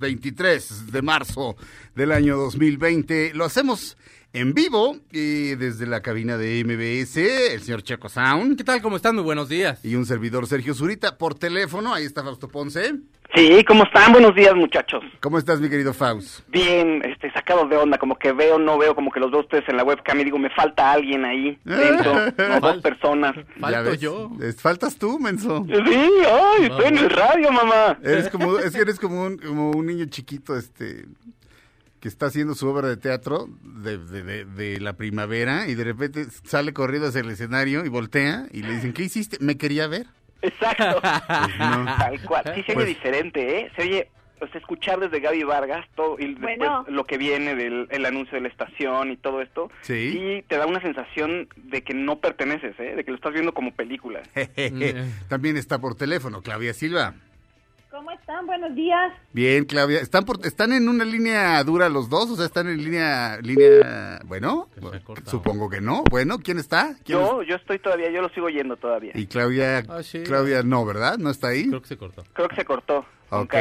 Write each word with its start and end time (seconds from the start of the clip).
de 0.00 1.02
marzo 1.02 1.56
del 1.94 2.12
año 2.12 2.36
2020. 2.38 3.34
Lo 3.34 3.44
hacemos 3.44 3.98
en 4.32 4.54
vivo 4.54 4.96
y 5.12 5.56
desde 5.56 5.86
la 5.86 6.00
cabina 6.00 6.38
de 6.38 6.64
MBS, 6.64 7.18
el 7.52 7.60
señor 7.60 7.82
Checo 7.82 8.08
Sound. 8.08 8.56
¿Qué 8.56 8.64
tal? 8.64 8.80
¿Cómo 8.80 8.96
están? 8.96 9.14
Muy 9.14 9.24
buenos 9.24 9.50
días. 9.50 9.84
Y 9.84 9.96
un 9.96 10.06
servidor 10.06 10.46
Sergio 10.46 10.74
Zurita 10.74 11.18
por 11.18 11.34
teléfono. 11.34 11.92
Ahí 11.92 12.04
está 12.04 12.22
Fausto 12.22 12.48
Ponce. 12.48 12.94
Sí, 13.34 13.64
¿cómo 13.64 13.84
están? 13.84 14.12
Buenos 14.12 14.34
días, 14.34 14.54
muchachos. 14.56 15.04
¿Cómo 15.20 15.38
estás, 15.38 15.60
mi 15.60 15.68
querido 15.70 15.94
Faust? 15.94 16.40
Bien, 16.48 17.00
este, 17.04 17.30
sacado 17.32 17.68
de 17.68 17.76
onda, 17.76 17.96
como 17.96 18.16
que 18.16 18.32
veo, 18.32 18.58
no 18.58 18.76
veo, 18.76 18.94
como 18.96 19.12
que 19.12 19.20
los 19.20 19.30
veo 19.30 19.40
ustedes 19.40 19.64
en 19.68 19.76
la 19.76 19.84
webcam 19.84 20.18
y 20.20 20.24
digo, 20.24 20.38
me 20.38 20.50
falta 20.50 20.90
alguien 20.90 21.24
ahí 21.24 21.56
dentro, 21.64 22.12
no, 22.36 22.60
dos 22.60 22.78
personas. 22.82 23.34
Falto 23.60 23.94
yo. 23.94 24.32
Es- 24.42 24.60
Faltas 24.60 24.96
tú, 24.98 25.18
menso. 25.20 25.64
Sí, 25.68 25.74
ay, 25.86 26.64
estoy 26.64 26.86
en 26.86 26.98
el 26.98 27.10
radio, 27.10 27.52
mamá. 27.52 27.98
Eres 28.02 28.28
como, 28.30 28.58
es 28.58 28.74
que 28.74 28.80
eres 28.82 28.98
como 28.98 29.22
un, 29.24 29.38
como 29.38 29.70
un 29.70 29.86
niño 29.86 30.06
chiquito, 30.06 30.56
este, 30.56 31.04
que 32.00 32.08
está 32.08 32.26
haciendo 32.26 32.54
su 32.54 32.66
obra 32.68 32.88
de 32.88 32.96
teatro 32.96 33.46
de, 33.62 33.98
de- 33.98 34.22
de- 34.24 34.44
de 34.44 34.80
la 34.80 34.94
primavera 34.94 35.68
y 35.68 35.74
de 35.76 35.84
repente 35.84 36.26
sale 36.44 36.72
corriendo 36.72 37.08
hacia 37.08 37.20
el 37.20 37.30
escenario 37.30 37.84
y 37.84 37.88
voltea 37.90 38.46
y 38.50 38.62
le 38.62 38.72
dicen, 38.72 38.92
¿qué 38.92 39.04
hiciste? 39.04 39.36
Me 39.40 39.56
quería 39.56 39.86
ver. 39.86 40.06
Exacto. 40.42 41.00
Pues 41.28 41.58
no. 41.58 41.84
Tal 41.96 42.20
cual. 42.22 42.44
Sí 42.54 42.62
se 42.62 42.72
oye 42.72 42.74
Pues- 42.74 42.86
diferente, 42.88 43.58
¿eh? 43.60 43.70
Se 43.76 43.82
oye, 43.82 44.08
pues, 44.38 44.54
escuchar 44.54 44.98
desde 45.00 45.20
Gaby 45.20 45.42
Vargas 45.44 45.86
todo 45.94 46.16
y 46.18 46.28
después 46.28 46.56
Bueno. 46.58 46.84
lo 46.88 47.04
que 47.04 47.18
viene 47.18 47.54
del 47.54 47.86
el 47.90 48.06
anuncio 48.06 48.34
de 48.36 48.40
la 48.42 48.48
estación 48.48 49.10
y 49.10 49.16
todo 49.16 49.42
esto. 49.42 49.70
Sí. 49.82 50.42
te 50.48 50.56
da 50.56 50.66
una 50.66 50.80
sensación 50.80 51.48
de 51.56 51.82
que 51.82 51.92
no 51.94 52.20
perteneces, 52.20 52.74
¿eh? 52.80 52.94
De 52.96 53.04
que 53.04 53.10
lo 53.10 53.16
estás 53.16 53.32
viendo 53.34 53.52
como 53.52 53.72
película. 53.74 54.22
También 55.28 55.56
está 55.56 55.78
por 55.78 55.94
teléfono, 55.94 56.42
Claudia 56.42 56.72
Silva. 56.74 57.14
¿Cómo 57.90 58.10
están? 58.12 58.46
Buenos 58.46 58.74
días. 58.76 59.12
Bien, 59.32 59.64
Claudia. 59.64 59.98
¿Están, 60.00 60.24
por, 60.24 60.44
¿Están 60.46 60.72
en 60.72 60.88
una 60.88 61.04
línea 61.04 61.62
dura 61.64 61.88
los 61.88 62.08
dos? 62.08 62.30
O 62.30 62.36
sea, 62.36 62.46
¿están 62.46 62.68
en 62.68 62.82
línea, 62.82 63.38
línea, 63.42 64.20
bueno? 64.26 64.68
Supongo 65.26 65.68
que 65.68 65.80
no. 65.80 66.04
Bueno, 66.08 66.38
¿quién 66.38 66.58
está? 66.58 66.94
¿Quién 67.04 67.18
Yo, 67.18 67.42
yo 67.42 67.56
estoy 67.56 67.80
todavía, 67.80 68.08
yo 68.10 68.22
lo 68.22 68.28
sigo 68.28 68.48
yendo 68.48 68.76
todavía. 68.76 69.10
Y 69.16 69.26
Claudia, 69.26 69.82
Ah, 69.88 70.04
sí. 70.04 70.22
Claudia 70.22 70.62
no, 70.62 70.84
¿verdad? 70.86 71.18
¿No 71.18 71.30
está 71.30 71.48
ahí? 71.48 71.66
Creo 71.68 71.82
que 71.82 71.88
se 71.88 71.96
cortó. 71.96 72.24
Creo 72.32 72.48
que 72.48 72.56
se 72.56 72.64
cortó. 72.64 73.04
Ok. 73.30 73.54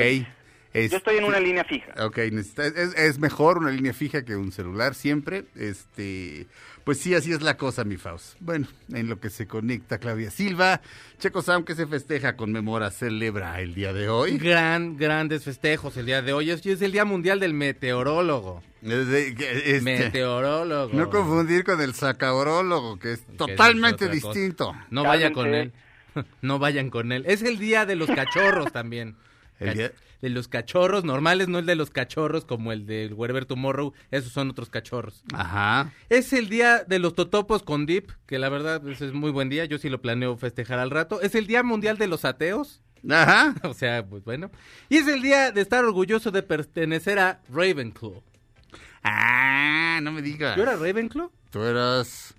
Yo 0.72 0.97
estoy 0.97 1.18
en 1.18 1.23
una 1.23 1.39
línea 1.39 1.63
fija. 1.63 1.91
Ok, 2.06 2.18
necesita- 2.31 2.68
es, 2.68 2.94
es 2.95 3.18
mejor 3.18 3.57
una 3.57 3.72
línea 3.72 3.91
fija 3.94 4.23
que 4.23 4.35
un 4.35 4.51
celular 4.51 4.94
siempre. 4.94 5.45
Este, 5.56 6.45
pues 6.89 7.01
sí, 7.01 7.13
así 7.13 7.31
es 7.31 7.44
la 7.44 7.55
cosa, 7.55 7.83
mi 7.83 7.97
Faust. 7.97 8.35
Bueno, 8.39 8.66
en 8.91 9.09
lo 9.09 9.19
que 9.19 9.29
se 9.29 9.45
conecta 9.45 10.00
Claudia 10.00 10.31
Silva, 10.31 10.81
Checo 11.19 11.44
Sam 11.44 11.63
que 11.63 11.75
se 11.75 11.85
festeja, 11.85 12.35
conmemora, 12.35 12.89
celebra 12.89 13.61
el 13.61 13.75
día 13.75 13.94
de 13.94 14.09
hoy. 14.09 14.39
Gran, 14.39 14.97
grandes 14.97 15.44
festejos 15.44 15.95
el 15.97 16.07
día 16.07 16.23
de 16.23 16.33
hoy. 16.33 16.50
Es, 16.50 16.66
es 16.66 16.81
el 16.81 16.91
Día 16.91 17.05
Mundial 17.05 17.39
del 17.39 17.53
Meteorólogo. 17.53 18.63
Eh, 18.81 19.35
este, 19.66 19.81
Meteorólogo. 19.81 20.91
no 20.97 21.11
confundir 21.11 21.63
con 21.63 21.79
el 21.79 21.94
sacaorólogo, 21.94 22.97
que 22.97 23.13
es 23.13 23.19
Que 23.19 23.33
totalmente 23.33 24.09
distinto. 24.09 24.73
No 24.89 25.03
vaya 25.03 25.31
con 25.31 25.53
él. 25.53 25.71
No 26.41 26.57
vayan 26.57 26.89
con 26.89 27.11
él. 27.11 27.23
Es 27.27 27.44
el 27.44 27.59
día 27.59 27.85
de 27.85 27.95
los 27.95 28.09
cachorros 28.09 28.73
también. 28.73 29.16
El 29.59 29.75
día- 29.75 29.91
De 30.22 30.30
los 30.30 30.47
cachorros 30.47 31.06
normales, 31.06 31.47
no 31.47 31.59
el 31.59 31.66
de 31.66 31.75
los 31.75 31.91
cachorros 31.91 32.44
como 32.44 32.74
el 32.74 32.85
del 32.85 33.13
Wherever 33.13 33.46
Tomorrow. 33.46 33.94
Esos 34.12 34.34
son 34.34 34.50
otros 34.50 34.69
cachorros. 34.69 35.24
Ajá. 35.34 35.94
Es 36.09 36.34
el 36.34 36.50
día 36.50 36.84
de 36.84 37.00
los 37.00 37.16
totopos 37.16 37.63
con 37.63 37.85
dip, 37.85 38.12
que 38.25 38.38
la 38.38 38.50
verdad 38.50 38.81
pues, 38.81 39.02
es 39.02 39.13
muy 39.13 39.31
buen 39.31 39.50
día. 39.50 39.66
Yo 39.66 39.78
sí 39.78 39.88
lo 39.90 40.02
planeo 40.02 40.35
festejar 40.38 40.80
al 40.80 40.91
rato. 40.91 41.22
Es 41.22 41.35
el 41.35 41.47
día 41.47 41.63
mundial 41.63 41.97
de 41.97 42.07
los 42.07 42.25
ateos. 42.25 42.81
Ajá. 43.07 43.56
O 43.63 43.74
sea, 43.74 44.06
pues 44.06 44.24
bueno. 44.24 44.52
Y 44.90 44.97
es 44.97 45.07
el 45.07 45.22
día 45.22 45.52
de 45.52 45.62
estar 45.62 45.85
orgulloso 45.85 46.31
de 46.31 46.44
pertenecer 46.44 47.19
a 47.19 47.41
Ravenclaw. 47.50 48.22
Ah, 49.03 50.00
no 50.01 50.12
me 50.12 50.22
digas. 50.22 50.57
¿Yo 50.57 50.63
era 50.63 50.75
Ravenclaw? 50.75 51.31
Tú 51.50 51.63
eras... 51.63 52.36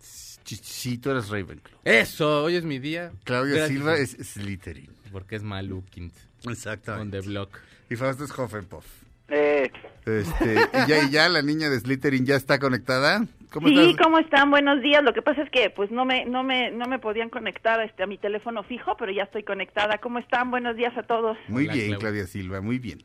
Sí, 0.00 0.96
tú 0.96 1.10
eras 1.10 1.28
Ravenclaw. 1.28 1.80
Eso, 1.84 2.44
hoy 2.44 2.56
es 2.56 2.64
mi 2.64 2.78
día. 2.78 3.12
Claudia 3.24 3.56
Gracias. 3.56 3.78
Silva 3.78 3.96
es 3.98 4.10
Slytherin. 4.10 4.90
Porque 5.12 5.36
es 5.36 5.42
Malukins. 5.42 6.14
Exactamente. 6.46 7.20
the 7.20 7.26
block. 7.26 7.50
Y 7.90 7.96
Fausto 7.96 8.24
es 8.24 8.30
Hufflepuff. 8.36 8.86
Eh, 9.30 9.70
Este, 10.06 10.54
y 10.54 10.88
ya, 10.88 11.02
y 11.04 11.10
ya 11.10 11.28
la 11.28 11.42
niña 11.42 11.68
de 11.68 11.78
Slytherin 11.80 12.24
ya 12.24 12.36
está 12.36 12.58
conectada. 12.58 13.26
¿Cómo 13.50 13.68
sí, 13.68 13.74
estás? 13.90 14.04
¿cómo 14.04 14.18
están? 14.18 14.50
Buenos 14.50 14.80
días. 14.80 15.02
Lo 15.02 15.12
que 15.12 15.20
pasa 15.22 15.42
es 15.42 15.50
que 15.50 15.68
pues 15.70 15.90
no 15.90 16.04
me 16.06 16.24
no 16.24 16.42
me 16.42 16.70
no 16.70 16.86
me 16.86 16.98
podían 16.98 17.28
conectar 17.28 17.80
este 17.82 18.02
a 18.02 18.06
mi 18.06 18.16
teléfono 18.18 18.62
fijo, 18.62 18.96
pero 18.98 19.12
ya 19.12 19.24
estoy 19.24 19.42
conectada. 19.42 19.98
¿Cómo 19.98 20.18
están? 20.18 20.50
Buenos 20.50 20.76
días 20.76 20.96
a 20.96 21.02
todos. 21.02 21.36
Muy 21.48 21.64
Hola, 21.64 21.74
bien, 21.74 21.88
Clau. 21.88 22.00
Claudia 22.00 22.26
Silva, 22.26 22.60
muy 22.62 22.78
bien. 22.78 23.02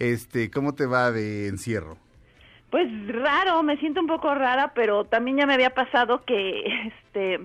Este, 0.00 0.50
¿cómo 0.50 0.74
te 0.74 0.86
va 0.86 1.12
de 1.12 1.46
encierro? 1.48 1.96
Pues 2.70 2.88
raro, 3.08 3.62
me 3.62 3.76
siento 3.76 4.00
un 4.00 4.06
poco 4.06 4.34
rara, 4.34 4.72
pero 4.74 5.04
también 5.04 5.36
ya 5.36 5.46
me 5.46 5.54
había 5.54 5.70
pasado 5.70 6.24
que 6.24 6.62
este 7.06 7.38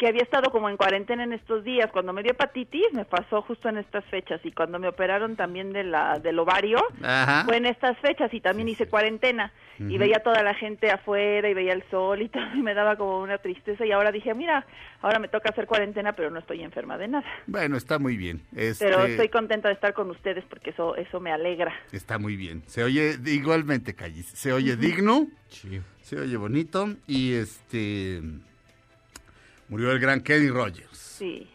que 0.00 0.08
había 0.08 0.22
estado 0.22 0.50
como 0.50 0.70
en 0.70 0.78
cuarentena 0.78 1.24
en 1.24 1.34
estos 1.34 1.62
días. 1.62 1.90
Cuando 1.92 2.14
me 2.14 2.22
dio 2.22 2.32
hepatitis, 2.32 2.86
me 2.94 3.04
pasó 3.04 3.42
justo 3.42 3.68
en 3.68 3.76
estas 3.76 4.02
fechas 4.06 4.40
y 4.44 4.50
cuando 4.50 4.78
me 4.78 4.88
operaron 4.88 5.36
también 5.36 5.74
de 5.74 5.84
la 5.84 6.18
del 6.18 6.38
ovario, 6.38 6.78
Ajá. 7.02 7.44
fue 7.44 7.58
en 7.58 7.66
estas 7.66 7.98
fechas 7.98 8.32
y 8.32 8.40
también 8.40 8.70
hice 8.70 8.88
cuarentena 8.88 9.52
y 9.78 9.96
veía 9.98 10.20
toda 10.22 10.42
la 10.42 10.52
gente 10.54 10.90
afuera 10.90 11.48
y 11.50 11.54
veía 11.54 11.72
el 11.74 11.82
sol 11.90 12.22
y 12.22 12.28
todo 12.30 12.42
y 12.54 12.62
me 12.62 12.72
daba 12.72 12.96
como 12.96 13.20
una 13.20 13.36
tristeza 13.38 13.84
y 13.84 13.92
ahora 13.92 14.10
dije, 14.10 14.32
mira, 14.34 14.66
ahora 15.02 15.18
me 15.18 15.28
toca 15.28 15.50
hacer 15.50 15.66
cuarentena, 15.66 16.14
pero 16.14 16.30
no 16.30 16.38
estoy 16.38 16.62
enferma 16.62 16.96
de 16.96 17.08
nada. 17.08 17.26
Bueno, 17.46 17.76
está 17.76 17.98
muy 17.98 18.16
bien. 18.16 18.40
Este, 18.56 18.86
Pero 18.86 19.04
estoy 19.04 19.28
contenta 19.28 19.68
de 19.68 19.74
estar 19.74 19.92
con 19.92 20.08
ustedes 20.10 20.44
porque 20.48 20.70
eso 20.70 20.96
eso 20.96 21.20
me 21.20 21.30
alegra. 21.30 21.74
Está 21.92 22.18
muy 22.18 22.36
bien. 22.36 22.62
Se 22.66 22.82
oye 22.84 23.16
igualmente, 23.26 23.94
Callis. 23.94 24.26
Se 24.28 24.50
oye 24.54 24.76
digno, 24.76 25.26
Sí. 25.48 25.80
se 26.00 26.18
oye 26.18 26.36
bonito 26.38 26.88
y 27.06 27.34
este 27.34 28.22
murió 29.70 29.90
el 29.92 29.98
gran 29.98 30.20
Kenny 30.20 30.48
Rogers. 30.50 30.96
Sí. 30.98 31.48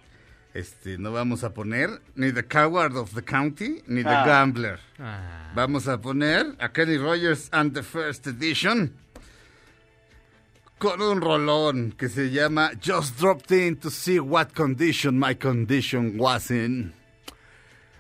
Este, 0.54 0.98
no 0.98 1.12
vamos 1.12 1.44
a 1.44 1.54
poner 1.54 1.90
ni 2.16 2.32
The 2.32 2.46
Coward 2.46 2.96
of 2.96 3.14
the 3.14 3.22
County 3.24 3.84
ni 3.88 4.02
The 4.04 4.10
Ah. 4.10 4.26
Gambler. 4.26 4.80
Ah. 5.00 5.52
Vamos 5.54 5.88
a 5.88 6.00
poner 6.00 6.56
a 6.60 6.70
Kenny 6.72 6.98
Rogers 6.98 7.50
and 7.52 7.74
the 7.74 7.84
First 7.84 8.26
Edition 8.28 8.94
con 10.78 11.02
un 11.02 11.20
rolón 11.22 11.92
que 11.98 12.10
se 12.10 12.32
llama 12.32 12.72
Just 12.82 13.20
Dropped 13.20 13.52
In 13.52 13.78
to 13.78 13.90
See 13.90 14.20
What 14.20 14.54
Condition 14.54 15.18
My 15.20 15.36
Condition 15.36 16.14
Was 16.18 16.50
In. 16.52 16.94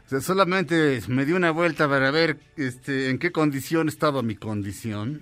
O 0.05 0.09
sea, 0.09 0.21
solamente 0.21 1.01
me 1.07 1.25
di 1.25 1.31
una 1.33 1.51
vuelta 1.51 1.89
para 1.89 2.11
ver 2.11 2.39
este, 2.57 3.09
en 3.09 3.17
qué 3.17 3.31
condición 3.31 3.87
estaba 3.89 4.21
mi 4.21 4.35
condición. 4.35 5.21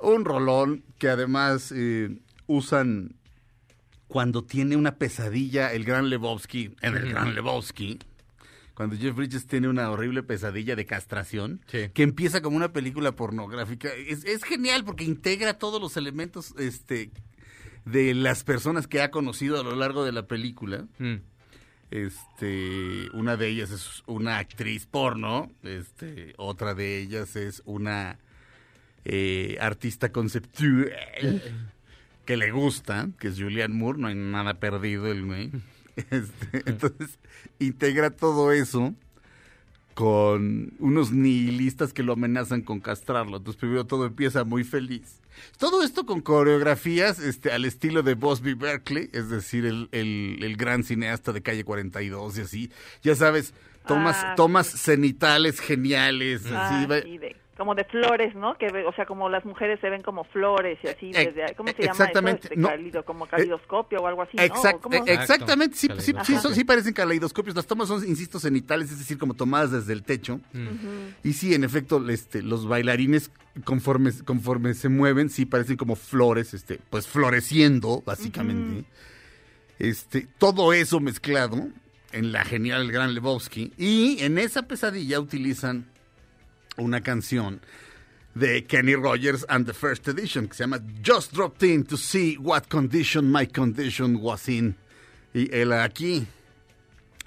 Un 0.00 0.24
rolón 0.24 0.84
que 0.98 1.08
además 1.08 1.72
eh, 1.74 2.16
usan 2.46 3.16
cuando 4.08 4.44
tiene 4.44 4.76
una 4.76 4.96
pesadilla 4.96 5.72
el 5.72 5.84
gran 5.84 6.08
Lebowski, 6.10 6.74
en 6.80 6.96
el 6.96 7.08
gran 7.10 7.34
Lebowski, 7.34 7.98
cuando 8.74 8.96
Jeff 8.96 9.16
Bridges 9.16 9.46
tiene 9.46 9.68
una 9.68 9.90
horrible 9.90 10.22
pesadilla 10.22 10.76
de 10.76 10.84
castración, 10.86 11.60
Sí. 11.66 11.88
que 11.94 12.02
empieza 12.02 12.42
como 12.42 12.56
una 12.56 12.72
película 12.72 13.12
pornográfica. 13.12 13.88
Es, 13.94 14.24
es 14.24 14.44
genial 14.44 14.84
porque 14.84 15.04
integra 15.04 15.54
todos 15.58 15.80
los 15.80 15.96
elementos 15.96 16.54
este, 16.58 17.10
de 17.86 18.14
las 18.14 18.44
personas 18.44 18.86
que 18.86 19.00
ha 19.00 19.10
conocido 19.10 19.58
a 19.58 19.64
lo 19.64 19.74
largo 19.76 20.04
de 20.04 20.12
la 20.12 20.26
película. 20.26 20.86
Mm. 20.98 21.14
Este, 21.90 23.08
una 23.12 23.36
de 23.36 23.48
ellas 23.48 23.70
es 23.70 24.02
una 24.06 24.38
actriz 24.38 24.86
porno, 24.86 25.50
este, 25.62 26.34
otra 26.36 26.74
de 26.74 27.00
ellas 27.00 27.36
es 27.36 27.62
una 27.64 28.18
eh, 29.04 29.56
artista 29.60 30.10
conceptual 30.12 30.92
que 32.26 32.36
le 32.36 32.50
gusta, 32.50 33.08
que 33.18 33.28
es 33.28 33.40
Julian 33.40 33.76
Moore, 33.76 33.98
no 33.98 34.08
hay 34.08 34.14
nada 34.14 34.54
perdido 34.54 35.06
el 35.06 35.24
güey. 35.24 35.50
Este, 35.96 36.62
entonces, 36.66 37.18
integra 37.58 38.10
todo 38.10 38.52
eso 38.52 38.94
con 39.94 40.74
unos 40.78 41.10
nihilistas 41.10 41.94
que 41.94 42.02
lo 42.02 42.12
amenazan 42.12 42.60
con 42.60 42.80
castrarlo. 42.80 43.38
Entonces, 43.38 43.58
primero 43.58 43.86
todo 43.86 44.04
empieza 44.04 44.44
muy 44.44 44.62
feliz. 44.62 45.22
Todo 45.56 45.82
esto 45.82 46.04
con 46.04 46.20
coreografías 46.20 47.18
este, 47.18 47.50
al 47.50 47.64
estilo 47.64 48.02
de 48.02 48.12
Bosby 48.12 48.52
Berkeley, 48.52 49.08
es 49.14 49.30
decir, 49.30 49.64
el, 49.64 49.88
el, 49.92 50.38
el 50.42 50.58
gran 50.58 50.84
cineasta 50.84 51.32
de 51.32 51.40
calle 51.40 51.64
42 51.64 52.36
y 52.36 52.40
así. 52.42 52.70
Ya 53.02 53.14
sabes, 53.14 53.54
tomas, 53.86 54.16
Ah, 54.22 54.34
tomas 54.36 54.66
cenitales 54.66 55.60
geniales. 55.60 56.42
Ah, 56.52 56.68
así, 56.80 57.02
sí, 57.02 57.18
de- 57.18 57.36
como 57.56 57.74
de 57.74 57.84
flores, 57.84 58.34
¿no? 58.34 58.58
Que, 58.58 58.68
ve- 58.70 58.84
o 58.84 58.92
sea, 58.92 59.06
como 59.06 59.30
las 59.30 59.46
mujeres 59.46 59.80
se 59.80 59.88
ven 59.88 60.02
como 60.02 60.24
flores 60.24 60.78
y 60.84 60.88
así. 60.88 61.10
Eh, 61.14 61.32
desde, 61.34 61.54
¿Cómo 61.54 61.70
eh, 61.70 61.74
se 61.74 61.84
llama 61.84 61.92
exactamente, 61.92 62.40
eso? 62.40 62.48
Este, 62.52 62.56
no. 62.60 62.68
calido- 62.68 63.04
como 63.06 63.26
calidoscopio 63.26 64.00
o 64.00 64.06
algo 64.06 64.20
así, 64.20 64.36
¿no? 64.36 64.42
Eh, 64.42 64.48
exactamente, 65.14 65.74
sí, 65.74 65.88
sí, 65.98 66.12
sí, 66.22 66.36
son- 66.36 66.54
sí 66.54 66.64
parecen 66.64 66.92
caleidoscopios. 66.92 67.56
Las 67.56 67.66
tomas 67.66 67.88
son, 67.88 68.06
insisto, 68.06 68.38
cenitales, 68.38 68.90
es 68.92 68.98
decir, 68.98 69.16
como 69.16 69.32
tomadas 69.32 69.70
desde 69.70 69.94
el 69.94 70.02
techo. 70.02 70.38
Mm. 70.52 70.66
Y 71.24 71.32
sí, 71.32 71.54
en 71.54 71.64
efecto, 71.64 72.06
este, 72.10 72.42
los 72.42 72.68
bailarines, 72.68 73.30
conforme, 73.64 74.12
conforme 74.26 74.74
se 74.74 74.90
mueven, 74.90 75.30
sí 75.30 75.46
parecen 75.46 75.78
como 75.78 75.96
flores, 75.96 76.52
este, 76.52 76.78
pues 76.90 77.08
floreciendo, 77.08 78.02
básicamente. 78.04 78.84
Este, 79.78 80.26
todo 80.38 80.74
eso 80.74 81.00
mezclado 81.00 81.68
en 82.12 82.32
la 82.32 82.44
genial 82.44 82.90
Gran 82.90 83.14
Lebowski. 83.14 83.72
Y 83.76 84.18
en 84.20 84.38
esa 84.38 84.62
pesadilla 84.62 85.20
utilizan 85.20 85.86
una 86.76 87.00
canción 87.00 87.60
de 88.34 88.64
Kenny 88.66 88.94
Rogers 88.94 89.46
and 89.48 89.66
the 89.66 89.72
First 89.72 90.08
Edition, 90.08 90.46
que 90.48 90.54
se 90.54 90.64
llama 90.64 90.80
Just 91.04 91.32
Dropped 91.32 91.62
In 91.62 91.84
to 91.84 91.96
See 91.96 92.36
What 92.36 92.64
Condition 92.68 93.32
My 93.32 93.46
Condition 93.46 94.16
Was 94.16 94.48
In. 94.48 94.76
Y 95.32 95.54
él 95.54 95.72
aquí, 95.72 96.26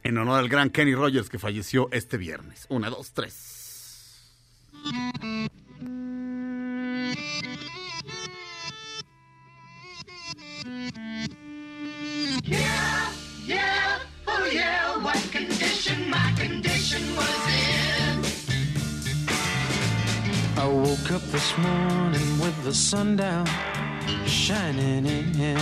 en 0.03 0.17
honor 0.17 0.39
al 0.39 0.49
gran 0.49 0.69
Kenny 0.69 0.93
Rogers 0.93 1.29
que 1.29 1.39
falleció 1.39 1.89
este 1.91 2.17
viernes. 2.17 2.65
Una, 2.69 2.89
dos, 2.89 3.11
tres. 3.11 3.55
Yeah, 12.43 13.11
yeah, 13.45 13.88
oh 14.31 14.49
yeah, 14.51 14.97
what 15.03 15.21
condition 15.31 16.09
my 16.09 16.31
condition 16.37 17.01
was 17.15 17.41
in. 17.47 17.79
I 20.57 20.67
woke 20.67 21.11
up 21.11 21.21
this 21.31 21.57
morning 21.57 22.39
with 22.39 22.63
the 22.63 22.73
sun 22.73 23.15
down 23.15 23.47
shining 24.25 25.05
in. 25.05 25.57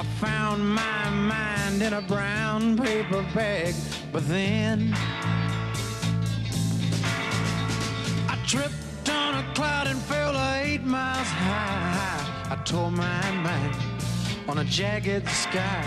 I 0.00 0.04
found 0.20 0.60
my 0.68 1.10
mind 1.10 1.82
in 1.82 1.92
a 1.92 2.02
brown 2.02 2.78
paper 2.78 3.24
bag, 3.34 3.74
but 4.12 4.26
then 4.28 4.94
I 8.32 8.38
tripped 8.46 9.08
on 9.10 9.34
a 9.34 9.54
cloud 9.54 9.86
and 9.88 10.00
fell 10.02 10.34
eight 10.56 10.84
miles 10.84 11.26
high. 11.26 12.52
I 12.52 12.56
tore 12.64 12.90
my 12.90 13.30
mind 13.46 13.97
on 14.48 14.58
a 14.58 14.64
jagged 14.64 15.28
sky. 15.28 15.84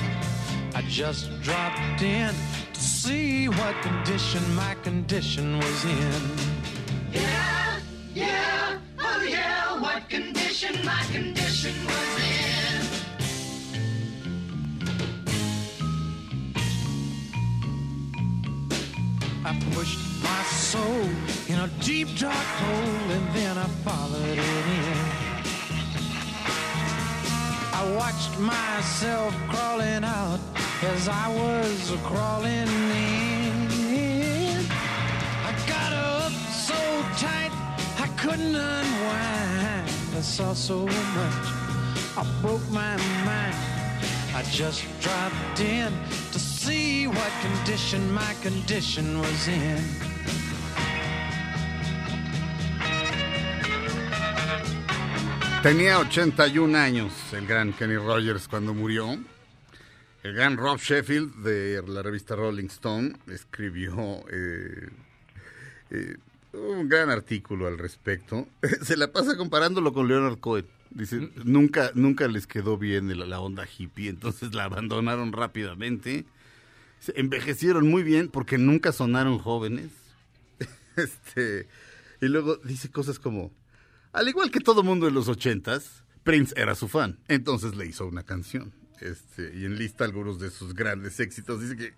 I 0.76 0.84
just 0.84 1.30
dropped 1.42 2.02
in 2.04 2.34
to 2.74 2.80
see 2.80 3.50
what 3.50 3.76
condition 3.82 4.44
my 4.56 4.76
condition 4.84 5.58
was 5.58 5.86
in. 5.86 6.22
Yeah, 7.12 7.80
yeah, 8.14 8.78
oh 9.00 9.22
yeah, 9.28 9.82
what 9.82 10.08
condition 10.10 10.86
my 10.86 11.04
condition 11.12 11.74
was 11.86 12.20
in. 12.20 12.32
I 19.44 19.60
pushed 19.74 20.00
my 20.22 20.44
soul 20.44 21.10
in 21.48 21.60
a 21.60 21.68
deep 21.80 22.08
dark 22.20 22.36
hole 22.36 23.12
and 23.12 23.36
then 23.36 23.58
I 23.58 23.66
followed 23.84 24.38
it 24.38 24.38
in. 24.38 25.11
I 27.82 27.96
watched 27.96 28.38
myself 28.38 29.34
crawling 29.50 30.04
out 30.04 30.40
as 30.84 31.08
I 31.08 31.28
was 31.30 31.92
crawling 32.04 32.70
in. 32.94 34.66
I 35.50 35.52
got 35.68 35.92
up 35.92 36.32
so 36.52 36.76
tight 37.18 37.50
I 37.98 38.08
couldn't 38.18 38.56
unwind. 38.56 39.90
I 40.16 40.22
saw 40.22 40.54
so 40.54 40.86
much, 40.86 41.48
I 42.18 42.24
broke 42.44 42.70
my 42.70 42.98
mind. 43.26 43.56
I 44.36 44.44
just 44.52 44.86
dropped 45.00 45.60
in 45.60 45.92
to 46.34 46.38
see 46.38 47.08
what 47.08 47.32
condition 47.42 48.12
my 48.14 48.36
condition 48.44 49.20
was 49.20 49.48
in. 49.48 49.84
Tenía 55.64 56.00
81 56.00 56.76
años 56.76 57.14
el 57.34 57.46
gran 57.46 57.72
Kenny 57.74 57.96
Rogers 57.96 58.48
cuando 58.48 58.74
murió. 58.74 59.16
El 60.24 60.34
gran 60.34 60.58
Rob 60.58 60.80
Sheffield 60.80 61.44
de 61.44 61.84
la 61.88 62.02
revista 62.02 62.36
Rolling 62.36 62.66
Stone 62.66 63.14
escribió 63.28 64.24
eh, 64.32 64.90
eh, 65.92 66.18
un 66.54 66.90
gran 66.90 67.12
artículo 67.12 67.68
al 67.68 67.78
respecto. 67.78 68.48
Se 68.82 68.98
la 68.98 69.12
pasa 69.12 69.38
comparándolo 69.38 69.94
con 69.94 70.08
Leonard 70.08 70.40
Cohen. 70.40 70.66
Dice, 70.90 71.30
nunca, 71.46 71.92
nunca 71.94 72.28
les 72.28 72.48
quedó 72.48 72.80
bien 72.80 73.16
la, 73.30 73.40
onda 73.40 73.68
hippie, 73.68 74.10
entonces 74.10 74.56
la 74.56 74.64
abandonaron 74.64 75.32
rápidamente. 75.32 76.26
Se 77.00 77.20
envejecieron 77.20 77.88
muy 77.88 78.02
bien 78.02 78.30
porque 78.30 78.58
nunca 78.58 78.92
sonaron 78.92 79.38
jóvenes. 79.38 79.92
Este, 80.98 81.68
y 82.20 82.26
luego 82.26 82.58
dice 82.58 82.92
cosas 82.92 83.18
como, 83.18 83.50
al 84.14 84.28
igual 84.28 84.52
que 84.52 84.60
todo 84.60 84.84
mundo 84.84 85.08
en 85.08 85.14
los 85.14 85.28
ochentas, 85.28 86.04
Prince 86.24 86.54
era 86.58 86.76
su 86.76 86.88
fan, 86.88 87.20
entonces 87.28 87.76
le 87.76 87.86
hizo 87.86 88.06
una 88.06 88.24
canción. 88.24 88.74
Este, 89.00 89.52
y 89.56 89.66
enlista 89.66 90.06
algunos 90.06 90.40
de 90.40 90.52
sus 90.52 90.76
grandes 90.76 91.20
éxitos. 91.20 91.62
Dice 91.62 91.96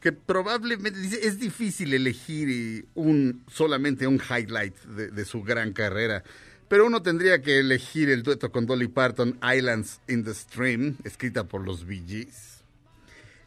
que, 0.00 0.12
probablemente 0.12 1.26
es 1.26 1.40
difícil 1.40 1.92
elegir 1.92 2.48
eh, 2.48 2.84
un 2.94 3.42
solamente 3.50 4.06
un 4.06 4.20
highlight 4.20 4.76
de, 4.84 5.08
de 5.10 5.24
su 5.24 5.42
gran 5.42 5.72
carrera. 5.72 6.22
Pero 6.68 6.86
uno 6.86 7.02
tendría 7.02 7.40
que 7.42 7.60
elegir 7.60 8.10
el 8.10 8.22
dueto 8.22 8.50
con 8.50 8.66
Dolly 8.66 8.88
Parton, 8.88 9.38
Islands 9.42 10.00
in 10.08 10.24
the 10.24 10.34
Stream, 10.34 10.96
escrita 11.04 11.44
por 11.44 11.64
los 11.64 11.86
Bee 11.86 12.04
Gees. 12.06 12.56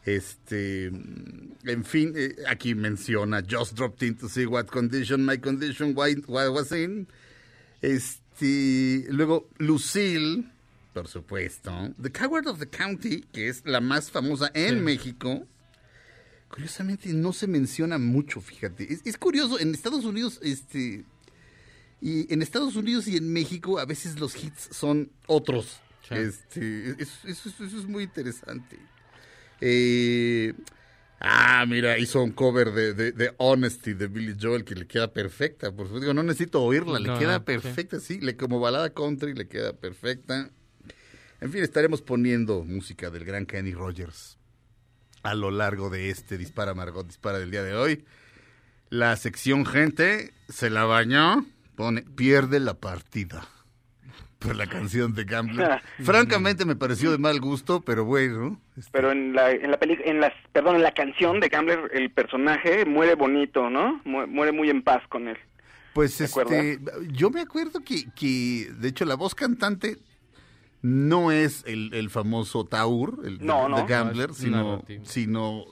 Este, 0.04 0.86
en 0.86 1.84
fin, 1.84 2.14
eh, 2.16 2.34
aquí 2.48 2.74
menciona 2.74 3.42
Just 3.42 3.74
dropped 3.74 4.02
in 4.02 4.16
to 4.16 4.28
see 4.28 4.46
what 4.46 4.64
condition 4.66 5.26
my 5.26 5.36
condition 5.36 5.94
why, 5.94 6.14
why 6.26 6.48
was 6.48 6.72
in. 6.72 7.06
Este, 7.82 9.06
luego 9.10 9.48
Lucille, 9.58 10.44
por 10.92 11.08
supuesto. 11.08 11.94
The 12.00 12.10
Coward 12.12 12.46
of 12.48 12.58
the 12.58 12.66
County, 12.68 13.22
que 13.32 13.48
es 13.48 13.62
la 13.64 13.80
más 13.80 14.10
famosa 14.10 14.50
en 14.54 14.82
México. 14.84 15.46
Curiosamente 16.48 17.12
no 17.12 17.32
se 17.32 17.46
menciona 17.46 17.98
mucho, 17.98 18.40
fíjate. 18.40 18.92
Es, 18.92 19.02
es 19.04 19.16
curioso, 19.16 19.60
en 19.60 19.72
Estados 19.72 20.04
Unidos, 20.04 20.40
este, 20.42 21.04
y 22.00 22.32
en 22.32 22.42
Estados 22.42 22.74
Unidos 22.74 23.06
y 23.06 23.16
en 23.16 23.32
México 23.32 23.78
a 23.78 23.84
veces 23.84 24.18
los 24.18 24.34
hits 24.42 24.68
son 24.72 25.10
otros. 25.26 25.78
Sí. 26.08 26.14
Este, 26.16 26.90
eso, 27.00 27.28
eso- 27.28 27.48
eso 27.64 27.78
es 27.78 27.86
muy 27.86 28.02
interesante. 28.04 28.78
Eh, 29.60 30.54
ah, 31.20 31.64
mira, 31.68 31.98
hizo 31.98 32.22
un 32.22 32.32
cover 32.32 32.72
de, 32.72 32.94
de- 32.94 33.12
de 33.12 33.32
Honesty 33.38 33.92
de 33.94 34.08
Billy 34.08 34.34
Joel 34.40 34.64
que 34.64 34.74
le 34.74 34.86
queda 34.86 35.12
perfecta. 35.12 35.68
Por 35.70 35.86
supuesto, 35.86 36.00
digo, 36.00 36.14
no 36.14 36.22
necesito 36.22 36.62
oírla, 36.62 36.98
le 36.98 37.08
No, 37.08 37.18
queda 37.18 37.44
perfecta, 37.44 38.00
sí. 38.00 38.20
le, 38.20 38.36
como 38.36 38.58
balada 38.60 38.90
country 38.90 39.34
le 39.34 39.46
queda 39.48 39.72
perfecta. 39.74 40.50
En 41.40 41.50
fin, 41.52 41.62
estaremos 41.62 42.02
poniendo 42.02 42.64
música 42.64 43.10
del 43.10 43.24
gran 43.24 43.46
Kenny 43.46 43.72
Rogers 43.72 44.36
a 45.22 45.34
lo 45.34 45.50
largo 45.50 45.90
de 45.90 46.10
este 46.10 46.38
Dispara 46.38 46.74
Margot 46.74 47.06
Dispara 47.06 47.38
del 47.38 47.50
día 47.50 47.62
de 47.62 47.74
hoy. 47.74 48.04
La 48.88 49.16
sección 49.16 49.64
gente 49.66 50.32
se 50.48 50.68
la 50.70 50.84
bañó, 50.84 51.46
pone 51.76 52.02
pierde 52.02 52.58
la 52.60 52.74
partida. 52.74 53.46
Por 54.40 54.56
la 54.56 54.66
canción 54.66 55.14
de 55.14 55.24
Gambler. 55.24 55.80
Francamente 56.02 56.64
me 56.64 56.74
pareció 56.74 57.12
de 57.12 57.18
mal 57.18 57.40
gusto, 57.40 57.80
pero 57.82 58.04
bueno. 58.04 58.58
este, 58.76 58.90
Pero 58.90 59.12
en 59.12 59.34
la, 59.34 59.50
en 59.52 59.70
la 59.70 59.78
peli- 59.78 60.00
en 60.04 60.20
las, 60.20 60.32
perdón, 60.52 60.76
en 60.76 60.82
la 60.82 60.92
canción 60.92 61.40
de 61.40 61.48
Gambler, 61.48 61.90
el 61.92 62.10
personaje 62.10 62.84
muere 62.86 63.14
bonito, 63.14 63.68
¿no? 63.70 64.00
Mu- 64.04 64.26
Muere 64.26 64.52
muy 64.52 64.70
en 64.70 64.82
paz 64.82 65.02
con 65.08 65.28
él. 65.28 65.36
Pues 65.92 66.16
¿Te 66.16 66.24
este, 66.24 66.80
yo 67.12 67.30
me 67.30 67.40
acuerdo 67.40 67.80
que, 67.84 68.06
que, 68.16 68.70
de 68.78 68.88
hecho, 68.88 69.04
la 69.04 69.14
voz 69.16 69.34
cantante 69.34 69.98
no 70.82 71.30
es 71.32 71.62
el, 71.66 71.92
el 71.92 72.08
famoso 72.08 72.64
Taur, 72.64 73.18
el 73.26 73.44
No, 73.44 73.64
de- 73.64 73.68
no. 73.68 73.76
de 73.76 73.86
Gambler, 73.86 74.32
sino, 74.32 74.82
sino 75.02 75.64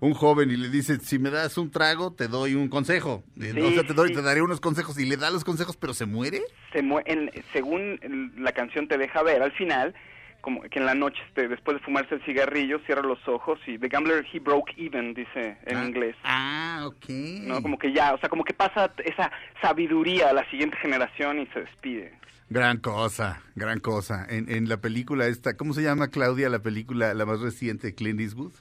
un 0.00 0.14
joven 0.14 0.50
y 0.50 0.56
le 0.56 0.68
dice, 0.70 0.98
si 1.00 1.18
me 1.18 1.30
das 1.30 1.58
un 1.58 1.70
trago, 1.70 2.12
te 2.12 2.26
doy 2.28 2.54
un 2.54 2.68
consejo. 2.68 3.22
Eh, 3.40 3.52
Sí, 3.54 3.60
o 3.60 3.70
sea, 3.72 3.84
te, 3.86 3.92
doy, 3.94 4.08
sí. 4.08 4.14
te 4.14 4.22
daré 4.22 4.42
unos 4.42 4.60
consejos 4.60 4.98
y 4.98 5.04
le 5.06 5.16
da 5.16 5.30
los 5.30 5.44
consejos, 5.44 5.76
pero 5.76 5.92
se 5.94 6.06
muere. 6.06 6.40
Se 6.72 6.78
en- 6.78 7.30
según 7.52 8.32
la 8.38 8.52
canción 8.52 8.88
te 8.88 8.96
deja 8.98 9.22
ver 9.22 9.42
al 9.42 9.52
final, 9.52 9.94
como 10.40 10.62
que 10.62 10.78
en 10.78 10.86
la 10.86 10.94
noche, 10.94 11.18
este, 11.28 11.48
después 11.48 11.76
de 11.76 11.82
fumarse 11.84 12.14
el 12.14 12.24
cigarrillo, 12.24 12.78
cierra 12.86 13.02
los 13.02 13.18
ojos 13.28 13.58
y 13.66 13.76
The 13.78 13.88
Gambler 13.88 14.24
he 14.32 14.38
broke 14.40 14.72
even, 14.78 15.12
dice 15.12 15.58
en 15.66 15.76
Ah, 15.76 15.84
inglés. 15.84 16.16
Ah, 16.24 16.82
ok. 16.86 17.08
¿no? 17.42 17.60
Como 17.62 17.78
que 17.78 17.92
ya, 17.92 18.14
o 18.14 18.18
sea, 18.18 18.30
como 18.30 18.42
que 18.44 18.54
pasa 18.54 18.90
esa 19.04 19.30
sabiduría 19.60 20.30
a 20.30 20.32
la 20.32 20.48
siguiente 20.50 20.78
generación 20.78 21.40
y 21.40 21.46
se 21.48 21.60
despide. 21.60 22.14
Gran 22.48 22.78
cosa, 22.78 23.42
gran 23.54 23.80
cosa. 23.80 24.26
En, 24.30 24.50
en 24.50 24.66
la 24.68 24.78
película 24.78 25.26
esta, 25.26 25.58
¿cómo 25.58 25.74
se 25.74 25.82
llama, 25.82 26.08
Claudia, 26.08 26.48
la 26.48 26.60
película, 26.60 27.12
la 27.12 27.26
más 27.26 27.40
reciente 27.40 27.88
de 27.88 27.94
Clint 27.94 28.20
Eastwood? 28.20 28.52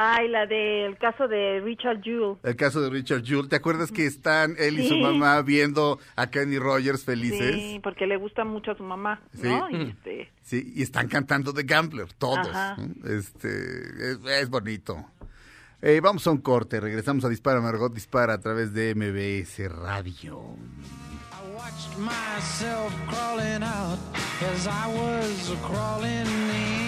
Ay, 0.00 0.28
la 0.28 0.46
del 0.46 0.96
caso 0.96 1.26
de 1.26 1.60
Richard 1.60 2.00
Jewell. 2.02 2.36
El 2.44 2.54
caso 2.54 2.80
de 2.80 2.88
Richard 2.88 3.24
Jewell. 3.24 3.48
¿Te 3.48 3.56
acuerdas 3.56 3.90
que 3.90 4.06
están 4.06 4.54
él 4.56 4.78
y 4.78 4.86
su 4.86 4.96
mamá 4.96 5.42
viendo 5.42 5.98
a 6.14 6.30
Kenny 6.30 6.56
Rogers 6.60 7.04
felices? 7.04 7.56
Sí, 7.56 7.80
porque 7.82 8.06
le 8.06 8.16
gusta 8.16 8.44
mucho 8.44 8.70
a 8.70 8.76
su 8.76 8.84
mamá, 8.84 9.20
¿no? 9.42 9.68
Sí. 9.68 9.74
Y 9.76 9.82
este, 9.90 10.30
Sí, 10.40 10.72
y 10.76 10.82
están 10.82 11.08
cantando 11.08 11.52
The 11.52 11.64
Gambler, 11.64 12.12
todos. 12.12 12.46
Ajá. 12.46 12.76
Este, 13.06 13.48
es, 14.12 14.18
es 14.24 14.48
bonito. 14.48 15.04
Eh, 15.82 15.98
vamos 16.00 16.24
a 16.28 16.30
un 16.30 16.38
corte, 16.38 16.78
regresamos 16.78 17.24
a 17.24 17.28
Dispara 17.28 17.60
Margot 17.60 17.92
Dispara 17.92 18.34
a 18.34 18.38
través 18.40 18.72
de 18.72 18.94
MBS 18.94 19.68
Radio. 19.68 20.40
I 21.32 21.56
watched 21.56 21.98
myself 21.98 22.94
crawling 23.08 23.64
out 23.64 23.98
as 24.54 24.68
I 24.68 24.86
was 24.94 25.56
crawling 25.66 26.26
in. 26.50 26.87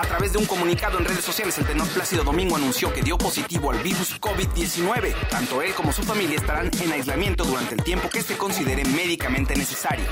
A 0.00 0.06
través 0.06 0.32
de 0.32 0.38
un 0.38 0.46
comunicado 0.46 0.98
en 0.98 1.04
redes 1.04 1.22
sociales, 1.24 1.58
el 1.58 1.66
tenor 1.66 1.86
Plácido 1.88 2.24
Domingo 2.24 2.56
anunció 2.56 2.90
que 2.92 3.02
dio 3.02 3.18
positivo 3.18 3.70
al 3.70 3.82
virus 3.82 4.18
COVID-19. 4.18 5.14
Tanto 5.28 5.60
él 5.60 5.74
como 5.74 5.92
su 5.92 6.02
familia 6.02 6.36
estarán 6.36 6.70
en 6.82 6.92
aislamiento 6.92 7.44
durante 7.44 7.74
el 7.74 7.82
tiempo 7.84 8.08
que 8.08 8.22
se 8.22 8.36
considere 8.38 8.82
médicamente 8.86 9.54
necesario. 9.54 10.06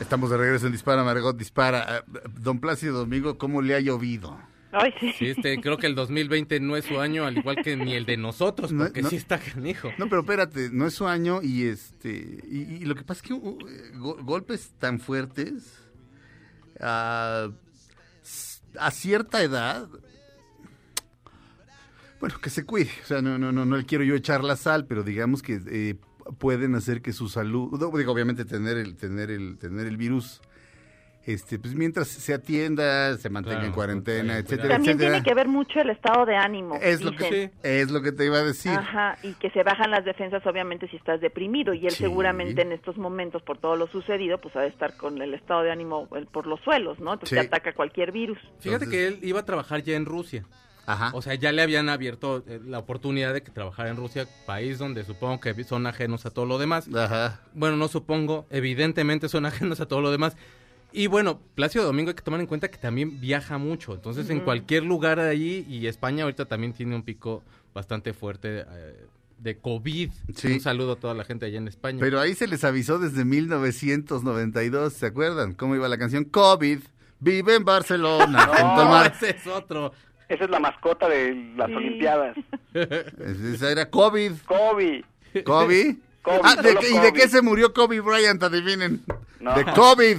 Estamos 0.00 0.28
de 0.30 0.36
regreso 0.36 0.66
en 0.66 0.72
Dispara 0.72 1.02
Margot 1.02 1.34
Dispara. 1.34 1.86
Ah, 1.88 2.04
Don 2.38 2.58
Plácido 2.60 2.98
Domingo, 2.98 3.38
¿cómo 3.38 3.62
le 3.62 3.74
ha 3.74 3.80
llovido? 3.80 4.38
ay, 4.72 4.92
sí. 5.00 5.14
Sí, 5.18 5.28
este, 5.28 5.60
creo 5.60 5.78
que 5.78 5.86
el 5.86 5.94
2020 5.94 6.58
no 6.60 6.76
es 6.76 6.84
su 6.84 7.00
año, 7.00 7.24
al 7.24 7.38
igual 7.38 7.56
que 7.64 7.76
ni 7.76 7.94
el 7.94 8.04
de 8.04 8.16
nosotros, 8.18 8.70
No, 8.72 8.84
porque 8.84 9.02
no. 9.02 9.08
sí 9.08 9.16
está 9.16 9.38
canijo. 9.38 9.88
No, 9.98 10.08
pero 10.08 10.20
espérate, 10.22 10.68
no 10.72 10.86
es 10.86 10.94
su 10.94 11.06
año 11.06 11.40
y 11.42 11.64
este 11.68 12.10
y, 12.50 12.80
y 12.80 12.84
lo 12.84 12.94
que 12.96 13.02
pasa 13.04 13.22
es 13.22 13.28
que 13.28 13.32
uh, 13.34 13.58
go- 13.94 14.18
golpes 14.22 14.72
tan 14.78 14.98
fuertes 15.00 15.72
ah, 16.80 17.48
a 18.78 18.90
cierta 18.90 19.42
edad 19.42 19.88
bueno, 22.20 22.40
que 22.40 22.48
se 22.48 22.64
cuide, 22.64 22.90
o 23.02 23.06
sea, 23.06 23.20
no 23.20 23.38
no 23.38 23.52
no 23.52 23.66
no 23.66 23.76
le 23.76 23.84
quiero 23.84 24.02
yo 24.02 24.14
echar 24.14 24.44
la 24.44 24.56
sal, 24.56 24.86
pero 24.86 25.02
digamos 25.02 25.42
que 25.42 25.60
eh, 25.66 25.96
pueden 26.38 26.74
hacer 26.74 27.02
que 27.02 27.12
su 27.12 27.28
salud, 27.28 27.78
digo, 27.98 28.12
obviamente 28.12 28.46
tener 28.46 28.78
el 28.78 28.96
tener 28.96 29.30
el 29.30 29.58
tener 29.58 29.86
el 29.86 29.98
virus 29.98 30.40
este 31.26 31.58
pues 31.58 31.74
mientras 31.74 32.08
se 32.08 32.34
atienda, 32.34 33.16
se 33.16 33.30
mantenga 33.30 33.56
Claro, 33.56 33.66
en 33.68 33.72
cuarentena, 33.74 34.22
cuidado. 34.24 34.40
etcétera, 34.40 34.68
También 34.74 34.90
etcétera. 34.96 35.10
tiene 35.12 35.24
que 35.24 35.34
ver 35.34 35.48
mucho 35.48 35.80
el 35.80 35.90
estado 35.90 36.26
de 36.26 36.36
ánimo. 36.36 36.78
Es 36.82 37.02
lo 37.02 37.12
que 37.16 37.50
es 37.62 37.90
lo 37.90 38.02
que 38.02 38.12
te 38.12 38.24
iba 38.26 38.38
a 38.38 38.42
decir. 38.44 38.72
Ajá, 38.72 39.16
y 39.22 39.32
que 39.34 39.50
se 39.50 39.62
bajan 39.62 39.90
las 39.90 40.04
defensas 40.04 40.44
obviamente 40.46 40.88
si 40.88 40.96
estás 40.96 41.20
deprimido 41.20 41.72
y 41.74 41.86
él 41.86 41.92
Sí. 41.92 42.04
seguramente 42.04 42.62
en 42.62 42.72
estos 42.72 42.96
momentos 42.96 43.42
por 43.42 43.58
todo 43.58 43.76
lo 43.76 43.86
sucedido 43.86 44.38
pues 44.38 44.54
ha 44.56 44.60
de 44.60 44.68
estar 44.68 44.96
con 44.96 45.20
el 45.22 45.34
estado 45.34 45.62
de 45.62 45.72
ánimo 45.72 46.08
por 46.32 46.46
los 46.46 46.60
suelos, 46.60 46.98
¿no? 47.00 47.14
Entonces 47.14 47.38
Sí. 47.38 47.48
te 47.48 47.54
ataca 47.54 47.74
cualquier 47.74 48.12
virus. 48.12 48.38
Fíjate 48.60 48.84
Entonces- 48.84 48.88
que 48.90 49.06
él 49.08 49.18
iba 49.22 49.40
a 49.40 49.44
trabajar 49.44 49.82
ya 49.82 49.96
en 49.96 50.04
Rusia. 50.06 50.44
Ajá. 50.86 51.12
O 51.14 51.22
sea, 51.22 51.32
ya 51.34 51.50
le 51.50 51.62
habían 51.62 51.88
abierto 51.88 52.44
eh, 52.46 52.60
la 52.62 52.78
oportunidad 52.78 53.32
de 53.32 53.42
que 53.42 53.50
trabajara 53.50 53.88
en 53.88 53.96
Rusia, 53.96 54.26
país 54.44 54.78
donde 54.78 55.02
supongo 55.04 55.40
que 55.40 55.64
son 55.64 55.86
ajenos 55.86 56.26
a 56.26 56.30
todo 56.30 56.44
lo 56.44 56.58
demás. 56.58 56.94
Ajá. 56.94 57.40
Bueno, 57.54 57.76
no 57.78 57.88
supongo, 57.88 58.46
evidentemente 58.50 59.30
son 59.30 59.46
ajenos 59.46 59.80
a 59.80 59.86
todo 59.88 60.02
lo 60.02 60.10
demás. 60.10 60.36
Y 60.96 61.08
bueno, 61.08 61.40
Plácido 61.56 61.84
Domingo 61.84 62.10
hay 62.10 62.14
que 62.14 62.22
tomar 62.22 62.38
en 62.38 62.46
cuenta 62.46 62.68
que 62.70 62.78
también 62.78 63.20
viaja 63.20 63.58
mucho. 63.58 63.94
Entonces, 63.94 64.30
en 64.30 64.38
cualquier 64.40 64.84
lugar 64.84 65.18
de 65.20 65.28
allí, 65.28 65.66
y 65.68 65.88
España 65.88 66.22
ahorita 66.22 66.44
también 66.44 66.72
tiene 66.72 66.94
un 66.94 67.02
pico 67.02 67.42
bastante 67.74 68.12
fuerte 68.12 68.64
eh, 68.70 69.04
de 69.38 69.58
COVID. 69.58 70.12
Sí. 70.36 70.52
Un 70.52 70.60
saludo 70.60 70.92
a 70.92 70.96
toda 70.96 71.14
la 71.14 71.24
gente 71.24 71.46
allá 71.46 71.58
en 71.58 71.66
España. 71.66 71.98
Pero 72.00 72.20
ahí 72.20 72.34
se 72.36 72.46
les 72.46 72.62
avisó 72.62 73.00
desde 73.00 73.24
1992, 73.24 74.92
¿se 74.92 75.06
acuerdan? 75.06 75.54
¿Cómo 75.54 75.74
iba 75.74 75.88
la 75.88 75.98
canción? 75.98 76.24
COVID, 76.26 76.78
vive 77.18 77.56
en 77.56 77.64
Barcelona, 77.64 78.46
no, 78.62 79.04
ese 79.04 79.30
es 79.30 79.46
otro. 79.48 79.92
Esa 80.28 80.44
es 80.44 80.50
la 80.50 80.60
mascota 80.60 81.08
de 81.08 81.34
las 81.56 81.66
Sí. 81.70 81.74
Olimpiadas. 81.74 82.36
Es- 82.72 83.40
Esa 83.40 83.72
era 83.72 83.90
COVID. 83.90 84.30
¿Kobe? 84.46 85.04
Kobe, 85.44 85.96
Ah, 86.42 86.56
¿de 86.62 86.70
¿Y 86.70 86.98
de 87.00 87.12
qué 87.12 87.28
se 87.28 87.42
murió 87.42 87.74
Kobe 87.74 88.00
Bryant? 88.00 88.42
Adivinen. 88.42 89.02
No. 89.40 89.54
De 89.54 89.64
COVID. 89.64 90.16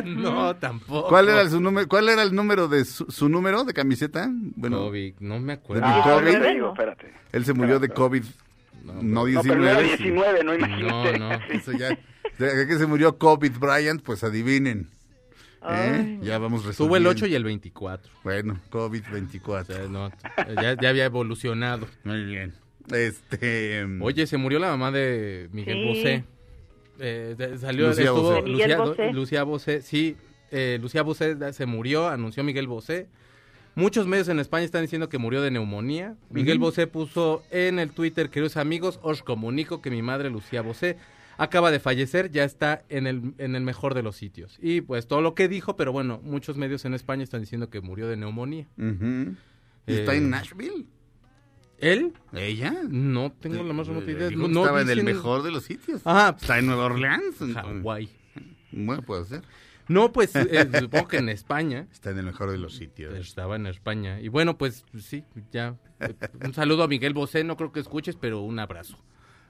no, 0.04 0.56
tampoco. 0.56 1.08
¿Cuál 1.08 1.28
era, 1.28 1.48
su 1.48 1.60
número, 1.60 1.88
¿Cuál 1.88 2.08
era 2.08 2.22
el 2.22 2.34
número 2.34 2.68
de 2.68 2.84
su, 2.84 3.04
su 3.10 3.28
número 3.28 3.64
de 3.64 3.72
camiseta? 3.74 4.28
Bueno, 4.32 4.78
COVID, 4.78 5.14
no 5.20 5.38
me 5.40 5.54
acuerdo. 5.54 5.82
¿De 5.86 5.92
Ah, 5.92 6.02
ahorita 6.04 6.40
te 6.40 6.52
digo, 6.54 6.68
espérate. 6.72 7.12
él 7.32 7.44
se 7.44 7.52
murió 7.52 7.78
de 7.78 7.88
COVID, 7.88 8.22
no, 8.84 8.92
No, 8.94 8.98
pero 9.00 9.04
no 9.04 9.24
19. 9.26 9.70
era 9.70 9.80
sí. 9.80 9.86
19, 10.04 10.44
no 10.44 10.54
imagínate. 10.54 11.18
No, 11.18 11.30
no. 11.30 11.34
Eso 11.50 11.72
ya. 11.72 11.88
¿De 12.38 12.66
qué 12.66 12.78
se 12.78 12.86
murió 12.86 13.18
Kobe 13.18 13.50
Bryant? 13.50 14.02
Pues 14.02 14.24
adivinen. 14.24 14.88
¿Eh? 15.68 16.18
Ya 16.22 16.38
vamos 16.38 16.62
Tuvo 16.62 16.96
el 16.96 17.04
resolviendo. 17.04 17.10
8 17.10 17.26
y 17.26 17.34
el 17.36 17.44
24. 17.44 18.12
Bueno, 18.24 18.58
O 18.70 18.76
COVID-24. 18.90 19.64
sea, 19.64 19.88
no, 19.88 20.10
ya, 20.60 20.74
ya 20.80 20.88
había 20.88 21.04
evolucionado. 21.04 21.86
Muy 22.02 22.24
bien. 22.24 22.52
Este. 22.90 23.86
Oye, 24.00 24.26
se 24.26 24.36
murió 24.38 24.58
la 24.58 24.68
mamá 24.70 24.90
de 24.90 25.48
Miguel 25.52 25.76
Sí. 25.76 25.84
Bosé. 25.88 26.24
Eh, 26.98 27.34
de- 27.36 27.58
salió, 27.58 27.88
Lucía 27.88 28.04
estuvo 28.04 28.22
Bosé. 28.22 28.34
De 28.36 28.42
Miguel 28.42 28.58
Lucía, 28.70 28.76
Bosé. 28.84 29.12
Lucía 29.12 29.42
Bosé, 29.44 29.82
sí. 29.82 30.16
eh, 30.50 30.78
Lucía 30.80 31.02
Bosé 31.02 31.34
da- 31.34 31.52
se 31.52 31.66
murió, 31.66 32.08
anunció 32.08 32.44
Miguel 32.44 32.66
Bosé. 32.66 33.08
Muchos 33.74 34.06
medios 34.06 34.28
en 34.28 34.38
España 34.38 34.64
están 34.66 34.82
diciendo 34.82 35.08
que 35.08 35.16
murió 35.16 35.40
de 35.40 35.50
neumonía. 35.50 36.14
Miguel 36.30 36.58
Bosé 36.58 36.86
puso 36.86 37.42
en 37.50 37.78
el 37.78 37.90
Twitter, 37.92 38.28
queridos 38.28 38.58
amigos, 38.58 39.00
os 39.02 39.22
comunico 39.22 39.80
que 39.80 39.90
mi 39.90 40.02
madre 40.02 40.28
Lucía 40.28 40.60
Bosé 40.60 40.98
acaba 41.38 41.70
de 41.70 41.80
fallecer, 41.80 42.30
ya 42.30 42.44
está 42.44 42.82
en 42.90 43.06
el, 43.06 43.32
en 43.38 43.56
el 43.56 43.62
mejor 43.62 43.94
de 43.94 44.02
los 44.02 44.14
sitios. 44.16 44.58
Y 44.60 44.82
pues 44.82 45.06
todo 45.06 45.22
lo 45.22 45.34
que 45.34 45.48
dijo, 45.48 45.74
pero 45.76 45.90
bueno, 45.90 46.20
muchos 46.22 46.58
medios 46.58 46.84
en 46.84 46.92
España 46.92 47.22
están 47.24 47.40
diciendo 47.40 47.70
que 47.70 47.80
murió 47.80 48.06
de 48.08 48.18
neumonía. 48.18 48.66
ujú. 48.76 49.34
¿Está 49.86 50.12
Eh, 50.14 50.18
en 50.18 50.28
Nashville? 50.30 50.86
¿Él? 51.82 52.12
¿Ella? 52.32 52.74
No 52.88 53.32
tengo 53.32 53.62
la 53.62 53.72
más 53.74 53.86
remota 53.88 54.10
idea. 54.10 54.30
No, 54.30 54.46
estaba 54.46 54.80
en 54.80 54.88
el 54.88 55.04
mejor 55.04 55.42
de 55.42 55.50
los 55.50 55.64
sitios. 55.64 56.00
Ajá, 56.04 56.36
Está 56.40 56.58
en 56.58 56.66
Nueva 56.66 56.84
Orleans. 56.86 57.36
Hawái. 57.54 58.08
Bueno, 58.70 59.02
puede 59.02 59.24
ser. 59.26 59.42
No, 59.88 60.12
pues 60.12 60.34
eh, 60.36 60.68
supongo 60.78 61.08
que 61.08 61.18
en 61.18 61.28
España. 61.28 61.86
Está 61.92 62.10
en 62.10 62.18
el 62.18 62.24
mejor 62.26 62.50
de 62.52 62.56
los 62.58 62.76
sitios. 62.76 63.14
Estaba 63.18 63.56
en 63.56 63.66
España. 63.66 64.20
Y 64.20 64.28
bueno, 64.28 64.56
pues 64.56 64.84
sí, 64.98 65.24
ya. 65.50 65.76
eh, 66.00 66.14
Un 66.44 66.54
saludo 66.54 66.84
a 66.84 66.88
Miguel 66.88 67.12
Bosé, 67.14 67.42
no 67.44 67.56
creo 67.56 67.72
que 67.72 67.80
escuches, 67.80 68.16
pero 68.16 68.40
un 68.42 68.58
abrazo. 68.60 68.96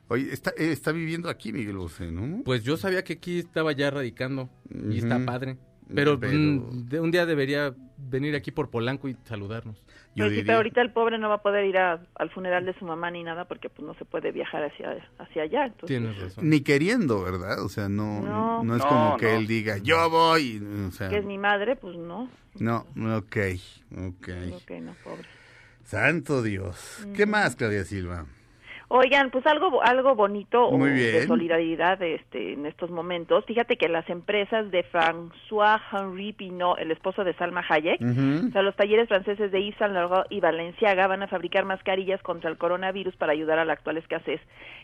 Oye, 0.09 0.33
está, 0.33 0.51
eh, 0.57 0.73
está 0.73 0.91
viviendo 0.91 1.29
aquí 1.29 1.53
Miguel 1.53 1.77
Bosé, 1.77 2.11
¿no? 2.11 2.43
Pues 2.45 2.65
yo 2.65 2.77
sabía 2.79 3.05
que 3.05 3.13
aquí 3.15 3.39
estaba 3.39 3.73
ya 3.73 3.91
radicando 3.91 4.49
y 4.91 4.99
está 4.99 5.23
padre. 5.25 5.59
Pero, 5.95 6.19
Pero- 6.19 6.33
mm, 6.33 6.89
de- 6.89 7.01
un 7.01 7.11
día 7.11 7.27
debería 7.27 7.75
venir 8.09 8.35
aquí 8.35 8.51
por 8.51 8.71
Polanco 8.71 9.09
y 9.09 9.17
saludarnos. 9.25 9.77
Yo 10.15 10.25
Pero 10.25 10.29
sí, 10.29 10.35
diría- 10.37 10.47
pero 10.47 10.57
ahorita 10.59 10.81
el 10.83 10.93
pobre 10.93 11.19
no 11.19 11.29
va 11.29 11.37
a 11.37 11.43
poder 11.43 11.65
ir 11.65 11.79
a- 11.79 12.01
al 12.17 12.31
funeral 12.31 12.67
de 12.67 12.75
su 12.79 12.85
mamá 12.85 13.11
ni 13.11 13.23
nada 13.23 13.47
porque 13.47 13.69
pues 13.71 13.87
no 13.87 13.95
se 13.95 14.05
puede 14.05 14.31
viajar 14.33 14.65
hacia 14.65 15.09
hacia 15.19 15.43
allá. 15.45 15.65
Entonces, 15.67 15.87
Tienes 15.87 16.19
razón. 16.21 16.49
Ni 16.51 16.61
queriendo, 16.61 17.23
¿verdad? 17.23 17.63
O 17.65 17.69
sea, 17.69 17.89
no, 17.89 18.21
No. 18.21 18.63
no 18.65 18.77
es 18.77 18.83
No, 18.83 18.89
como 18.89 19.17
que 19.17 19.33
no. 19.33 19.39
él 19.39 19.47
diga, 19.47 19.79
yo 19.79 20.11
voy. 20.11 20.63
O 20.89 20.91
sea, 20.91 21.09
que 21.09 21.19
es 21.19 21.25
mi 21.25 21.39
madre, 21.39 21.77
pues 21.77 21.97
no. 21.97 22.29
no, 22.59 22.87
ok, 23.17 23.37
ok. 24.09 24.27
Que 24.67 24.81
no, 24.81 24.95
pobre. 25.03 25.27
Santo 25.85 26.43
Dios. 26.43 27.07
¿Qué 27.15 27.27
más, 27.27 27.57
Claudia 27.57 27.85
Silva? 27.85 28.27
Oigan, 28.95 29.31
pues 29.31 29.47
algo 29.47 29.83
algo 29.83 30.15
bonito 30.15 30.67
o 30.67 30.77
Muy 30.77 30.91
de 30.91 31.13
bien. 31.13 31.27
solidaridad 31.27 32.01
este, 32.03 32.53
en 32.53 32.67
estos 32.67 32.91
momentos. 32.91 33.43
Fíjate 33.47 33.77
que 33.79 33.89
las 33.89 34.07
empresas 34.11 34.71
de 34.71 34.85
François 34.85 35.81
Henri 35.91 36.35
Pinot, 36.35 36.79
el 36.79 36.91
esposo 36.91 37.25
de 37.25 37.33
Salma 37.35 37.65
Hayek, 37.67 38.01
o 38.03 38.51
sea, 38.53 38.61
los 38.61 38.77
talleres 38.77 39.09
franceses 39.09 39.51
de 39.51 39.65
Yves 39.65 39.79
Saint 39.79 39.95
Laurent 39.95 40.27
y 40.31 40.41
Balenciaga 40.41 41.07
van 41.07 41.23
a 41.23 41.29
fabricar 41.29 41.65
mascarillas 41.65 42.21
contra 42.23 42.51
el 42.51 42.59
coronavirus 42.59 43.17
para 43.17 43.33
ayudar 43.33 43.59
a 43.59 43.65
la 43.65 43.73
actual 43.73 43.97
escasez 43.97 44.41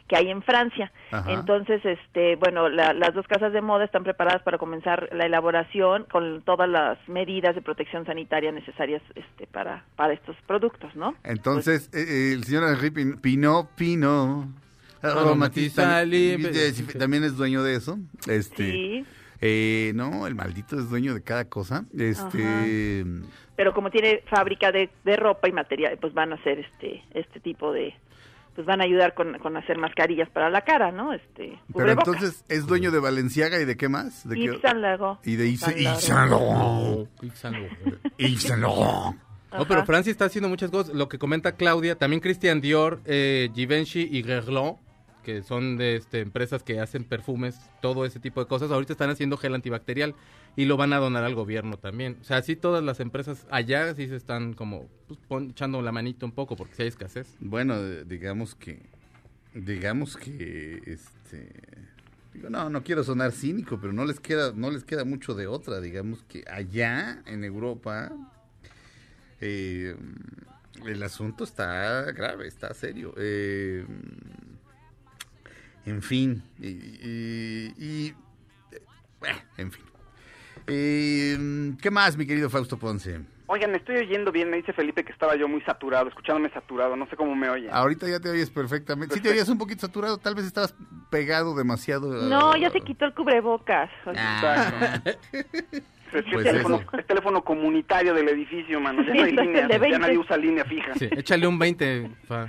que 0.09 0.17
hay 0.17 0.31
en 0.31 0.41
Francia. 0.43 0.91
Ajá. 1.11 1.31
Entonces, 1.31 1.85
este, 1.85 2.37
bueno, 2.37 2.71
la- 2.71 2.95
las 2.95 3.13
dos 3.13 3.27
casas 3.27 3.53
de 3.53 3.61
moda 3.61 3.85
están 3.85 4.05
preparadas 4.05 4.43
para 4.43 4.57
comenzar 4.57 5.11
la 5.13 5.27
elaboración 5.27 6.07
con 6.11 6.41
todas 6.43 6.67
las 6.67 6.97
medidas 7.09 7.55
de 7.55 7.61
protección 7.61 8.07
sanitaria 8.07 8.51
necesarias 8.53 9.03
este, 9.15 9.47
para 9.47 9.85
para 9.97 10.15
estos 10.15 10.35
productos, 10.47 10.97
¿no? 10.97 11.15
Entonces, 11.25 11.91
eh, 11.93 11.99
eh, 12.09 12.33
el 12.33 12.45
señor 12.45 12.65
Henri 12.73 12.91
Pin- 12.91 13.21
Pino, 13.21 13.69
Pino, 13.99 14.53
Aromatiza 15.03 16.05
sí, 16.05 16.83
también 16.99 17.25
es 17.25 17.37
dueño 17.37 17.63
de 17.63 17.77
eso. 17.77 17.99
Este, 18.27 18.71
Sí. 18.73 19.05
eh, 19.41 19.93
no, 19.95 20.27
el 20.27 20.35
maldito 20.35 20.79
es 20.79 20.89
dueño 20.91 21.15
de 21.15 21.23
cada 21.23 21.45
cosa. 21.47 21.85
Este, 21.97 23.05
pero 23.57 23.73
como 23.75 23.91
tiene 23.91 24.23
fábrica 24.29 24.71
de, 24.73 24.91
de 25.05 25.17
ropa 25.17 25.49
y 25.49 25.53
material, 25.53 25.99
pues 26.01 26.15
van 26.15 26.33
a 26.33 26.37
hacer 26.37 26.59
este 26.61 27.03
este 27.13 27.41
tipo 27.41 27.73
de 27.73 27.95
pues 28.55 28.67
van 28.67 28.81
a 28.81 28.85
ayudar 28.85 29.15
con, 29.15 29.39
con 29.39 29.57
hacer 29.57 29.79
mascarillas 29.79 30.29
para 30.31 30.51
la 30.51 30.63
cara, 30.63 30.91
¿no? 30.91 31.13
Este 31.13 31.61
pero 31.73 31.93
entonces 31.93 32.45
es 32.49 32.67
dueño 32.67 32.91
de 32.91 32.99
Valenciaga 32.99 33.61
y 33.61 33.65
de 33.65 33.77
qué 33.77 33.89
más? 33.89 34.29
¿De 34.29 34.35
qué- 34.35 34.43
Yves 34.43 34.61
Saint 34.63 34.79
Laurent. 34.81 35.25
Y 35.25 35.37
de 35.37 35.49
Yves. 35.53 35.61
Saint 35.61 36.31
Laurent. 36.31 37.09
Yves 38.19 38.43
Saint 38.43 38.61
Laurent. 38.63 39.17
No, 39.53 39.67
pero. 39.67 39.85
Francia 39.87 40.11
está 40.11 40.27
haciendo 40.27 40.49
muchas 40.49 40.71
cosas. 40.71 40.95
Lo 40.95 41.09
que 41.09 41.19
comenta 41.19 41.53
Claudia, 41.53 41.97
también 41.97 42.21
Christian 42.21 42.61
Dior, 42.61 43.01
eh, 43.07 43.51
Givenchy 43.55 44.09
y 44.11 44.23
Guerlain, 44.23 44.75
que 45.25 45.43
son 45.43 45.77
de 45.77 45.97
este, 45.97 46.21
empresas 46.21 46.63
que 46.63 46.81
hacen 46.81 47.05
perfumes, 47.05 47.59
todo 47.83 48.05
ese 48.05 48.21
tipo 48.21 48.41
de 48.41 48.47
cosas, 48.47 48.71
ahorita 48.71 48.93
están 48.93 49.11
haciendo 49.11 49.37
gel 49.37 49.55
antibacterial 49.55 50.15
y 50.57 50.65
lo 50.65 50.77
van 50.77 50.93
a 50.93 50.97
donar 50.99 51.23
al 51.25 51.35
gobierno 51.35 51.77
también. 51.77 52.17
O 52.21 52.25
sea, 52.25 52.43
sí 52.43 52.57
todas 52.57 52.83
las 52.83 52.99
empresas 53.01 53.47
allá 53.51 53.95
sí 53.95 54.09
se 54.09 54.17
están 54.17 54.55
como 54.55 54.87
pues, 55.07 55.21
pon- 55.29 55.51
echando 55.51 55.83
la 55.83 55.93
manito 55.93 56.25
un 56.27 56.33
poco 56.33 56.57
porque 56.57 56.75
sí 56.75 56.83
hay 56.83 56.89
escasez. 56.89 57.37
Bueno, 57.41 57.79
digamos 58.07 58.55
que, 58.55 58.81
digamos 59.55 60.17
que, 60.17 60.83
este, 60.87 61.51
digo, 62.33 62.49
no, 62.51 62.71
no 62.71 62.83
quiero 62.83 63.05
sonar 63.05 63.33
cínico, 63.33 63.79
pero 63.81 63.93
no 63.93 64.05
les 64.07 64.21
queda, 64.21 64.53
no 64.55 64.71
les 64.71 64.85
queda 64.85 65.05
mucho 65.05 65.35
de 65.35 65.47
otra. 65.47 65.81
Digamos 65.81 66.23
que 66.25 66.43
allá 66.51 67.23
en 67.27 67.45
Europa 67.45 68.11
eh, 69.41 69.97
el 70.87 71.03
asunto 71.03 71.45
está 71.45 72.03
grave, 72.13 72.47
está 72.49 72.73
serio. 72.75 73.15
Eh, 73.17 73.85
en 75.87 76.03
fin, 76.03 76.43
y, 76.59 76.69
y- 76.69 77.75
y- 77.79 78.15
eh, 78.73 79.43
en 79.57 79.73
fin. 79.73 79.85
Eh, 80.67 81.75
¿Qué 81.81 81.91
más, 81.91 82.17
mi 82.17 82.27
querido 82.27 82.51
Fausto 82.51 82.79
Ponce? 82.79 83.21
Oigan, 83.51 83.71
me 83.71 83.79
estoy 83.79 83.97
oyendo 83.97 84.31
bien, 84.31 84.51
me 84.51 84.59
dice 84.59 84.75
Felipe 84.75 85.03
que 85.03 85.13
estaba 85.13 85.35
yo 85.35 85.49
muy 85.49 85.63
saturado, 85.63 86.09
escuchándome 86.11 86.51
saturado, 86.51 86.95
no 86.97 87.09
sé 87.09 87.17
cómo 87.17 87.35
me 87.35 87.49
oyen. 87.49 87.71
Ahorita 87.73 88.07
ya 88.07 88.21
te 88.21 88.29
oyes 88.29 88.51
perfectamente. 88.51 89.15
Sí 89.15 89.23
te 89.23 89.31
oyes 89.31 89.49
un 89.49 89.57
poquito 89.57 89.81
saturado, 89.87 90.19
tal 90.19 90.35
vez 90.35 90.45
estabas 90.45 90.75
pegado 91.09 91.57
demasiado. 91.57 92.29
No, 92.29 92.55
eh, 92.55 92.61
ya 92.61 92.71
se 92.71 92.83
quitó 92.83 93.07
el 93.07 93.15
cubrebocas. 93.15 93.89
Ah, 94.05 95.01
Pues 96.11 96.25
es 96.27 96.43
teléfono, 96.45 96.77
eso. 96.77 96.97
es 96.99 97.07
teléfono 97.07 97.43
comunitario 97.45 98.15
del 98.15 98.29
edificio, 98.29 98.81
mano. 98.81 99.03
Ya 99.03 99.13
Sí, 99.13 99.19
no 99.19 99.25
hay 99.25 99.31
es 99.33 99.39
el 99.39 99.47
líneas, 99.47 99.69
de 99.69 99.75
ya 99.75 99.79
20. 99.79 99.99
nadie 99.99 100.19
usa 100.19 100.37
línea 100.37 100.65
fija. 100.65 100.95
Sí, 100.95 101.09
échale 101.13 101.47
un 101.47 101.59
20. 101.59 102.11
fa. 102.27 102.49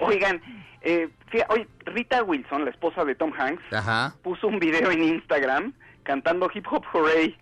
Oigan, 0.00 0.40
eh, 0.82 1.08
fíjate, 1.28 1.52
oye, 1.52 1.68
Rita 1.86 2.22
Wilson, 2.22 2.64
la 2.64 2.70
esposa 2.70 3.04
de 3.04 3.14
Tom 3.14 3.32
Hanks, 3.36 3.62
Ajá, 3.72 4.14
puso 4.22 4.48
un 4.48 4.58
video 4.58 4.90
en 4.90 5.02
Instagram 5.04 5.72
cantando 6.02 6.50
Hip 6.52 6.66
Hop 6.70 6.84
Hooray, 6.92 7.36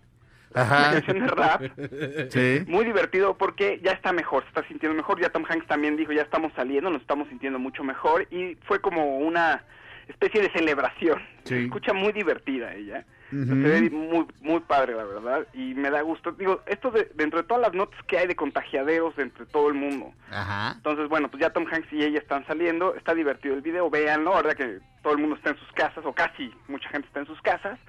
ajá. 0.53 0.93
canción 0.93 1.19
de 1.19 1.27
rap. 1.27 1.61
Sí. 2.29 2.63
Muy 2.67 2.85
divertido 2.85 3.37
porque 3.37 3.79
ya 3.83 3.91
está 3.91 4.13
mejor, 4.13 4.43
se 4.43 4.49
está 4.49 4.67
sintiendo 4.67 4.95
mejor. 4.95 5.19
Ya 5.19 5.29
Tom 5.29 5.43
Hanks 5.49 5.67
también 5.67 5.97
dijo, 5.97 6.11
ya 6.13 6.21
estamos 6.21 6.53
saliendo, 6.55 6.89
nos 6.89 7.01
estamos 7.01 7.27
sintiendo 7.29 7.59
mucho 7.59 7.83
mejor. 7.83 8.27
Y 8.31 8.55
fue 8.65 8.79
como 8.79 9.17
una 9.17 9.63
especie 10.07 10.41
de 10.41 10.51
celebración. 10.51 11.19
Sí. 11.43 11.55
Se 11.55 11.63
escucha 11.65 11.93
muy 11.93 12.11
divertida 12.13 12.73
ella. 12.75 13.05
Se 13.33 13.53
ve 13.55 13.89
muy, 13.89 14.27
muy 14.41 14.59
padre, 14.61 14.93
la 14.95 15.03
verdad. 15.03 15.47
Y 15.53 15.73
me 15.73 15.89
da 15.89 16.01
gusto. 16.01 16.31
Digo, 16.33 16.61
esto 16.67 16.91
de, 16.91 17.09
dentro 17.15 17.41
de 17.41 17.47
todas 17.47 17.61
las 17.61 17.73
notas 17.73 17.99
que 18.07 18.17
hay 18.17 18.27
de 18.27 18.35
contagiaderos 18.35 19.17
entre 19.17 19.45
todo 19.47 19.69
el 19.69 19.73
mundo. 19.73 20.13
Ajá. 20.31 20.73
Entonces, 20.77 21.09
bueno, 21.09 21.29
pues 21.29 21.41
ya 21.41 21.49
Tom 21.51 21.65
Hanks 21.71 21.91
y 21.91 22.03
ella 22.03 22.19
están 22.19 22.45
saliendo. 22.45 22.95
Está 22.95 23.13
divertido 23.15 23.55
el 23.55 23.61
video, 23.61 23.89
véanlo. 23.89 24.35
Ahora 24.35 24.53
que 24.55 24.79
todo 25.01 25.13
el 25.13 25.19
mundo 25.19 25.35
está 25.35 25.49
en 25.51 25.57
sus 25.57 25.71
casas, 25.71 26.05
o 26.05 26.13
casi 26.13 26.51
mucha 26.67 26.87
gente 26.89 27.07
está 27.07 27.21
en 27.21 27.27
sus 27.27 27.41
casas. 27.41 27.79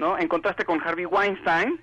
¿no? 0.00 0.18
En 0.18 0.28
contraste 0.28 0.64
con 0.64 0.80
Harvey 0.80 1.04
Weinstein, 1.06 1.80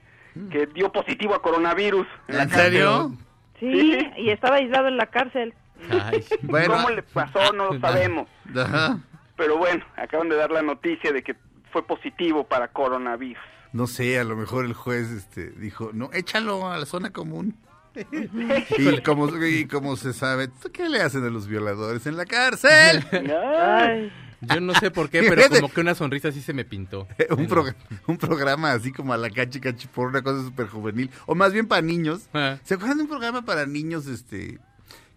que 0.51 0.65
dio 0.67 0.91
positivo 0.91 1.35
a 1.35 1.41
coronavirus. 1.41 2.07
la 2.27 2.43
¿En 2.43 2.49
serio? 2.49 3.11
Sí, 3.59 3.97
y 4.17 4.29
estaba 4.29 4.57
aislado 4.57 4.87
en 4.87 4.97
la 4.97 5.05
cárcel. 5.07 5.53
Ay, 5.89 6.23
Bueno. 6.41 6.73
¿Cómo 6.73 6.89
le 6.89 7.03
pasó? 7.03 7.53
No 7.53 7.73
lo 7.73 7.79
sabemos. 7.81 8.27
Ajá. 8.55 8.99
Pero 9.35 9.57
bueno, 9.57 9.85
acaban 9.95 10.29
de 10.29 10.35
dar 10.35 10.51
la 10.51 10.63
noticia 10.63 11.11
de 11.11 11.21
que 11.23 11.35
fue 11.71 11.85
positivo 11.85 12.45
para 12.45 12.67
coronavirus. 12.69 13.41
No 13.73 13.87
sé, 13.87 14.17
a 14.19 14.23
lo 14.23 14.35
mejor 14.35 14.65
el 14.65 14.73
juez 14.73 15.09
este, 15.11 15.49
dijo, 15.51 15.91
no, 15.93 16.09
échalo 16.13 16.69
a 16.69 16.77
la 16.77 16.85
zona 16.85 17.11
común. 17.11 17.55
y, 18.11 19.01
como, 19.01 19.27
y 19.45 19.65
como 19.65 19.95
se 19.97 20.13
sabe, 20.13 20.49
¿qué 20.71 20.87
le 20.87 21.01
hacen 21.01 21.23
a 21.25 21.29
los 21.29 21.47
violadores 21.47 22.05
en 22.05 22.15
la 22.15 22.25
cárcel? 22.25 23.03
Ay, 23.57 24.11
yo 24.41 24.61
no 24.61 24.73
sé 24.75 24.91
por 24.91 25.09
qué, 25.09 25.23
pero 25.27 25.49
como 25.49 25.69
que 25.73 25.81
una 25.81 25.95
sonrisa 25.95 26.31
sí 26.31 26.41
se 26.41 26.53
me 26.53 26.63
pintó. 26.63 27.07
un, 27.31 27.47
prog- 27.47 27.75
un 28.05 28.17
programa 28.17 28.71
así 28.73 28.91
como 28.91 29.13
a 29.13 29.17
la 29.17 29.29
cachi 29.31 29.59
cachi 29.59 29.87
por 29.87 30.09
una 30.09 30.21
cosa 30.21 30.43
súper 30.43 30.67
juvenil, 30.67 31.09
o 31.25 31.33
más 31.35 31.53
bien 31.53 31.67
para 31.67 31.81
niños. 31.81 32.29
Ah. 32.33 32.57
¿Se 32.63 32.75
acuerdan 32.75 32.97
de 32.97 33.03
un 33.03 33.09
programa 33.09 33.43
para 33.43 33.65
niños 33.65 34.05
este 34.07 34.59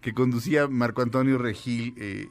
que 0.01 0.15
conducía 0.15 0.67
Marco 0.67 1.03
Antonio 1.03 1.37
Regil? 1.37 1.95
eh, 1.99 2.27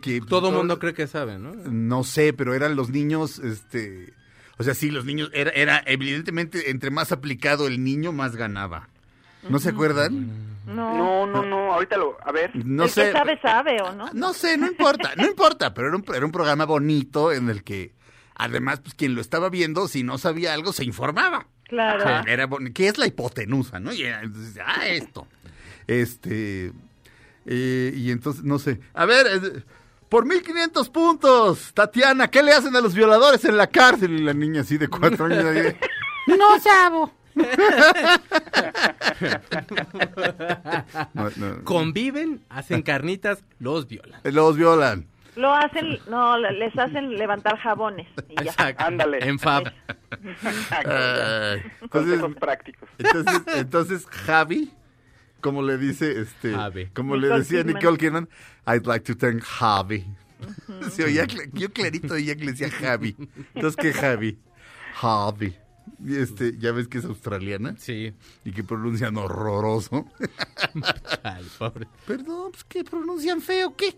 que 0.00 0.20
Todo 0.28 0.50
mundo 0.52 0.78
cree 0.78 0.94
que 0.94 1.06
sabe, 1.06 1.38
¿no? 1.38 1.54
No 1.54 2.04
sé, 2.04 2.32
pero 2.32 2.54
eran 2.54 2.76
los 2.76 2.90
niños, 2.90 3.38
este... 3.38 4.12
O 4.58 4.64
sea, 4.64 4.74
sí, 4.74 4.90
los 4.90 5.04
niños, 5.04 5.30
era, 5.34 5.50
era 5.52 5.82
evidentemente, 5.86 6.70
entre 6.70 6.90
más 6.90 7.12
aplicado 7.12 7.68
el 7.68 7.82
niño, 7.84 8.12
más 8.12 8.34
ganaba. 8.34 8.88
¿No 9.48 9.60
se 9.60 9.68
acuerdan? 9.70 10.26
no. 10.66 10.96
No, 10.96 11.26
no, 11.26 11.42
no, 11.44 11.72
ahorita 11.72 11.96
lo, 11.96 12.18
a 12.22 12.32
ver. 12.32 12.50
No 12.66 12.84
el 12.84 12.90
sé. 12.90 13.04
que 13.06 13.12
sabe, 13.12 13.38
sabe, 13.40 13.80
¿o 13.80 13.94
no? 13.94 14.10
No 14.12 14.34
sé, 14.34 14.58
no 14.58 14.66
importa, 14.66 15.12
no 15.16 15.26
importa, 15.26 15.72
pero 15.72 15.88
era 15.88 15.96
un, 15.96 16.04
era 16.14 16.26
un 16.26 16.32
programa 16.32 16.64
bonito 16.66 17.32
en 17.32 17.48
el 17.48 17.62
que, 17.62 17.92
además, 18.34 18.80
pues 18.80 18.94
quien 18.94 19.14
lo 19.14 19.20
estaba 19.20 19.48
viendo, 19.48 19.86
si 19.88 20.02
no 20.02 20.18
sabía 20.18 20.52
algo, 20.54 20.72
se 20.72 20.84
informaba. 20.84 21.46
Claro. 21.68 22.02
Ah, 22.04 22.24
Era 22.26 22.46
boni- 22.48 22.72
¿Qué 22.72 22.88
es 22.88 22.98
la 22.98 23.06
hipotenusa, 23.06 23.78
no? 23.78 23.92
Y 23.92 24.02
era, 24.02 24.22
entonces, 24.22 24.58
ah, 24.64 24.88
esto. 24.88 25.26
Este. 25.86 26.72
Eh, 27.50 27.92
y 27.96 28.10
entonces, 28.10 28.44
no 28.44 28.58
sé. 28.58 28.78
A 28.92 29.06
ver, 29.06 29.26
eh, 29.26 29.62
por 30.10 30.26
1500 30.26 30.88
puntos, 30.90 31.72
Tatiana, 31.74 32.28
¿qué 32.28 32.42
le 32.42 32.52
hacen 32.52 32.76
a 32.76 32.80
los 32.82 32.94
violadores 32.94 33.44
en 33.46 33.56
la 33.56 33.66
cárcel? 33.66 34.12
Y 34.12 34.18
la 34.22 34.34
niña 34.34 34.60
así 34.60 34.76
de 34.78 34.88
cuatro 34.88 35.24
años. 35.26 35.44
ahí, 35.44 35.76
no 36.38 36.60
sabo. 36.60 37.12
No, 41.14 41.30
no. 41.36 41.64
Conviven, 41.64 42.42
hacen 42.48 42.82
carnitas, 42.82 43.42
los 43.58 43.86
violan. 43.88 44.20
Los 44.24 44.56
violan. 44.56 45.06
Lo 45.36 45.54
hacen, 45.54 45.98
no, 46.08 46.36
le- 46.36 46.52
les 46.52 46.76
hacen 46.76 47.10
levantar 47.16 47.56
jabones 47.58 48.08
y 48.28 48.34
ya. 48.44 48.50
Exacto. 48.50 48.84
Ándale. 48.84 49.18
En 49.26 49.38
Fab. 49.38 49.72
Consejos 51.90 52.34
prácticos. 52.40 52.88
entonces, 52.98 53.42
entonces, 53.54 54.06
Javi, 54.06 54.72
como 55.40 55.62
le 55.62 55.78
dice, 55.78 56.20
este, 56.20 56.52
Javi. 56.54 56.86
como 56.94 57.16
le 57.16 57.28
decía 57.28 57.62
Kidman. 57.62 57.74
Nicole 57.76 57.98
Kidman, 57.98 58.28
I'd 58.66 58.86
like 58.86 59.04
to 59.12 59.16
thank 59.16 59.42
Javi. 59.42 60.04
Se 60.90 61.04
oía 61.04 61.26
yo 61.52 61.72
clarito 61.72 62.14
oía 62.14 62.36
que 62.36 62.44
le 62.44 62.52
decía 62.52 62.70
Javi. 62.70 63.16
Entonces, 63.54 63.76
¿qué 63.76 63.92
Javi? 63.92 64.38
Javi. 64.94 65.54
Y 66.04 66.16
Este, 66.16 66.56
ya 66.58 66.70
ves 66.72 66.86
que 66.86 66.98
es 66.98 67.04
australiana 67.04 67.74
Sí. 67.78 68.12
y 68.44 68.52
que 68.52 68.62
pronuncian 68.62 69.16
horroroso. 69.16 70.06
Ay, 71.22 71.44
pobre. 71.58 71.88
Perdón, 72.06 72.52
pues 72.52 72.64
que 72.64 72.84
pronuncian 72.84 73.40
feo, 73.40 73.74
¿qué? 73.74 73.96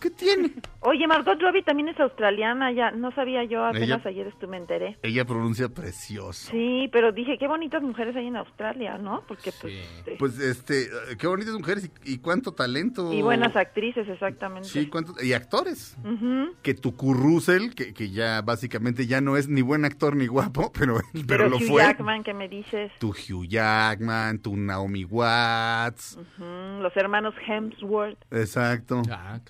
¿Qué 0.00 0.10
tiene? 0.10 0.52
Oye, 0.80 1.06
Margot 1.08 1.40
Robbie 1.40 1.62
también 1.62 1.88
es 1.88 1.98
australiana, 1.98 2.70
ya 2.72 2.90
no 2.92 3.10
sabía 3.12 3.42
yo, 3.44 3.64
apenas 3.64 4.00
Ella- 4.06 4.08
ayer 4.10 4.32
me 4.48 4.56
enteré. 4.58 4.96
Ella 5.02 5.24
pronuncia 5.24 5.68
precioso. 5.68 6.50
Sí, 6.50 6.88
pero 6.92 7.10
dije, 7.12 7.36
qué 7.38 7.48
bonitas 7.48 7.82
mujeres 7.82 8.14
hay 8.14 8.26
en 8.28 8.36
Australia, 8.36 8.96
¿no? 8.96 9.24
Porque 9.26 9.50
pues... 9.60 9.74
este, 9.74 10.16
Pues, 10.16 10.38
este, 10.38 10.82
eh, 10.84 11.16
qué 11.18 11.26
bonitas 11.26 11.54
mujeres 11.54 11.90
y, 12.04 12.14
y 12.14 12.18
cuánto 12.18 12.52
talento. 12.52 13.12
y 13.12 13.22
buenas 13.22 13.56
actrices, 13.56 14.08
exactamente. 14.08 14.68
Sí, 14.68 14.86
cuánto, 14.88 15.14
y 15.22 15.32
actores. 15.32 15.96
Ujú. 16.04 16.54
Que 16.62 16.74
tu 16.74 16.92
Russell, 17.12 17.70
que, 17.74 17.92
que 17.92 18.10
ya 18.10 18.42
básicamente 18.42 19.06
ya 19.06 19.20
no 19.20 19.36
es 19.36 19.48
ni 19.48 19.62
buen 19.62 19.84
actor 19.84 20.14
ni 20.16 20.26
guapo, 20.26 20.70
pero, 20.78 20.98
pero, 21.12 21.26
Pero, 21.26 21.48
lo 21.48 21.56
Hugh 21.56 21.62
fue. 21.68 21.82
Jackman, 21.82 22.22
que 22.22 22.34
me 22.34 22.48
dices? 22.48 22.92
Tu 23.00 23.08
Hugh 23.10 23.46
Jackman, 23.48 24.38
tu 24.40 24.56
Naomi 24.56 25.04
Watts. 25.04 26.16
Ujú, 26.18 26.82
Los 26.82 26.96
hermanos 26.96 27.34
Hemsworth. 27.46 28.18
Exacto. 28.30 29.02
Ah, 29.10 29.40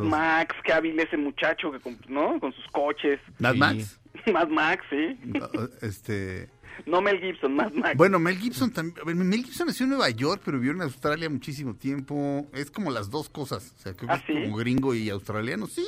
Mad. 0.00 0.08
Max, 0.08 0.54
qué 0.64 0.72
hábil 0.72 0.98
ese 1.00 1.16
muchacho, 1.16 1.70
que 1.72 1.80
con- 1.80 1.98
¿no? 2.08 2.38
Con 2.40 2.52
sus 2.52 2.66
coches. 2.72 3.20
Mad 3.38 3.52
Sí. 3.52 3.58
Max. 3.58 4.00
Mad 4.32 4.48
Max, 4.48 4.84
sí. 4.90 5.18
No, 5.24 5.48
Este, 5.80 6.48
No 6.86 7.00
Mel 7.00 7.18
Gibson, 7.20 7.54
Mad 7.54 7.72
Max. 7.72 7.96
bueno, 7.96 8.18
Mel 8.18 8.38
Gibson 8.38 8.70
también. 8.72 9.28
Mel 9.28 9.44
Gibson 9.44 9.66
nació 9.66 9.84
en 9.84 9.90
Nueva 9.90 10.10
York, 10.10 10.42
pero 10.44 10.58
vivió 10.58 10.72
en 10.72 10.82
Australia 10.82 11.28
muchísimo 11.30 11.74
tiempo. 11.74 12.46
Es 12.54 12.70
como 12.70 12.90
las 12.90 13.10
dos 13.10 13.28
cosas. 13.28 13.74
O 13.76 13.82
sea, 13.82 13.94
creo 13.94 14.08
que 14.08 14.14
¿Ah, 14.14 14.16
es 14.16 14.24
sí? 14.26 14.32
como 14.44 14.56
gringo 14.56 14.94
y 14.94 15.10
australiano, 15.10 15.66
sí. 15.66 15.84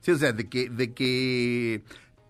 Sí, 0.00 0.12
o 0.12 0.16
sea, 0.16 0.32
de 0.32 0.48
que, 0.48 0.70
de 0.70 0.94
que, 0.94 1.82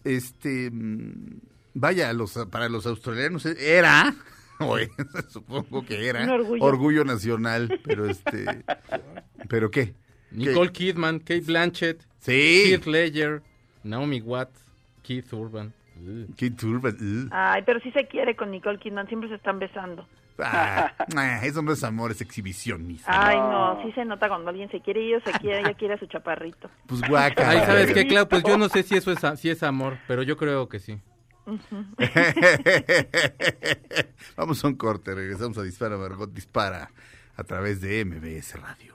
este, 0.05 0.71
mm, 0.73 1.41
vaya, 1.75 2.13
los, 2.13 2.33
para 2.51 2.69
los 2.69 2.85
australianos 2.87 3.47
era, 3.47 4.15
o 4.59 4.77
es, 4.79 4.89
supongo 5.29 5.85
que 5.85 6.09
era, 6.09 6.25
Un 6.25 6.61
orgullo. 6.61 7.05
nacional, 7.05 7.81
pero 7.85 8.07
este, 8.07 8.65
pero 9.49 9.71
qué. 9.71 9.95
Nicole 10.31 10.73
Kidman, 10.73 11.19
Kate 11.21 11.41
Blanchett, 11.43 12.03
Sí. 12.19 12.71
Heath 12.73 12.87
Ledger, 12.87 13.43
Naomi 13.83 14.21
Watts, 14.21 14.63
Keith 15.03 15.33
Urban. 15.33 15.73
Ugh. 16.03 16.27
Qué 16.37 16.51
turba. 16.51 16.91
uh. 16.91 17.29
Ay, 17.31 17.63
pero 17.65 17.81
sí 17.81 17.91
se 17.93 18.07
quiere 18.07 18.35
con 18.37 18.51
Nicole 18.51 18.79
Kidman, 18.79 19.07
siempre 19.09 19.29
se 19.29 19.35
están 19.37 19.59
besando. 19.59 20.07
Ah, 20.39 20.93
eso 21.43 21.61
no 21.63 21.73
es 21.73 21.85
amor, 21.85 22.11
es 22.13 22.21
exhibicionismo. 22.23 23.05
Ay, 23.07 23.37
no, 23.37 23.83
sí 23.83 23.93
se 23.93 24.05
nota 24.05 24.29
cuando 24.29 24.49
alguien 24.51 24.71
se 24.71 24.81
quiere 24.81 25.03
y 25.03 25.13
ella 25.13 25.23
se 25.25 25.33
quiere, 25.39 25.61
ella 25.61 25.75
quiere 25.75 25.95
a 25.95 25.99
su 25.99 26.07
chaparrito. 26.07 26.71
Pues 26.87 27.03
guaca. 27.03 27.49
Ay, 27.49 27.59
¿sabes 27.61 27.93
qué, 27.93 28.07
Clau? 28.07 28.27
Pues 28.29 28.43
yo 28.45 28.57
no 28.57 28.69
sé 28.71 28.83
si 28.83 28.97
eso 28.97 29.13
es, 29.13 29.19
si 29.39 29.51
es 29.51 29.63
amor, 29.63 29.99
pero 30.09 30.23
yo 30.23 30.37
creo 30.39 30.69
que 30.69 30.79
sí. 30.79 30.99
Vamos 34.37 34.65
a 34.65 34.69
un 34.69 34.75
corte, 34.77 35.15
regresamos 35.15 35.59
a 35.59 35.63
Dispara 35.63 35.97
Margot 35.97 36.33
Dispara 36.33 36.91
a 37.37 37.45
través 37.45 37.81
de 37.81 38.05
MBS 38.05 38.61
Radio. 38.61 38.95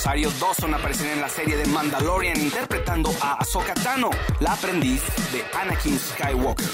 Rosario 0.00 0.30
Dawson 0.40 0.72
aparecerá 0.72 1.12
en 1.12 1.20
la 1.20 1.28
serie 1.28 1.58
de 1.58 1.66
Mandalorian 1.66 2.40
interpretando 2.40 3.10
a 3.20 3.34
Ahsoka 3.34 3.74
Tano, 3.74 4.08
la 4.40 4.54
aprendiz 4.54 5.02
de 5.30 5.44
Anakin 5.54 5.98
Skywalker. 5.98 6.66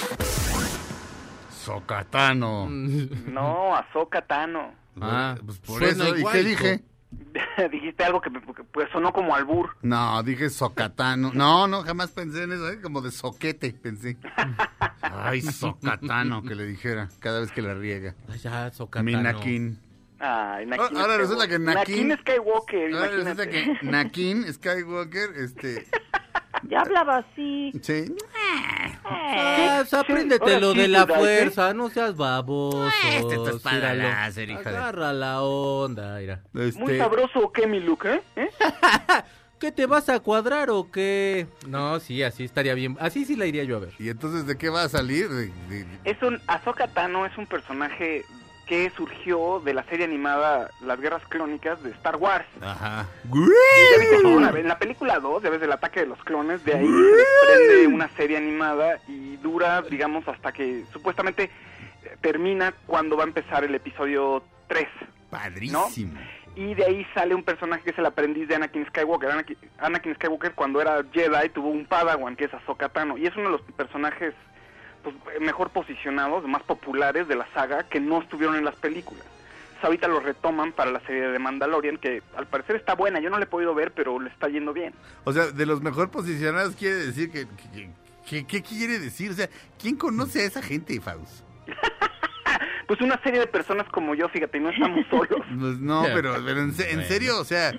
Socatano. 1.50 2.68
No, 3.26 3.74
Ahsoka 3.74 4.22
Tano. 4.22 4.72
Ah, 5.00 5.34
pues 5.44 5.58
por 5.58 5.80
suena 5.80 6.04
eso. 6.04 6.14
¿Y 6.14 6.18
igual, 6.20 6.34
qué 6.34 6.44
dije? 6.44 6.84
Dijiste 7.72 8.04
algo 8.04 8.20
que, 8.20 8.30
pues 8.30 8.88
sonó 8.92 9.12
como 9.12 9.34
albur. 9.34 9.70
No, 9.82 10.22
dije 10.22 10.48
socatano. 10.48 11.32
No, 11.34 11.66
no, 11.66 11.82
jamás 11.82 12.12
pensé 12.12 12.44
en 12.44 12.52
eso, 12.52 12.70
¿eh? 12.70 12.80
como 12.80 13.00
de 13.00 13.10
soquete, 13.10 13.72
pensé. 13.72 14.18
Ay, 15.00 15.42
socatano, 15.42 16.44
que 16.44 16.54
le 16.54 16.64
dijera 16.64 17.08
cada 17.18 17.40
vez 17.40 17.50
que 17.50 17.60
la 17.60 17.74
riega. 17.74 18.14
Ay, 18.28 18.38
ya, 18.38 18.70
Socatano. 18.70 19.04
Minakin. 19.04 19.80
Ay, 20.18 20.66
Nakin 20.66 20.96
Ahora 20.96 21.16
resulta 21.18 21.46
que 21.48 21.58
Nakin- 21.58 21.74
Nakin 22.08 22.16
Skywalker, 22.18 22.94
Ahora 22.94 23.08
resulta 23.10 23.44
imagínate. 23.44 23.78
que 23.80 23.86
Nakin 23.86 24.52
Skywalker, 24.54 25.30
este, 25.36 25.86
Ya 26.68 26.80
hablaba 26.80 27.18
así. 27.18 27.72
sí, 27.82 28.06
Ah, 29.04 29.78
pues, 29.82 29.92
ahora 29.94 30.00
apréndetelo 30.00 30.72
sí, 30.72 30.78
de 30.80 30.88
la 30.88 31.02
¿eh? 31.02 31.06
fuerza, 31.06 31.74
no 31.74 31.90
seas 31.90 32.16
baboso. 32.16 32.88
Este 33.08 33.34
es 33.34 33.42
tu 33.44 33.48
espada 33.48 33.94
láser, 33.94 34.50
hija 34.50 34.70
de- 34.70 34.76
Agarra 34.76 35.12
la 35.12 35.42
onda, 35.42 36.18
mira. 36.18 36.42
Muy 36.52 36.64
este, 36.68 36.98
sabroso, 36.98 37.38
¿o 37.40 37.52
qué, 37.52 37.66
mi 37.66 37.80
Luke? 37.80 38.08
eh? 38.14 38.22
¿Eh? 38.36 38.48
¿Qué 39.60 39.70
te 39.72 39.86
vas 39.86 40.08
a 40.08 40.20
cuadrar 40.20 40.68
o 40.70 40.90
qué? 40.90 41.46
No, 41.66 41.98
sí, 42.00 42.22
así 42.22 42.44
estaría 42.44 42.74
bien. 42.74 42.96
Así 43.00 43.24
sí 43.24 43.36
la 43.36 43.46
iría 43.46 43.64
yo 43.64 43.76
a 43.76 43.80
ver. 43.80 43.92
¿Y 43.98 44.08
entonces 44.10 44.46
de 44.46 44.58
qué 44.58 44.68
va 44.68 44.82
a 44.82 44.88
salir? 44.88 45.28
De- 45.28 45.46
de- 45.68 45.86
Es 46.04 46.20
un 46.22 46.40
Ahsoka 46.46 46.88
Tano 46.88 47.24
es 47.24 47.36
un 47.38 47.46
personaje 47.46 48.24
que 48.66 48.90
surgió 48.90 49.60
de 49.60 49.72
la 49.72 49.84
serie 49.84 50.04
animada 50.04 50.70
Las 50.80 51.00
Guerras 51.00 51.22
Clónicas 51.28 51.82
de 51.82 51.90
Star 51.90 52.16
Wars. 52.16 52.46
Ajá. 52.60 53.06
En 54.56 54.68
la 54.68 54.78
película 54.78 55.20
2, 55.20 55.42
ya 55.42 55.50
ves 55.50 55.62
el 55.62 55.72
ataque 55.72 56.00
de 56.00 56.06
los 56.06 56.18
clones, 56.24 56.64
de 56.64 56.74
ahí 56.74 56.86
se 56.86 57.16
desprende 57.16 57.86
una 57.94 58.08
serie 58.16 58.36
animada 58.36 58.98
y 59.06 59.36
dura, 59.36 59.82
digamos, 59.82 60.26
hasta 60.26 60.52
que 60.52 60.84
supuestamente 60.92 61.44
eh, 61.44 62.16
termina 62.20 62.74
cuando 62.86 63.16
va 63.16 63.22
a 63.22 63.26
empezar 63.26 63.62
el 63.62 63.74
episodio 63.74 64.42
3. 64.66 64.88
Padrísimo. 65.30 65.88
Y 66.56 66.74
de 66.74 66.84
ahí 66.86 67.06
sale 67.14 67.34
un 67.34 67.44
personaje 67.44 67.84
que 67.84 67.90
es 67.90 67.98
el 67.98 68.06
aprendiz 68.06 68.48
de 68.48 68.56
Anakin 68.56 68.86
Skywalker. 68.86 69.30
Anakin, 69.30 69.56
Anakin 69.78 70.14
Skywalker 70.14 70.54
cuando 70.54 70.80
era 70.80 71.04
Jedi 71.12 71.50
tuvo 71.50 71.68
un 71.68 71.84
Padawan 71.84 72.34
que 72.34 72.46
es 72.46 72.54
Ahsoka 72.54 72.88
Tano. 72.88 73.18
Y 73.18 73.26
es 73.26 73.36
uno 73.36 73.50
de 73.50 73.58
los 73.58 73.60
personajes 73.72 74.34
pues, 75.02 75.14
mejor 75.40 75.70
posicionados, 75.70 76.46
más 76.46 76.62
populares 76.62 77.28
de 77.28 77.36
la 77.36 77.46
saga 77.54 77.84
que 77.84 78.00
no 78.00 78.20
estuvieron 78.22 78.56
en 78.56 78.64
las 78.64 78.76
películas. 78.76 79.24
Entonces, 79.24 79.84
ahorita 79.84 80.08
lo 80.08 80.20
retoman 80.20 80.72
para 80.72 80.90
la 80.90 81.00
serie 81.00 81.28
de 81.28 81.38
Mandalorian 81.38 81.98
que 81.98 82.22
al 82.36 82.46
parecer 82.46 82.76
está 82.76 82.94
buena. 82.94 83.20
Yo 83.20 83.28
no 83.30 83.38
la 83.38 83.44
he 83.44 83.48
podido 83.48 83.74
ver, 83.74 83.92
pero 83.92 84.18
le 84.18 84.30
está 84.30 84.48
yendo 84.48 84.72
bien. 84.72 84.94
O 85.24 85.32
sea, 85.32 85.46
de 85.48 85.66
los 85.66 85.82
mejor 85.82 86.10
posicionados 86.10 86.74
quiere 86.76 86.96
decir 86.96 87.30
que- 87.30 87.46
¿Qué 88.26 88.62
quiere 88.62 88.98
decir? 88.98 89.30
O 89.30 89.34
sea, 89.34 89.48
¿quién 89.78 89.96
conoce 89.96 90.40
a 90.40 90.44
esa 90.46 90.60
gente, 90.60 91.00
Faust? 91.00 91.44
Pues 92.86 93.00
una 93.00 93.20
serie 93.22 93.40
de 93.40 93.46
personas 93.48 93.88
como 93.90 94.14
yo, 94.14 94.28
fíjate, 94.28 94.60
no 94.60 94.70
estamos 94.70 95.04
solos. 95.10 95.40
Pues 95.58 95.78
no, 95.80 96.04
pero, 96.14 96.34
pero 96.44 96.60
en, 96.60 96.72
se- 96.72 96.92
en 96.92 97.02
serio, 97.04 97.40
o 97.40 97.44
sea, 97.44 97.72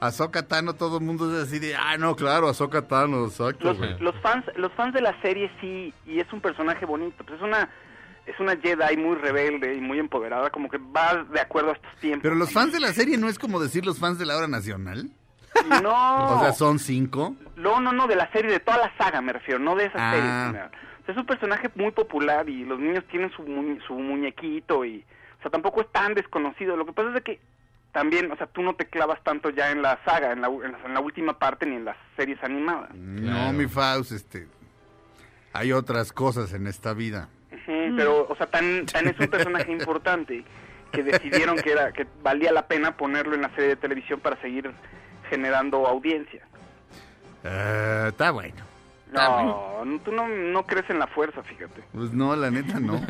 Ahsoka 0.00 0.46
Tano, 0.46 0.74
todo 0.74 0.98
el 0.98 1.04
mundo 1.04 1.36
es 1.36 1.48
así 1.48 1.58
de, 1.58 1.74
ah, 1.74 1.96
no, 1.98 2.14
claro, 2.14 2.48
Ahsoka 2.48 2.82
Tano, 2.82 3.24
exacto. 3.26 3.64
Los, 3.68 3.78
güey". 3.78 3.98
los 3.98 4.14
fans 4.22 4.44
los 4.56 4.70
fans 4.72 4.94
de 4.94 5.00
la 5.00 5.20
serie 5.20 5.50
sí 5.60 5.92
y 6.06 6.20
es 6.20 6.32
un 6.32 6.40
personaje 6.40 6.86
bonito 6.86 7.24
pues 7.24 7.38
es 7.38 7.42
una 7.42 7.68
es 8.24 8.38
una 8.38 8.56
Jedi 8.56 8.96
muy 8.96 9.16
rebelde 9.16 9.74
y 9.74 9.80
muy 9.80 9.98
empoderada 9.98 10.50
como 10.50 10.68
que 10.70 10.78
va 10.78 11.24
de 11.24 11.40
acuerdo 11.40 11.70
a 11.70 11.72
estos 11.72 11.96
tiempos 11.96 12.22
Pero 12.22 12.36
los 12.36 12.52
fans 12.52 12.72
de 12.72 12.78
la 12.78 12.92
serie 12.92 13.18
no 13.18 13.28
es 13.28 13.38
como 13.40 13.58
decir 13.58 13.84
los 13.84 13.98
fans 13.98 14.16
de 14.18 14.26
la 14.26 14.36
hora 14.36 14.46
nacional. 14.46 15.10
no 15.82 16.36
O 16.36 16.40
sea, 16.40 16.52
son 16.52 16.78
cinco. 16.78 17.34
no 17.56 17.80
no 17.80 17.92
no 17.92 18.06
de 18.06 18.16
la 18.16 18.30
serie 18.30 18.50
de 18.52 18.60
toda 18.60 18.78
la 18.78 18.92
saga 18.96 19.20
me 19.20 19.32
refiero 19.32 19.58
no 19.58 19.74
de 19.74 19.86
esa 19.86 19.96
Ah. 19.98 20.12
serie 20.12 20.28
en 20.30 20.46
general. 20.46 20.70
O 21.02 21.04
sea, 21.04 21.14
es 21.14 21.18
un 21.20 21.26
personaje 21.26 21.70
muy 21.74 21.90
popular 21.90 22.48
y 22.48 22.64
los 22.64 22.78
niños 22.78 23.04
tienen 23.10 23.30
su 23.32 23.42
mu- 23.42 23.80
su 23.86 23.94
muñequito 23.94 24.84
y 24.84 25.04
o 25.38 25.42
sea 25.42 25.50
tampoco 25.50 25.80
es 25.80 25.90
tan 25.90 26.14
desconocido 26.14 26.76
lo 26.76 26.86
que 26.86 26.92
pasa 26.92 27.16
es 27.16 27.24
que 27.24 27.40
también, 27.92 28.32
o 28.32 28.36
sea, 28.36 28.46
tú 28.46 28.62
no 28.62 28.74
te 28.74 28.86
clavas 28.86 29.22
tanto 29.22 29.50
ya 29.50 29.70
en 29.70 29.82
la 29.82 29.98
saga, 30.06 30.32
en 30.32 30.40
la, 30.40 30.46
en 30.48 30.72
la, 30.72 30.78
en 30.86 30.94
la 30.94 31.00
última 31.00 31.38
parte 31.38 31.66
ni 31.66 31.76
en 31.76 31.84
las 31.84 31.96
series 32.16 32.42
animadas. 32.42 32.88
No, 32.94 33.52
mi 33.52 33.66
Faust, 33.66 34.12
este. 34.12 34.48
Hay 35.52 35.72
otras 35.72 36.10
cosas 36.10 36.54
en 36.54 36.66
esta 36.66 36.94
vida. 36.94 37.28
Pero, 37.66 38.26
o 38.30 38.34
sea, 38.36 38.46
tan, 38.46 38.86
tan 38.86 39.08
es 39.08 39.20
un 39.20 39.26
personaje 39.28 39.70
importante 39.78 40.42
que 40.90 41.02
decidieron 41.02 41.56
que 41.56 41.72
era 41.72 41.92
que 41.92 42.06
valía 42.22 42.50
la 42.50 42.66
pena 42.66 42.96
ponerlo 42.96 43.34
en 43.34 43.42
la 43.42 43.50
serie 43.50 43.68
de 43.68 43.76
televisión 43.76 44.20
para 44.20 44.40
seguir 44.40 44.70
generando 45.28 45.86
audiencia. 45.86 46.46
Eh, 47.44 48.06
está 48.08 48.30
bueno. 48.30 48.62
No, 49.12 49.84
no, 49.84 50.00
tú 50.00 50.10
no, 50.12 50.26
no 50.26 50.64
crees 50.66 50.88
en 50.90 50.98
la 50.98 51.06
fuerza, 51.06 51.42
fíjate. 51.42 51.82
Pues 51.92 52.12
no, 52.12 52.34
la 52.34 52.50
neta 52.50 52.80
no. 52.80 53.00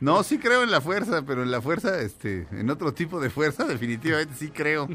No, 0.00 0.22
sí 0.22 0.38
creo 0.38 0.62
en 0.62 0.70
la 0.70 0.80
fuerza, 0.80 1.22
pero 1.26 1.42
en 1.42 1.50
la 1.50 1.60
fuerza, 1.60 2.00
este, 2.00 2.46
en 2.52 2.70
otro 2.70 2.92
tipo 2.94 3.20
de 3.20 3.28
fuerza, 3.30 3.64
definitivamente 3.68 4.34
sí 4.34 4.50
creo. 4.50 4.88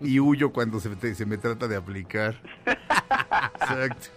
Y 0.00 0.20
huyo 0.20 0.52
cuando 0.52 0.80
se, 0.80 0.90
te- 0.96 1.14
se 1.14 1.24
me 1.26 1.38
trata 1.38 1.66
de 1.68 1.76
aplicar. 1.76 2.40
Exacto. 3.60 4.08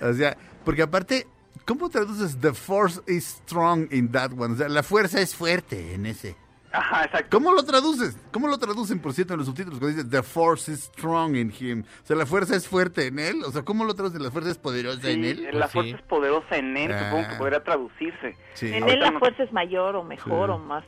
O 0.00 0.12
sea, 0.12 0.36
porque 0.64 0.82
aparte, 0.82 1.26
¿Cómo 1.64 1.90
traduces 1.90 2.38
the 2.40 2.54
force 2.54 2.98
is 3.06 3.24
strong 3.44 3.88
in 3.92 4.10
that 4.12 4.32
one? 4.32 4.54
O 4.54 4.56
sea, 4.56 4.70
la 4.70 4.82
fuerza 4.82 5.20
es 5.20 5.34
fuerte 5.34 5.92
en 5.94 6.06
ese. 6.06 6.34
Ajá, 6.70 7.04
exacto. 7.04 7.28
¿Cómo 7.38 7.52
lo 7.54 7.62
traduces? 7.64 8.16
¿Cómo 8.30 8.46
lo 8.48 8.58
traducen, 8.58 9.00
por 9.00 9.12
cierto, 9.14 9.32
en 9.34 9.38
los 9.38 9.46
subtítulos 9.46 9.78
cuando 9.78 9.96
dice 9.96 10.08
the 10.08 10.22
force 10.22 10.70
is 10.70 10.80
strong 10.84 11.34
in 11.36 11.52
him? 11.58 11.82
O 12.02 12.06
sea, 12.06 12.14
la 12.16 12.26
fuerza 12.26 12.54
es 12.56 12.68
fuerte 12.68 13.06
en 13.06 13.18
él. 13.18 13.42
O 13.44 13.50
sea, 13.52 13.62
¿cómo 13.62 13.84
lo 13.84 13.94
traducen? 13.94 14.22
¿La 14.22 14.30
fuerza 14.30 14.50
es 14.50 14.58
poderosa 14.58 15.08
en 15.10 15.24
él? 15.24 15.44
la 15.44 15.50
Pues 15.50 15.72
fuerza 15.72 15.90
sí. 15.90 15.96
es 15.96 16.02
poderosa 16.02 16.56
en 16.56 16.76
él, 16.76 16.92
supongo 16.92 17.28
que 17.28 17.34
Ah. 17.34 17.38
podría 17.38 17.64
traducirse. 17.64 18.36
Sí. 18.54 18.66
En 18.68 18.82
Ahorita 18.82 18.92
él 18.92 19.00
la 19.00 19.10
no- 19.12 19.18
fuerza 19.18 19.42
es 19.44 19.52
mayor 19.52 19.96
o 19.96 20.04
mejor 20.04 20.48
Sí. 20.50 20.52
o 20.54 20.58
más. 20.58 20.84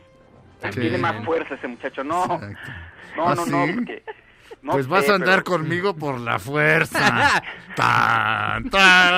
Sí. 0.70 0.80
Tiene 0.80 0.98
más 0.98 1.24
fuerza 1.24 1.54
ese 1.54 1.66
muchacho. 1.68 2.04
No, 2.04 2.24
Exacto. 2.24 2.46
no, 3.16 3.28
¿Ah, 3.28 3.34
no, 3.34 3.44
sí? 3.46 3.50
no, 3.50 3.66
porque... 3.74 4.02
no 4.62 4.72
pues 4.72 4.86
vas 4.88 5.04
sé, 5.06 5.12
a 5.12 5.14
andar 5.14 5.42
pero- 5.44 5.56
conmigo 5.58 5.94
por 5.94 6.20
la 6.20 6.38
fuerza. 6.38 6.98
tan, 7.76 8.66
Y 8.66 8.70
tan, 8.70 9.14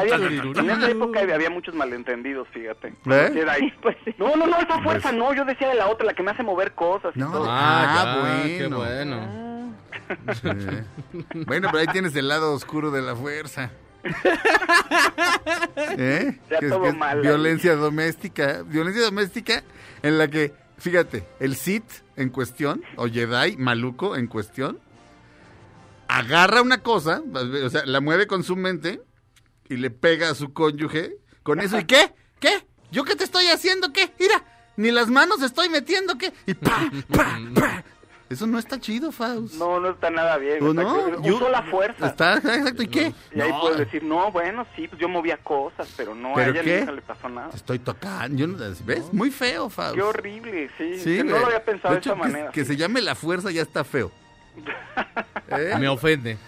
había- 0.00 0.08
tan. 0.08 0.22
en 0.64 0.70
esa 0.70 0.90
época 0.90 1.20
había 1.20 1.50
muchos 1.50 1.74
malentendidos, 1.74 2.48
fíjate. 2.52 2.88
¿Eh? 3.06 3.30
Jedi. 3.32 3.70
Pues. 3.82 3.96
No, 4.18 4.34
no, 4.36 4.46
no, 4.46 4.56
esa 4.58 4.80
fuerza 4.82 5.08
Pues- 5.10 5.18
no, 5.18 5.32
yo 5.34 5.44
decía 5.44 5.68
de 5.68 5.74
la 5.76 5.88
otra, 5.88 6.06
la 6.06 6.14
que 6.14 6.22
me 6.22 6.30
hace 6.32 6.42
mover 6.42 6.72
cosas 6.72 7.12
y 7.16 7.18
No, 7.20 7.30
todo. 7.30 7.46
Ah, 7.48 7.82
Ah, 7.82 8.42
ya, 8.42 8.46
qué 8.58 8.66
bueno. 8.68 8.76
bueno. 8.78 9.16
Ah, 9.22 10.34
Sí. 10.34 10.48
Bueno, 11.46 11.68
pero 11.70 11.78
ahí 11.78 11.86
tienes 11.88 12.16
el 12.16 12.26
lado 12.28 12.52
oscuro 12.52 12.90
de 12.90 13.00
la 13.02 13.14
fuerza. 13.14 13.70
¿Eh? 15.76 16.38
Ya 16.50 16.58
todo 16.68 16.92
mal 16.92 17.18
ahí. 17.18 17.22
violencia 17.22 17.74
doméstica. 17.76 18.62
Violencia 18.64 19.02
doméstica 19.02 19.62
en 20.02 20.18
la 20.18 20.28
que, 20.28 20.52
fíjate, 20.80 21.26
el 21.38 21.54
Sith 21.56 22.02
en 22.16 22.30
cuestión, 22.30 22.82
o 22.96 23.06
Jedi 23.06 23.56
maluco 23.56 24.16
en 24.16 24.26
cuestión, 24.26 24.80
agarra 26.08 26.62
una 26.62 26.82
cosa, 26.82 27.22
o 27.64 27.70
sea, 27.70 27.84
la 27.86 28.00
mueve 28.00 28.26
con 28.26 28.42
su 28.42 28.56
mente 28.56 29.00
y 29.68 29.76
le 29.76 29.90
pega 29.90 30.30
a 30.30 30.34
su 30.34 30.52
cónyuge 30.52 31.16
con 31.42 31.60
eso. 31.60 31.78
¿Y 31.78 31.84
qué? 31.84 32.12
¿Qué? 32.40 32.66
¿Yo 32.90 33.04
qué 33.04 33.14
te 33.14 33.24
estoy 33.24 33.46
haciendo? 33.46 33.92
¿Qué? 33.92 34.12
Mira, 34.18 34.44
ni 34.76 34.90
las 34.90 35.08
manos 35.08 35.42
estoy 35.42 35.68
metiendo, 35.68 36.18
¿qué? 36.18 36.32
Y 36.46 36.54
pa, 36.54 36.90
pa, 37.12 37.38
pa. 37.54 37.84
Eso 38.30 38.46
no 38.46 38.60
está 38.60 38.78
chido, 38.78 39.10
Faust. 39.10 39.54
No, 39.56 39.80
no 39.80 39.90
está 39.90 40.08
nada 40.08 40.36
bien. 40.38 40.62
¿O 40.62 40.70
está 40.70 40.82
no? 40.84 41.20
Yo- 41.22 41.34
Usó 41.34 41.48
la 41.48 41.62
fuerza. 41.64 42.06
Está, 42.06 42.34
exacto, 42.36 42.82
¿y 42.84 42.86
qué? 42.86 43.12
Y 43.34 43.40
ahí 43.40 43.50
No, 43.50 43.60
puedes 43.60 43.78
decir, 43.78 44.04
no, 44.04 44.30
bueno, 44.30 44.64
sí, 44.76 44.86
pues 44.86 45.00
yo 45.00 45.08
movía 45.08 45.36
cosas, 45.38 45.92
pero 45.96 46.14
no, 46.14 46.34
¿Pero 46.36 46.52
a 46.52 46.54
ella 46.54 46.62
qué? 46.62 46.78
nunca 46.78 46.92
le 46.92 47.02
pasó 47.02 47.28
nada. 47.28 47.50
Te 47.50 47.56
estoy 47.56 47.80
tocando. 47.80 48.38
Yo 48.38 48.46
no- 48.46 48.56
¿Ves? 48.84 49.12
Muy 49.12 49.32
feo, 49.32 49.68
Faust. 49.68 49.96
Qué 49.96 50.02
horrible, 50.02 50.70
sí. 50.78 50.98
Sí, 51.00 51.16
que 51.16 51.24
no 51.24 51.38
lo 51.40 51.46
había 51.46 51.64
pensado 51.64 51.92
de, 51.92 51.98
hecho, 51.98 52.12
esa 52.12 52.22
que, 52.22 52.28
manera. 52.28 52.50
que 52.52 52.60
sí. 52.64 52.68
se 52.68 52.76
llame 52.76 53.00
la 53.00 53.16
fuerza 53.16 53.50
ya 53.50 53.62
está 53.62 53.82
feo. 53.82 54.12
¿Eh? 55.48 55.74
Me 55.80 55.88
ofende. 55.88 56.38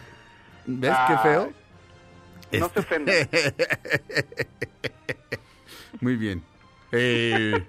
¿Ves 0.64 0.96
qué 1.08 1.18
feo? 1.18 1.52
No 2.60 2.68
se 2.72 2.78
ofende. 2.78 3.28
Muy 6.00 6.14
bien. 6.16 6.44
Eh, 6.92 7.66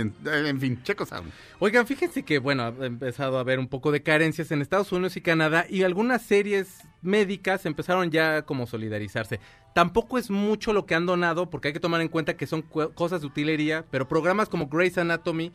Eh, 0.00 0.48
en 0.48 0.60
fin, 0.60 0.82
Checo 0.82 1.06
Sound. 1.06 1.30
Oigan, 1.58 1.86
fíjense 1.86 2.22
que, 2.22 2.38
bueno, 2.38 2.64
ha 2.64 2.86
empezado 2.86 3.36
a 3.36 3.40
haber 3.40 3.58
un 3.58 3.68
poco 3.68 3.92
de 3.92 4.02
carencias 4.02 4.50
en 4.50 4.62
Estados 4.62 4.92
Unidos 4.92 5.16
y 5.16 5.20
Canadá 5.20 5.66
y 5.68 5.82
algunas 5.82 6.22
series 6.22 6.80
médicas 7.02 7.66
empezaron 7.66 8.10
ya 8.10 8.42
como 8.42 8.66
solidarizarse. 8.66 9.40
Tampoco 9.74 10.18
es 10.18 10.30
mucho 10.30 10.72
lo 10.72 10.86
que 10.86 10.94
han 10.94 11.06
donado 11.06 11.50
porque 11.50 11.68
hay 11.68 11.74
que 11.74 11.80
tomar 11.80 12.00
en 12.00 12.08
cuenta 12.08 12.36
que 12.36 12.46
son 12.46 12.62
cosas 12.62 13.20
de 13.20 13.26
utilería, 13.26 13.84
pero 13.90 14.08
programas 14.08 14.48
como 14.48 14.68
Grey's 14.68 14.98
Anatomy 14.98 15.52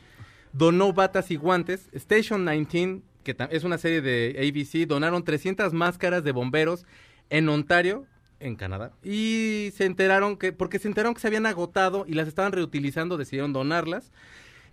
donó 0.53 0.93
batas 0.93 1.31
y 1.31 1.35
guantes. 1.35 1.89
Station 1.93 2.45
19, 2.45 3.01
que 3.23 3.35
es 3.51 3.63
una 3.63 3.77
serie 3.77 4.01
de 4.01 4.35
ABC, 4.37 4.87
donaron 4.87 5.23
300 5.23 5.73
máscaras 5.73 6.23
de 6.23 6.31
bomberos 6.31 6.85
en 7.29 7.47
Ontario, 7.49 8.05
en 8.39 8.55
Canadá. 8.55 8.91
Y 9.03 9.71
se 9.75 9.85
enteraron 9.85 10.37
que, 10.37 10.51
porque 10.51 10.79
se 10.79 10.87
enteraron 10.87 11.13
que 11.13 11.21
se 11.21 11.27
habían 11.27 11.45
agotado 11.45 12.05
y 12.07 12.13
las 12.13 12.27
estaban 12.27 12.51
reutilizando, 12.51 13.17
decidieron 13.17 13.53
donarlas. 13.53 14.11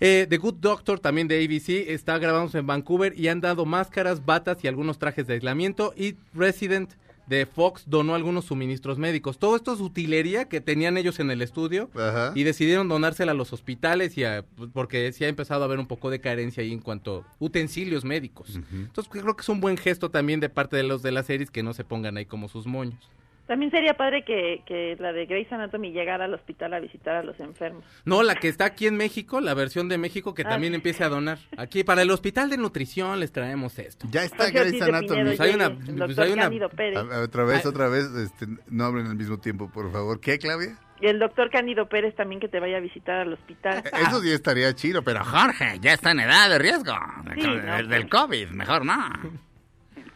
Eh, 0.01 0.27
The 0.29 0.37
Good 0.37 0.57
Doctor, 0.61 1.01
también 1.01 1.29
de 1.29 1.43
ABC, 1.43 1.91
está 1.91 2.19
grabándose 2.19 2.59
en 2.59 2.67
Vancouver 2.67 3.19
y 3.19 3.29
han 3.29 3.41
dado 3.41 3.65
máscaras, 3.65 4.25
batas 4.25 4.63
y 4.63 4.69
algunos 4.69 4.99
trajes 4.99 5.27
de 5.27 5.35
aislamiento. 5.35 5.95
Y 5.97 6.17
Resident 6.35 6.93
de 7.27 7.45
Fox 7.45 7.85
donó 7.87 8.15
algunos 8.15 8.45
suministros 8.45 8.99
médicos. 8.99 9.39
Todo 9.39 9.57
esto 9.57 9.75
es 9.75 9.81
utilería 9.81 10.49
que 10.49 10.61
tenían 10.61 10.97
ellos 10.97 11.19
en 11.19 11.31
el 11.31 11.43
estudio 11.43 11.91
Ajá. 11.95 12.33
y 12.35 12.45
decidieron 12.45 12.89
donársela 12.89 13.33
a 13.33 13.35
los 13.35 13.53
hospitales 13.53 14.17
y 14.17 14.25
a, 14.25 14.45
pues, 14.57 14.71
porque 14.73 15.13
sí 15.13 15.25
ha 15.25 15.29
empezado 15.29 15.63
a 15.63 15.65
haber 15.65 15.79
un 15.79 15.87
poco 15.87 16.11
de 16.11 16.21
carencia 16.21 16.63
ahí 16.63 16.73
en 16.73 16.81
cuanto 16.81 17.25
a 17.29 17.37
utensilios 17.41 18.05
médicos. 18.05 18.61
Entonces 18.73 19.11
creo 19.11 19.35
que 19.35 19.43
es 19.43 19.49
un 19.49 19.61
buen 19.61 19.77
gesto 19.77 20.11
también 20.11 20.41
de 20.41 20.49
parte 20.49 20.77
de 20.77 20.85
los 20.85 21.03
de 21.03 21.11
las 21.11 21.27
series 21.27 21.51
que 21.51 21.63
no 21.63 21.75
se 21.75 21.85
pongan 21.85 22.17
ahí 22.17 22.27
como 22.27 22.49
sus 22.49 22.67
moños. 22.67 23.11
También 23.47 23.71
sería 23.71 23.95
padre 23.95 24.25
que, 24.25 24.63
que 24.67 24.97
la 24.99 25.13
de 25.13 25.27
Grey's 25.27 25.53
Anatomy 25.53 25.93
llegara 25.93 26.25
al 26.25 26.35
hospital 26.35 26.75
a 26.75 26.81
visitar 26.81 27.15
a 27.15 27.23
los 27.23 27.39
enfermos. 27.39 27.85
No, 28.05 28.23
la 28.25 28.35
que 28.35 28.49
está 28.49 28.65
aquí 28.65 28.87
en 28.89 28.97
México, 28.97 29.41
la 29.41 29.55
versión 29.55 29.89
de 29.89 29.99
México 29.99 30.35
que 30.35 30.43
Ah. 30.43 30.49
también 30.49 30.75
empiece 30.75 31.05
a 31.05 31.09
donar. 31.09 31.39
Aquí 31.57 31.85
para 31.85 32.03
el 32.03 32.11
Hospital 32.11 32.51
de 32.51 32.57
Nutrición 32.59 33.21
les 33.21 33.31
traemos 33.31 33.79
esto. 33.79 34.07
Ya 34.11 34.25
está 34.25 34.45
Sergio 34.47 34.63
Grey's 34.63 34.83
Anatomy. 34.83 35.09
Pinedo 35.09 35.27
Pues 35.37 35.41
hay 35.41 35.55
una- 35.55 35.71
pues 35.75 35.97
doctor 35.97 36.25
hay 36.25 36.33
una- 36.33 36.69
Pérez. 36.69 36.99
A- 36.99 37.21
otra 37.23 37.45
vez, 37.45 37.57
Ay. 37.65 37.71
otra 37.71 37.89
vez, 37.89 38.05
este, 38.17 38.47
no 38.69 38.85
hablen 38.85 39.07
al 39.07 39.17
mismo 39.17 39.39
tiempo, 39.39 39.71
por 39.71 39.93
favor. 39.93 40.21
¿Qué, 40.21 40.39
Claudia? 40.39 40.77
Y 41.01 41.07
el 41.07 41.19
doctor 41.19 41.51
Cándido 41.51 41.89
Pérez 41.89 42.15
también 42.17 42.41
que 42.41 42.49
te 42.49 42.59
vaya 42.59 42.79
a 42.79 42.81
visitar 42.81 43.17
al 43.21 43.33
hospital. 43.35 43.83
Eso 44.09 44.21
sí 44.23 44.33
estaría 44.33 44.73
chido, 44.75 45.03
pero 45.03 45.23
Jorge, 45.25 45.79
ya 45.81 45.93
está 45.93 46.11
en 46.13 46.21
edad 46.21 46.49
de 46.49 46.59
riesgo. 46.59 46.95
Sí, 47.35 47.43
no, 47.47 47.55
del, 47.77 47.89
del 47.89 48.09
pues. 48.09 48.23
COVID, 48.23 48.49
mejor 48.49 48.85
no. 48.87 48.97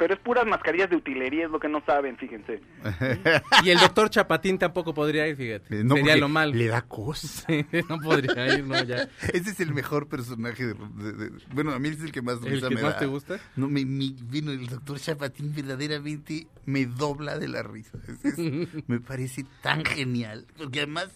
Pero 0.01 0.15
es 0.15 0.21
puras 0.21 0.47
mascarillas 0.47 0.89
de 0.89 0.97
utilería, 0.97 1.45
es 1.45 1.51
lo 1.51 1.61
que 1.61 1.69
no 1.69 1.85
saben, 1.85 2.17
fíjense. 2.17 2.63
Y 3.65 3.69
el 3.69 3.79
doctor 3.79 4.09
Chapatín 4.09 4.59
tampoco 4.59 4.95
podría 4.95 5.29
ir, 5.29 5.37
fíjate. 5.37 5.81
Eh, 5.81 5.85
No, 5.85 5.95
Sería 5.97 6.17
lo 6.17 6.29
malo. 6.31 6.55
Le 6.55 6.69
da 6.69 6.81
cosa. 6.83 7.47
no 7.91 7.99
podría 8.01 8.55
ir, 8.57 8.65
no, 8.65 8.83
ya. 8.83 9.11
Ese 9.35 9.51
es 9.51 9.61
el 9.61 9.75
mejor 9.75 10.09
personaje. 10.09 10.65
de- 10.69 10.75
de- 10.75 11.13
de- 11.13 11.31
bueno, 11.53 11.73
a 11.75 11.79
mí 11.79 11.91
es 11.91 12.01
el 12.03 12.13
que 12.13 12.23
más 12.23 12.39
¿El 12.43 12.53
risa 12.53 12.71
que 12.71 12.77
me 12.77 12.83
más 12.83 12.95
da. 12.95 12.99
te 13.01 13.07
gusta? 13.07 13.39
No, 13.57 13.69
me, 13.69 13.85
me- 13.85 14.15
vino 14.25 14.53
el 14.53 14.67
doctor 14.67 14.99
Chapatín 14.99 15.55
verdaderamente 15.55 16.47
me 16.65 16.87
dobla 16.87 17.39
de 17.39 17.49
la 17.49 17.63
risa. 17.63 17.99
Es- 18.09 18.39
es- 18.39 18.89
me 18.89 19.01
parece 19.01 19.45
tan 19.63 19.85
genial. 19.85 20.47
Porque 20.57 20.79
además 20.79 21.09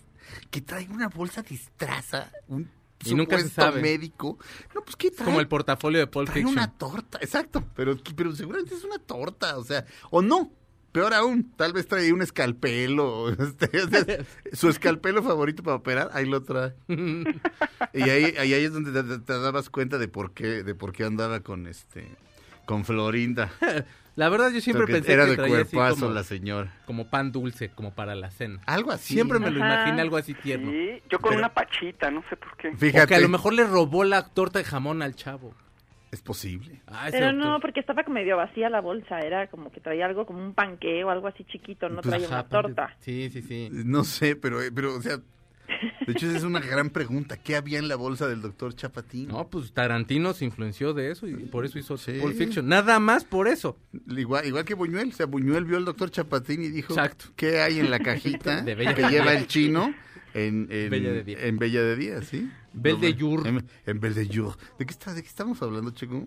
que 0.51 0.61
trae 0.61 0.87
una 0.91 1.09
bolsa 1.09 1.41
disfraza, 1.41 2.31
un 2.49 2.69
Y 3.07 3.15
nunca 3.15 3.39
se 3.39 3.49
sabe. 3.49 3.81
médico. 3.83 4.39
No, 4.75 4.83
pues 4.83 4.97
¿qué 4.97 5.11
trae? 5.11 5.25
Como 5.25 5.41
el 5.41 5.49
portafolio 5.49 5.99
de 5.99 6.07
Pulp 6.07 6.27
trae 6.27 6.43
Fiction. 6.43 6.57
una 6.59 6.73
torta, 6.73 7.19
exacto. 7.21 7.65
Pero, 7.75 7.97
pero 8.17 8.35
seguramente 8.35 8.75
es 8.75 8.85
una 8.85 8.99
torta, 8.99 9.59
o 9.59 9.65
sea, 9.65 9.85
o 10.11 10.23
no. 10.23 10.53
Peor 10.93 11.13
aún, 11.13 11.53
tal 11.57 11.73
vez 11.73 11.89
trae 11.89 12.13
un 12.13 12.23
escalpelo. 12.23 13.31
este, 13.73 14.25
su 14.53 14.69
escalpelo 14.69 15.25
favorito 15.25 15.65
para 15.65 15.77
operar, 15.77 16.11
ahí 16.13 16.25
lo 16.25 16.43
trae. 16.43 16.75
Y 17.93 18.03
ahí, 18.03 18.35
ahí, 18.39 18.53
es 18.53 18.73
donde 18.73 18.91
te, 18.91 19.19
te 19.21 19.39
dabas 19.39 19.71
cuenta 19.71 19.99
de 19.99 20.09
por 20.09 20.33
qué, 20.33 20.65
de 20.65 20.75
por 20.75 20.93
qué 20.93 21.05
andaba 21.05 21.41
con 21.41 21.69
este, 21.69 22.09
con 22.65 22.85
Florinda. 22.85 23.51
La 24.17 24.29
verdad 24.29 24.51
yo 24.53 24.61
siempre 24.61 24.83
Porque 24.83 24.93
pensé 24.93 25.13
era 25.15 25.25
que 25.25 25.31
de 25.31 25.37
traía 25.37 25.57
así 25.63 25.75
cuerpazo 25.75 26.01
como, 26.03 26.15
la 26.15 26.23
señora. 26.23 26.73
como 26.87 27.09
pan 27.09 27.33
dulce, 27.33 27.71
como 27.71 27.93
para 27.95 28.15
la 28.15 28.31
cena. 28.31 28.61
Algo 28.65 28.93
así. 28.93 29.15
Siempre 29.15 29.41
me 29.41 29.51
lo 29.51 29.59
imaginé 29.59 30.01
algo 30.01 30.17
así 30.17 30.35
tierno. 30.35 30.71
Sí, 30.71 31.03
yo 31.11 31.19
con 31.19 31.31
Pero- 31.31 31.41
una 31.41 31.53
pachita, 31.53 32.13
no 32.13 32.23
sé 32.31 32.37
por 32.37 32.57
qué. 32.57 32.77
Fíjate, 32.77 33.09
que 33.09 33.15
a 33.17 33.21
lo 33.21 33.29
mejor 33.29 33.55
le 33.55 33.65
robó 33.67 34.05
la 34.05 34.29
torta 34.29 34.61
de 34.61 34.65
jamón 34.65 35.03
al 35.03 35.17
chavo. 35.17 35.53
es 36.13 36.23
posible. 36.23 36.81
Ah, 36.87 37.09
Pero 37.11 37.33
doctor. 37.33 37.45
no, 37.45 37.59
porque 37.59 37.81
estaba 37.81 38.05
como 38.05 38.15
medio 38.15 38.37
vacía 38.37 38.71
la 38.71 38.81
bolsa, 38.81 39.19
era 39.19 39.49
como 39.49 39.73
que 39.73 39.81
traía 39.81 40.07
algo 40.07 40.25
como 40.27 40.39
un 40.45 40.55
panque 40.55 41.03
o 41.03 41.11
algo 41.11 41.27
así 41.27 41.43
chiquito, 41.43 41.89
no 41.89 42.03
Pues, 42.03 42.11
traía 42.11 42.27
Ajá, 42.29 42.35
una 42.37 42.49
torta. 42.49 42.97
Sí, 43.01 43.31
sí, 43.33 43.43
sí. 43.43 43.69
No 43.73 44.05
sé, 44.05 44.37
pero, 44.37 44.59
pero, 44.73 44.95
o 44.95 45.03
sea, 45.03 45.19
de 46.07 46.13
hecho 46.13 46.27
esa 46.29 46.37
es 46.39 46.43
una 46.45 46.61
gran 46.61 46.91
pregunta. 46.91 47.37
¿Qué 47.37 47.57
había 47.57 47.79
en 47.79 47.89
la 47.89 47.97
bolsa 47.97 48.29
del 48.29 48.43
doctor 48.43 48.75
Chapatín? 48.75 49.29
No, 49.29 49.49
pues 49.49 49.73
Tarantino 49.73 50.33
se 50.35 50.45
influenció 50.45 50.95
de 50.95 51.11
eso 51.11 51.27
y 51.27 51.35
por 51.35 51.65
eso 51.65 51.79
hizo 51.79 51.97
Sí. 51.97 52.13
Pulp 52.21 52.37
Fiction. 52.37 52.67
Nada 52.69 52.99
más 53.01 53.25
por 53.25 53.49
eso. 53.49 53.79
Igual, 54.09 54.47
igual 54.47 54.65
que 54.65 54.75
Buñuel, 54.75 55.09
o 55.09 55.13
sea, 55.13 55.27
Buñuel 55.27 55.65
vio 55.65 55.77
al 55.77 55.85
doctor 55.85 56.11
Chapatín 56.11 56.63
y 56.63 56.69
dijo, 56.69 56.93
Exacto. 56.95 57.27
¿qué 57.37 57.61
hay 57.61 57.79
en 57.79 57.91
la 57.91 57.99
cajita 58.01 58.63
De 58.63 58.75
Bella 58.75 58.95
que 58.95 59.09
lleva 59.09 59.33
el 59.33 59.47
chino 59.47 59.95
en, 60.35 60.67
en 60.71 60.91
Bella 60.91 61.13
de 61.13 61.23
Día. 61.25 61.39
En 61.43 61.59
Bella 61.59 61.83
de 61.83 61.97
Día, 61.97 62.23
¿sí? 62.23 62.51
Belle 62.73 62.99
de 63.13 63.15
Jour. 63.21 63.47
En, 63.47 63.65
en 63.87 64.01
Belle 64.01 64.15
de 64.27 64.35
Jour. 64.35 64.57
¿De 64.81 64.85
qué, 64.85 64.91
está, 64.91 65.15
¿De 65.15 65.23
qué 65.23 65.29
estamos 65.29 65.63
hablando, 65.63 65.93
Checo? 65.93 66.27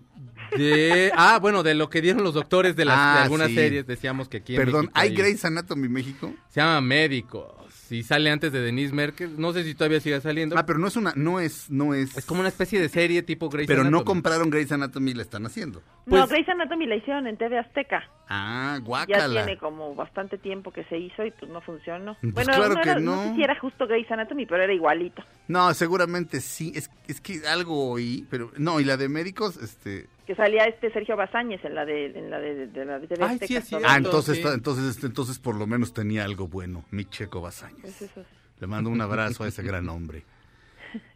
De, 0.56 1.12
ah, 1.14 1.38
bueno, 1.42 1.62
de 1.62 1.74
lo 1.74 1.90
que 1.90 2.00
dieron 2.00 2.22
los 2.24 2.32
doctores 2.32 2.74
de, 2.74 2.86
las, 2.86 2.96
de 2.96 3.02
Ah, 3.02 3.22
algunas 3.24 3.48
sí. 3.48 3.54
series, 3.54 3.86
decíamos 3.86 4.30
que 4.30 4.38
aquí 4.38 4.54
en 4.54 4.62
Perdón, 4.62 4.80
México 4.86 4.98
¿hay 4.98 5.14
Grey's 5.14 5.44
Anatomy 5.44 5.88
México? 5.90 6.34
Se 6.48 6.60
llama 6.60 6.80
Médicos 6.80 7.52
y 7.90 8.02
sale 8.02 8.30
antes 8.30 8.52
de 8.52 8.60
Denise 8.60 8.94
Merkel. 8.94 9.40
No 9.40 9.52
sé 9.52 9.64
si 9.64 9.74
todavía 9.74 10.00
sigue 10.00 10.20
saliendo. 10.20 10.56
Ah, 10.58 10.66
pero 10.66 10.78
no 10.78 10.88
es 10.88 10.96
una, 10.96 11.12
no 11.16 11.40
es, 11.40 11.70
no 11.70 11.94
es... 11.94 12.16
Es 12.16 12.24
como 12.26 12.40
una 12.40 12.48
especie 12.48 12.80
de 12.80 12.88
serie 12.88 13.22
tipo 13.22 13.48
Grey's 13.48 13.66
Pero 13.66 13.82
no 13.82 13.88
Anatomy. 13.88 14.04
compraron 14.06 14.50
Grey's 14.50 14.72
Anatomy 14.72 15.10
y 15.10 15.14
la 15.14 15.22
están 15.22 15.46
haciendo. 15.46 15.82
Pues- 16.06 16.20
no, 16.20 16.26
Grey's 16.26 16.48
Anatomy 16.48 16.86
la 16.86 16.96
hicieron 16.96 17.26
en 17.26 17.36
TV 17.36 17.58
Azteca. 17.58 18.04
Ah, 18.28 18.74
Ya 18.78 18.84
guácala. 18.84 19.44
tiene 19.44 19.58
como 19.58 19.94
bastante 19.94 20.36
tiempo 20.38 20.70
que 20.70 20.84
se 20.84 20.98
hizo 20.98 21.24
y 21.24 21.30
pues 21.30 21.50
no 21.50 21.60
funcionó. 21.62 22.16
Pues 22.20 22.34
bueno, 22.34 22.52
claro 22.54 22.74
no, 22.74 22.82
que 22.82 22.90
era- 22.90 23.00
no. 23.00 23.22
sé 23.22 23.34
si 23.36 23.42
era 23.42 23.58
justo 23.58 23.86
Grey's 23.86 24.10
Anatomy, 24.10 24.44
pero 24.46 24.62
era 24.62 24.72
igualito. 24.74 25.22
No, 25.48 25.72
seguramente 25.74 26.40
sí. 26.40 26.72
Es, 26.74 26.90
es 27.06 27.20
que 27.20 27.46
algo 27.48 27.90
oí, 27.90 28.26
pero 28.30 28.50
no, 28.58 28.80
y 28.80 28.84
la 28.84 28.96
de 28.96 29.08
médicos, 29.08 29.56
este... 29.56 30.08
Que 30.28 30.34
salía 30.34 30.64
este 30.66 30.92
Sergio 30.92 31.16
Bazáñez 31.16 31.64
en 31.64 31.74
la 31.74 31.86
de, 31.86 32.06
en 32.16 32.28
la 32.30 32.38
de, 32.38 32.66
de 32.66 32.84
la 32.84 32.98
de 32.98 33.06
TV 33.08 33.24
Ay, 33.24 33.34
Azteca. 33.40 33.60
sí, 33.62 33.74
es. 33.76 33.82
Ah, 33.84 33.96
entonces, 33.96 34.36
sí. 34.36 34.44
entonces, 34.46 34.84
este, 34.84 35.06
entonces 35.06 35.38
por 35.38 35.56
lo 35.56 35.66
menos 35.66 35.94
tenía 35.94 36.22
algo 36.24 36.46
bueno, 36.46 36.84
mi 36.90 37.06
Checo 37.06 37.40
Bazañez. 37.40 37.80
Pues 37.80 38.02
eso 38.02 38.22
sí. 38.22 38.36
Le 38.60 38.66
mando 38.66 38.90
un 38.90 39.00
abrazo 39.00 39.44
a 39.44 39.48
ese 39.48 39.62
gran 39.62 39.88
hombre. 39.88 40.24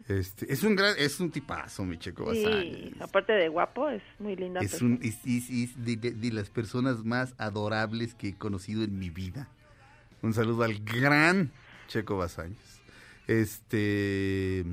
Este, 0.09 0.51
es 0.53 0.62
un 0.64 0.75
gran, 0.77 0.94
es 0.98 1.20
un 1.20 1.31
tipazo, 1.31 1.85
mi 1.85 1.98
Checo. 1.98 2.33
Sí, 2.33 2.94
aparte 3.01 3.35
de 3.35 3.48
guapo, 3.48 3.90
es 3.90 4.03
muy 4.18 4.35
linda 4.35 4.61
Es, 4.61 4.70
persona. 4.72 4.96
un, 4.96 5.03
es, 5.03 5.18
es- 5.27 5.51
es 5.51 5.85
de, 5.85 5.96
de- 5.96 6.12
de 6.12 6.33
las 6.33 6.48
personas 6.48 7.05
más 7.05 7.35
adorables 7.37 8.14
que 8.14 8.29
he 8.29 8.35
conocido 8.35 8.83
en 8.83 8.98
mi 8.98 9.11
vida. 9.11 9.46
Un 10.22 10.33
saludo 10.35 10.62
al 10.64 10.79
gran 10.83 11.51
Checo 11.88 12.16
Bazañas. 12.16 12.81
Este. 13.27 14.64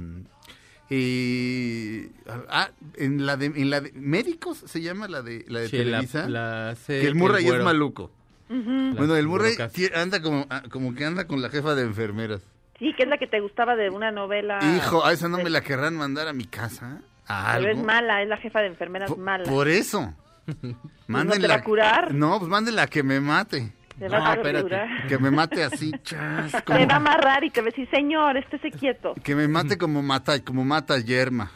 Eh, 0.89 2.09
ah, 2.49 2.69
en 2.95 3.25
la 3.25 3.37
de, 3.37 3.45
en 3.47 3.69
la 3.69 3.81
de 3.81 3.91
médicos 3.93 4.57
se 4.65 4.81
llama 4.81 5.07
la 5.07 5.21
de 5.21 5.45
la 5.47 5.59
de 5.61 5.67
Sí, 5.69 5.77
la- 5.77 5.83
Televisa. 5.83 6.29
la 6.29 6.69
hace 6.71 7.01
que 7.01 7.07
el 7.07 7.15
Murray 7.15 7.43
es 7.45 7.49
güero. 7.49 7.63
maluco. 7.63 8.11
Bueno, 8.49 9.15
el 9.15 9.27
Murray 9.27 9.55
anda 9.93 10.21
como, 10.21 10.45
ah, 10.49 10.63
como 10.71 10.95
que 10.95 11.05
anda 11.05 11.27
con 11.27 11.41
la 11.41 11.49
jefa 11.49 11.75
de 11.75 11.83
enfermeras. 11.83 12.41
Sí, 12.79 12.93
que 12.97 13.03
es 13.03 13.09
la 13.09 13.17
que 13.17 13.27
te 13.27 13.39
gustaba 13.41 13.75
de 13.75 13.89
una 13.89 14.09
novela. 14.11 14.59
Hijo, 14.77 15.05
a 15.05 15.11
esa 15.13 15.27
no 15.27 15.37
de- 15.37 15.43
me 15.43 15.49
la 15.49 15.61
querrán 15.61 15.95
mandar 15.95 16.27
a 16.27 16.33
mi 16.33 16.45
casa. 16.45 17.01
A 17.27 17.55
Pero 17.59 17.71
es 17.73 17.77
mala, 17.83 18.23
es 18.23 18.27
la 18.29 18.37
jefa 18.37 18.61
de 18.61 18.67
enfermeras 18.67 19.09
Por, 19.09 19.19
mala. 19.19 19.43
por 19.43 19.67
eso. 19.67 20.13
¿No 21.07 21.25
te 21.27 21.47
va 21.47 21.55
a 21.55 21.63
curar? 21.63 22.13
No, 22.15 22.39
pues 22.39 22.49
mándenla 22.49 22.83
a 22.83 22.87
que 22.87 23.03
me 23.03 23.19
mate. 23.19 23.71
Te 23.99 24.07
No, 24.09 24.25
a 24.25 24.33
espérate. 24.35 24.81
Que 25.07 25.17
me 25.17 25.29
mate 25.29 25.63
así, 25.63 25.91
chas, 26.03 26.51
Te 26.53 26.63
como- 26.63 26.79
va 26.87 26.93
a 26.93 26.97
amarrar 26.97 27.43
y 27.43 27.49
te 27.49 27.61
va 27.61 27.67
a 27.67 27.69
decir, 27.71 27.87
señor, 27.91 28.37
estése 28.37 28.71
quieto. 28.71 29.13
que 29.23 29.35
me 29.35 29.47
mate 29.47 29.77
como 29.77 30.01
mata, 30.01 30.39
como 30.43 30.63
mata 30.65 30.97
Yerma. 30.99 31.51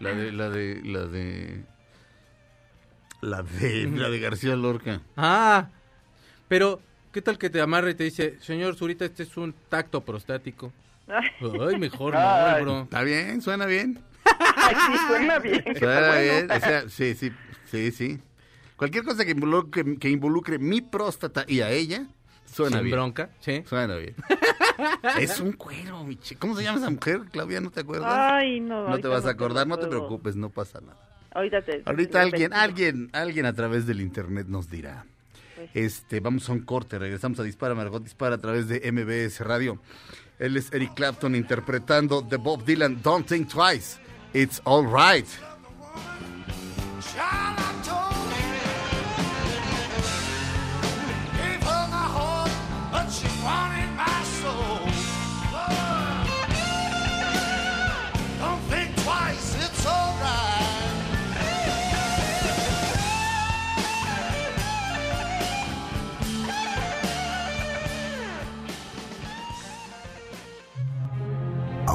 La 0.00 0.14
de, 0.14 0.32
la 0.32 0.48
de, 0.48 0.80
la 0.82 1.06
de, 1.06 1.62
la 3.20 3.42
de, 3.42 3.86
la 3.90 4.08
de 4.08 4.18
García 4.20 4.56
Lorca. 4.56 5.00
Ah, 5.16 5.68
pero 6.48 6.80
¿qué 7.12 7.20
tal 7.22 7.36
que 7.38 7.50
te 7.50 7.60
amarra 7.60 7.90
y 7.90 7.94
te 7.94 8.04
dice, 8.04 8.38
señor 8.40 8.76
Zurita, 8.76 9.04
este 9.04 9.22
es 9.24 9.36
un 9.36 9.54
tacto 9.68 10.00
prostático? 10.02 10.72
Ay, 11.06 11.28
Ay, 11.68 11.78
mejor 11.78 12.14
no, 12.14 12.20
Ay. 12.20 12.62
bro. 12.62 12.82
Está 12.82 13.02
bien, 13.02 13.42
suena 13.42 13.66
bien. 13.66 13.98
sí, 14.24 14.96
suena 15.06 15.38
bien. 15.38 15.62
Suena 15.78 16.08
bueno. 16.08 16.20
bien. 16.22 16.50
O 16.50 16.60
sea, 16.60 16.88
sí, 16.88 17.14
sí, 17.14 17.30
sí, 17.66 17.90
sí. 17.92 18.18
Cualquier 18.76 19.04
cosa 19.04 19.24
que 19.24 19.30
involucre, 19.32 19.96
que 19.98 20.10
involucre 20.10 20.58
mi 20.58 20.80
próstata 20.80 21.44
y 21.46 21.60
a 21.60 21.70
ella, 21.70 22.06
suena 22.44 22.78
Sin 22.78 22.84
bien. 22.86 22.96
bronca, 22.96 23.30
sí. 23.40 23.62
Suena 23.66 23.94
bien. 23.96 24.14
es 25.20 25.38
un 25.40 25.52
cuero, 25.52 26.02
mi 26.04 26.16
chi- 26.16 26.34
¿Cómo 26.34 26.56
se 26.56 26.64
llama 26.64 26.78
esa 26.78 26.90
mujer, 26.90 27.20
Claudia? 27.30 27.60
¿No 27.60 27.70
te 27.70 27.80
acuerdas? 27.80 28.12
Ay, 28.12 28.60
no. 28.60 28.88
no 28.88 28.98
te 28.98 29.06
vas 29.08 29.26
a 29.26 29.30
acordar, 29.30 29.66
no 29.66 29.78
te 29.78 29.86
preocupes, 29.86 30.34
no 30.36 30.50
pasa 30.50 30.80
nada. 30.80 30.98
Ahorita 31.32 31.62
te. 31.62 31.82
Ahorita 31.84 32.12
te- 32.12 32.18
alguien, 32.18 32.52
alguien, 32.52 33.10
alguien 33.12 33.46
a 33.46 33.52
través 33.52 33.86
del 33.86 34.00
internet 34.00 34.46
nos 34.48 34.68
dirá. 34.70 35.04
Pues. 35.56 35.70
Este, 35.74 36.20
vamos 36.20 36.48
a 36.48 36.52
un 36.52 36.60
corte, 36.60 36.98
regresamos 36.98 37.38
a 37.38 37.42
Dispara 37.44 37.74
Margot 37.74 38.02
Dispara 38.02 38.34
a 38.36 38.38
través 38.38 38.66
de 38.68 38.80
MBS 38.92 39.40
Radio. 39.40 39.80
Él 40.40 40.56
es 40.56 40.72
Eric 40.72 40.94
Clapton 40.94 41.36
interpretando 41.36 42.22
de 42.22 42.36
Bob 42.38 42.64
Dylan 42.64 43.00
Don't 43.02 43.26
Think 43.26 43.48
Twice. 43.48 43.98
It's 44.32 44.60
all 44.64 44.84
right. 44.84 45.26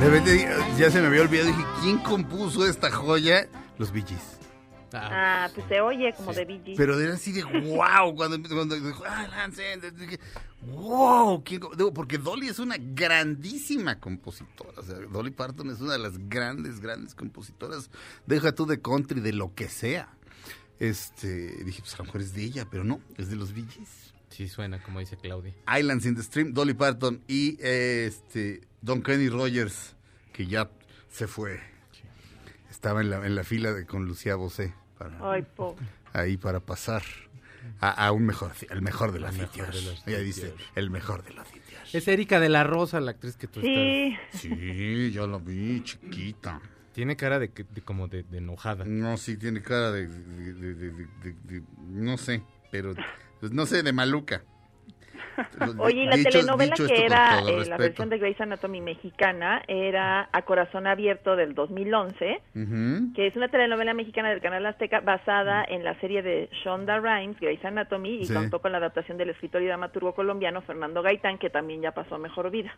De 0.00 0.08
repente, 0.08 0.48
ya 0.78 0.90
se 0.90 1.00
me 1.00 1.08
había 1.08 1.22
olvidado. 1.22 1.48
Dije, 1.48 1.64
¿quién 1.82 1.98
compuso 1.98 2.64
esta 2.66 2.90
joya? 2.90 3.48
Los 3.78 3.90
Bee 3.92 4.02
Gees. 4.06 4.38
Ah, 4.92 5.44
Ah, 5.44 5.50
pues 5.54 5.66
se 5.68 5.80
oye 5.80 6.14
como 6.16 6.32
de 6.32 6.46
Gees. 6.46 6.76
Pero 6.76 6.98
era 6.98 7.14
así 7.14 7.32
de 7.32 7.42
wow. 7.44 8.14
Cuando, 8.14 8.40
cuando 8.48 8.74
dijo, 8.78 9.02
ah, 9.06 9.26
Lance, 9.28 9.72
Enders", 9.72 9.98
dije, 9.98 10.18
wow. 10.66 11.42
¿quién 11.44 11.60
co-?" 11.60 11.74
Digo, 11.74 11.92
porque 11.92 12.16
Dolly 12.18 12.48
es 12.48 12.58
una 12.58 12.76
grandísima 12.78 13.98
compositora. 13.98 14.72
O 14.76 14.82
sea, 14.82 14.96
Dolly 14.96 15.30
Parton 15.32 15.68
es 15.70 15.80
una 15.80 15.92
de 15.94 15.98
las 15.98 16.16
grandes, 16.28 16.80
grandes 16.80 17.14
compositoras. 17.14 17.90
Deja 18.26 18.52
tú 18.52 18.66
de 18.66 18.80
country, 18.80 19.20
de 19.20 19.32
lo 19.32 19.54
que 19.54 19.68
sea. 19.68 20.08
Este, 20.78 21.64
dije, 21.64 21.80
pues 21.82 21.94
a 21.94 21.98
lo 21.98 22.04
mejor 22.04 22.20
es 22.20 22.34
de 22.34 22.44
ella, 22.44 22.66
pero 22.70 22.84
no, 22.84 23.00
es 23.16 23.28
de 23.30 23.36
los 23.36 23.52
Gees. 23.52 24.14
sí 24.30 24.48
suena, 24.48 24.80
como 24.80 25.00
dice 25.00 25.16
Claudia. 25.16 25.52
Islands 25.76 26.06
in 26.06 26.14
the 26.14 26.22
Stream, 26.22 26.52
Dolly 26.54 26.74
Parton 26.74 27.20
y 27.26 27.58
eh, 27.60 28.06
este 28.06 28.67
Don 28.82 29.02
Kenny 29.02 29.28
Rogers, 29.28 29.96
que 30.32 30.46
ya 30.46 30.70
se 31.10 31.26
fue. 31.26 31.60
Estaba 32.70 33.00
en 33.00 33.10
la, 33.10 33.26
en 33.26 33.34
la 33.34 33.44
fila 33.44 33.72
de, 33.72 33.86
con 33.86 34.04
Lucía 34.06 34.36
Bosé 34.36 34.74
para, 34.98 35.18
Ay, 35.32 35.42
po. 35.42 35.74
ahí 36.12 36.36
para 36.36 36.60
pasar 36.60 37.02
a, 37.80 37.90
a 38.06 38.12
un 38.12 38.24
mejor, 38.26 38.52
el 38.70 38.82
mejor 38.82 39.12
de 39.12 39.20
los 39.20 39.32
mejor 39.32 39.48
sitios. 39.72 40.02
Ella 40.06 40.18
dice, 40.20 40.50
sitios. 40.50 40.70
el 40.76 40.90
mejor 40.90 41.24
de 41.24 41.32
los 41.32 41.48
sitios. 41.48 41.94
Es 41.94 42.06
Erika 42.06 42.38
de 42.40 42.48
la 42.48 42.64
Rosa, 42.64 43.00
la 43.00 43.12
actriz 43.12 43.36
que 43.36 43.48
tú 43.48 43.60
Sí, 43.60 44.16
Sí, 44.32 45.10
yo 45.10 45.26
lo 45.26 45.40
vi, 45.40 45.82
chiquita. 45.82 46.56
estás. 46.56 46.70
Tiene 46.92 47.16
cara 47.16 47.38
de, 47.38 47.50
que- 47.52 47.64
de 47.64 47.80
como 47.80 48.08
de, 48.08 48.24
de 48.24 48.38
enojada. 48.38 48.84
No, 48.84 49.16
sí, 49.16 49.36
tiene 49.36 49.62
cara 49.62 49.92
de, 49.92 50.08
de- 50.08 50.52
de- 50.52 50.74
de- 50.74 50.90
de- 50.92 51.06
de- 51.22 51.32
de- 51.60 51.62
no 51.88 52.16
sé, 52.18 52.42
pero 52.72 52.94
pues, 53.40 53.52
no 53.52 53.66
sé, 53.66 53.82
de 53.82 53.92
maluca. 53.92 54.42
Oye, 55.78 56.02
y 56.02 56.06
la 56.06 56.16
Dicho- 56.16 56.30
telenovela 56.30 56.74
dicho 56.76 56.86
que 56.86 57.04
era 57.04 57.40
eh, 57.40 57.64
la 57.66 57.76
versión 57.76 58.08
de 58.08 58.18
Grey's 58.18 58.40
Anatomy 58.40 58.80
mexicana 58.80 59.62
era 59.68 60.28
A 60.32 60.42
Corazón 60.42 60.86
Abierto 60.86 61.36
del 61.36 61.54
2011, 61.54 62.40
Ujú. 62.54 63.12
que 63.14 63.26
es 63.26 63.36
una 63.36 63.48
telenovela 63.48 63.94
mexicana 63.94 64.30
del 64.30 64.40
canal 64.40 64.64
Azteca 64.66 65.00
basada 65.00 65.64
en 65.68 65.84
la 65.84 65.98
serie 66.00 66.22
de 66.22 66.48
Shonda 66.64 66.98
Rhimes, 67.00 67.38
Grey's 67.40 67.64
Anatomy, 67.64 68.20
y 68.22 68.26
Sí. 68.26 68.34
contó 68.34 68.60
con 68.60 68.72
la 68.72 68.78
adaptación 68.78 69.18
del 69.18 69.30
escritor 69.30 69.62
y 69.62 69.66
dramaturgo 69.66 70.14
colombiano 70.14 70.62
Fernando 70.62 71.02
Gaitán, 71.02 71.38
que 71.38 71.50
también 71.50 71.80
ya 71.82 71.92
pasó 71.92 72.16
a 72.16 72.18
Mejor 72.18 72.50
Vida. 72.50 72.76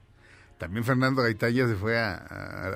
También 0.58 0.84
Fernando 0.84 1.22
Gaitán 1.22 1.54
ya 1.54 1.66
se 1.66 1.74
fue 1.74 1.98
a, 1.98 2.20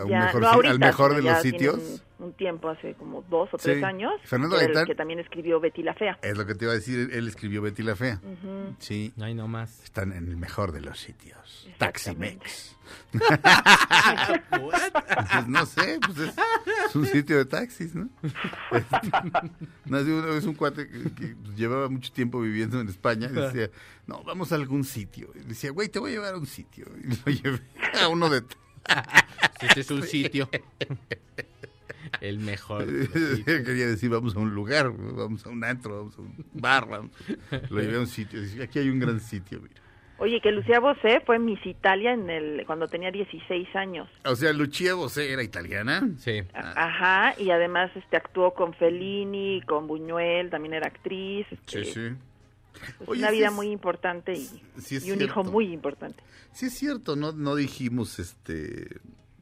un 0.05 0.09
Ya, 0.09 0.20
mejor, 0.20 0.41
no 0.41 0.49
si- 0.49 0.55
ahorita, 0.55 0.72
al 0.72 0.78
mejor 0.78 1.14
de 1.16 1.22
los 1.22 1.43
sitios. 1.43 2.03
Un 2.19 2.33
tiempo, 2.35 2.69
hace 2.69 2.95
como 2.95 3.23
dos 3.29 3.49
o 3.53 3.59
Sí. 3.59 3.65
tres 3.65 3.83
años. 3.85 4.12
Fernando 4.25 4.59
el 4.59 4.67
Gaitán. 4.67 4.87
que 4.87 4.95
también 4.95 5.19
escribió 5.19 5.59
Betty 5.61 5.83
la 5.83 5.95
Fea. 5.95 6.19
Es 6.23 6.37
lo 6.37 6.47
que 6.47 6.55
te 6.55 6.65
iba 6.65 6.73
a 6.73 6.77
decir, 6.77 7.11
él- 7.12 7.27
escribió 7.29 7.61
Betty 7.62 7.83
la 7.83 7.97
Fea. 7.97 8.21
Sí. 8.79 9.12
No 9.17 9.49
más. 9.49 9.83
Están 9.85 10.12
en 10.12 10.29
el 10.29 10.37
mejor 10.37 10.73
de 10.73 10.81
los 10.81 10.99
sitios. 11.01 11.69
Taximex. 11.79 12.77
pues 14.51 15.49
no 15.49 15.65
sé, 15.67 15.99
pues 16.05 16.19
es, 16.19 16.35
es 16.89 16.95
un 16.97 17.07
sitio 17.07 17.39
de 17.39 17.45
taxis, 17.47 17.95
¿no? 17.95 18.09
no, 19.87 19.99
es, 19.99 20.07
un, 20.07 20.29
es 20.37 20.45
un 20.45 20.55
cuate 20.55 20.89
que, 20.89 21.12
que 21.15 21.35
llevaba 21.57 21.89
mucho 21.89 22.12
tiempo 22.12 22.41
viviendo 22.41 22.81
en 22.81 22.89
España 22.89 23.29
y 23.31 23.35
decía, 23.35 23.71
no, 24.07 24.23
vamos 24.25 24.53
a 24.53 24.57
algún 24.57 24.85
sitio. 24.85 25.31
Y 25.35 25.41
decía, 25.49 25.71
güey, 25.71 25.89
te 25.89 25.99
voy 25.99 26.11
a 26.11 26.15
llevar 26.15 26.35
a 26.35 26.39
un 26.39 26.47
sitio. 26.47 26.87
Y 27.03 27.09
lo 27.09 27.33
llevé 27.43 27.61
a 28.03 28.09
uno 28.09 28.29
de... 28.29 28.45
Este 29.62 29.81
es 29.81 29.91
un 29.91 30.03
sitio. 30.03 30.49
El 32.21 32.39
mejor. 32.39 32.85
Quería 33.45 33.87
decir, 33.87 34.11
vamos 34.11 34.37
a 34.37 34.39
un 34.39 34.55
lugar, 34.55 34.91
vamos 34.97 35.45
a 35.47 35.51
un 35.51 35.65
antro, 35.65 35.97
vamos 35.99 36.19
a 36.19 36.21
un 36.23 36.35
bar. 36.55 36.89
vamos. 36.89 37.11
Lo 37.71 37.81
llevé 37.81 37.97
a 37.97 38.01
un 38.01 38.07
sitio. 38.07 38.41
Aquí 38.62 38.79
hay 38.79 38.89
un 38.89 38.99
gran 39.01 39.21
sitio, 39.21 39.61
mira. 39.61 39.75
Oye, 40.19 40.41
que 40.41 40.53
Lucía 40.53 40.79
Bosé 40.79 41.21
fue 41.27 41.41
Miss 41.41 41.59
Italia 41.67 42.12
en 42.12 42.31
el, 42.31 42.65
cuando 42.67 42.87
tenía 42.87 43.11
16 43.11 43.75
años. 43.75 44.09
O 44.25 44.37
sea, 44.37 44.53
Lucia 44.53 44.95
Bosé 44.95 45.33
era 45.33 45.43
italiana. 45.43 46.09
Sí. 46.19 46.41
Ah. 46.55 46.73
Ajá, 46.77 47.41
y 47.43 47.51
además 47.51 47.91
este 47.97 48.17
actuó 48.17 48.55
con 48.55 48.75
Fellini, 48.75 49.61
con 49.67 49.89
Buñuel, 49.89 50.51
también 50.51 50.75
era 50.75 50.87
actriz. 50.87 51.47
este, 51.51 51.85
Sí, 51.85 51.93
sí. 51.93 52.11
pues, 52.99 53.09
Oye, 53.09 53.21
una 53.23 53.31
vida 53.33 53.47
es- 53.49 53.53
muy 53.53 53.67
importante 53.73 54.35
y, 54.35 54.47
sí 54.79 54.99
y 55.05 55.11
un 55.11 55.21
hijo 55.21 55.43
muy 55.43 55.73
importante. 55.73 56.23
Sí 56.53 56.67
es 56.67 56.75
cierto, 56.79 57.17
no, 57.17 57.33
no 57.33 57.57
dijimos 57.57 58.21
este 58.21 59.01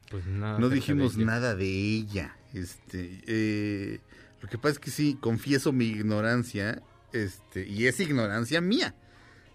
Pues 0.09 0.25
nada. 0.25 0.57
no 0.57 0.69
dijimos 0.69 1.15
de 1.15 1.23
nada 1.25 1.55
de 1.55 1.67
ella. 1.67 2.35
Este 2.53 3.21
eh, 3.27 3.99
lo 4.41 4.47
que 4.49 4.57
pasa 4.57 4.73
es 4.73 4.79
que 4.79 4.91
sí, 4.91 5.17
confieso 5.19 5.71
mi 5.71 5.85
ignorancia, 5.85 6.81
este, 7.13 7.67
y 7.67 7.87
es 7.87 7.99
ignorancia 7.99 8.61
mía. 8.61 8.95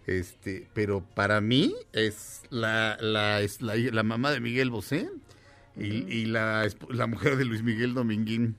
Este, 0.06 0.66
pero 0.72 1.04
para 1.14 1.40
mí 1.42 1.74
es 1.92 2.42
la, 2.48 2.96
la, 3.00 3.42
es 3.42 3.60
la, 3.60 3.76
la 3.76 4.02
mamá 4.02 4.30
de 4.30 4.40
Miguel 4.40 4.70
Bosé 4.70 5.10
y, 5.76 6.10
y 6.10 6.24
la, 6.24 6.66
la 6.88 7.06
mujer 7.06 7.36
de 7.36 7.44
Luis 7.44 7.62
Miguel 7.62 7.92
Dominguín. 7.92 8.56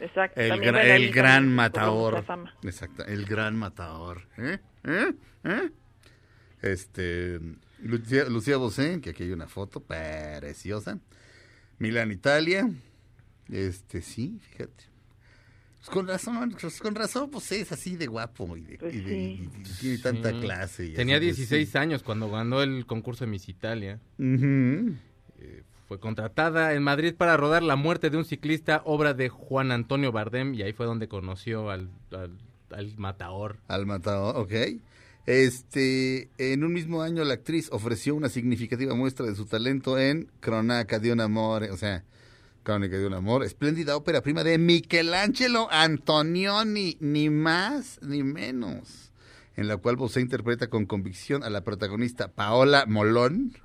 Exacto. 0.00 0.40
El, 0.40 0.60
gra- 0.60 0.84
el 0.84 1.12
gran 1.12 1.54
matador. 1.54 2.24
Exacto, 2.62 3.04
el 3.06 3.24
gran 3.26 3.56
matador. 3.56 4.22
¿Eh? 4.38 4.58
¿Eh? 4.84 5.12
¿Eh? 5.44 5.70
Este, 6.62 7.38
Lucía, 7.80 8.24
Lucía 8.24 8.56
Bosé, 8.56 9.00
que 9.00 9.10
aquí 9.10 9.22
hay 9.22 9.30
una 9.30 9.46
foto 9.46 9.80
preciosa. 9.80 10.98
Milán, 11.78 12.10
Italia. 12.10 12.68
Este, 13.50 14.02
sí, 14.02 14.38
fíjate. 14.50 14.84
Pues 15.78 15.90
con 15.90 16.08
razón, 16.08 16.56
pues 16.60 16.80
con 16.80 16.94
razón, 16.94 17.30
pues 17.30 17.52
es 17.52 17.70
así 17.72 17.96
de 17.96 18.06
guapo 18.08 18.56
y, 18.56 18.62
de- 18.62 18.78
Pues 18.78 18.94
y 18.94 19.00
de- 19.00 19.08
sí. 19.10 19.48
y- 19.56 19.60
y 19.60 19.72
tiene 19.80 19.98
tanta 19.98 20.30
Sí. 20.32 20.40
clase. 20.40 20.86
y 20.86 20.92
Tenía 20.94 21.16
así, 21.16 21.26
pues, 21.26 21.36
16 21.36 21.68
sí. 21.70 21.78
años 21.78 22.02
cuando 22.02 22.28
ganó 22.30 22.62
el 22.62 22.84
concurso 22.84 23.24
de 23.24 23.30
Miss 23.30 23.48
Italia. 23.48 24.00
Eh, 25.40 25.62
fue 25.86 26.00
contratada 26.00 26.74
en 26.74 26.82
Madrid 26.82 27.14
para 27.16 27.36
rodar 27.36 27.62
La 27.62 27.76
muerte 27.76 28.10
de 28.10 28.16
un 28.18 28.24
ciclista, 28.24 28.82
obra 28.84 29.14
de 29.14 29.28
Juan 29.28 29.70
Antonio 29.72 30.12
Bardem, 30.12 30.52
y 30.54 30.62
ahí 30.62 30.72
fue 30.72 30.84
donde 30.84 31.08
conoció 31.08 31.70
al, 31.70 31.88
al, 32.10 32.36
al 32.70 32.98
matador. 32.98 33.58
Al 33.68 33.86
matador, 33.86 34.36
ok. 34.36 34.52
Este, 35.26 36.28
en 36.38 36.64
un 36.64 36.72
mismo 36.72 37.02
año 37.02 37.22
la 37.22 37.34
actriz 37.34 37.68
ofreció 37.70 38.14
una 38.14 38.28
significativa 38.28 38.94
muestra 38.94 39.26
de 39.26 39.34
su 39.34 39.44
talento 39.46 39.98
en 39.98 40.30
Cronaca 40.40 40.98
de 40.98 41.12
un 41.12 41.20
amor, 41.20 41.64
o 41.64 41.76
sea, 41.76 42.02
Crónica 42.68 42.98
de 42.98 43.06
un 43.06 43.14
amor, 43.14 43.44
espléndida 43.44 43.96
ópera 43.96 44.20
prima 44.20 44.44
de 44.44 44.58
Michelangelo 44.58 45.68
Antonioni, 45.72 46.98
ni 47.00 47.30
más 47.30 47.98
ni 48.02 48.22
menos, 48.22 49.10
en 49.56 49.68
la 49.68 49.78
cual 49.78 49.96
Bosé 49.96 50.20
interpreta 50.20 50.68
con 50.68 50.84
convicción 50.84 51.42
a 51.44 51.48
la 51.48 51.64
protagonista 51.64 52.28
Paola 52.28 52.84
Molón, 52.86 53.56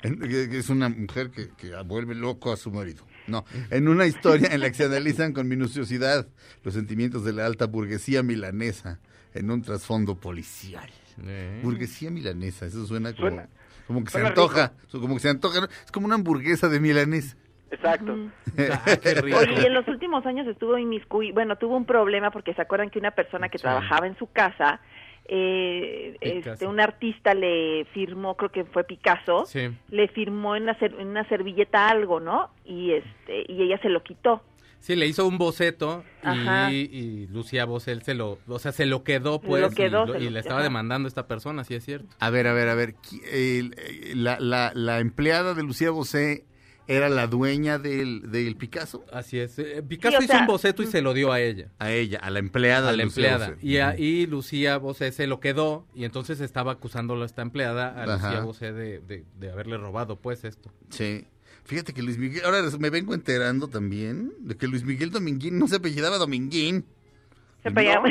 que 0.00 0.48
es 0.58 0.70
una 0.70 0.88
mujer 0.88 1.30
que, 1.30 1.50
que 1.58 1.76
vuelve 1.82 2.14
loco 2.14 2.50
a 2.50 2.56
su 2.56 2.70
marido. 2.70 3.04
No, 3.26 3.44
en 3.68 3.86
una 3.86 4.06
historia 4.06 4.48
en 4.54 4.60
la 4.60 4.68
que 4.70 4.76
se 4.76 4.84
analizan 4.84 5.34
con 5.34 5.46
minuciosidad 5.46 6.26
los 6.64 6.72
sentimientos 6.72 7.26
de 7.26 7.34
la 7.34 7.44
alta 7.44 7.66
burguesía 7.66 8.22
milanesa 8.22 8.98
en 9.34 9.50
un 9.50 9.60
trasfondo 9.60 10.18
policial. 10.18 10.88
Eh. 11.22 11.60
Burguesía 11.62 12.10
milanesa, 12.10 12.64
eso 12.64 12.86
suena 12.86 13.12
como, 13.14 13.28
Suena- 13.28 13.48
como 13.86 14.04
que 14.04 14.10
se 14.10 14.26
antoja, 14.26 14.72
como 14.90 15.16
que 15.16 15.20
se 15.20 15.28
antoja, 15.28 15.60
¿no? 15.60 15.66
es 15.84 15.92
como 15.92 16.06
una 16.06 16.14
hamburguesa 16.14 16.70
de 16.70 16.80
milanesa. 16.80 17.36
Exacto. 17.70 18.16
Ah, 18.58 18.96
qué 19.00 19.14
rico. 19.14 19.38
Oye, 19.38 19.54
y 19.62 19.66
en 19.66 19.74
los 19.74 19.86
últimos 19.86 20.26
años 20.26 20.46
estuvo 20.48 20.76
inmiscuido, 20.78 21.32
bueno, 21.34 21.56
tuvo 21.56 21.76
un 21.76 21.84
problema 21.84 22.30
porque 22.32 22.54
se 22.54 22.62
acuerdan 22.62 22.90
que 22.90 22.98
una 22.98 23.12
persona 23.12 23.48
que 23.48 23.58
Sí. 23.58 23.62
trabajaba 23.62 24.06
en 24.08 24.18
su 24.18 24.26
casa, 24.32 24.80
eh, 25.26 26.16
Picasso. 26.20 26.52
este, 26.54 26.66
un 26.66 26.80
artista 26.80 27.34
le 27.34 27.84
firmó, 27.92 28.36
creo 28.36 28.50
que 28.50 28.64
fue 28.64 28.82
Picasso, 28.84 29.44
Sí. 29.46 29.68
le 29.90 30.08
firmó 30.08 30.56
en 30.56 30.64
una, 30.64 30.78
ser- 30.78 30.96
en 30.98 31.06
una 31.08 31.28
servilleta 31.28 31.88
algo, 31.88 32.18
¿no? 32.18 32.50
Y 32.64 32.92
este, 32.92 33.44
y 33.46 33.62
ella 33.62 33.78
se 33.80 33.90
lo 33.90 34.02
quitó. 34.02 34.42
Sí, 34.80 34.94
le 34.96 35.06
hizo 35.06 35.26
un 35.26 35.38
boceto 35.38 36.04
y, 36.70 36.76
y 36.76 37.26
Lucía 37.28 37.64
Bosel 37.64 38.02
se 38.02 38.14
lo, 38.14 38.38
o 38.46 38.58
sea, 38.60 38.70
se 38.72 38.86
lo 38.86 39.02
quedó 39.02 39.40
pues 39.40 39.60
lo 39.60 39.70
quedó, 39.70 40.04
y, 40.16 40.24
lo- 40.24 40.30
le 40.30 40.38
estaba 40.40 40.62
demandando 40.62 41.08
esta 41.08 41.26
persona, 41.26 41.64
sí 41.64 41.74
es 41.74 41.84
cierto. 41.84 42.08
A 42.20 42.30
ver, 42.30 42.46
a 42.46 42.52
ver, 42.52 42.68
a 42.68 42.74
ver, 42.76 42.94
eh, 43.32 43.70
la, 44.14 44.38
la, 44.40 44.70
la 44.74 45.00
empleada 45.00 45.54
de 45.54 45.62
Lucía 45.64 45.90
Bosé 45.90 46.44
era 46.88 47.08
la 47.08 47.26
dueña 47.28 47.78
del, 47.78 48.30
del 48.32 48.56
Picasso. 48.56 49.04
Así 49.12 49.38
es. 49.38 49.58
Eh, 49.58 49.82
Picasso 49.86 50.16
hizo 50.18 50.26
sea, 50.32 50.40
un 50.40 50.46
boceto 50.46 50.82
y 50.82 50.86
se 50.86 51.00
lo 51.02 51.12
dio 51.14 51.30
a 51.30 51.40
ella. 51.40 51.68
A 51.78 51.92
ella, 51.92 52.18
a 52.20 52.30
la 52.30 52.38
empleada 52.40 52.88
a 52.88 52.90
de 52.92 52.96
la 52.96 53.04
Lucía 53.04 53.32
empleada. 53.34 53.54
Bosé. 53.54 53.66
Y, 53.66 53.76
a- 53.78 53.90
Ujú. 53.90 54.02
y 54.02 54.26
Lucía 54.26 54.78
Bosé 54.78 55.12
se 55.12 55.26
lo 55.26 55.38
quedó 55.38 55.86
y 55.94 56.04
entonces 56.04 56.40
estaba 56.40 56.72
acusándolo 56.72 57.22
a 57.22 57.26
esta 57.26 57.42
empleada, 57.42 57.88
a 57.90 58.14
Ajá. 58.14 58.28
Lucía 58.28 58.40
Bosé, 58.44 58.72
de, 58.72 58.98
de, 59.00 59.24
de 59.38 59.52
haberle 59.52 59.76
robado 59.76 60.16
pues 60.16 60.42
esto. 60.44 60.72
Sí. 60.90 61.24
Fíjate 61.64 61.92
que 61.92 62.02
Luis 62.02 62.16
Miguel, 62.16 62.42
ahora 62.46 62.62
me 62.78 62.88
vengo 62.88 63.12
enterando 63.12 63.68
también 63.68 64.32
de 64.40 64.56
que 64.56 64.66
Luis 64.66 64.84
Miguel 64.84 65.10
Dominguín 65.10 65.58
no 65.58 65.68
se 65.68 65.76
apellidaba 65.76 66.16
Dominguín. 66.16 66.86
Se 67.62 67.68
No. 67.68 67.72
apellidaba, 67.72 68.08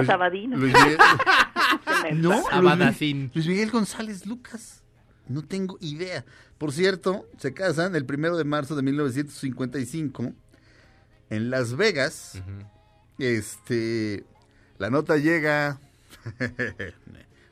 Luis- 0.00 0.06
Sabadino. 0.06 0.56
Luis 0.58 0.74
Miguel, 0.74 0.98
no, 2.20 2.30
Luis, 2.60 3.30
Luis 3.34 3.46
Miguel 3.46 3.70
González 3.70 4.26
Lucas. 4.26 4.82
No 5.26 5.42
tengo 5.42 5.76
idea. 5.80 6.24
Por 6.58 6.72
cierto, 6.72 7.26
se 7.38 7.54
casan 7.54 7.94
el 7.94 8.04
primero 8.04 8.36
de 8.36 8.44
marzo 8.44 8.74
de 8.76 8.82
1955 8.82 10.32
en 11.30 11.50
Las 11.50 11.76
Vegas. 11.76 12.42
Este, 13.18 14.24
la 14.78 14.90
nota 14.90 15.16
llega. 15.16 15.80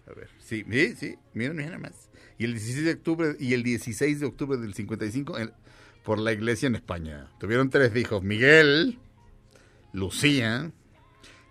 A 0.08 0.14
ver, 0.14 0.28
sí, 0.38 0.64
sí, 0.70 0.94
sí, 0.96 1.14
miren, 1.34 1.56
miren 1.56 1.72
nada 1.72 1.78
más. 1.78 2.08
Y 2.38 2.44
el 2.44 2.52
16 2.52 2.84
de 2.84 2.92
octubre 2.92 3.36
y 3.40 3.54
el 3.54 3.62
16 3.62 4.20
de 4.20 4.26
octubre 4.26 4.58
del 4.58 4.74
55 4.74 5.38
en- 5.38 5.52
por 6.04 6.18
la 6.20 6.32
iglesia 6.32 6.68
en 6.68 6.76
España. 6.76 7.28
Tuvieron 7.40 7.70
tres 7.70 7.94
hijos, 7.96 8.22
Miguel, 8.22 8.98
Lucía, 9.92 10.70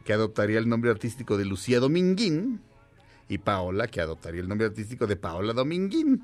que 0.05 0.13
adoptaría 0.13 0.59
el 0.59 0.69
nombre 0.69 0.91
artístico 0.91 1.37
de 1.37 1.43
Lucía 1.45 1.79
Dominguín, 1.81 2.61
y 3.27 3.39
Paola, 3.39 3.87
que 3.87 3.99
adoptaría 4.01 4.39
el 4.41 4.47
nombre 4.47 4.67
artístico 4.67 5.07
de 5.07 5.15
Paola 5.17 5.51
Dominguín. 5.53 6.23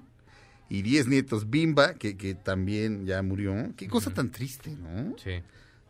Y 0.73 0.83
diez 0.83 1.05
nietos, 1.07 1.49
Bimba, 1.49 1.95
que, 1.95 2.15
que 2.15 2.33
también 2.33 3.05
ya 3.05 3.21
murió. 3.21 3.73
Qué 3.75 3.89
cosa 3.89 4.13
tan 4.13 4.31
triste, 4.31 4.69
¿no? 4.71 5.17
Sí. 5.17 5.41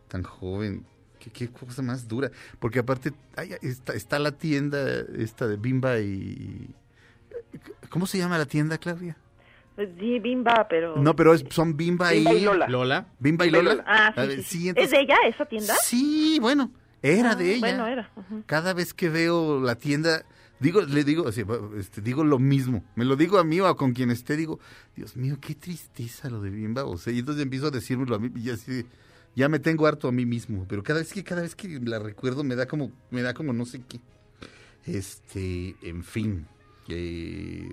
tan 0.08 0.24
joven. 0.24 0.84
Qué, 1.20 1.30
qué 1.30 1.48
cosa 1.48 1.82
más 1.82 2.08
dura. 2.08 2.32
Porque 2.58 2.80
aparte 2.80 3.12
ay, 3.36 3.50
está, 3.62 3.92
está 3.94 4.18
la 4.18 4.32
tienda 4.32 5.04
esta 5.16 5.46
de 5.46 5.56
Bimba 5.56 6.00
y... 6.00 6.68
¿Cómo 7.90 8.06
se 8.06 8.18
llama 8.18 8.38
la 8.38 8.46
tienda, 8.46 8.76
Claudia? 8.78 9.16
Sí, 9.76 10.18
Bimba, 10.18 10.66
pero... 10.68 10.96
No, 10.96 11.14
pero 11.14 11.32
es- 11.32 11.44
son 11.50 11.76
Bimba, 11.76 12.10
Bimba 12.10 12.34
y... 12.34 12.38
y 12.38 12.40
Lola. 12.44 12.66
Lola. 12.68 13.06
Bimba 13.20 13.46
y 13.46 13.50
Lola. 13.50 13.70
Lola. 13.74 13.84
Ah, 13.86 14.12
sí, 14.14 14.20
ver, 14.20 14.30
sí, 14.38 14.42
sí, 14.42 14.58
sí. 14.62 14.68
entonces- 14.68 14.92
¿Es 14.92 14.98
de 14.98 15.04
ella 15.04 15.16
esa 15.28 15.44
tienda? 15.46 15.74
Sí, 15.82 16.38
bueno, 16.40 16.72
era 17.02 17.30
Ah, 17.32 17.36
de 17.36 17.50
ella. 17.52 17.60
Bueno, 17.60 17.86
era. 17.86 18.10
Cada 18.46 18.74
vez 18.74 18.92
que 18.92 19.08
veo 19.08 19.60
la 19.60 19.76
tienda, 19.76 20.24
digo, 20.62 20.80
le 20.82 21.04
digo, 21.04 21.28
este, 21.28 22.00
digo 22.00 22.24
lo 22.24 22.38
mismo. 22.38 22.84
Me 22.94 23.04
lo 23.04 23.16
digo 23.16 23.38
a 23.38 23.44
mí 23.44 23.60
o 23.60 23.76
con 23.76 23.92
quien 23.92 24.10
esté, 24.10 24.36
digo, 24.36 24.58
Dios 24.96 25.16
mío, 25.16 25.36
qué 25.40 25.54
tristeza 25.54 26.30
lo 26.30 26.40
de 26.40 26.50
Bimba. 26.50 26.84
O 26.84 26.96
sea, 26.96 27.12
y 27.12 27.18
entonces 27.18 27.42
empiezo 27.42 27.66
a 27.66 27.70
decírmelo 27.70 28.14
a 28.14 28.18
mí 28.18 28.30
y 28.36 28.50
así, 28.50 28.86
ya 29.36 29.48
me 29.48 29.58
tengo 29.58 29.86
harto 29.86 30.08
a 30.08 30.12
mí 30.12 30.24
mismo. 30.24 30.64
Pero 30.68 30.82
cada 30.82 31.00
vez 31.00 31.12
que, 31.12 31.22
cada 31.24 31.42
vez 31.42 31.54
que 31.54 31.80
la 31.80 31.98
recuerdo 31.98 32.44
me 32.44 32.56
da 32.56 32.66
como, 32.66 32.90
me 33.10 33.22
da 33.22 33.34
como 33.34 33.52
no 33.52 33.66
sé 33.66 33.82
qué. 33.88 34.00
Este, 34.86 35.76
en 35.82 36.02
fin. 36.02 36.46
eh, 36.88 37.68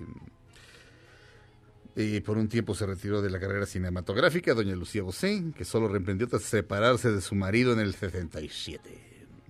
eh, 1.96 2.22
por 2.22 2.38
un 2.38 2.48
tiempo 2.48 2.76
se 2.76 2.86
retiró 2.86 3.22
de 3.22 3.30
la 3.30 3.40
carrera 3.40 3.66
cinematográfica, 3.66 4.54
doña 4.54 4.76
Lucía 4.76 5.04
Bosé, 5.04 5.52
que 5.56 5.66
solo 5.66 5.88
reemprendió 5.90 6.28
tras 6.28 6.44
separarse 6.44 7.12
de 7.12 7.20
su 7.20 7.36
marido 7.36 7.74
en 7.74 7.80
el 7.80 7.94
77. 7.94 8.80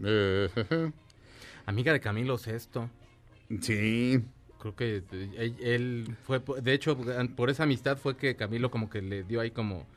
Eh, 0.03 0.49
Amiga 1.67 1.93
de 1.93 1.99
Camilo 1.99 2.37
Sesto. 2.37 2.89
Sí, 3.61 4.23
Creo 4.59 4.75
que 4.75 5.03
eh, 5.11 5.55
él, 5.61 6.17
fue, 6.23 6.41
de 6.61 6.73
hecho, 6.73 6.97
por 7.35 7.49
esa 7.49 7.63
amistad 7.63 7.97
fue 7.97 8.17
que 8.17 8.35
Camilo 8.35 8.69
como 8.69 8.89
que 8.89 9.01
le 9.01 9.23
dio 9.23 9.39
ahí 9.39 9.51
como 9.51 9.87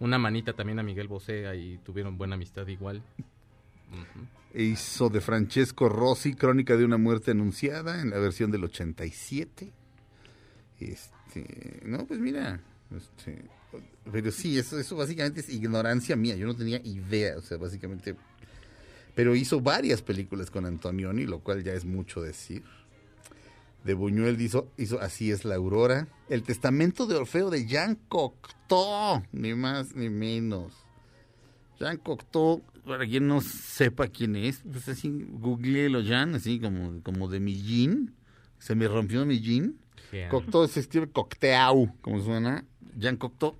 una 0.00 0.18
manita 0.18 0.54
también 0.54 0.78
a 0.78 0.82
Miguel 0.82 1.06
Bosé, 1.06 1.46
ahí 1.46 1.78
tuvieron 1.84 2.16
buena 2.16 2.34
amistad 2.34 2.66
igual. 2.66 3.02
Ujú. 3.90 4.26
E 4.54 4.62
hizo 4.62 5.10
de 5.10 5.20
Francesco 5.20 5.90
Rossi, 5.90 6.34
Crónica 6.34 6.78
de 6.78 6.86
una 6.86 6.96
muerte 6.96 7.32
anunciada, 7.32 8.00
en 8.00 8.08
la 8.08 8.18
versión 8.18 8.50
del 8.50 8.64
87. 8.64 9.70
Este, 10.80 11.80
no, 11.84 12.06
pues 12.06 12.18
mira, 12.18 12.60
este, 12.96 13.44
pero 14.10 14.30
sí, 14.30 14.58
eso, 14.58 14.78
eso 14.78 14.96
básicamente 14.96 15.40
es 15.40 15.50
ignorancia 15.50 16.16
mía, 16.16 16.36
yo 16.36 16.46
no 16.46 16.56
tenía 16.56 16.80
idea, 16.84 17.36
o 17.36 17.42
sea, 17.42 17.58
básicamente, 17.58 18.16
pero 19.14 19.34
hizo 19.34 19.60
varias 19.60 20.00
películas 20.00 20.50
con 20.50 20.64
Antonioni, 20.64 21.26
lo 21.26 21.40
cual 21.40 21.62
ya 21.62 21.74
es 21.74 21.84
mucho 21.84 22.22
decir. 22.22 22.62
De 23.84 23.94
Buñuel 23.94 24.40
hizo, 24.40 24.70
hizo 24.76 25.00
Así 25.00 25.30
es 25.30 25.44
la 25.44 25.54
Aurora, 25.54 26.08
El 26.28 26.42
Testamento 26.42 27.06
de 27.06 27.16
Orfeo 27.16 27.50
de 27.50 27.66
Jean 27.66 27.96
Cocteau, 28.08 29.22
ni 29.32 29.54
más 29.54 29.94
ni 29.94 30.10
menos. 30.10 30.72
Jean 31.78 31.98
Cocteau, 31.98 32.62
para 32.84 33.06
quien 33.06 33.28
no 33.28 33.40
sepa 33.40 34.08
quién 34.08 34.34
es, 34.36 34.62
pues 34.70 34.88
así, 34.88 35.26
googleelo 35.30 36.00
Jean, 36.00 36.34
así 36.34 36.58
como, 36.58 37.02
como 37.02 37.28
de 37.28 37.40
mi 37.40 37.62
jean. 37.62 38.14
Se 38.58 38.74
me 38.74 38.88
rompió 38.88 39.24
mi 39.26 39.40
jean. 39.40 39.76
Cocteau 40.30 40.66
se 40.66 40.80
escribe 40.80 41.10
Cocteau, 41.10 41.94
como 42.00 42.22
suena. 42.22 42.64
Jean 42.96 43.16
Cocteau. 43.16 43.56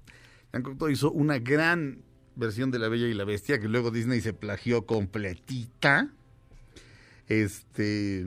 Jean 0.53 0.63
Cocteau 0.63 0.91
hizo 0.91 1.13
una 1.13 1.39
gran 1.39 2.03
versión 2.35 2.71
de 2.71 2.79
La 2.79 2.89
Bella 2.89 3.07
y 3.07 3.15
la 3.15 3.25
Bestia 3.25 3.59
que 3.59 3.69
luego 3.69 3.91
Disney 3.91 4.21
se 4.21 4.33
plagió 4.33 4.87
completita. 4.87 6.11
Este 7.29 8.25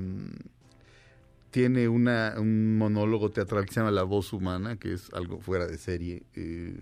tiene 1.52 1.88
una, 1.88 2.36
un 2.38 2.78
monólogo 2.78 3.30
teatral 3.32 3.66
que 3.66 3.74
se 3.74 3.80
llama 3.80 3.92
La 3.92 4.04
voz 4.04 4.34
humana, 4.34 4.78
que 4.78 4.94
es 4.94 5.12
algo 5.14 5.40
fuera 5.40 5.66
de 5.68 5.78
serie. 5.78 6.24
eh, 6.36 6.76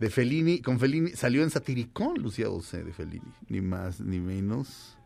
de 0.00 0.08
Fellini, 0.08 0.60
con 0.60 0.80
Fellini, 0.80 1.10
salió 1.10 1.42
en 1.42 1.50
Satiricón, 1.50 2.22
Lucía 2.22 2.48
Bosé 2.48 2.82
de 2.82 2.92
Fellini, 2.92 3.34
ni 3.48 3.60
más 3.60 4.00
ni 4.00 4.18
menos. 4.18 4.96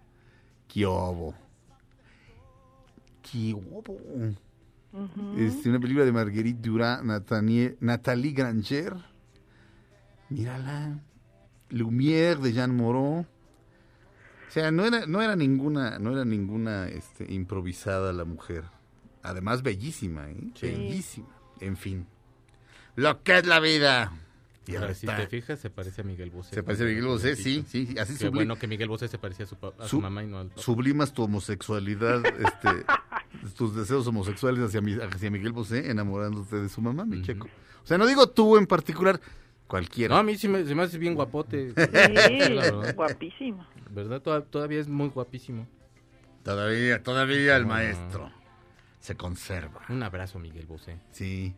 Kiobo. 0.68 1.34
Kiobo. 3.22 3.98
Este, 5.36 5.68
una 5.68 5.80
película 5.80 6.04
de 6.04 6.12
Marguerite 6.12 6.60
Duras, 6.68 7.02
Nathalie 7.02 8.30
Granger. 8.32 8.94
Mírala. 10.30 11.00
Lumière 11.70 12.40
de 12.40 12.52
Jean 12.52 12.76
Moreau. 12.76 13.26
O 14.54 14.60
sea, 14.60 14.70
no 14.70 14.84
era, 14.86 15.04
no 15.04 15.20
era 15.20 15.34
ninguna, 15.34 15.98
no 15.98 16.12
era 16.12 16.24
ninguna 16.24 16.86
este, 16.86 17.26
improvisada 17.34 18.12
la 18.12 18.24
mujer. 18.24 18.62
Además, 19.24 19.64
bellísima, 19.64 20.30
¿eh? 20.30 20.36
Bellísima. 20.62 21.26
En 21.58 21.76
fin. 21.76 22.06
Lo 22.94 23.20
que 23.24 23.38
es 23.38 23.46
la 23.48 23.58
vida. 23.58 24.12
Y 24.68 24.76
ahora 24.76 24.86
Ahora, 24.86 24.94
si 24.94 25.08
te 25.08 25.26
fijas, 25.26 25.58
se 25.58 25.70
parece 25.70 26.02
a 26.02 26.04
Miguel 26.04 26.30
Bosé. 26.30 26.54
Se 26.54 26.62
parece 26.62 26.84
a 26.84 26.86
Miguel 26.86 27.04
Bosé, 27.04 27.34
sí, 27.34 27.64
sí, 27.68 27.86
sí, 27.86 27.98
así 27.98 28.16
Qué 28.16 28.28
bueno 28.28 28.56
que 28.56 28.68
Miguel 28.68 28.88
Bosé 28.88 29.08
se 29.08 29.18
parecía 29.18 29.44
a 29.44 29.48
su, 29.48 29.56
a 29.56 29.82
su 29.82 29.88
Su- 29.88 30.00
mamá 30.00 30.22
y 30.22 30.28
no 30.28 30.38
al 30.38 30.50
papá. 30.50 30.62
Sublimas 30.62 31.12
tu 31.12 31.24
homosexualidad, 31.24 32.24
este, 32.24 32.86
tus 33.56 33.74
deseos 33.74 34.06
homosexuales 34.06 34.62
hacia, 34.62 34.80
hacia 35.04 35.30
Miguel 35.32 35.50
Bosé, 35.50 35.90
enamorándote 35.90 36.60
de 36.60 36.68
su 36.68 36.80
mamá, 36.80 37.04
mi 37.04 37.22
checo. 37.22 37.48
O 37.82 37.86
sea, 37.88 37.98
no 37.98 38.06
digo 38.06 38.28
tú 38.28 38.56
en 38.56 38.68
particular, 38.68 39.20
cualquiera. 39.74 40.14
No, 40.14 40.20
a 40.20 40.22
mí 40.22 40.36
sí 40.36 40.46
me, 40.46 40.64
se 40.64 40.72
me 40.72 40.84
hace 40.84 40.98
bien 40.98 41.14
guapote. 41.16 41.70
Sí, 41.70 42.38
La 42.50 42.92
guapísimo. 42.92 43.66
¿Verdad? 43.90 44.20
Toda- 44.22 44.42
Todavía 44.42 44.78
es 44.80 44.86
muy 44.88 45.08
guapísimo. 45.08 45.66
Todavía, 46.44 47.02
todavía 47.02 47.56
el 47.56 47.64
Ah. 47.64 47.66
maestro 47.66 48.30
se 49.00 49.16
conserva. 49.16 49.80
Un 49.88 50.02
abrazo, 50.04 50.38
Miguel 50.38 50.66
Bosé. 50.66 50.98
Sí. 51.10 51.54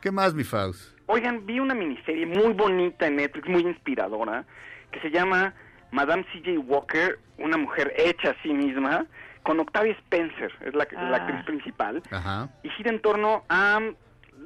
¿Qué 0.00 0.10
más, 0.10 0.32
mi 0.34 0.44
Faust? 0.44 0.96
Oigan, 1.06 1.44
vi 1.44 1.60
una 1.60 1.74
miniserie 1.74 2.24
muy 2.24 2.54
bonita 2.54 3.06
en 3.06 3.16
Netflix, 3.16 3.46
muy 3.48 3.60
inspiradora, 3.62 4.46
que 4.90 5.00
se 5.00 5.10
llama 5.10 5.52
Madame 5.90 6.24
C.J. 6.32 6.58
Walker, 6.60 7.18
una 7.38 7.58
mujer 7.58 7.92
hecha 7.98 8.30
a 8.30 8.42
sí 8.42 8.52
misma, 8.54 9.04
con 9.42 9.60
Octavia 9.60 9.92
Spencer, 9.92 10.50
es 10.62 10.74
la, 10.74 10.86
la 10.92 11.16
Ah. 11.16 11.16
actriz 11.16 11.44
principal, 11.44 12.02
Ajá. 12.10 12.48
y 12.62 12.70
gira 12.70 12.90
en 12.90 13.00
torno 13.02 13.44
a 13.48 13.78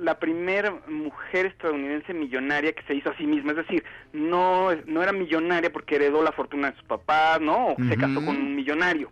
la 0.00 0.18
primera 0.18 0.70
mujer 0.88 1.46
estadounidense 1.46 2.12
millonaria 2.14 2.72
que 2.72 2.82
se 2.84 2.94
hizo 2.94 3.10
a 3.10 3.16
sí 3.16 3.26
misma, 3.26 3.52
es 3.52 3.58
decir, 3.58 3.84
no, 4.12 4.74
no 4.86 5.02
era 5.02 5.12
millonaria 5.12 5.72
porque 5.72 5.96
heredó 5.96 6.22
la 6.22 6.32
fortuna 6.32 6.70
de 6.70 6.76
sus 6.76 6.84
papás, 6.86 7.40
¿no? 7.40 7.68
O 7.68 7.76
se 7.88 7.96
casó 7.96 8.14
con 8.24 8.36
un 8.36 8.54
millonario. 8.56 9.10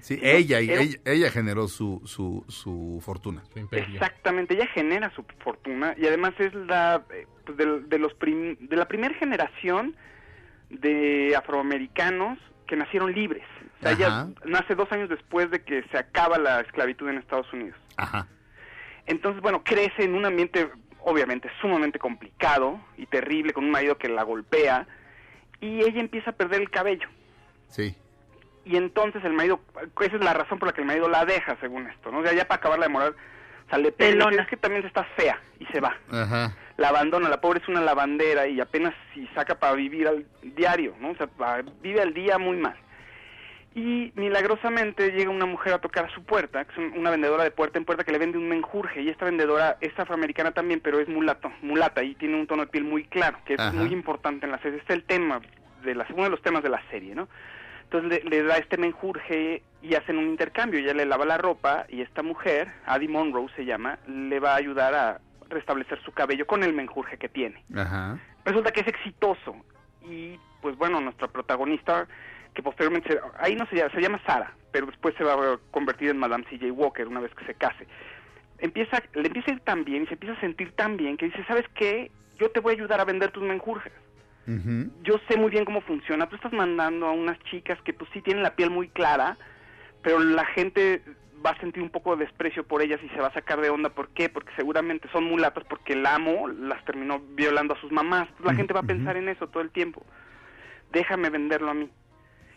Sí, 0.00 0.18
ella, 0.22 0.60
y- 0.62 0.70
Era- 0.70 0.82
ella, 0.82 0.98
ella 1.04 1.30
generó 1.30 1.68
su, 1.68 2.00
su, 2.06 2.44
su 2.48 3.00
fortuna. 3.04 3.42
Su. 3.52 3.68
Exactamente, 3.76 4.54
ella 4.54 4.66
genera 4.68 5.10
su 5.14 5.24
fortuna 5.44 5.94
y 5.98 6.06
además 6.06 6.32
es 6.38 6.54
la 6.54 7.04
eh, 7.14 7.26
pues, 7.44 7.58
de, 7.58 7.80
de 7.80 7.98
los 7.98 8.14
prim- 8.14 8.56
de 8.60 8.76
la 8.76 8.88
primera 8.88 9.14
generación 9.16 9.94
de 10.70 11.34
afroamericanos 11.36 12.38
que 12.66 12.76
nacieron 12.76 13.12
libres. 13.12 13.44
O 13.78 13.82
sea, 13.82 13.92
ella 13.92 14.06
Ajá. 14.06 14.28
nace 14.44 14.74
dos 14.74 14.90
años 14.92 15.08
después 15.08 15.50
de 15.50 15.62
que 15.64 15.82
se 15.90 15.98
acaba 15.98 16.38
la 16.38 16.60
esclavitud 16.60 17.08
en 17.08 17.18
Estados 17.18 17.52
Unidos. 17.52 17.76
Ajá. 17.96 18.26
Entonces, 19.10 19.42
bueno, 19.42 19.64
crece 19.64 20.04
en 20.04 20.14
un 20.14 20.24
ambiente 20.24 20.70
obviamente 21.00 21.50
sumamente 21.60 21.98
complicado 21.98 22.80
y 22.96 23.06
terrible 23.06 23.52
con 23.52 23.64
un 23.64 23.70
marido 23.70 23.98
que 23.98 24.08
la 24.08 24.22
golpea 24.22 24.86
y 25.60 25.80
ella 25.80 26.00
empieza 26.00 26.30
a 26.30 26.34
perder 26.34 26.60
el 26.60 26.70
cabello. 26.70 27.08
Sí. 27.68 27.96
Y 28.64 28.76
entonces 28.76 29.24
el 29.24 29.32
marido, 29.32 29.60
esa 30.00 30.16
es 30.16 30.24
la 30.24 30.32
razón 30.32 30.58
por 30.58 30.68
la 30.68 30.74
que 30.74 30.82
el 30.82 30.86
marido 30.86 31.08
la 31.08 31.24
deja, 31.24 31.56
según 31.60 31.88
esto, 31.88 32.12
¿no? 32.12 32.18
O 32.18 32.22
sea, 32.22 32.32
ya 32.34 32.46
para 32.46 32.58
acabarla 32.58 32.86
de 32.86 32.92
morar, 32.92 33.14
sale 33.68 33.90
Pelona. 33.90 34.42
es 34.42 34.48
que 34.48 34.56
también 34.56 34.86
está 34.86 35.02
fea 35.16 35.40
y 35.58 35.66
se 35.66 35.80
va. 35.80 35.96
Ajá. 36.10 36.54
La 36.76 36.90
abandona, 36.90 37.28
la 37.28 37.40
pobre 37.40 37.60
es 37.60 37.68
una 37.68 37.80
lavandera 37.80 38.46
y 38.46 38.60
apenas 38.60 38.94
si 39.12 39.26
saca 39.28 39.56
para 39.56 39.74
vivir 39.74 40.06
al 40.06 40.24
diario, 40.42 40.94
¿no? 41.00 41.10
O 41.10 41.16
sea, 41.16 41.28
vive 41.82 42.00
al 42.00 42.14
día 42.14 42.38
muy 42.38 42.58
mal. 42.58 42.76
Y 43.74 44.12
milagrosamente 44.16 45.12
llega 45.12 45.30
una 45.30 45.46
mujer 45.46 45.74
a 45.74 45.78
tocar 45.78 46.06
a 46.06 46.10
su 46.14 46.24
puerta, 46.24 46.64
que 46.64 46.72
es 46.72 46.78
un- 46.78 46.98
una 46.98 47.10
vendedora 47.10 47.44
de 47.44 47.52
puerta 47.52 47.78
en 47.78 47.84
puerta 47.84 48.02
que 48.02 48.10
le 48.10 48.18
vende 48.18 48.36
un 48.36 48.48
menjurje. 48.48 49.02
Y 49.02 49.08
esta 49.08 49.24
vendedora 49.26 49.76
es 49.80 49.96
afroamericana 49.98 50.50
también, 50.50 50.80
pero 50.80 50.98
es 50.98 51.08
mulato, 51.08 51.52
mulata 51.62 52.02
y 52.02 52.14
tiene 52.16 52.34
un 52.38 52.46
tono 52.48 52.64
de 52.64 52.68
piel 52.70 52.82
muy 52.84 53.04
claro, 53.04 53.38
que 53.44 53.54
es 53.54 53.60
Ajá. 53.60 53.72
muy 53.72 53.92
importante 53.92 54.46
en 54.46 54.52
la 54.52 54.58
serie. 54.58 54.78
Este 54.78 54.92
es 54.94 54.98
el 54.98 55.04
tema, 55.04 55.40
de 55.84 55.94
la, 55.94 56.04
uno 56.12 56.24
de 56.24 56.30
los 56.30 56.42
temas 56.42 56.62
de 56.64 56.68
la 56.68 56.82
serie, 56.90 57.14
¿no? 57.14 57.28
Entonces 57.84 58.22
le, 58.24 58.28
le 58.30 58.42
da 58.42 58.56
este 58.58 58.76
menjurje 58.76 59.62
y 59.82 59.94
hacen 59.94 60.18
un 60.18 60.26
intercambio. 60.26 60.78
Ella 60.80 60.92
le 60.94 61.06
lava 61.06 61.24
la 61.24 61.38
ropa 61.38 61.86
y 61.88 62.02
esta 62.02 62.22
mujer, 62.22 62.68
Addie 62.86 63.08
Monroe 63.08 63.46
se 63.56 63.64
llama, 63.64 63.98
le 64.06 64.40
va 64.40 64.52
a 64.52 64.56
ayudar 64.56 64.94
a 64.94 65.20
restablecer 65.48 66.00
su 66.02 66.12
cabello 66.12 66.46
con 66.46 66.62
el 66.64 66.72
menjurje 66.72 67.18
que 67.18 67.28
tiene. 67.28 67.64
Ajá. 67.74 68.18
Resulta 68.44 68.72
que 68.72 68.80
es 68.80 68.88
exitoso 68.88 69.56
y 70.08 70.38
pues 70.60 70.76
bueno, 70.76 71.00
nuestra 71.00 71.28
protagonista 71.28 72.06
que 72.54 72.62
posteriormente 72.62 73.12
se- 73.12 73.20
ahí 73.38 73.54
no 73.56 73.66
se 73.66 73.76
llama, 73.76 73.90
se 73.94 74.00
llama 74.00 74.20
Sara, 74.26 74.52
pero 74.72 74.86
después 74.86 75.14
se 75.16 75.24
va 75.24 75.34
a 75.34 75.58
convertir 75.70 76.10
en 76.10 76.18
Madame 76.18 76.44
C.J. 76.50 76.72
Walker 76.72 77.06
una 77.08 77.20
vez 77.20 77.34
que 77.34 77.44
se 77.44 77.54
case. 77.54 77.86
Empieza, 78.58 79.02
le 79.14 79.26
empieza 79.26 79.50
a 79.50 79.54
ir 79.54 79.60
tan 79.60 79.84
bien 79.84 80.02
y 80.02 80.06
se 80.06 80.14
empieza 80.14 80.36
a 80.36 80.40
sentir 80.40 80.72
tan 80.72 80.96
bien 80.96 81.16
que 81.16 81.26
dice, 81.26 81.44
¿sabes 81.46 81.64
qué? 81.74 82.10
Yo 82.38 82.50
te 82.50 82.60
voy 82.60 82.72
a 82.74 82.76
ayudar 82.76 83.00
a 83.00 83.04
vender 83.04 83.30
tus 83.30 83.42
menjurjes 83.42 83.92
yo 85.02 85.20
sé 85.28 85.36
muy 85.38 85.50
bien 85.50 85.64
cómo 85.64 85.80
funciona. 85.82 86.28
Tú 86.28 86.36
estás 86.36 86.52
mandando 86.52 87.06
a 87.06 87.12
unas 87.12 87.38
chicas 87.44 87.78
que 87.82 87.92
pues 87.92 88.10
sí 88.12 88.20
tienen 88.20 88.42
la 88.42 88.56
piel 88.56 88.70
muy 88.70 88.88
clara, 88.88 89.36
pero 90.02 90.18
la 90.18 90.44
gente 90.46 91.02
va 91.44 91.50
a 91.50 91.60
sentir 91.60 91.82
un 91.82 91.90
poco 91.90 92.16
de 92.16 92.24
desprecio 92.24 92.66
por 92.66 92.82
ellas 92.82 93.00
y 93.02 93.08
se 93.10 93.20
va 93.20 93.28
a 93.28 93.32
sacar 93.32 93.60
de 93.60 93.70
onda. 93.70 93.90
¿Por 93.90 94.08
qué? 94.08 94.28
Porque 94.28 94.50
seguramente 94.56 95.08
son 95.12 95.24
mulatas 95.24 95.64
porque 95.68 95.92
el 95.92 96.04
amo 96.04 96.48
las 96.48 96.84
terminó 96.84 97.20
violando 97.20 97.74
a 97.74 97.80
sus 97.80 97.92
mamás. 97.92 98.22
Entonces, 98.28 98.46
la 98.46 98.54
gente 98.54 98.74
va 98.74 98.80
a 98.80 98.84
pensar 98.84 99.16
en 99.16 99.28
eso 99.28 99.46
todo 99.48 99.62
el 99.62 99.70
tiempo. 99.70 100.04
Déjame 100.92 101.30
venderlo 101.30 101.70
a 101.70 101.74
mí. 101.74 101.88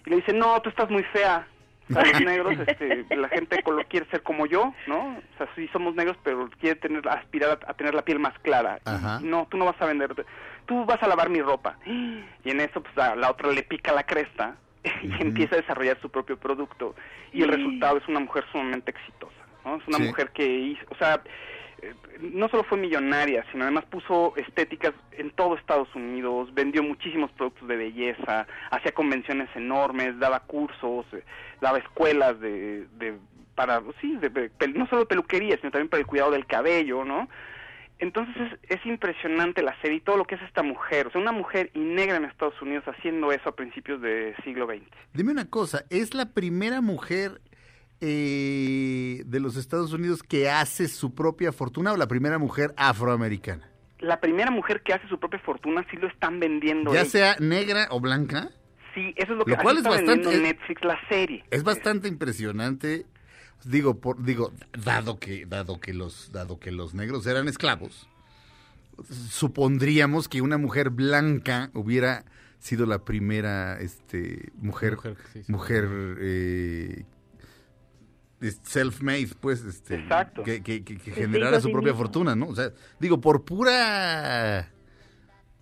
Y 0.06 0.10
le 0.10 0.16
dice, 0.18 0.34
no, 0.34 0.62
tú 0.62 0.70
estás 0.70 0.90
muy 0.90 1.04
fea. 1.04 1.48
O 1.90 1.94
sea, 1.94 2.04
los 2.06 2.22
negros, 2.26 2.56
este, 2.66 3.06
la 3.16 3.28
gente 3.30 3.62
quiere 3.90 4.06
ser 4.10 4.24
como 4.24 4.46
yo, 4.46 4.74
¿no? 4.88 5.18
O 5.18 5.38
sea, 5.38 5.48
sí 5.56 5.68
somos 5.74 5.96
negros, 5.96 6.18
pero 6.24 6.50
quiere 6.60 6.76
tener, 6.80 7.08
aspirar 7.10 7.60
a, 7.66 7.72
a 7.72 7.74
tener 7.74 7.94
la 7.94 8.04
piel 8.04 8.20
más 8.20 8.38
clara. 8.40 8.80
Ajá. 8.86 9.20
no, 9.22 9.48
tú 9.52 9.58
no 9.58 9.66
vas 9.66 9.82
a 9.82 9.86
vender, 9.86 10.14
tú 10.66 10.86
vas 10.86 11.02
a 11.04 11.08
lavar 11.08 11.30
mi 11.30 11.42
ropa. 11.42 11.78
Y 11.86 12.50
en 12.50 12.60
eso, 12.62 12.82
pues, 12.82 12.98
a 12.98 13.16
la 13.16 13.30
otra 13.32 13.52
le 13.52 13.64
pica 13.64 13.92
la 13.94 14.04
cresta 14.04 14.56
y 15.02 15.22
empieza 15.22 15.56
a 15.56 15.60
desarrollar 15.62 15.98
su 16.02 16.10
propio 16.10 16.38
producto. 16.38 16.96
Y 17.34 17.42
el 17.44 17.50
resultado 17.50 17.98
es 17.98 18.08
una 18.08 18.20
mujer 18.22 18.46
sumamente 18.52 18.92
exitosa, 18.92 19.34
¿no? 19.66 19.76
Es 19.78 19.88
una 19.88 19.98
Sí. 19.98 20.04
mujer 20.04 20.30
que 20.32 20.46
hizo, 20.46 20.86
o 20.90 20.96
sea, 20.96 21.22
no 22.20 22.48
solo 22.50 22.64
fue 22.64 22.78
millonaria, 22.78 23.46
sino 23.52 23.64
además 23.64 23.86
puso 23.86 24.34
estéticas 24.38 24.94
en 25.12 25.32
todo 25.32 25.56
Estados 25.56 25.94
Unidos, 25.96 26.54
vendió 26.54 26.84
muchísimos 26.84 27.32
productos 27.32 27.68
de 27.68 27.76
belleza, 27.76 28.48
hacía 28.72 28.92
convenciones 28.94 29.50
enormes, 29.56 30.18
daba 30.20 30.42
cursos, 30.42 31.06
eh, 31.14 31.24
daba 31.62 31.80
escuelas 31.80 32.40
de, 32.40 32.88
de 32.98 33.18
para, 33.56 33.82
sí, 34.02 34.18
de, 34.18 34.52
no 34.74 34.88
solo 34.88 35.08
peluquería, 35.08 35.58
sino 35.58 35.72
también 35.72 35.90
para 35.90 36.02
el 36.02 36.08
cuidado 36.08 36.32
del 36.32 36.46
cabello, 36.46 37.04
¿no? 37.06 37.30
Entonces 38.00 38.36
es, 38.38 38.80
es 38.80 38.86
impresionante 38.86 39.62
la 39.62 39.80
serie 39.82 39.98
y 39.98 40.02
todo 40.02 40.18
lo 40.18 40.26
que 40.26 40.36
es 40.36 40.42
esta 40.42 40.64
mujer, 40.64 41.08
o 41.08 41.12
sea, 41.12 41.22
una 41.22 41.32
mujer 41.32 41.70
y 41.74 41.80
negra 41.80 42.18
en 42.18 42.26
Estados 42.26 42.60
Unidos 42.62 42.84
haciendo 42.88 43.32
eso 43.32 43.50
a 43.50 43.56
principios 43.56 44.02
del 44.02 44.36
siglo 44.44 44.66
XX. 44.66 44.84
Dime 45.14 45.32
una 45.32 45.50
cosa, 45.50 45.86
¿es 45.90 46.14
la 46.14 46.34
primera 46.34 46.82
mujer 46.82 47.40
eh, 48.02 49.24
de 49.26 49.40
los 49.40 49.56
Estados 49.58 49.94
Unidos 49.94 50.24
que 50.24 50.50
hace 50.50 50.88
su 50.88 51.14
propia 51.14 51.52
fortuna 51.52 51.94
o 51.94 51.98
la 51.98 52.08
primera 52.08 52.38
mujer 52.38 52.74
afroamericana? 52.78 53.70
la 54.00 54.20
primera 54.20 54.52
mujer 54.52 54.82
que 54.84 54.92
hace 54.94 55.08
su 55.08 55.18
propia 55.18 55.40
fortuna 55.40 55.86
sí 55.90 55.96
lo 55.96 56.08
están 56.10 56.38
vendiendo. 56.42 56.94
Ya 56.94 57.06
sea 57.06 57.38
negra 57.40 57.88
o 57.90 58.02
blanca, 58.02 58.50
Sí, 58.94 59.14
eso 59.18 59.32
es 59.32 59.40
lo 59.40 59.46
que 59.46 59.52
Lo 59.52 59.58
cual 59.58 59.78
es 59.78 59.84
está 59.86 59.96
vendiendo 59.96 60.30
bastante- 60.30 60.48
Netflix 60.54 60.84
la 60.84 61.00
serie. 61.10 61.44
es 61.50 61.64
bastante 61.64 62.08
impresionante. 62.10 63.06
Digo, 63.64 64.00
por, 64.02 64.22
digo, 64.24 64.52
dado 64.78 65.20
que, 65.20 65.46
dado 65.48 65.80
que 65.80 65.94
los, 65.94 66.32
dado 66.34 66.60
que 66.60 66.72
los 66.74 66.94
negros 66.94 67.26
eran 67.26 67.48
esclavos, 67.48 68.08
supondríamos 69.30 70.28
que 70.28 70.42
una 70.42 70.58
mujer 70.58 70.90
blanca 70.90 71.72
hubiera 71.74 72.26
sido 72.60 72.86
la 72.86 73.00
primera, 73.06 73.80
este, 73.80 74.52
mujer, 74.58 74.96
Mujer, 74.98 75.16
sí, 75.34 75.44
sí. 75.44 75.52
mujer 75.52 75.90
eh, 76.20 76.96
es- 77.00 77.06
self-made, 78.52 79.30
pues, 79.40 79.64
este, 79.64 79.96
Exacto. 79.96 80.44
que, 80.44 80.62
que, 80.62 80.84
que- 80.84 80.98
que 80.98 81.12
generara 81.12 81.60
su 81.62 81.68
sí 81.68 81.74
propia 81.74 81.94
fortuna, 81.94 82.36
¿no? 82.36 82.48
O 82.48 82.56
sea, 82.56 82.72
digo, 83.00 83.20
por 83.22 83.44
pura, 83.46 84.70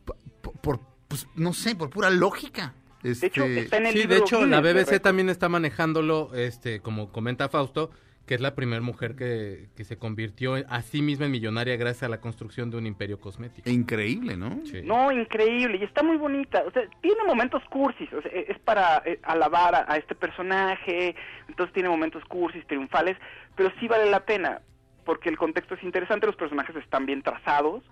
por, 0.06 0.54
por, 0.60 0.80
pues, 1.08 1.28
no 1.36 1.54
sé, 1.54 1.76
por 1.76 1.90
pura 1.90 2.10
lógica. 2.10 2.74
De 3.04 3.12
hecho, 3.12 3.44
Este, 3.44 3.60
está 3.62 3.78
en 3.78 3.86
el 3.88 3.94
Sí, 3.94 4.00
libro 4.00 4.16
de 4.16 4.22
hecho, 4.22 4.46
la 4.46 4.62
BBC 4.62 4.74
récords. 4.86 5.02
también 5.02 5.30
está 5.30 5.50
manejándolo, 5.50 6.32
este, 6.36 6.82
como 6.82 7.12
comenta 7.12 7.50
Fausto, 7.50 7.90
que 8.32 8.36
es 8.36 8.40
la 8.40 8.56
primera 8.56 8.82
mujer 8.82 9.18
que, 9.18 9.68
que 9.76 9.84
se 9.84 9.98
convirtió 9.98 10.54
a 10.54 10.82
sí 10.84 11.02
misma 11.02 11.26
en 11.26 11.32
millonaria 11.32 11.76
gracias 11.76 12.04
a 12.04 12.08
la 12.08 12.22
construcción 12.22 12.72
de 12.72 12.78
un 12.78 12.88
imperio 12.88 13.20
cosmético. 13.20 13.70
increíble, 13.70 14.38
¿no? 14.38 14.62
Sí. 14.64 14.84
No, 14.86 15.12
increíble, 15.12 15.80
y 15.82 15.84
está 15.84 16.02
muy 16.02 16.16
bonita. 16.16 16.64
O 16.66 16.72
sea, 16.72 16.84
tiene 17.02 17.26
momentos 17.28 17.62
cursis, 17.70 18.08
o 18.14 18.22
sea, 18.22 18.32
es 18.32 18.58
para 18.60 19.04
eh, 19.06 19.20
alabar 19.24 19.76
a, 19.76 19.86
a 19.86 19.98
este 19.98 20.16
personaje, 20.16 21.14
entonces 21.50 21.74
tiene 21.74 21.90
momentos 21.90 22.24
cursis, 22.24 22.66
triunfales, 22.68 23.18
pero 23.58 23.70
sí 23.82 23.90
vale 23.90 24.10
la 24.10 24.22
pena, 24.22 24.62
porque 25.04 25.28
el 25.28 25.38
contexto 25.38 25.74
es 25.74 25.84
interesante, 25.84 26.26
los 26.26 26.38
personajes 26.38 26.74
están 26.78 27.06
bien 27.06 27.24
trazados. 27.24 27.84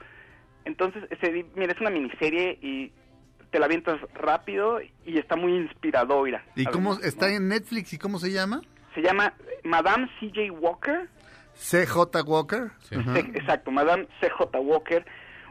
Entonces, 0.64 1.04
se 1.20 1.46
mira, 1.54 1.74
es 1.74 1.82
una 1.82 1.90
miniserie 1.90 2.58
y 2.62 2.94
te 3.52 3.60
la 3.60 3.66
avientas 3.66 4.00
rápido 4.14 4.80
y 5.06 5.18
está 5.18 5.36
muy 5.36 5.54
inspiradora. 5.54 6.46
¿Y 6.56 6.64
cómo 6.64 6.94
está 6.94 7.28
¿no? 7.28 7.36
en 7.36 7.50
Netflix 7.50 7.92
y 7.92 7.98
cómo 7.98 8.20
se 8.20 8.32
llama? 8.32 8.62
Se 8.94 9.02
llama 9.02 9.34
Madame 9.64 10.10
C.J. 10.20 10.52
Walker. 10.52 11.08
CJ 11.56 12.24
Walker. 12.26 12.72
Sí. 12.82 12.96
Exacto, 13.36 13.72
Madame 13.72 14.08
C.J. 14.22 14.60
Walker, 14.60 15.06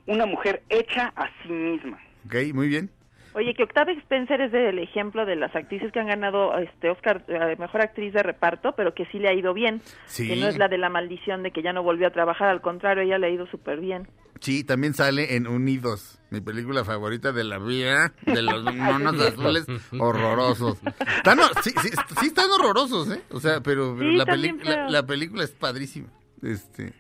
una 0.07 0.27
mujer 0.27 0.63
hecha 0.69 1.13
a 1.17 1.29
sí 1.43 1.51
misma. 1.51 1.99
Ok, 2.27 2.55
muy 2.55 2.69
bien. 2.69 2.91
Oye, 3.39 3.55
que 3.55 3.63
Octavia 3.63 3.95
Spencer 4.01 4.41
es 4.41 4.53
el 4.53 4.81
ejemplo 4.81 5.25
de 5.25 5.37
las 5.37 5.55
actrices 5.55 5.93
que 5.93 6.01
han 6.01 6.09
ganado 6.09 6.59
este 6.59 6.91
Oscar 6.91 7.25
eh, 7.29 7.55
mejor 7.57 7.83
actriz 7.83 8.13
de 8.13 8.25
reparto, 8.25 8.73
pero 8.77 8.95
que 8.95 9.07
sí 9.13 9.21
le 9.21 9.29
ha 9.29 9.33
ido 9.33 9.55
bien. 9.55 9.81
Sí. 10.07 10.27
Que 10.27 10.35
no 10.35 10.49
es 10.49 10.59
la 10.59 10.67
de 10.67 10.77
la 10.77 10.89
maldición 10.89 11.45
de 11.45 11.53
que 11.53 11.63
ya 11.63 11.73
no 11.73 11.85
volvió 11.85 12.09
a 12.09 12.11
trabajar, 12.11 12.49
al 12.49 12.61
contrario, 12.61 13.05
ella 13.05 13.17
le 13.17 13.29
ha 13.29 13.31
ido 13.31 13.47
súper 13.47 13.79
bien. 13.79 14.09
Sí, 14.41 14.65
también 14.65 14.93
sale 14.93 15.37
en 15.37 15.47
Unidos, 15.47 16.21
mi 16.31 16.41
película 16.41 16.85
favorita 16.85 17.31
de 17.31 17.45
la 17.45 17.61
vida, 17.61 18.13
de 18.27 18.43
los 18.43 18.65
monos 18.75 19.21
azules 19.21 19.67
horrorosos. 20.01 20.81
Están, 21.19 21.39
sí, 21.63 21.71
sí, 21.81 21.91
sí 22.21 22.27
están 22.27 22.51
horrorosos, 22.51 23.09
¿eh? 23.13 23.23
O 23.31 23.39
sea, 23.39 23.61
pero, 23.61 23.97
Sí, 23.97 24.17
la 24.17 25.07
película 25.07 25.45
es 25.45 25.53
padrísima. 25.53 26.09
Este, 26.43 26.93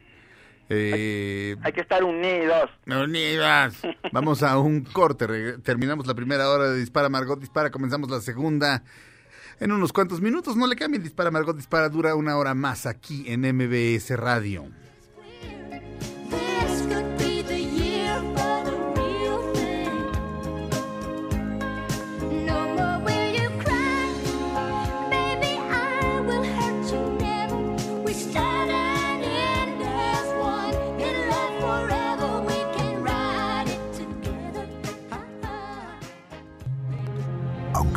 eh, 0.68 1.56
Hay 1.62 1.72
que 1.72 1.80
estar 1.80 2.04
unidos. 2.04 2.70
Unidas. 2.86 3.76
Vamos 4.12 4.42
a 4.42 4.58
un 4.58 4.82
corte. 4.84 5.58
Terminamos 5.58 6.06
la 6.06 6.14
primera 6.14 6.48
hora 6.50 6.70
de 6.70 6.78
Dispara 6.78 7.08
Margot 7.08 7.40
Dispara. 7.40 7.70
Comenzamos 7.70 8.10
la 8.10 8.20
segunda 8.20 8.82
en 9.60 9.72
unos 9.72 9.92
cuantos 9.92 10.20
minutos. 10.20 10.56
No 10.56 10.66
le 10.66 10.76
cambien. 10.76 11.02
Dispara 11.02 11.30
Margot 11.30 11.56
Dispara 11.56 11.88
dura 11.88 12.14
una 12.14 12.36
hora 12.36 12.54
más 12.54 12.86
aquí 12.86 13.24
en 13.26 13.40
MBS 13.40 14.10
Radio. 14.16 14.66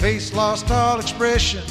Face 0.00 0.32
lost 0.32 0.70
all 0.70 0.98
expression. 0.98 1.62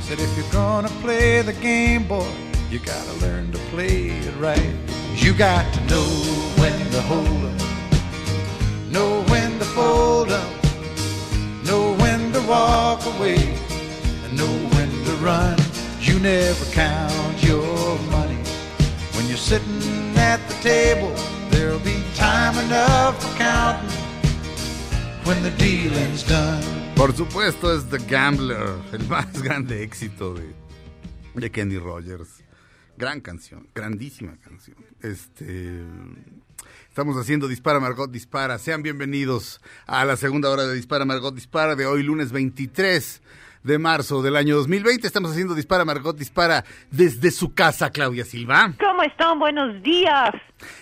Said, 0.00 0.18
if 0.18 0.34
you're 0.38 0.50
gonna 0.50 0.88
play 1.02 1.42
the 1.42 1.52
game, 1.52 2.08
boy, 2.08 2.26
you 2.70 2.78
gotta 2.78 3.12
learn 3.20 3.52
to 3.52 3.58
play 3.68 4.06
it 4.06 4.34
right. 4.38 4.74
You 5.16 5.34
got 5.34 5.70
to 5.74 5.80
know 5.84 6.08
when 6.56 6.90
to 6.92 7.02
hold 7.02 7.44
up, 7.44 8.90
know 8.90 9.22
when 9.24 9.58
to 9.58 9.66
fold 9.66 10.32
up, 10.32 10.64
know 11.66 11.94
when 11.96 12.32
to 12.32 12.40
walk 12.48 13.04
away, 13.04 13.36
and 14.24 14.34
know 14.34 14.54
when 14.74 14.90
to 15.04 15.12
run. 15.22 15.58
You 16.00 16.18
never 16.20 16.64
count 16.72 17.42
your 17.42 17.98
money 18.10 18.40
when 19.12 19.28
you're 19.28 19.36
sitting 19.36 20.16
at 20.16 20.40
the 20.48 20.54
table. 20.62 21.14
There'll 21.50 21.80
be 21.80 22.02
time 22.14 22.56
enough 22.64 23.22
for 23.22 23.36
counting 23.36 23.90
when 25.24 25.42
the 25.42 25.50
dealing's 25.50 26.22
done. 26.22 26.83
Por 26.96 27.12
supuesto 27.12 27.74
es 27.74 27.88
The 27.90 27.98
Gambler, 28.08 28.68
el 28.92 29.08
más 29.08 29.42
grande 29.42 29.82
éxito 29.82 30.34
de, 30.34 30.54
de 31.34 31.50
Kenny 31.50 31.78
Rogers. 31.78 32.44
Gran 32.96 33.20
canción, 33.20 33.68
grandísima 33.74 34.36
canción. 34.36 34.76
Este, 35.02 35.82
estamos 36.88 37.16
haciendo 37.16 37.48
Dispara 37.48 37.80
Margot 37.80 38.10
Dispara. 38.10 38.58
Sean 38.58 38.82
bienvenidos 38.82 39.60
a 39.86 40.04
la 40.04 40.16
segunda 40.16 40.48
hora 40.50 40.64
de 40.66 40.74
Dispara 40.74 41.04
Margot 41.04 41.34
Dispara 41.34 41.74
de 41.74 41.84
hoy 41.86 42.04
lunes 42.04 42.30
23 42.30 43.22
de 43.64 43.78
marzo 43.78 44.22
del 44.22 44.36
año 44.36 44.54
2020. 44.56 45.06
Estamos 45.06 45.32
haciendo 45.32 45.54
Dispara 45.56 45.84
Margot 45.84 46.16
Dispara 46.16 46.64
desde 46.92 47.32
su 47.32 47.52
casa, 47.54 47.90
Claudia 47.90 48.24
Silva. 48.24 48.72
¿Cómo 48.78 49.02
están? 49.02 49.40
Buenos 49.40 49.82
días. 49.82 50.30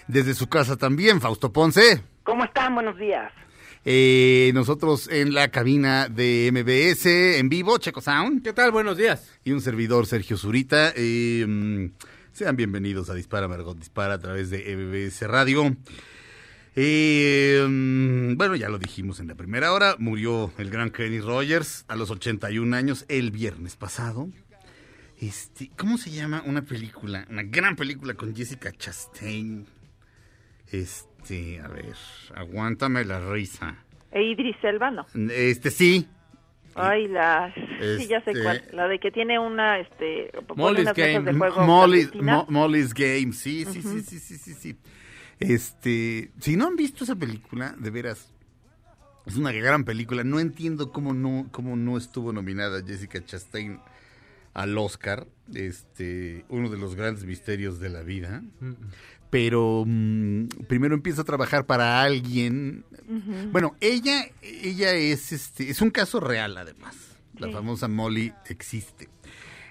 Desde 0.06 0.34
su 0.34 0.48
casa 0.48 0.76
también, 0.76 1.20
Fausto 1.22 1.50
Ponce. 1.50 2.04
¿Cómo 2.24 2.44
están? 2.44 2.74
Buenos 2.74 2.98
días. 2.98 3.32
Eh, 3.84 4.52
nosotros 4.54 5.08
en 5.08 5.34
la 5.34 5.50
cabina 5.50 6.08
de 6.08 6.50
MBS 6.52 7.06
en 7.38 7.48
vivo, 7.48 7.78
Checo 7.78 8.00
Sound. 8.00 8.42
¿Qué 8.42 8.52
tal? 8.52 8.70
Buenos 8.70 8.96
días. 8.96 9.28
Y 9.42 9.50
un 9.50 9.60
servidor, 9.60 10.06
Sergio 10.06 10.36
Zurita. 10.36 10.92
Eh, 10.94 11.90
sean 12.32 12.56
bienvenidos 12.56 13.10
a 13.10 13.14
Dispara 13.14 13.48
Margot 13.48 13.76
Dispara 13.76 14.14
a 14.14 14.18
través 14.18 14.50
de 14.50 14.76
MBS 14.76 15.22
Radio. 15.26 15.76
Eh, 16.76 17.66
mm, 17.68 18.36
bueno, 18.36 18.54
ya 18.54 18.68
lo 18.68 18.78
dijimos 18.78 19.18
en 19.18 19.26
la 19.26 19.34
primera 19.34 19.72
hora, 19.72 19.96
murió 19.98 20.52
el 20.58 20.70
gran 20.70 20.90
Kenny 20.90 21.20
Rogers 21.20 21.84
a 21.88 21.96
los 21.96 22.10
81 22.10 22.74
años 22.76 23.04
el 23.08 23.32
viernes 23.32 23.76
pasado. 23.76 24.30
Este, 25.18 25.70
¿cómo 25.76 25.98
se 25.98 26.10
llama 26.10 26.42
una 26.46 26.62
película? 26.62 27.26
Una 27.28 27.42
gran 27.42 27.76
película 27.76 28.14
con 28.14 28.34
Jessica 28.34 28.72
Chastain. 28.72 29.66
Este, 30.68 31.11
a 31.30 31.68
ver, 31.68 31.94
aguántame 32.34 33.04
la 33.04 33.20
risa. 33.32 33.76
E 34.10 34.22
Idris 34.22 34.56
Elba, 34.62 34.90
no. 34.90 35.06
Este, 35.30 35.70
sí. 35.70 36.06
Ay, 36.74 37.06
la... 37.08 37.52
Sí, 37.54 38.06
ya 38.08 38.20
sé 38.22 38.30
Este- 38.30 38.42
cuál. 38.42 38.64
La 38.72 38.88
de 38.88 38.98
que 38.98 39.10
tiene 39.10 39.38
una, 39.38 39.78
este... 39.78 40.30
Molly's 40.56 40.82
unas 40.82 40.94
Game. 40.96 41.20
de 41.32 41.38
juego 41.38 41.60
Molly- 41.62 42.06
clandestina. 42.06 42.34
Mo- 42.36 42.46
Molly's 42.48 42.94
Game, 42.94 43.32
sí, 43.32 43.64
sí, 43.66 43.82
sí, 43.82 44.00
sí, 44.00 44.18
sí, 44.18 44.36
sí, 44.38 44.54
sí. 44.54 44.76
Este, 45.38 46.30
si 46.40 46.56
no 46.56 46.66
han 46.68 46.76
visto 46.76 47.04
esa 47.04 47.16
película, 47.16 47.74
de 47.78 47.90
veras, 47.90 48.32
es 49.26 49.36
una 49.36 49.52
gran 49.52 49.84
película. 49.84 50.24
No 50.24 50.40
entiendo 50.40 50.92
cómo 50.92 51.12
no, 51.14 51.48
cómo 51.50 51.76
no 51.76 51.96
estuvo 51.98 52.32
nominada 52.32 52.82
Jessica 52.84 53.22
Chastain 53.24 53.80
al 54.54 54.76
Oscar. 54.78 55.26
Este, 55.54 56.44
uno 56.48 56.70
de 56.70 56.78
los 56.78 56.94
grandes 56.94 57.24
misterios 57.24 57.78
de 57.80 57.88
la 57.90 58.02
vida. 58.02 58.42
Pero 59.30 59.84
mm, 59.86 60.46
primero 60.68 60.94
empieza 60.94 61.22
a 61.22 61.24
trabajar 61.24 61.66
para 61.66 62.02
alguien. 62.02 62.84
Bueno, 63.50 63.76
ella, 63.80 64.26
ella 64.42 64.92
es, 64.94 65.32
este, 65.32 65.70
es 65.70 65.80
un 65.80 65.90
caso 65.90 66.20
real, 66.20 66.56
además. 66.56 66.96
La 67.38 67.46
Sí. 67.48 67.52
famosa 67.54 67.88
Molly 67.88 68.32
existe. 68.48 69.08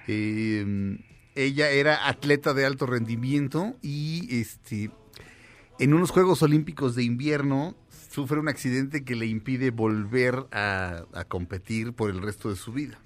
Eh, 0.08 0.98
ella 1.36 1.70
era 1.70 2.08
atleta 2.08 2.54
de 2.54 2.66
alto 2.66 2.86
rendimiento 2.86 3.76
y 3.82 4.28
este 4.42 4.90
en 5.80 5.94
unos 5.94 6.12
Juegos 6.12 6.42
Olímpicos 6.44 6.96
de 6.96 7.04
invierno 7.04 7.76
sufre 8.12 8.40
un 8.40 8.50
accidente 8.50 9.04
que 9.06 9.16
le 9.16 9.26
impide 9.28 9.72
volver 9.72 10.36
a, 10.52 11.06
a 11.14 11.24
competir 11.26 11.94
por 11.94 12.10
el 12.10 12.22
resto 12.22 12.50
de 12.50 12.56
su 12.56 12.74
vida. 12.74 13.00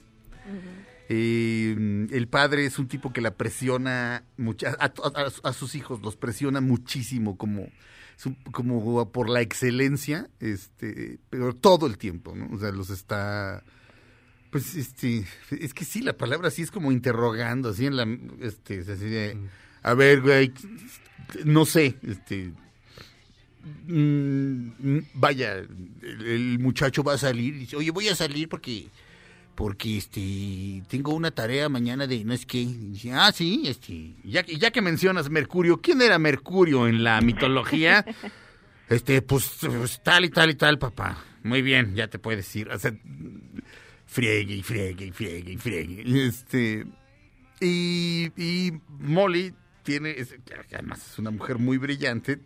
Eh, 1.10 2.08
el 2.12 2.28
padre 2.28 2.66
es 2.66 2.80
un 2.80 2.88
tipo 2.88 3.14
que 3.14 3.22
la 3.22 3.36
presiona 3.36 4.24
mucha- 4.38 4.76
a, 4.80 4.86
a- 4.86 5.50
a 5.50 5.54
sus 5.54 5.76
hijos 5.76 6.02
los 6.02 6.16
presiona 6.16 6.62
muchísimo 6.62 7.38
como 7.38 7.68
como 8.52 9.12
por 9.12 9.30
la 9.30 9.42
excelencia 9.42 10.30
este 10.40 11.20
pero 11.30 11.54
todo 11.54 11.86
el 11.86 11.98
tiempo 11.98 12.34
¿no? 12.36 12.48
o 12.56 12.58
sea 12.60 12.72
los 12.72 12.90
está 12.90 13.62
pues 14.52 14.74
este 14.76 15.26
es 15.52 15.74
que 15.74 15.84
sí 15.86 16.02
la 16.02 16.14
palabra 16.18 16.50
sí 16.50 16.62
es 16.62 16.72
como 16.72 16.92
interrogando 16.94 17.70
así 17.70 17.86
en 17.86 17.98
la 17.98 18.08
este 18.40 18.80
así 18.80 19.06
de 19.10 19.38
a 19.84 19.94
ver 19.94 20.22
güey 20.22 20.54
no 21.44 21.66
sé 21.66 21.98
este 22.04 22.52
mm, 23.88 25.00
vaya 25.16 25.54
el, 25.58 25.68
el 26.26 26.60
muchacho 26.60 27.04
va 27.04 27.14
a 27.14 27.18
salir 27.18 27.56
y 27.56 27.60
dice 27.60 27.76
oye 27.76 27.92
voy 27.92 28.08
a 28.08 28.16
salir 28.16 28.48
porque 28.50 28.88
porque 29.56 29.98
este 29.98 30.84
tengo 30.90 31.14
una 31.14 31.32
tarea 31.32 31.70
mañana 31.70 32.06
de 32.08 32.24
no 32.26 32.34
es 32.34 32.46
que 32.46 32.68
ah 33.14 33.32
sí 33.34 33.64
este 33.66 34.14
ya 34.24 34.44
que- 34.44 34.58
ya 34.58 34.72
que 34.72 34.82
mencionas 34.82 35.30
Mercurio 35.30 35.82
quién 35.82 36.02
era 36.02 36.20
Mercurio 36.20 36.88
en 36.88 37.04
la 37.04 37.22
mitología 37.22 38.06
este 38.90 39.22
pues, 39.22 39.50
pues, 39.62 40.02
tal 40.04 40.26
y 40.26 40.30
tal 40.30 40.50
y 40.52 40.56
tal 40.56 40.78
papá. 40.78 41.24
Muy 41.44 41.62
bien 41.62 41.96
ya 41.96 42.08
te 42.08 42.20
puedes 42.20 42.54
ir. 42.56 42.70
O 42.70 42.78
sea 42.80 42.92
friegue 44.06 44.56
y 44.56 44.64
friegue 44.64 45.06
y 45.08 45.12
friegue 45.12 45.52
y 45.54 45.58
friegue. 45.58 46.26
Este 46.28 46.86
y, 47.62 48.32
y 48.36 48.74
Molly 49.00 49.54
tiene 49.84 50.12
es- 50.12 50.36
además 50.74 51.12
es 51.12 51.20
una 51.20 51.32
mujer 51.32 51.58
muy 51.60 51.78
brillante 51.78 52.40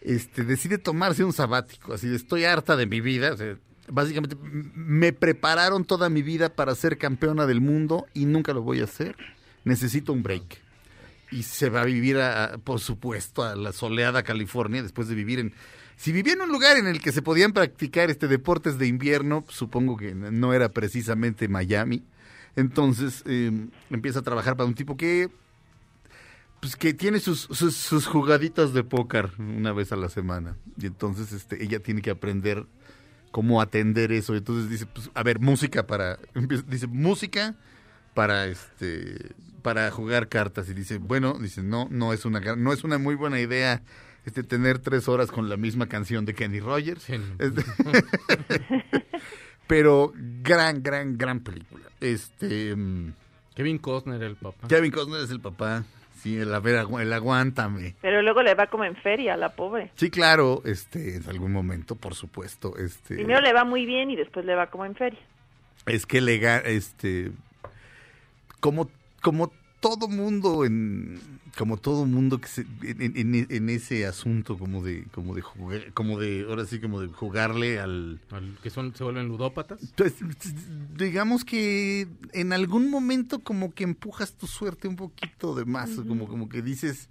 este, 0.00 0.44
decide 0.44 0.78
tomarse 0.78 1.24
un 1.24 1.32
sabático, 1.34 1.92
así 1.92 2.14
estoy 2.14 2.44
harta 2.44 2.74
de 2.74 2.86
mi 2.86 3.02
vida, 3.02 3.34
o 3.34 3.36
sea, 3.36 3.58
básicamente 3.90 4.36
me 4.42 5.12
prepararon 5.12 5.84
toda 5.84 6.08
mi 6.08 6.22
vida 6.22 6.54
para 6.54 6.74
ser 6.74 6.98
campeona 6.98 7.46
del 7.46 7.60
mundo 7.60 8.06
y 8.14 8.26
nunca 8.26 8.52
lo 8.52 8.62
voy 8.62 8.80
a 8.80 8.84
hacer, 8.84 9.16
necesito 9.64 10.12
un 10.12 10.22
break. 10.22 10.58
Y 11.32 11.44
se 11.44 11.68
va 11.70 11.82
a 11.82 11.84
vivir, 11.84 12.18
a- 12.18 12.58
por 12.64 12.80
supuesto, 12.80 13.42
a 13.44 13.54
la 13.54 13.72
soleada 13.72 14.22
California, 14.22 14.82
después 14.82 15.08
de 15.08 15.14
vivir 15.14 15.38
en... 15.38 15.52
Si 15.96 16.12
vivía 16.12 16.32
en 16.32 16.40
un 16.40 16.48
lugar 16.50 16.76
en 16.78 16.86
el 16.86 17.00
que 17.00 17.12
se 17.12 17.20
podían 17.22 17.52
practicar 17.52 18.10
este 18.10 18.26
deportes 18.26 18.78
de 18.78 18.86
invierno, 18.86 19.44
supongo 19.48 19.96
que 19.98 20.14
no 20.14 20.54
era 20.54 20.70
precisamente 20.70 21.46
Miami. 21.46 22.02
Entonces 22.56 23.22
eh, 23.26 23.52
empieza 23.90 24.20
a 24.20 24.22
trabajar 24.22 24.56
para 24.56 24.66
un 24.66 24.74
tipo 24.74 24.96
que 24.96 25.28
pues 26.60 26.76
que 26.76 26.92
tiene 26.92 27.20
sus, 27.20 27.48
sus, 27.52 27.74
sus 27.76 28.06
jugaditas 28.06 28.74
de 28.74 28.82
póker 28.84 29.30
una 29.38 29.72
vez 29.72 29.92
a 29.92 29.96
la 29.96 30.08
semana. 30.08 30.56
Y 30.78 30.86
entonces 30.86 31.32
este, 31.32 31.62
ella 31.62 31.80
tiene 31.80 32.02
que 32.02 32.10
aprender 32.10 32.66
cómo 33.30 33.60
atender 33.60 34.12
eso. 34.12 34.34
Y 34.34 34.38
entonces 34.38 34.68
dice, 34.70 34.86
pues, 34.86 35.10
a 35.14 35.22
ver, 35.22 35.40
música 35.40 35.86
para. 35.86 36.18
Dice, 36.68 36.86
música 36.86 37.54
para 38.14 38.46
este 38.46 39.34
para 39.62 39.90
jugar 39.90 40.28
cartas. 40.28 40.68
Y 40.68 40.74
dice, 40.74 40.98
bueno, 40.98 41.38
dice, 41.38 41.62
no, 41.62 41.86
no 41.90 42.12
es 42.12 42.24
una 42.24 42.40
no 42.56 42.72
es 42.72 42.84
una 42.84 42.98
muy 42.98 43.14
buena 43.14 43.40
idea 43.40 43.82
este 44.24 44.42
tener 44.42 44.78
tres 44.78 45.08
horas 45.08 45.30
con 45.30 45.48
la 45.48 45.56
misma 45.56 45.86
canción 45.88 46.24
de 46.24 46.34
Kenny 46.34 46.60
Rogers. 46.60 47.02
Sí. 47.02 47.14
Este- 47.38 47.64
Pero 49.66 50.12
gran, 50.42 50.82
gran, 50.82 51.16
gran 51.16 51.40
película. 51.40 51.84
Este 52.00 52.74
mm, 52.74 53.12
Kevin 53.54 53.78
Costner, 53.78 54.22
el 54.22 54.36
papá. 54.36 54.66
Kevin 54.68 54.90
Costner 54.90 55.20
es 55.22 55.30
el 55.30 55.40
papá. 55.40 55.84
Sí, 56.22 56.36
el, 56.38 56.52
a 56.54 56.60
ver, 56.60 56.76
agu- 56.84 57.00
el 57.00 57.12
aguántame. 57.12 57.94
Pero 58.02 58.20
luego 58.22 58.42
le 58.42 58.54
va 58.54 58.66
como 58.66 58.84
en 58.84 58.94
feria, 58.96 59.36
la 59.36 59.54
pobre. 59.54 59.90
Sí, 59.96 60.10
claro, 60.10 60.60
este, 60.66 61.16
en 61.16 61.28
algún 61.28 61.52
momento, 61.52 61.96
por 61.96 62.14
supuesto, 62.14 62.76
este, 62.76 63.14
Primero 63.14 63.40
le 63.40 63.52
va 63.54 63.64
muy 63.64 63.86
bien 63.86 64.10
y 64.10 64.16
después 64.16 64.44
le 64.44 64.54
va 64.54 64.66
como 64.68 64.84
en 64.84 64.94
feria. 64.94 65.18
es 65.86 66.04
que 66.06 66.20
le 66.20 66.38
este, 66.66 67.32
como, 68.60 68.90
como 69.22 69.50
todo 69.80 70.08
mundo 70.08 70.64
en, 70.64 71.18
como 71.56 71.76
todo 71.78 72.04
mundo 72.04 72.38
que 72.40 72.48
se, 72.48 72.66
en, 72.82 73.16
en- 73.16 73.46
en 73.48 73.68
ese 73.70 74.06
asunto 74.06 74.58
como 74.58 74.82
de, 74.82 75.04
como 75.12 75.34
de 75.34 75.40
jugar, 75.42 75.92
como 75.94 76.18
de, 76.20 76.44
ahora 76.48 76.66
sí 76.66 76.78
como 76.80 77.00
de 77.00 77.08
jugarle 77.08 77.80
al, 77.80 78.20
Al- 78.30 78.58
que 78.62 78.68
son, 78.70 78.94
se 78.94 79.02
vuelven 79.04 79.28
ludópatas. 79.28 79.80
pues, 79.96 80.14
digamos 80.96 81.44
que 81.44 82.06
en 82.32 82.52
algún 82.52 82.90
momento 82.90 83.40
como 83.40 83.72
que 83.74 83.84
empujas 83.84 84.34
tu 84.34 84.46
suerte 84.46 84.86
un 84.86 84.96
poquito 84.96 85.54
de 85.54 85.64
más, 85.64 85.90
como, 86.06 86.28
como 86.28 86.48
que 86.48 86.60
dices, 86.62 87.08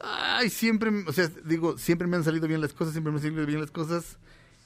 ay, 0.00 0.50
siempre, 0.50 0.90
o 1.06 1.12
sea, 1.12 1.30
digo, 1.44 1.78
siempre 1.78 2.06
me 2.08 2.16
han 2.16 2.24
salido 2.24 2.48
bien 2.48 2.60
las 2.60 2.72
cosas, 2.72 2.92
siempre 2.94 3.12
me 3.12 3.18
han 3.18 3.22
salido 3.22 3.46
bien 3.46 3.60
las 3.60 3.70
cosas, 3.70 4.18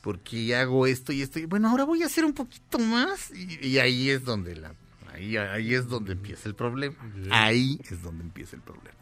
porque 0.02 0.54
hago 0.54 0.86
esto 0.86 1.12
y 1.12 1.22
esto, 1.22 1.38
y 1.40 1.44
bueno, 1.46 1.68
ahora 1.68 1.84
voy 1.84 2.02
a 2.02 2.06
hacer 2.06 2.24
un 2.24 2.32
poquito 2.32 2.78
más, 2.78 3.30
y, 3.34 3.66
y 3.66 3.78
ahí 3.78 4.08
es 4.10 4.24
donde 4.24 4.54
la, 4.56 4.72
ahí, 5.18 5.36
ahí 5.36 5.74
es 5.74 5.88
donde 5.88 6.12
empieza 6.12 6.48
el 6.48 6.54
problema, 6.54 6.96
ahí 7.30 7.80
es 7.90 8.02
donde 8.02 8.24
empieza 8.24 8.56
el 8.56 8.62
problema. 8.62 8.96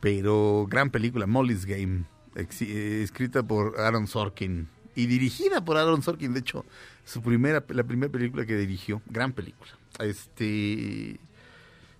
Pero 0.00 0.66
gran 0.68 0.90
película, 0.90 1.26
Molly's 1.26 1.66
Game, 1.66 2.04
ex- 2.34 2.62
eh, 2.62 3.02
escrita 3.02 3.42
por 3.42 3.78
Aaron 3.78 4.06
Sorkin 4.06 4.68
y 4.94 5.06
dirigida 5.06 5.64
por 5.64 5.76
Aaron 5.76 6.02
Sorkin, 6.02 6.32
de 6.34 6.40
hecho, 6.40 6.64
su 7.04 7.22
primera, 7.22 7.64
la 7.68 7.84
primera 7.84 8.10
película 8.10 8.46
que 8.46 8.56
dirigió, 8.56 9.02
gran 9.06 9.32
película. 9.32 9.70
Este, 9.98 11.20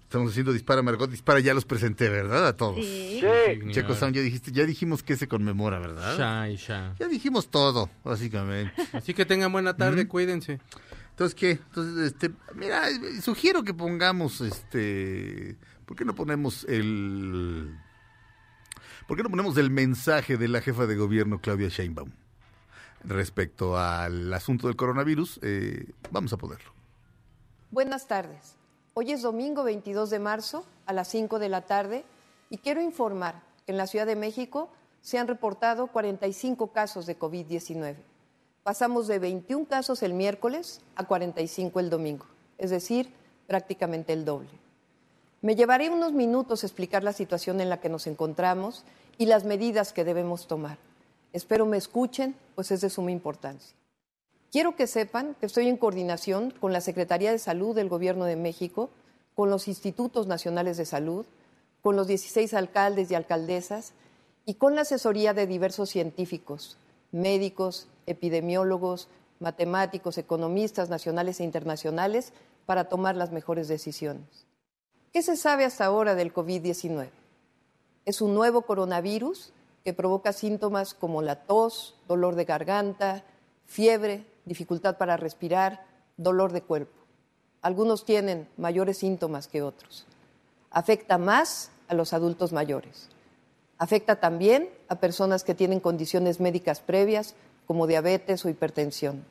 estamos 0.02 0.30
haciendo 0.30 0.52
Dispara 0.52 0.80
Margot, 0.82 1.10
Dispara, 1.10 1.40
ya 1.40 1.52
los 1.52 1.64
presenté, 1.66 2.08
¿verdad? 2.08 2.46
A 2.46 2.56
todos. 2.56 2.76
Sí. 2.76 3.20
Sí. 3.20 3.70
Checo 3.72 3.94
Sound, 3.94 4.14
ya 4.16 4.22
dijiste, 4.22 4.50
ya 4.52 4.64
dijimos 4.64 5.02
que 5.02 5.16
se 5.16 5.28
conmemora, 5.28 5.78
¿verdad? 5.78 6.16
Sha 6.16 6.48
y 6.50 6.56
sha. 6.56 6.94
Ya 6.98 7.06
dijimos 7.06 7.48
todo, 7.50 7.90
básicamente. 8.02 8.72
Así 8.92 9.12
que 9.14 9.26
tengan 9.26 9.52
buena 9.52 9.76
tarde, 9.76 10.08
cuídense. 10.08 10.58
Entonces, 11.20 11.38
¿qué? 11.38 11.50
Entonces, 11.50 12.12
este, 12.12 12.30
mira, 12.54 12.88
sugiero 13.20 13.62
que 13.62 13.74
pongamos, 13.74 14.40
este, 14.40 15.58
¿por 15.84 15.94
qué 15.94 16.06
no 16.06 16.14
ponemos 16.14 16.64
el, 16.64 17.78
¿por 19.06 19.18
qué 19.18 19.22
no 19.22 19.28
ponemos 19.28 19.54
el 19.58 19.68
mensaje 19.68 20.38
de 20.38 20.48
la 20.48 20.62
jefa 20.62 20.86
de 20.86 20.96
gobierno, 20.96 21.38
Claudia 21.38 21.68
Sheinbaum, 21.68 22.10
respecto 23.04 23.76
al 23.76 24.32
asunto 24.32 24.68
del 24.68 24.76
coronavirus? 24.76 25.40
Eh, 25.42 25.92
vamos 26.10 26.32
a 26.32 26.38
ponerlo. 26.38 26.72
Buenas 27.70 28.08
tardes. 28.08 28.56
Hoy 28.94 29.12
es 29.12 29.20
domingo 29.20 29.62
22 29.62 30.08
de 30.08 30.20
marzo 30.20 30.64
a 30.86 30.94
las 30.94 31.08
5 31.08 31.38
de 31.38 31.50
la 31.50 31.66
tarde 31.66 32.02
y 32.48 32.56
quiero 32.56 32.80
informar 32.80 33.42
que 33.66 33.72
en 33.72 33.76
la 33.76 33.86
Ciudad 33.86 34.06
de 34.06 34.16
México 34.16 34.72
se 35.02 35.18
han 35.18 35.28
reportado 35.28 35.88
45 35.88 36.72
casos 36.72 37.04
de 37.04 37.18
COVID-19. 37.18 38.09
Pasamos 38.70 39.08
de 39.08 39.18
21 39.18 39.66
casos 39.66 40.00
el 40.04 40.14
miércoles 40.14 40.80
a 40.94 41.02
45 41.02 41.80
el 41.80 41.90
domingo, 41.90 42.26
es 42.56 42.70
decir, 42.70 43.12
prácticamente 43.48 44.12
el 44.12 44.24
doble. 44.24 44.48
Me 45.42 45.56
llevaré 45.56 45.90
unos 45.90 46.12
minutos 46.12 46.62
a 46.62 46.68
explicar 46.68 47.02
la 47.02 47.12
situación 47.12 47.60
en 47.60 47.68
la 47.68 47.80
que 47.80 47.88
nos 47.88 48.06
encontramos 48.06 48.84
y 49.18 49.26
las 49.26 49.42
medidas 49.42 49.92
que 49.92 50.04
debemos 50.04 50.46
tomar. 50.46 50.78
Espero 51.32 51.66
me 51.66 51.78
escuchen, 51.78 52.36
pues 52.54 52.70
es 52.70 52.80
de 52.80 52.90
suma 52.90 53.10
importancia. 53.10 53.74
Quiero 54.52 54.76
que 54.76 54.86
sepan 54.86 55.34
que 55.40 55.46
estoy 55.46 55.66
en 55.66 55.76
coordinación 55.76 56.52
con 56.52 56.72
la 56.72 56.80
Secretaría 56.80 57.32
de 57.32 57.40
Salud 57.40 57.74
del 57.74 57.88
Gobierno 57.88 58.24
de 58.24 58.36
México, 58.36 58.88
con 59.34 59.50
los 59.50 59.66
Institutos 59.66 60.28
Nacionales 60.28 60.76
de 60.76 60.86
Salud, 60.86 61.26
con 61.82 61.96
los 61.96 62.06
16 62.06 62.54
alcaldes 62.54 63.10
y 63.10 63.16
alcaldesas 63.16 63.94
y 64.46 64.54
con 64.54 64.76
la 64.76 64.82
asesoría 64.82 65.34
de 65.34 65.48
diversos 65.48 65.90
científicos, 65.90 66.78
médicos, 67.10 67.88
epidemiólogos, 68.10 69.08
matemáticos, 69.38 70.18
economistas 70.18 70.90
nacionales 70.90 71.40
e 71.40 71.44
internacionales 71.44 72.32
para 72.66 72.84
tomar 72.84 73.16
las 73.16 73.32
mejores 73.32 73.68
decisiones. 73.68 74.46
¿Qué 75.12 75.22
se 75.22 75.36
sabe 75.36 75.64
hasta 75.64 75.86
ahora 75.86 76.14
del 76.14 76.32
COVID-19? 76.32 77.08
Es 78.04 78.20
un 78.20 78.34
nuevo 78.34 78.62
coronavirus 78.62 79.52
que 79.84 79.94
provoca 79.94 80.32
síntomas 80.32 80.94
como 80.94 81.22
la 81.22 81.36
tos, 81.36 81.96
dolor 82.06 82.34
de 82.34 82.44
garganta, 82.44 83.24
fiebre, 83.66 84.24
dificultad 84.44 84.98
para 84.98 85.16
respirar, 85.16 85.84
dolor 86.16 86.52
de 86.52 86.62
cuerpo. 86.62 86.98
Algunos 87.62 88.04
tienen 88.04 88.48
mayores 88.56 88.98
síntomas 88.98 89.48
que 89.48 89.62
otros. 89.62 90.06
Afecta 90.70 91.18
más 91.18 91.70
a 91.88 91.94
los 91.94 92.12
adultos 92.12 92.52
mayores. 92.52 93.08
Afecta 93.78 94.16
también 94.16 94.68
a 94.88 94.96
personas 94.96 95.42
que 95.42 95.54
tienen 95.54 95.80
condiciones 95.80 96.38
médicas 96.38 96.80
previas 96.80 97.34
como 97.70 97.86
diabetes 97.86 98.44
o 98.44 98.48
hipertensión. 98.48 99.24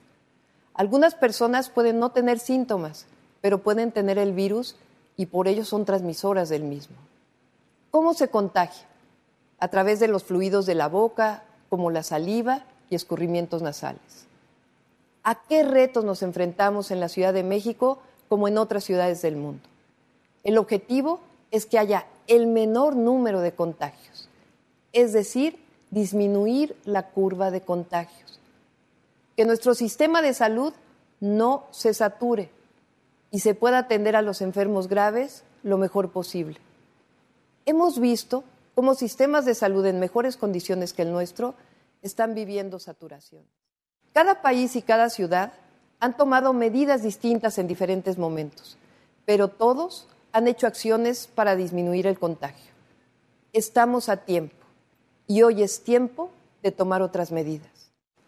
Algunas 0.74 1.14
personas 1.14 1.70
pueden 1.70 2.00
no 2.00 2.12
tener 2.12 2.40
síntomas, 2.40 3.06
pero 3.42 3.58
pueden 3.58 3.92
tener 3.92 4.18
el 4.18 4.32
virus 4.32 4.78
y 5.18 5.26
por 5.26 5.50
ello 5.50 5.66
son 5.66 5.84
transmisoras 5.84 6.48
del 6.48 6.64
mismo. 6.64 6.96
¿Cómo 7.92 8.14
se 8.14 8.30
contagia? 8.30 8.86
A 9.60 9.68
través 9.68 10.00
de 10.00 10.08
los 10.08 10.24
fluidos 10.24 10.66
de 10.66 10.74
la 10.74 10.88
boca, 10.88 11.44
como 11.70 11.92
la 11.92 12.02
saliva 12.02 12.64
y 12.90 12.96
escurrimientos 12.96 13.62
nasales. 13.62 14.26
¿A 15.26 15.36
qué 15.36 15.64
retos 15.64 16.06
nos 16.06 16.24
enfrentamos 16.24 16.92
en 16.92 17.02
la 17.02 17.10
Ciudad 17.10 17.34
de 17.34 17.44
México 17.44 18.00
como 18.30 18.48
en 18.48 18.58
otras 18.58 18.86
ciudades 18.86 19.22
del 19.22 19.36
mundo? 19.36 19.68
El 20.46 20.58
objetivo 20.58 21.20
es 21.52 21.66
que 21.66 21.78
haya 21.78 22.06
el 22.28 22.48
menor 22.48 22.96
número 22.96 23.42
de 23.42 23.52
contagios, 23.52 24.30
es 24.94 25.12
decir, 25.12 25.60
disminuir 25.92 26.76
la 26.86 27.10
curva 27.10 27.52
de 27.52 27.62
contagios. 27.62 28.40
Que 29.36 29.46
nuestro 29.46 29.74
sistema 29.74 30.22
de 30.22 30.34
salud 30.34 30.74
no 31.20 31.68
se 31.72 31.94
sature 31.94 32.52
y 33.32 33.40
se 33.40 33.56
pueda 33.56 33.80
atender 33.80 34.16
a 34.16 34.22
los 34.22 34.42
enfermos 34.42 34.88
graves 34.88 35.44
lo 35.64 35.78
mejor 35.78 36.12
posible. 36.12 36.58
Hemos 37.66 38.00
visto 38.00 38.44
cómo 38.76 38.96
sistemas 38.96 39.46
de 39.46 39.56
salud 39.56 39.86
en 39.86 40.00
mejores 40.00 40.38
condiciones 40.38 40.94
que 40.94 41.04
el 41.04 41.12
nuestro 41.12 41.56
están 42.02 42.34
viviendo 42.34 42.80
saturación. 42.80 43.44
Cada 44.14 44.42
país 44.42 44.76
y 44.76 44.82
cada 44.82 45.10
ciudad 45.10 45.54
han 46.00 46.16
tomado 46.16 46.54
medidas 46.54 47.04
distintas 47.04 47.58
en 47.58 47.68
diferentes 47.68 48.18
momentos, 48.18 48.78
pero 49.26 49.50
todos 49.50 50.08
han 50.32 50.48
hecho 50.48 50.66
acciones 50.66 51.28
para 51.28 51.56
disminuir 51.56 52.08
el 52.08 52.18
contagio. 52.18 52.72
Estamos 53.52 54.10
a 54.10 54.18
tiempo 54.18 54.59
y 55.30 55.44
hoy 55.44 55.62
es 55.62 55.82
tiempo 55.82 56.32
de 56.64 56.72
tomar 56.72 57.04
otras 57.04 57.32
medidas. 57.32 57.70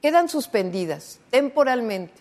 Quedan 0.04 0.30
suspendidas 0.30 1.20
temporalmente 1.32 2.14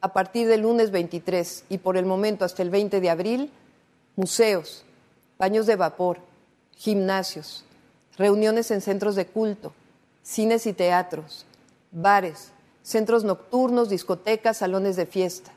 a 0.00 0.12
partir 0.12 0.48
del 0.48 0.62
lunes 0.62 0.90
23 0.90 1.64
y 1.68 1.78
por 1.78 1.96
el 1.96 2.06
momento 2.06 2.44
hasta 2.44 2.62
el 2.62 2.70
20 2.70 3.00
de 3.00 3.08
abril 3.08 3.52
museos, 4.16 4.84
baños 5.38 5.66
de 5.66 5.76
vapor, 5.76 6.18
gimnasios, 6.76 7.64
reuniones 8.18 8.72
en 8.72 8.80
centros 8.80 9.14
de 9.14 9.26
culto, 9.26 9.72
cines 10.24 10.66
y 10.66 10.72
teatros, 10.72 11.46
bares, 11.92 12.50
centros 12.82 13.22
nocturnos, 13.22 13.88
discotecas, 13.88 14.56
salones 14.56 14.96
de 14.96 15.06
fiesta, 15.06 15.52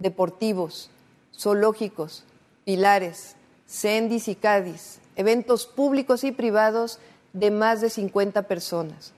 deportivos, 0.00 0.90
zoológicos, 1.32 2.24
pilares, 2.64 3.36
Cendis 3.68 4.26
y 4.26 4.34
Cádiz, 4.34 4.98
eventos 5.14 5.66
públicos 5.66 6.24
y 6.24 6.32
privados 6.32 6.98
de 7.32 7.50
más 7.50 7.80
de 7.80 7.90
50 7.90 8.42
personas. 8.42 9.12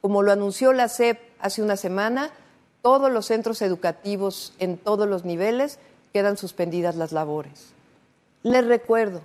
Como 0.00 0.22
lo 0.22 0.32
anunció 0.32 0.72
la 0.72 0.88
SEP 0.88 1.18
hace 1.40 1.62
una 1.62 1.76
semana, 1.76 2.30
todos 2.82 3.10
los 3.10 3.26
centros 3.26 3.62
educativos 3.62 4.54
en 4.58 4.76
todos 4.76 5.08
los 5.08 5.24
niveles 5.24 5.78
quedan 6.12 6.36
suspendidas 6.36 6.96
las 6.96 7.12
labores. 7.12 7.72
Les 8.42 8.66
recuerdo, 8.66 9.22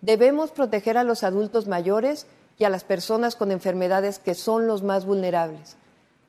debemos 0.00 0.52
proteger 0.52 0.96
a 0.96 1.04
los 1.04 1.24
adultos 1.24 1.66
mayores 1.66 2.26
y 2.58 2.64
a 2.64 2.70
las 2.70 2.84
personas 2.84 3.34
con 3.34 3.50
enfermedades 3.50 4.18
que 4.18 4.34
son 4.34 4.66
los 4.66 4.82
más 4.82 5.04
vulnerables. 5.04 5.76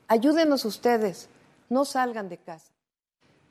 Ayúdenos 0.07 0.65
ustedes, 0.65 1.29
no 1.69 1.85
salgan 1.85 2.29
de 2.29 2.37
casa. 2.37 2.71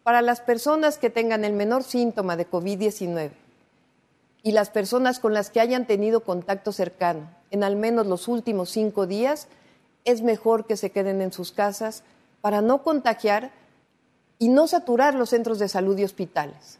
Para 0.02 0.20
las 0.20 0.40
personas 0.40 0.98
que 0.98 1.10
tengan 1.10 1.44
el 1.44 1.52
menor 1.52 1.84
síntoma 1.84 2.36
de 2.36 2.50
COVID-19 2.50 3.30
y 4.42 4.52
las 4.52 4.70
personas 4.70 5.20
con 5.20 5.34
las 5.34 5.50
que 5.50 5.60
hayan 5.60 5.86
tenido 5.86 6.20
contacto 6.20 6.72
cercano 6.72 7.28
en 7.52 7.62
al 7.62 7.76
menos 7.76 8.06
los 8.06 8.26
últimos 8.28 8.70
cinco 8.70 9.06
días, 9.06 9.46
es 10.04 10.22
mejor 10.22 10.66
que 10.66 10.76
se 10.76 10.90
queden 10.90 11.20
en 11.20 11.32
sus 11.32 11.52
casas 11.52 12.02
para 12.40 12.62
no 12.62 12.82
contagiar 12.82 13.52
y 14.38 14.48
no 14.48 14.66
saturar 14.66 15.14
los 15.14 15.30
centros 15.30 15.58
de 15.60 15.68
salud 15.68 15.96
y 15.98 16.04
hospitales. 16.04 16.78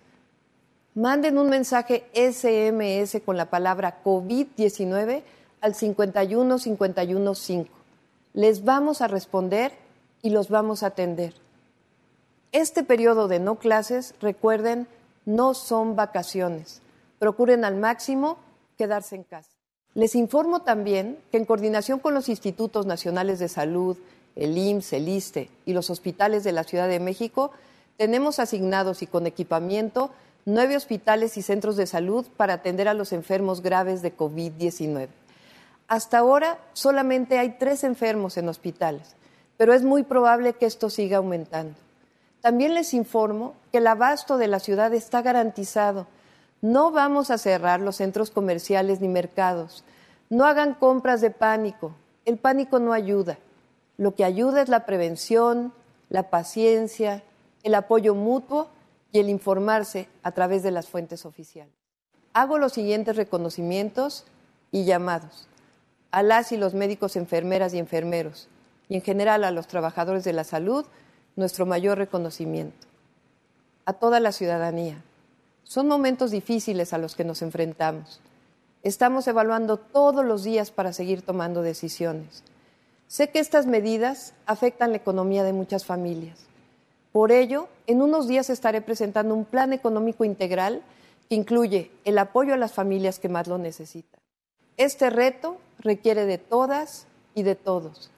Manden 0.94 1.38
un 1.38 1.48
mensaje 1.48 2.04
SMS 2.14 3.20
con 3.24 3.36
la 3.36 3.50
palabra 3.50 4.02
COVID-19 4.02 5.22
al 5.60 5.74
51 5.74 6.58
51 6.58 7.34
5. 7.34 7.70
Les 8.32 8.64
vamos 8.64 9.02
a 9.02 9.08
responder 9.08 9.72
y 10.22 10.30
los 10.30 10.48
vamos 10.48 10.82
a 10.82 10.88
atender. 10.88 11.34
Este 12.50 12.82
periodo 12.82 13.28
de 13.28 13.40
no 13.40 13.56
clases, 13.56 14.14
recuerden, 14.20 14.86
no 15.26 15.54
son 15.54 15.96
vacaciones. 15.96 16.81
Procuren 17.22 17.64
al 17.64 17.76
máximo 17.76 18.36
quedarse 18.76 19.14
en 19.14 19.22
casa. 19.22 19.52
Les 19.94 20.16
informo 20.16 20.62
también 20.62 21.20
que 21.30 21.36
en 21.36 21.44
coordinación 21.44 22.00
con 22.00 22.14
los 22.14 22.28
Institutos 22.28 22.84
Nacionales 22.84 23.38
de 23.38 23.48
Salud, 23.48 23.96
el 24.34 24.58
IMSS, 24.58 24.92
el 24.94 25.08
ISTE 25.08 25.48
y 25.64 25.72
los 25.72 25.88
hospitales 25.88 26.42
de 26.42 26.50
la 26.50 26.64
Ciudad 26.64 26.88
de 26.88 26.98
México, 26.98 27.52
tenemos 27.96 28.40
asignados 28.40 29.02
y 29.02 29.06
con 29.06 29.28
equipamiento 29.28 30.10
nueve 30.46 30.76
hospitales 30.76 31.36
y 31.36 31.42
centros 31.42 31.76
de 31.76 31.86
salud 31.86 32.26
para 32.36 32.54
atender 32.54 32.88
a 32.88 32.94
los 32.94 33.12
enfermos 33.12 33.62
graves 33.62 34.02
de 34.02 34.16
COVID-19. 34.16 35.06
Hasta 35.86 36.18
ahora 36.18 36.58
solamente 36.72 37.38
hay 37.38 37.50
tres 37.50 37.84
enfermos 37.84 38.36
en 38.36 38.48
hospitales, 38.48 39.14
pero 39.56 39.74
es 39.74 39.84
muy 39.84 40.02
probable 40.02 40.54
que 40.54 40.66
esto 40.66 40.90
siga 40.90 41.18
aumentando. 41.18 41.76
También 42.40 42.74
les 42.74 42.92
informo 42.92 43.54
que 43.70 43.78
el 43.78 43.86
abasto 43.86 44.38
de 44.38 44.48
la 44.48 44.58
ciudad 44.58 44.92
está 44.92 45.22
garantizado. 45.22 46.08
No 46.62 46.90
vamos 46.92 47.30
a 47.30 47.36
cerrar 47.36 47.80
los 47.80 47.96
centros 47.96 48.30
comerciales 48.30 49.00
ni 49.00 49.08
mercados. 49.08 49.84
No 50.30 50.46
hagan 50.46 50.74
compras 50.74 51.20
de 51.20 51.30
pánico. 51.30 51.94
El 52.24 52.38
pánico 52.38 52.78
no 52.78 52.94
ayuda. 52.94 53.38
Lo 53.98 54.14
que 54.14 54.24
ayuda 54.24 54.62
es 54.62 54.70
la 54.70 54.86
prevención, 54.86 55.74
la 56.08 56.30
paciencia, 56.30 57.22
el 57.62 57.74
apoyo 57.74 58.14
mutuo 58.14 58.68
y 59.12 59.18
el 59.18 59.28
informarse 59.28 60.08
a 60.22 60.32
través 60.32 60.62
de 60.62 60.70
las 60.70 60.88
fuentes 60.88 61.26
oficiales. 61.26 61.74
Hago 62.32 62.56
los 62.56 62.72
siguientes 62.72 63.16
reconocimientos 63.16 64.24
y 64.70 64.84
llamados 64.84 65.48
a 66.12 66.22
las 66.22 66.52
y 66.52 66.58
los 66.58 66.74
médicos, 66.74 67.16
enfermeras 67.16 67.74
y 67.74 67.78
enfermeros, 67.78 68.48
y 68.88 68.94
en 68.96 69.02
general 69.02 69.44
a 69.44 69.50
los 69.50 69.66
trabajadores 69.66 70.24
de 70.24 70.34
la 70.34 70.44
salud, 70.44 70.84
nuestro 71.36 71.64
mayor 71.66 71.98
reconocimiento. 71.98 72.86
A 73.86 73.94
toda 73.94 74.20
la 74.20 74.30
ciudadanía. 74.30 75.02
Son 75.64 75.88
momentos 75.88 76.30
difíciles 76.30 76.92
a 76.92 76.98
los 76.98 77.14
que 77.14 77.24
nos 77.24 77.42
enfrentamos. 77.42 78.20
Estamos 78.82 79.26
evaluando 79.28 79.76
todos 79.76 80.24
los 80.24 80.42
días 80.44 80.70
para 80.70 80.92
seguir 80.92 81.22
tomando 81.22 81.62
decisiones. 81.62 82.42
Sé 83.06 83.30
que 83.30 83.38
estas 83.38 83.66
medidas 83.66 84.34
afectan 84.46 84.90
la 84.90 84.96
economía 84.96 85.44
de 85.44 85.52
muchas 85.52 85.84
familias. 85.84 86.40
Por 87.12 87.30
ello, 87.30 87.68
en 87.86 88.00
unos 88.02 88.26
días 88.26 88.50
estaré 88.50 88.80
presentando 88.80 89.34
un 89.34 89.44
plan 89.44 89.72
económico 89.72 90.24
integral 90.24 90.82
que 91.28 91.36
incluye 91.36 91.90
el 92.04 92.18
apoyo 92.18 92.54
a 92.54 92.56
las 92.56 92.72
familias 92.72 93.18
que 93.18 93.28
más 93.28 93.46
lo 93.46 93.58
necesitan. 93.58 94.20
Este 94.78 95.10
reto 95.10 95.58
requiere 95.78 96.26
de 96.26 96.38
todas 96.38 97.06
y 97.34 97.42
de 97.42 97.54
todos. 97.54 98.10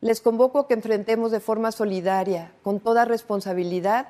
Les 0.00 0.20
convoco 0.20 0.60
a 0.60 0.68
que 0.68 0.74
enfrentemos 0.74 1.30
de 1.30 1.40
forma 1.40 1.72
solidaria, 1.72 2.52
con 2.62 2.78
toda 2.78 3.04
responsabilidad, 3.04 4.08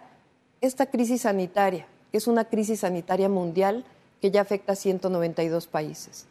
esta 0.61 0.86
crisis 0.86 1.22
sanitaria, 1.22 1.86
es 2.17 2.27
una 2.27 2.45
crisis 2.45 2.81
sanitaria 2.81 3.29
mundial 3.29 3.85
que 4.21 4.31
ya 4.31 4.41
afecta 4.41 4.73
a 4.73 4.77
192 4.77 5.67
países. 5.67 6.27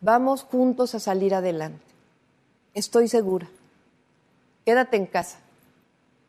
Vamos 0.00 0.44
juntos 0.44 0.94
a 0.94 1.00
salir 1.00 1.34
adelante. 1.34 1.84
Estoy 2.74 3.08
segura. 3.08 3.48
Quédate 4.64 4.96
en 4.96 5.06
casa. 5.06 5.40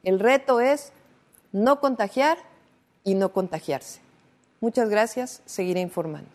El 0.03 0.19
reto 0.19 0.59
es 0.59 0.91
no 1.51 1.79
contagiar 1.79 2.37
y 3.03 3.15
no 3.15 3.31
contagiarse. 3.31 3.99
Muchas 4.61 4.89
gracias. 4.89 5.41
Seguiré 5.45 5.81
informando. 5.81 6.29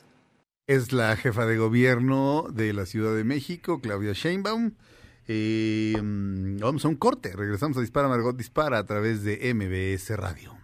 Es 0.66 0.92
la 0.92 1.16
jefa 1.16 1.46
de 1.46 1.56
gobierno 1.56 2.46
de 2.50 2.72
la 2.72 2.86
Ciudad 2.86 3.14
de 3.14 3.24
México, 3.24 3.80
Claudia 3.80 4.12
Sheinbaum. 4.12 4.72
Eh, 5.26 5.94
mm, 6.00 6.58
vamos 6.58 6.84
a 6.84 6.88
un 6.88 6.96
corte. 6.96 7.32
Regresamos 7.34 7.76
a 7.76 7.80
Dispara 7.80 8.08
Margot 8.08 8.36
Dispara 8.36 8.78
a 8.78 8.86
través 8.86 9.24
de 9.24 9.52
MBS 9.52 10.16
Radio. 10.16 10.63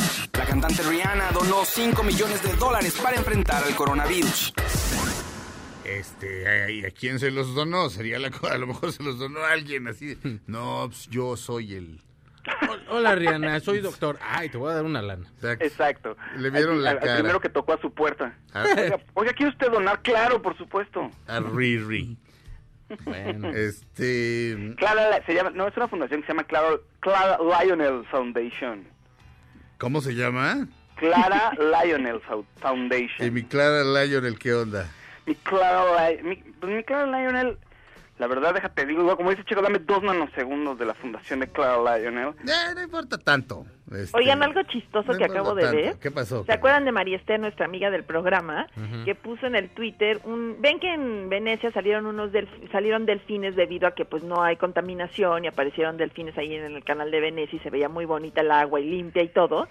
La 0.41 0.47
cantante 0.47 0.81
Rihanna 0.81 1.29
donó 1.33 1.63
5 1.63 2.01
millones 2.01 2.41
de 2.41 2.53
dólares 2.55 2.99
para 2.99 3.15
enfrentar 3.15 3.63
al 3.63 3.75
coronavirus. 3.75 4.51
Este, 5.85 6.73
¿y 6.73 6.83
¿a 6.83 6.89
quién 6.89 7.19
se 7.19 7.29
los 7.29 7.53
donó? 7.53 7.91
Sería 7.91 8.17
la 8.17 8.31
cosa, 8.31 8.55
a 8.55 8.57
lo 8.57 8.65
mejor 8.65 8.91
se 8.91 9.03
los 9.03 9.19
donó 9.19 9.41
a 9.41 9.51
alguien 9.51 9.87
así. 9.87 10.15
de, 10.15 10.39
No, 10.47 10.85
pues 10.87 11.07
yo 11.09 11.37
soy 11.37 11.75
el... 11.75 11.99
Hola, 12.89 13.13
Rihanna, 13.13 13.59
soy 13.59 13.81
doctor. 13.81 14.17
Ay, 14.19 14.49
te 14.49 14.57
voy 14.57 14.71
a 14.71 14.75
dar 14.75 14.83
una 14.83 15.03
lana. 15.03 15.27
Exacto. 15.59 16.17
Le 16.37 16.49
vieron 16.49 16.77
Al- 16.77 16.83
la 16.85 16.89
al- 16.89 16.97
al 16.97 17.03
cara. 17.03 17.15
primero 17.17 17.39
que 17.39 17.49
tocó 17.49 17.73
a 17.73 17.79
su 17.79 17.93
puerta. 17.93 18.35
Ah. 18.55 18.63
Oiga, 18.75 18.99
oiga, 19.13 19.33
¿quiere 19.33 19.51
usted 19.51 19.69
donar? 19.69 20.01
Claro, 20.01 20.41
por 20.41 20.57
supuesto. 20.57 21.11
A 21.27 21.39
Riri. 21.39 22.17
Bueno. 23.05 23.49
Este... 23.51 24.73
Clara, 24.75 25.23
se 25.23 25.35
llama, 25.35 25.51
no, 25.51 25.67
es 25.67 25.77
una 25.77 25.87
fundación 25.87 26.21
que 26.21 26.25
se 26.25 26.33
llama 26.33 26.45
Clara, 26.45 26.69
Clara 26.99 27.37
Lionel 27.63 28.03
Foundation. 28.09 28.87
¿Cómo 29.81 29.99
se 29.99 30.13
llama? 30.13 30.67
Clara 30.95 31.51
Lionel 31.83 32.21
Foundation. 32.57 33.27
Y 33.27 33.31
mi 33.31 33.41
Clara 33.41 33.83
Lionel, 33.83 34.37
¿qué 34.37 34.53
onda? 34.53 34.87
Mi 35.25 35.33
Clara, 35.33 36.11
mi, 36.23 36.35
pues 36.35 36.71
mi 36.71 36.83
Clara 36.83 37.07
Lionel, 37.07 37.57
la 38.19 38.27
verdad, 38.27 38.53
déjate 38.53 38.85
digo, 38.85 39.17
como 39.17 39.31
dice 39.31 39.43
Chico, 39.43 39.59
dame 39.63 39.79
dos 39.79 40.03
nanosegundos 40.03 40.77
de 40.77 40.85
la 40.85 40.93
fundación 40.93 41.39
de 41.39 41.47
Clara 41.47 41.97
Lionel. 41.97 42.35
Eh, 42.47 42.75
no 42.75 42.83
importa 42.83 43.17
tanto. 43.17 43.65
Este, 43.91 44.17
Oigan, 44.17 44.41
algo 44.41 44.63
chistoso 44.63 45.11
no 45.11 45.17
que 45.17 45.25
acabo 45.25 45.53
de 45.53 45.63
tanto. 45.63 45.77
ver. 45.77 45.95
¿Qué 45.97 46.11
pasó? 46.11 46.45
¿Se 46.45 46.53
acuerdan 46.53 46.85
de 46.85 46.91
María 46.91 47.17
Esther, 47.17 47.39
nuestra 47.39 47.65
amiga 47.65 47.91
del 47.91 48.03
programa, 48.03 48.67
que 49.05 49.15
puso 49.15 49.47
en 49.47 49.55
el 49.55 49.69
Twitter 49.69 50.19
un 50.23 50.57
ven 50.59 50.79
que 50.79 50.93
en 50.93 51.29
Venecia 51.29 51.71
salieron 51.71 52.05
unos 52.05 52.31
salieron 52.71 53.05
delfines 53.05 53.55
debido 53.55 53.87
a 53.87 53.91
que 53.91 54.05
pues 54.05 54.23
no 54.23 54.41
hay 54.43 54.55
contaminación 54.55 55.43
y 55.43 55.47
aparecieron 55.47 55.97
delfines 55.97 56.37
ahí 56.37 56.55
en 56.55 56.63
el 56.63 56.83
canal 56.83 57.11
de 57.11 57.19
Venecia 57.19 57.57
y 57.57 57.59
se 57.59 57.69
veía 57.69 57.89
muy 57.89 58.05
bonita 58.05 58.41
el 58.41 58.51
agua 58.51 58.79
y 58.79 58.89
limpia 58.89 59.23
y 59.23 59.29
todo. 59.29 59.67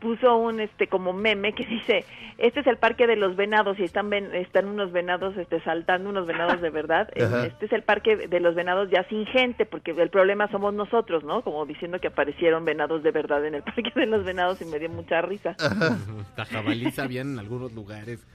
Puso 0.00 0.36
un 0.38 0.60
este 0.60 0.86
como 0.88 1.12
meme 1.12 1.52
que 1.52 1.64
dice, 1.66 2.04
"Este 2.38 2.60
es 2.60 2.66
el 2.66 2.78
parque 2.78 3.06
de 3.06 3.16
los 3.16 3.36
venados 3.36 3.78
y 3.78 3.84
están 3.84 4.08
ven- 4.08 4.34
están 4.34 4.66
unos 4.66 4.92
venados 4.92 5.36
este 5.36 5.60
saltando 5.62 6.08
unos 6.08 6.26
venados 6.26 6.60
de 6.62 6.70
verdad. 6.70 7.08
Ajá. 7.20 7.46
Este 7.46 7.66
es 7.66 7.72
el 7.72 7.82
parque 7.82 8.16
de 8.16 8.40
los 8.40 8.54
venados 8.54 8.88
ya 8.90 9.04
sin 9.08 9.26
gente, 9.26 9.66
porque 9.66 9.90
el 9.90 10.08
problema 10.10 10.48
somos 10.50 10.72
nosotros, 10.72 11.22
¿no? 11.22 11.42
Como 11.42 11.66
diciendo 11.66 11.98
que 12.00 12.08
aparecieron 12.08 12.64
venados 12.64 13.02
de 13.02 13.10
verdad 13.10 13.44
en 13.44 13.56
el 13.56 13.62
parque 13.64 13.92
de 13.94 14.06
los 14.06 14.24
venados 14.24 14.60
y 14.62 14.64
me 14.64 14.78
dio 14.78 14.88
mucha 14.88 15.20
risa. 15.22 15.50
Hasta 16.20 16.44
jabalís 16.46 16.98
habían 16.98 17.32
en 17.34 17.38
algunos 17.38 17.72
lugares. 17.72 18.26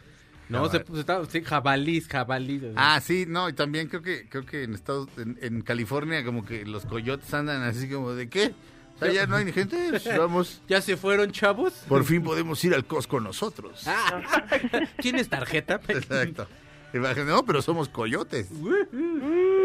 No, 0.47 0.69
se, 0.69 0.83
se 0.85 0.99
estaba, 0.99 1.25
sí, 1.25 1.41
jabalís, 1.43 2.07
jabalís. 2.07 2.61
Ah, 2.75 2.99
sí, 3.01 3.25
no, 3.27 3.49
y 3.49 3.53
también 3.53 3.87
creo 3.87 4.03
que 4.03 4.29
creo 4.29 4.45
que 4.45 4.61
en 4.63 4.75
Estados 4.75 5.07
en, 5.17 5.39
en 5.41 5.61
California 5.63 6.23
como 6.23 6.45
que 6.45 6.65
los 6.65 6.85
coyotes 6.85 7.33
andan 7.33 7.63
así 7.63 7.89
como 7.89 8.11
de 8.13 8.29
qué? 8.29 8.51
O 8.95 8.99
sea, 8.99 9.11
ya 9.11 9.27
no 9.27 9.35
hay 9.35 9.51
gente, 9.51 9.77
pues, 9.89 10.05
vamos. 10.17 10.61
¿Ya 10.67 10.81
se 10.81 10.95
fueron, 10.97 11.31
chavos? 11.31 11.73
Por 11.87 12.05
fin 12.05 12.23
podemos 12.23 12.63
ir 12.63 12.73
al 12.73 12.85
Costco 12.85 13.19
nosotros. 13.19 13.83
Ah, 13.85 14.23
¿Tienes 15.01 15.29
tarjeta? 15.29 15.81
Exacto. 15.87 16.47
No, 16.93 17.45
pero 17.45 17.61
somos 17.61 17.89
coyotes. 17.89 18.47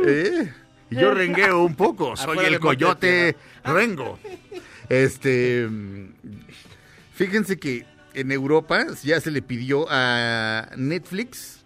¿Eh? 0.05 0.53
Y 0.91 0.97
yo 0.97 1.14
rengueo 1.14 1.62
un 1.62 1.76
poco, 1.76 2.16
soy 2.16 2.33
Afuera 2.33 2.49
el 2.49 2.59
coyote 2.59 3.37
rengo. 3.62 4.18
Este, 4.89 5.68
fíjense 7.14 7.61
que 7.61 7.87
en 8.14 8.33
Europa 8.33 8.85
ya 9.05 9.20
se 9.20 9.31
le 9.31 9.43
pidió 9.43 9.87
a 9.89 10.70
Netflix 10.76 11.61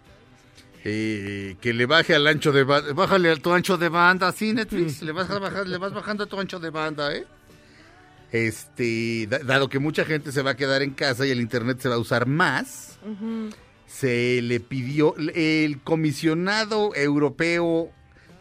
eh, 0.87 1.57
que 1.61 1.73
le 1.73 1.87
baje 1.87 2.13
al 2.13 2.27
ancho 2.27 2.51
de 2.51 2.63
banda, 2.63 2.93
bájale 2.93 3.31
a 3.31 3.35
tu 3.37 3.51
ancho 3.51 3.75
de 3.75 3.89
banda, 3.89 4.31
sí 4.31 4.53
Netflix, 4.53 5.01
le 5.01 5.13
vas 5.13 5.31
a 5.31 5.39
bajar, 5.39 5.67
le 5.67 5.79
vas 5.79 5.91
bajando 5.91 6.25
a 6.25 6.27
tu 6.27 6.39
ancho 6.39 6.59
de 6.59 6.69
banda, 6.69 7.11
¿eh? 7.11 7.25
Este, 8.35 9.27
da- 9.29 9.39
dado 9.39 9.69
que 9.69 9.79
mucha 9.79 10.03
gente 10.03 10.31
se 10.33 10.41
va 10.41 10.51
a 10.51 10.55
quedar 10.57 10.81
en 10.81 10.91
casa 10.91 11.25
y 11.25 11.31
el 11.31 11.39
internet 11.39 11.79
se 11.79 11.87
va 11.87 11.95
a 11.95 11.99
usar 11.99 12.25
más, 12.27 12.99
se 13.87 14.41
le 14.41 14.59
pidió 14.59 15.15
el 15.33 15.79
comisionado 15.81 16.93
europeo 16.95 17.91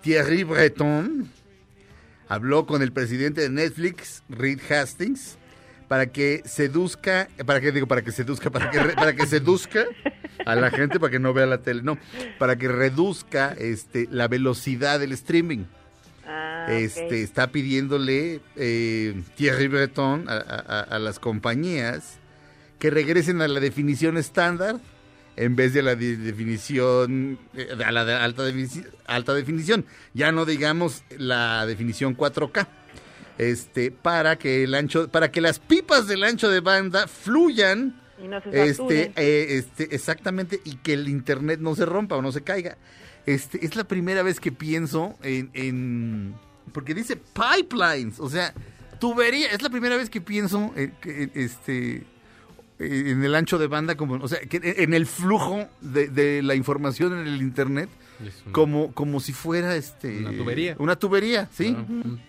Thierry 0.03 0.43
Breton 0.43 1.31
habló 2.29 2.67
con 2.67 2.83
el 2.83 2.93
presidente 2.93 3.43
de 3.43 3.51
Netflix 3.51 4.23
Reed 4.29 4.59
Hastings 4.71 5.37
para 5.87 6.07
que 6.07 6.43
seduzca 6.45 7.29
para 7.47 7.61
que 7.61 7.71
digo 7.71 7.87
para 7.87 8.03
que 8.03 8.11
seduzca 8.11 8.51
para 8.51 8.71
que 8.71 8.81
re- 8.83 8.95
para 8.95 9.15
que 9.15 9.27
seduzca 9.27 9.85
a 10.45 10.57
la 10.57 10.71
gente 10.71 10.99
para 10.99 11.11
que 11.13 11.19
no 11.21 11.33
vea 11.35 11.47
la 11.47 11.59
tele 11.63 11.83
no 11.83 11.99
para 12.39 12.57
que 12.57 12.67
reduzca 12.69 13.55
este 13.59 14.09
la 14.11 14.27
velocidad 14.27 14.99
del 14.99 15.13
streaming 15.13 15.65
Ah, 16.27 16.67
este 16.71 17.23
está 17.23 17.49
pidiéndole 17.53 18.41
eh, 18.57 19.23
Thierry 19.37 19.69
Breton 19.69 20.27
a, 20.29 20.33
a- 20.37 20.81
a 20.81 20.99
las 20.99 21.19
compañías 21.19 22.19
que 22.79 22.91
regresen 22.91 23.41
a 23.43 23.49
la 23.49 23.61
definición 23.61 24.17
estándar 24.17 24.77
en 25.37 25.57
vez 25.57 25.75
de 25.75 25.83
la 25.83 25.97
de- 25.97 26.17
definición 26.17 27.39
eh, 27.55 27.69
a 27.85 27.91
la 27.93 28.05
de 28.05 28.15
alta, 28.15 28.45
alta 29.07 29.35
definición. 29.35 29.85
Ya 30.15 30.33
no 30.33 30.45
digamos 30.45 31.03
la 31.19 31.67
definición 31.67 32.17
4K 32.17 32.67
este 33.37 33.91
para 33.91 34.37
que 34.37 34.63
el 34.65 34.75
ancho 34.75 35.09
para 35.09 35.33
que 35.33 35.41
las 35.41 35.59
pipas 35.59 36.07
del 36.07 36.23
ancho 36.23 36.49
de 36.49 36.61
banda 36.61 37.09
fluyan 37.09 38.01
Y 38.23 38.29
no 38.29 38.41
se 38.41 38.63
este, 38.69 39.13
eh, 39.17 39.47
este, 39.59 39.93
exactamente, 39.95 40.61
y 40.65 40.77
que 40.77 40.93
el 40.95 41.09
internet 41.09 41.59
no 41.61 41.75
se 41.75 41.85
rompa 41.85 42.15
o 42.17 42.23
no 42.23 42.31
se 42.31 42.43
caiga. 42.43 42.77
Este, 43.27 43.65
es 43.65 43.75
la 43.77 43.85
primera 43.85 44.23
vez 44.23 44.39
que 44.41 44.53
pienso 44.53 45.17
en, 45.23 45.51
en- 45.55 46.35
porque 46.73 46.95
dice 46.95 47.17
pipelines, 47.17 48.21
o 48.21 48.29
sea, 48.29 48.53
tubería, 48.99 49.49
es 49.49 49.63
la 49.63 49.71
primera 49.71 49.97
vez 49.97 50.11
que 50.11 50.21
pienso 50.21 50.73
en, 50.77 50.91
que, 51.01 51.31
este, 51.35 52.05
en 52.79 53.23
el 53.25 53.35
ancho 53.35 53.59
de 53.59 53.67
banda, 53.67 53.97
como, 53.97 54.15
o 54.17 54.29
sea, 54.29 54.41
que 54.41 54.61
en 54.63 54.93
el 54.95 55.07
flujo 55.07 55.67
de, 55.81 56.09
de 56.09 56.43
la 56.43 56.55
información 56.55 57.13
en 57.19 57.27
el 57.27 57.41
internet, 57.41 57.89
como, 58.53 58.93
como 58.93 59.21
si 59.21 59.33
fuera 59.33 59.75
este, 59.77 60.19
Una 60.19 60.33
tubería. 60.37 60.77
Una 60.79 60.97
tubería, 60.97 61.49
sí, 61.53 61.77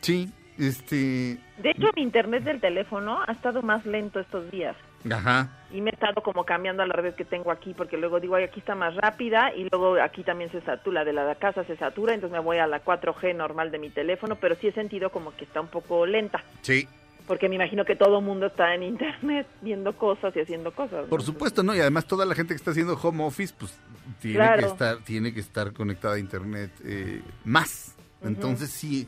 sí, 0.02 0.32
este, 0.58 1.38
De 1.62 1.72
hecho, 1.72 1.88
mi 1.96 2.02
internet 2.04 2.44
del 2.44 2.60
teléfono 2.62 3.20
ha 3.28 3.32
estado 3.32 3.62
más 3.62 3.86
lento 3.86 4.20
estos 4.20 4.50
días. 4.52 4.76
Ajá. 5.12 5.50
Y 5.72 5.82
me 5.82 5.90
he 5.90 5.94
estado 5.94 6.22
como 6.22 6.46
cambiando 6.46 6.84
a 6.84 6.88
la 6.88 6.94
red 6.94 7.16
que 7.16 7.26
tengo 7.26 7.52
aquí, 7.52 7.74
porque 7.74 7.98
luego 7.98 8.20
digo, 8.20 8.36
ay, 8.36 8.46
aquí 8.46 8.60
está 8.60 8.76
más 8.76 8.96
rápida, 8.96 9.54
y 9.54 9.68
luego 9.70 10.02
aquí 10.02 10.24
también 10.24 10.52
se 10.52 10.62
satura, 10.62 11.04
la 11.04 11.06
de 11.06 11.14
la 11.14 11.36
casa 11.36 11.64
se 11.66 11.76
satura, 11.76 12.14
entonces 12.14 12.38
me 12.38 12.44
voy 12.44 12.58
a 12.58 12.68
la 12.68 12.84
4G 12.84 13.36
normal 13.36 13.72
de 13.72 13.80
mi 13.80 13.90
teléfono, 13.90 14.36
pero 14.36 14.56
sí 14.56 14.68
he 14.68 14.72
sentido 14.72 15.10
como 15.10 15.36
que 15.36 15.44
está 15.46 15.60
un 15.62 15.68
poco 15.68 16.06
lenta, 16.06 16.44
Sí, 16.62 16.88
porque 17.28 17.50
me 17.50 17.56
imagino 17.56 17.86
que 17.86 17.96
todo 17.96 18.20
el 18.20 18.24
mundo 18.26 18.46
está 18.46 18.76
en 18.76 18.84
internet 18.84 19.48
viendo 19.62 19.98
cosas 19.98 20.36
y 20.36 20.42
haciendo 20.42 20.72
cosas. 20.72 21.08
Por 21.08 21.20
¿no? 21.22 21.26
supuesto, 21.26 21.64
¿no? 21.64 21.76
Y 21.76 21.80
además 21.80 22.06
toda 22.06 22.26
la 22.26 22.36
gente 22.36 22.54
que 22.54 22.58
está 22.58 22.72
haciendo 22.72 22.94
home 23.02 23.24
office, 23.24 23.54
pues 23.58 23.78
tiene, 24.22 24.38
Claro. 24.38 24.62
que, 24.62 24.68
estar, 24.68 24.98
tiene 25.00 25.34
que 25.34 25.40
estar 25.40 25.74
conectada 25.74 26.16
a 26.16 26.20
internet 26.20 26.72
eh, 26.84 27.22
más. 27.44 27.96
Entonces 28.24 28.70
sí, 28.70 29.08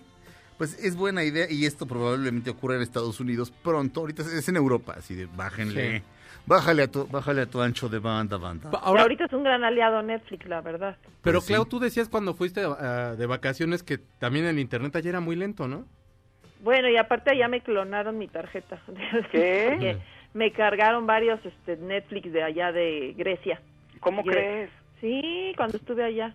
pues 0.57 0.77
es 0.83 0.95
buena 0.95 1.23
idea 1.23 1.45
y 1.49 1.65
esto 1.65 1.85
probablemente 1.85 2.49
ocurra 2.49 2.75
en 2.75 2.81
Estados 2.81 3.19
Unidos 3.19 3.51
pronto. 3.63 4.01
Ahorita 4.01 4.23
es 4.23 4.47
en 4.49 4.55
Europa, 4.57 4.95
así 4.97 5.15
de 5.15 5.25
bájenle. 5.27 5.97
Sí. 5.99 6.03
Bájale 6.45 6.83
a 6.83 6.87
tu, 6.87 7.05
bájale 7.07 7.41
a 7.41 7.45
tu 7.45 7.61
ancho 7.61 7.89
de 7.89 7.99
banda, 7.99 8.37
banda. 8.37 8.69
Ahora, 8.81 9.01
ahorita 9.01 9.25
es 9.25 9.33
un 9.33 9.43
gran 9.43 9.63
aliado 9.65 10.01
Netflix, 10.01 10.45
la 10.47 10.61
verdad. 10.61 10.95
pero 11.21 11.39
Pues 11.39 11.45
sí. 11.45 11.53
Clau, 11.53 11.65
tú 11.65 11.79
decías 11.79 12.07
cuando 12.07 12.33
fuiste 12.35 12.61
ah, 12.63 13.15
de 13.17 13.25
vacaciones 13.25 13.83
que 13.83 13.97
también 13.97 14.45
el 14.45 14.57
internet 14.57 14.95
ayer 14.95 15.09
era 15.09 15.19
muy 15.19 15.35
lento, 15.35 15.67
¿no? 15.67 15.85
Bueno, 16.63 16.89
y 16.89 16.95
aparte 16.97 17.31
allá 17.31 17.47
me 17.49 17.61
clonaron 17.61 18.17
mi 18.17 18.27
tarjeta. 18.29 18.81
¿Qué? 19.31 19.67
Porque 19.71 19.97
me 20.33 20.51
cargaron 20.53 21.05
varios 21.05 21.39
este, 21.45 21.75
Netflix 21.77 22.31
de 22.31 22.43
allá 22.43 22.71
de 22.71 23.13
Grecia. 23.17 23.61
¿Cómo 23.99 24.21
Y- 24.21 24.25
crees? 24.29 24.69
Sí, 25.01 25.53
cuando 25.57 25.77
estuve 25.77 26.03
allá. 26.03 26.33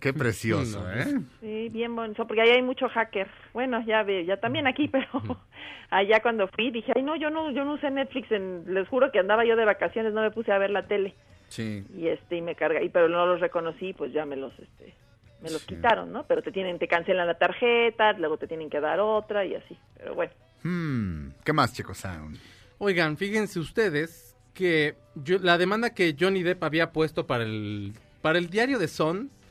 Qué 0.00 0.12
precioso, 0.12 0.80
No, 0.82 0.92
¿eh? 0.92 1.04
Sí, 1.40 1.68
bien 1.70 1.94
bonito, 1.96 2.26
porque 2.26 2.42
allá 2.42 2.54
hay 2.54 2.62
mucho 2.62 2.88
hacker. 2.88 3.28
Bueno, 3.52 3.82
ya 3.86 4.02
ve, 4.02 4.24
ya 4.24 4.36
también 4.38 4.66
aquí, 4.66 4.88
pero 4.92 5.06
allá 5.90 6.20
cuando 6.20 6.48
fui 6.48 6.70
dije, 6.70 6.92
ay 6.94 7.02
no, 7.02 7.16
yo 7.16 7.30
no, 7.30 7.50
yo 7.50 7.64
no 7.64 7.74
usé 7.74 7.90
Netflix, 7.90 8.30
en, 8.32 8.64
les 8.72 8.86
juro 8.88 9.10
que 9.10 9.18
andaba 9.18 9.44
yo 9.44 9.56
de 9.56 9.64
vacaciones, 9.64 10.12
no 10.12 10.20
me 10.22 10.30
puse 10.30 10.52
a 10.52 10.58
ver 10.58 10.70
la 10.70 10.86
tele 10.86 11.14
Sí. 11.48 11.84
y 11.96 12.08
este 12.08 12.36
y 12.36 12.42
me 12.42 12.54
carga, 12.56 12.82
y 12.82 12.88
pero 12.88 13.08
no 13.08 13.24
los 13.26 13.40
reconocí, 13.40 13.92
pues 13.92 14.12
ya 14.12 14.26
me 14.26 14.34
los, 14.36 14.52
este, 14.58 14.94
me 15.40 15.50
los 15.50 15.64
quitaron, 15.64 16.12
¿no? 16.12 16.24
Pero 16.26 16.42
te 16.42 16.50
tienen, 16.50 16.78
te 16.78 16.88
cancelan 16.88 17.26
la 17.26 17.38
tarjeta, 17.38 18.12
luego 18.14 18.36
te 18.36 18.48
tienen 18.48 18.68
que 18.68 18.80
dar 18.80 18.98
otra 19.00 19.44
y 19.44 19.54
así, 19.54 19.76
pero 19.96 20.14
bueno. 20.14 20.32
Hmm, 20.64 21.28
¿Qué 21.44 21.52
más, 21.52 21.72
Chico 21.72 21.94
Sound? 21.94 22.36
Oigan, 22.78 23.16
fíjense 23.16 23.60
ustedes 23.60 24.36
que 24.54 24.96
yo- 25.14 25.38
la 25.38 25.56
demanda 25.56 25.94
que 25.94 26.16
Johnny 26.18 26.42
Depp 26.42 26.64
había 26.64 26.90
puesto 26.92 27.26
para 27.26 27.44
el, 27.44 27.92
para 28.22 28.38
el 28.38 28.50
diario 28.50 28.78
de 28.80 28.88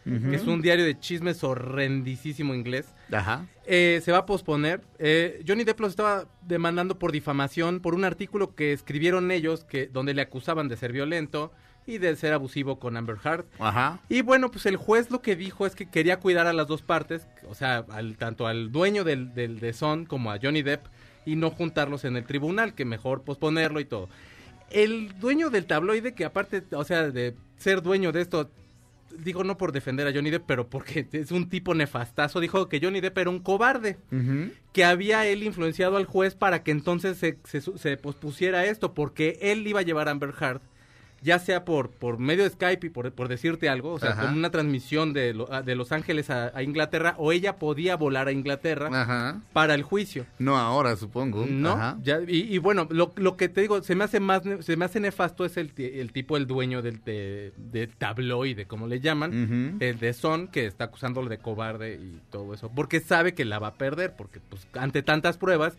Que 0.05 0.35
es 0.35 0.45
un 0.45 0.61
diario 0.61 0.85
de 0.85 0.99
chismes 0.99 1.43
horrendísimo 1.43 2.53
inglés, 2.53 2.85
Ajá. 3.11 3.47
eh, 3.65 4.01
se 4.03 4.11
va 4.11 4.19
a 4.19 4.25
posponer. 4.27 4.81
Eh, 4.99 5.43
Johnny 5.47 5.63
Depp 5.63 5.79
los 5.79 5.89
estaba 5.89 6.27
demandando 6.43 6.99
por 6.99 7.11
difamación 7.11 7.79
por 7.79 7.95
un 7.95 8.05
artículo 8.05 8.53
que 8.53 8.71
escribieron 8.71 9.31
ellos 9.31 9.63
que 9.63 9.87
donde 9.87 10.13
le 10.13 10.21
acusaban 10.21 10.67
de 10.67 10.77
ser 10.77 10.91
violento 10.91 11.51
y 11.87 11.97
de 11.97 12.15
ser 12.15 12.33
abusivo 12.33 12.77
con 12.79 12.97
Amber 12.97 13.17
Heard. 13.23 13.45
Ajá. 13.57 13.99
Y 14.07 14.21
bueno, 14.21 14.51
pues 14.51 14.67
el 14.67 14.77
juez 14.77 15.09
lo 15.09 15.23
que 15.23 15.35
dijo 15.35 15.65
es 15.65 15.75
que 15.75 15.89
quería 15.89 16.19
cuidar 16.19 16.45
a 16.45 16.53
las 16.53 16.67
dos 16.67 16.83
partes, 16.83 17.27
o 17.49 17.55
sea, 17.55 17.85
al, 17.89 18.15
tanto 18.17 18.45
al 18.45 18.71
dueño 18.71 19.03
del, 19.03 19.33
del 19.33 19.59
de 19.59 19.73
Son 19.73 20.05
como 20.05 20.31
a 20.31 20.37
Johnny 20.41 20.61
Depp, 20.61 20.85
y 21.25 21.35
no 21.35 21.49
juntarlos 21.49 22.05
en 22.05 22.15
el 22.15 22.25
tribunal, 22.25 22.75
que 22.75 22.85
mejor 22.85 23.23
posponerlo 23.23 23.79
y 23.79 23.85
todo. 23.85 24.07
El 24.69 25.17
dueño 25.19 25.49
del 25.49 25.65
tabloide, 25.65 26.13
que 26.13 26.25
aparte, 26.25 26.63
o 26.71 26.83
sea, 26.83 27.09
de 27.09 27.35
ser 27.57 27.81
dueño 27.81 28.11
de 28.11 28.21
esto, 28.21 28.51
digo 29.17 29.43
no 29.43 29.57
por 29.57 29.71
defender 29.71 30.07
a 30.07 30.13
Johnny 30.13 30.29
Depp, 30.29 30.45
pero 30.45 30.69
porque 30.69 31.07
es 31.11 31.31
un 31.31 31.49
tipo 31.49 31.73
nefastazo, 31.73 32.39
dijo 32.39 32.69
que 32.69 32.79
Johnny 32.81 33.01
Depp 33.01 33.17
era 33.17 33.29
un 33.29 33.39
cobarde 33.39 33.97
que 34.73 34.85
había 34.85 35.25
él 35.25 35.43
influenciado 35.43 35.97
al 35.97 36.05
juez 36.05 36.35
para 36.35 36.63
que 36.63 36.71
entonces 36.71 37.17
se, 37.17 37.39
se, 37.43 37.61
se 37.61 37.97
pospusiera 37.97 38.65
esto, 38.65 38.93
porque 38.93 39.37
él 39.41 39.65
iba 39.67 39.79
a 39.79 39.83
llevar 39.83 40.07
a 40.07 40.11
Amber 40.11 40.33
Heard, 40.39 40.61
ya 41.25 41.39
sea 41.39 41.65
por, 41.65 41.89
por 41.89 42.19
medio 42.19 42.43
de 42.43 42.49
Skype 42.51 42.87
y 42.87 42.89
por, 42.89 43.11
por 43.11 43.27
decirte 43.27 43.67
algo, 43.67 43.93
o 43.93 43.99
sea, 43.99 44.11
Ajá. 44.11 44.21
como 44.27 44.37
una 44.37 44.51
transmisión 44.51 45.11
de, 45.11 45.33
lo- 45.33 45.51
a- 45.51 45.61
de 45.63 45.75
Los 45.75 45.91
Ángeles 45.91 46.29
a, 46.29 46.55
a 46.55 46.63
Inglaterra, 46.63 47.15
o 47.17 47.31
ella 47.33 47.57
podía 47.57 47.95
volar 47.97 48.27
a 48.27 48.31
Inglaterra 48.31 48.89
Ajá. 48.93 49.41
para 49.51 49.73
el 49.73 49.83
juicio. 49.83 50.25
No 50.39 50.55
ahora, 50.57 50.95
supongo. 50.95 51.45
No, 51.49 51.99
ya, 52.03 52.19
y, 52.27 52.53
y 52.53 52.57
bueno, 52.59 52.87
lo, 52.91 53.11
lo 53.17 53.35
que 53.35 53.49
te 53.49 53.61
digo, 53.61 53.81
se 53.83 53.95
me 53.95 54.03
hace 54.05 54.19
más, 54.19 54.43
se 54.61 54.77
me 54.77 54.85
hace 54.85 54.99
nefasto 54.99 55.43
es 55.45 55.57
el, 55.57 55.71
el 55.77 56.11
tipo, 56.13 56.37
el 56.37 56.47
dueño 56.47 56.81
del 56.81 57.03
de, 57.03 57.51
de 57.57 57.87
tabloide, 57.87 58.65
como 58.67 58.87
le 58.87 58.99
llaman, 58.99 59.77
el 59.79 59.99
de 59.99 60.13
Son, 60.13 60.47
que 60.47 60.67
está 60.67 60.85
acusándolo 60.85 61.27
de 61.29 61.39
cobarde 61.39 61.95
y 61.95 62.21
todo 62.31 62.53
eso, 62.53 62.69
porque 62.73 62.99
sabe 62.99 63.33
que 63.33 63.45
la 63.45 63.59
va 63.59 63.67
a 63.69 63.73
perder, 63.73 64.13
porque 64.15 64.39
pues 64.47 64.67
ante 64.73 65.01
tantas 65.01 65.37
pruebas 65.37 65.75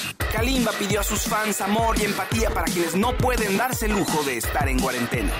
Kalimba 0.33 0.71
pidió 0.79 0.99
a 1.01 1.03
sus 1.03 1.27
fans 1.27 1.61
amor 1.61 1.95
y 1.99 2.05
empatía 2.05 2.49
para 2.49 2.65
quienes 2.65 2.95
no 2.95 3.11
pueden 3.13 3.57
darse 3.57 3.85
el 3.87 3.93
lujo 3.93 4.23
de 4.23 4.37
estar 4.37 4.67
en 4.69 4.79
cuarentena. 4.79 5.31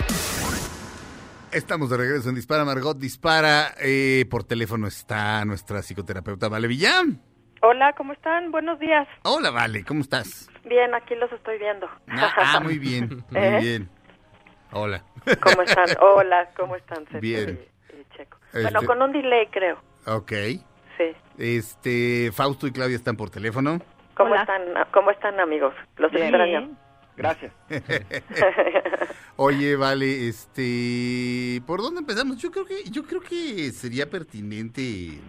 Estamos 1.51 1.89
de 1.89 1.97
regreso 1.97 2.29
en 2.29 2.35
Dispara 2.35 2.63
Margot 2.65 2.97
Dispara. 2.97 3.73
Eh, 3.79 4.25
por 4.29 4.43
teléfono 4.43 4.87
está 4.87 5.43
nuestra 5.45 5.81
psicoterapeuta 5.81 6.47
Vale 6.49 6.67
Villán. 6.67 7.21
Hola, 7.61 7.93
¿cómo 7.97 8.13
están? 8.13 8.51
Buenos 8.51 8.79
días. 8.79 9.07
Hola 9.23 9.51
Vale, 9.51 9.83
¿cómo 9.85 10.01
estás? 10.01 10.49
Bien, 10.65 10.93
aquí 10.95 11.15
los 11.15 11.31
estoy 11.31 11.57
viendo. 11.59 11.87
Ah, 12.07 12.33
ah, 12.37 12.59
muy 12.61 12.79
bien, 12.79 13.23
muy 13.29 13.41
¿Eh? 13.41 13.59
bien. 13.61 13.89
Hola. 14.71 15.03
¿Cómo 15.41 15.61
están? 15.61 15.85
Hola, 16.01 16.49
¿cómo 16.57 16.75
están? 16.75 17.03
Sergio 17.11 17.19
Bien. 17.21 17.59
y- 17.89 17.95
y 18.01 18.05
Checo. 18.17 18.37
Este- 18.47 18.61
Bueno, 18.63 18.81
con 18.83 19.01
un 19.01 19.11
delay, 19.11 19.47
creo. 19.51 19.77
Ok. 20.05 20.31
Sí. 20.97 21.15
Este, 21.37 22.31
Fausto 22.33 22.67
y 22.67 22.71
Claudia 22.71 22.95
están 22.95 23.15
por 23.17 23.29
teléfono. 23.29 23.79
¿Cómo 24.15 24.35
están, 24.35 24.61
cómo 24.91 25.11
están, 25.11 25.39
amigos? 25.39 25.73
Los 25.97 26.11
Bien. 26.11 26.25
extraño. 26.25 26.69
Gracias. 27.17 27.53
Oye, 29.35 29.75
vale, 29.75 30.27
este, 30.27 31.61
¿por 31.65 31.81
dónde 31.81 31.99
empezamos? 31.99 32.37
Yo 32.37 32.51
creo 32.51 32.65
que, 32.65 32.83
yo 32.89 33.03
creo 33.03 33.21
que 33.21 33.71
sería 33.71 34.09
pertinente, 34.09 35.19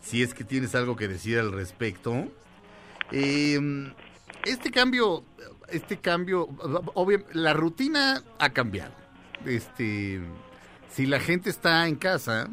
si 0.00 0.22
es 0.22 0.34
que 0.34 0.44
tienes 0.44 0.74
algo 0.74 0.96
que 0.96 1.08
decir 1.08 1.38
al 1.38 1.52
respecto. 1.52 2.26
Eh, 3.12 3.58
este 4.44 4.70
cambio, 4.70 5.24
este 5.68 5.98
cambio, 5.98 6.48
obvio, 6.94 7.24
la 7.32 7.52
rutina 7.52 8.22
ha 8.38 8.50
cambiado. 8.50 8.92
Este, 9.44 10.20
si 10.90 11.06
la 11.06 11.20
gente 11.20 11.50
está 11.50 11.86
en 11.86 11.96
casa 11.96 12.48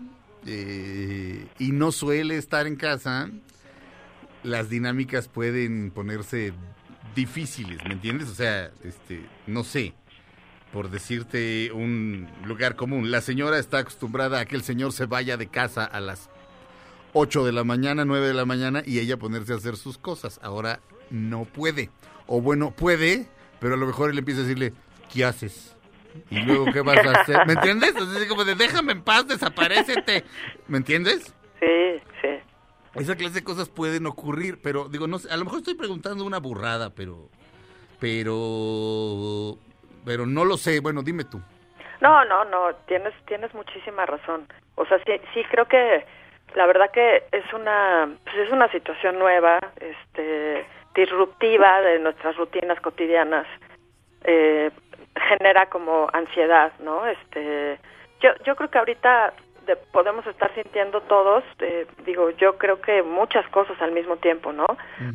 eh, 0.45 1.47
y 1.57 1.71
no 1.71 1.91
suele 1.91 2.37
estar 2.37 2.67
en 2.67 2.75
casa, 2.75 3.29
las 4.45 4.69
dinámicas 4.69 5.27
pueden 5.27 5.91
ponerse 5.91 6.53
difíciles, 7.15 7.83
¿me 7.85 7.93
entiendes? 7.93 8.29
O 8.29 8.35
sea, 8.35 8.71
este, 8.83 9.25
no 9.47 9.63
sé, 9.63 9.93
por 10.71 10.89
decirte 10.89 11.71
un 11.71 12.27
lugar 12.45 12.75
común, 12.75 13.11
la 13.11 13.21
señora 13.21 13.59
está 13.59 13.79
acostumbrada 13.79 14.39
a 14.39 14.45
que 14.45 14.55
el 14.55 14.63
señor 14.63 14.91
se 14.91 15.05
vaya 15.05 15.37
de 15.37 15.47
casa 15.47 15.85
a 15.85 15.99
las 15.99 16.29
8 17.13 17.45
de 17.45 17.53
la 17.53 17.63
mañana, 17.63 18.03
9 18.03 18.27
de 18.27 18.33
la 18.33 18.45
mañana 18.45 18.83
y 18.85 18.99
ella 18.99 19.17
ponerse 19.17 19.53
a 19.53 19.55
hacer 19.55 19.77
sus 19.77 19.97
cosas. 19.97 20.39
Ahora 20.43 20.81
no 21.09 21.45
puede. 21.45 21.89
O 22.27 22.41
bueno, 22.41 22.71
puede, 22.71 23.27
pero 23.59 23.75
a 23.75 23.77
lo 23.77 23.85
mejor 23.85 24.09
él 24.09 24.17
empieza 24.17 24.41
a 24.41 24.43
decirle, 24.43 24.73
¿qué 25.13 25.23
haces? 25.23 25.75
Y 26.29 26.39
luego, 26.39 26.65
¿qué 26.73 26.81
vas 26.81 27.05
a 27.05 27.21
hacer? 27.21 27.45
¿Me 27.47 27.53
entiendes? 27.53 27.91
Entonces, 27.91 28.23
es 28.23 28.27
como 28.27 28.43
de, 28.43 28.55
déjame 28.55 28.93
en 28.93 29.01
paz, 29.01 29.27
desaparecete. 29.27 30.25
¿Me 30.67 30.77
entiendes? 30.77 31.33
Sí, 31.59 32.01
sí. 32.21 32.29
Esa 32.95 33.15
clase 33.15 33.35
de 33.35 33.43
cosas 33.43 33.69
pueden 33.69 34.05
ocurrir, 34.05 34.59
pero 34.61 34.87
digo, 34.87 35.07
no 35.07 35.19
sé, 35.19 35.31
a 35.31 35.37
lo 35.37 35.45
mejor 35.45 35.59
estoy 35.59 35.75
preguntando 35.75 36.23
una 36.23 36.39
burrada, 36.39 36.91
pero, 36.95 37.29
pero, 37.99 39.57
pero 40.05 40.25
no 40.25 40.45
lo 40.45 40.57
sé. 40.57 40.79
Bueno, 40.79 41.03
dime 41.03 41.25
tú. 41.25 41.41
No, 42.01 42.23
no, 42.25 42.45
no, 42.45 42.73
tienes, 42.87 43.13
tienes 43.25 43.53
muchísima 43.53 44.05
razón. 44.05 44.47
O 44.75 44.85
sea, 44.85 44.97
sí, 45.05 45.11
sí 45.33 45.43
creo 45.49 45.65
que 45.65 46.05
la 46.55 46.65
verdad 46.65 46.89
que 46.91 47.23
es 47.31 47.53
una, 47.53 48.09
pues 48.23 48.35
es 48.37 48.51
una 48.51 48.71
situación 48.71 49.19
nueva, 49.19 49.59
este, 49.79 50.65
disruptiva 50.93 51.81
de 51.81 51.99
nuestras 51.99 52.37
rutinas 52.37 52.79
cotidianas. 52.79 53.45
Eh, 54.23 54.71
genera 55.29 55.67
como 55.69 56.09
ansiedad, 56.13 56.71
¿no? 56.79 57.05
Este, 57.05 57.79
yo, 58.21 58.29
yo 58.45 58.55
creo 58.55 58.69
que 58.69 58.77
ahorita 58.77 59.33
de- 59.65 59.75
podemos 59.75 60.25
estar 60.27 60.53
sintiendo 60.53 61.01
todos, 61.01 61.43
eh, 61.59 61.85
digo, 62.05 62.29
yo 62.31 62.57
creo 62.57 62.79
que 62.81 63.01
muchas 63.03 63.47
cosas 63.49 63.79
al 63.81 63.91
mismo 63.91 64.17
tiempo, 64.17 64.51
¿no? 64.53 64.65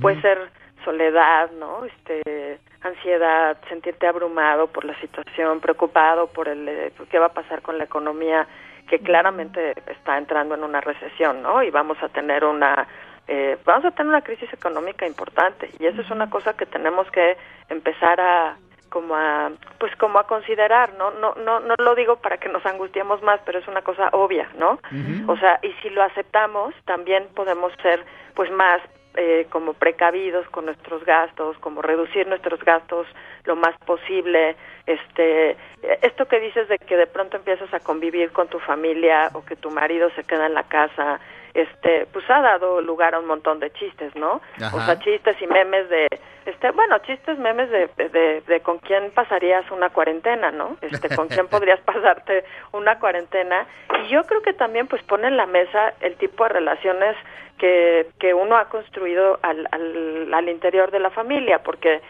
Puede 0.01 0.21
ser 0.21 0.51
soledad, 0.85 1.51
¿no? 1.53 1.85
Este, 1.85 2.59
ansiedad, 2.83 3.59
sentirte 3.69 4.07
abrumado 4.07 4.67
por 4.69 4.85
la 4.85 4.99
situación, 5.01 5.61
preocupado 5.61 6.27
por 6.29 6.49
el 6.49 6.67
eh, 6.69 6.93
qué 7.11 7.19
va 7.19 7.27
a 7.27 7.33
pasar 7.35 7.61
con 7.63 7.77
la 7.79 7.85
economía 7.85 8.47
que 8.89 8.99
claramente 8.99 9.75
está 9.87 10.17
entrando 10.19 10.55
en 10.55 10.65
una 10.65 10.81
recesión, 10.81 11.43
¿no? 11.43 11.63
Y 11.63 11.71
vamos 11.71 12.03
a 12.03 12.09
tener 12.09 12.45
una 12.45 12.87
eh, 13.29 13.59
vamos 13.65 13.85
a 13.85 13.91
tener 13.93 14.09
una 14.11 14.23
crisis 14.23 14.53
económica 14.53 15.07
importante 15.07 15.71
y 15.79 15.87
eso 15.87 16.01
es 16.01 16.11
una 16.11 16.29
cosa 16.29 16.57
que 16.57 16.67
tenemos 16.67 17.09
que 17.13 17.37
empezar 17.69 18.21
a 18.21 18.57
como 18.91 19.17
a 19.17 19.51
pues 19.79 19.95
como 19.97 20.19
a 20.19 20.27
considerar 20.27 20.93
no 20.95 21.11
no 21.13 21.35
no 21.37 21.61
no 21.61 21.75
lo 21.79 21.95
digo 21.95 22.17
para 22.17 22.37
que 22.39 22.49
nos 22.49 22.65
angustiemos 22.67 23.23
más 23.23 23.41
pero 23.47 23.59
es 23.59 23.69
una 23.69 23.83
cosa 23.83 24.11
obvia 24.13 24.49
no 24.59 24.79
o 25.27 25.37
sea 25.39 25.59
y 25.63 25.73
si 25.81 25.91
lo 25.91 26.03
aceptamos 26.03 26.75
también 26.85 27.29
podemos 27.35 27.73
ser 27.83 28.05
pues 28.35 28.51
más 28.51 28.83
eh, 29.17 29.47
como 29.51 29.73
precavidos 29.73 30.47
con 30.51 30.67
nuestros 30.67 31.05
gastos 31.05 31.57
como 31.59 31.81
reducir 31.83 32.27
nuestros 32.27 32.63
gastos 32.63 33.07
lo 33.45 33.57
más 33.57 33.77
posible. 33.85 34.57
Este 34.87 35.57
esto 36.03 36.27
que 36.27 36.41
dices 36.41 36.69
de 36.69 36.79
que 36.79 36.97
de 36.97 37.07
pronto 37.07 37.37
empiezas 37.37 37.73
a 37.73 37.81
convivir 37.81 38.33
con 38.33 38.49
tu 38.49 38.59
familia 38.59 39.31
o 39.35 39.45
que 39.45 39.57
tu 39.57 39.71
marido 39.71 40.11
se 40.11 40.25
queda 40.25 40.47
en 40.47 40.55
la 40.55 40.65
casa 40.65 41.21
este 41.55 42.07
pues 42.13 42.29
ha 42.31 42.41
dado 42.41 42.81
lugar 42.81 43.15
a 43.15 43.19
un 43.19 43.27
montón 43.27 43.61
de 43.61 43.71
chistes 43.73 44.15
no 44.15 44.41
Ajá. 44.61 44.77
o 44.77 44.81
sea 44.81 44.99
chistes 44.99 45.37
y 45.41 45.47
memes 45.47 45.89
de 45.89 46.07
este 46.47 46.71
bueno 46.71 46.99
chistes 46.99 47.39
memes 47.39 47.71
de, 47.71 47.89
de, 47.97 48.41
de 48.41 48.61
con 48.61 48.79
quién 48.79 49.11
pasarías 49.11 49.69
una 49.71 49.91
cuarentena 49.91 50.51
no 50.51 50.77
este 50.81 51.15
con 51.15 51.29
quién 51.29 51.49
podrías 51.51 51.81
pasarte 51.81 52.45
una 52.73 52.99
cuarentena. 52.99 53.67
Y 54.05 54.09
yo 54.09 54.25
creo 54.25 54.43
que 54.43 54.53
también 54.53 54.87
pues 54.87 55.03
pone 55.03 55.29
en 55.29 55.37
la 55.37 55.47
mesa 55.47 55.95
el 56.01 56.17
tipo 56.17 56.45
de 56.45 56.51
relaciones 56.51 57.17
que, 57.59 58.09
que 58.19 58.33
uno 58.33 58.57
ha 58.57 58.69
construido 58.69 59.39
al, 59.43 59.69
al, 59.71 60.33
al 60.33 60.49
interior 60.49 60.91
de 60.91 61.01
la 61.01 61.11
familia 61.11 61.63
porque 61.63 62.01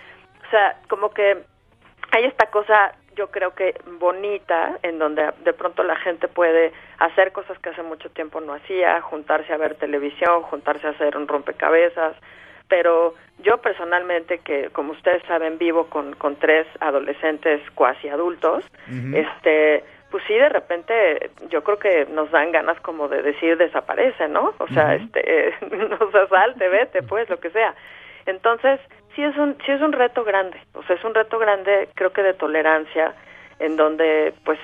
o 0.47 0.51
sea 0.51 0.77
como 0.89 1.11
que 1.11 1.39
hay 2.13 2.25
esta 2.25 2.47
cosa 2.51 2.93
yo 3.21 3.31
creo 3.31 3.55
que 3.55 3.75
bonita 3.99 4.79
en 4.83 4.99
donde 4.99 5.31
de 5.45 5.53
pronto 5.53 5.83
la 5.83 5.97
gente 5.97 6.27
puede 6.27 6.73
hacer 6.99 7.33
cosas 7.33 7.59
que 7.59 7.69
hace 7.69 7.83
mucho 7.83 8.09
tiempo 8.09 8.41
no 8.41 8.55
hacía, 8.55 8.99
juntarse 9.03 9.53
a 9.53 9.59
ver 9.59 9.75
televisión, 9.75 10.41
juntarse 10.45 10.87
a 10.87 10.91
hacer 10.91 11.19
un 11.19 11.29
rompecabezas, 11.29 12.17
pero 12.67 13.15
yo 13.41 13.59
personalmente 13.59 14.39
que 14.39 14.71
como 14.71 14.93
ustedes 14.93 15.23
saben 15.25 15.59
vivo 15.59 15.89
con, 15.91 16.15
con 16.15 16.37
tres 16.37 16.67
adolescentes 16.81 17.61
cuasi 17.75 18.09
adultos, 18.09 18.65
este 19.13 19.85
pues 20.11 20.25
sí 20.27 20.33
de 20.33 20.49
repente 20.49 21.31
yo 21.51 21.63
creo 21.63 21.79
que 21.79 22.07
nos 22.07 22.31
dan 22.31 22.53
ganas 22.53 22.81
como 22.81 23.07
de 23.09 23.21
decir 23.21 23.59
desaparece, 23.59 24.29
¿no? 24.29 24.55
O 24.59 24.69
sea, 24.69 24.97
Ujú. 24.97 25.05
este 25.05 25.55
nos 25.91 26.15
asalte, 26.15 26.69
vete, 26.69 27.03
pues 27.03 27.29
lo 27.29 27.39
que 27.39 27.51
sea. 27.51 27.75
Entonces, 28.25 28.81
sí 29.15 29.23
es 29.23 29.37
un 29.37 29.57
sí 29.65 29.73
es 29.73 29.81
un 29.81 29.93
reto 29.93 30.25
grande, 30.25 30.61
o 30.75 30.83
sea, 30.85 30.97
es 30.97 31.05
un 31.05 31.15
reto 31.15 31.39
grande 31.39 31.89
creo 31.95 32.13
que 32.13 32.23
de 32.23 32.35
tolerancia 32.35 33.15
en 33.59 33.77
donde 33.77 34.35
pues 34.45 34.59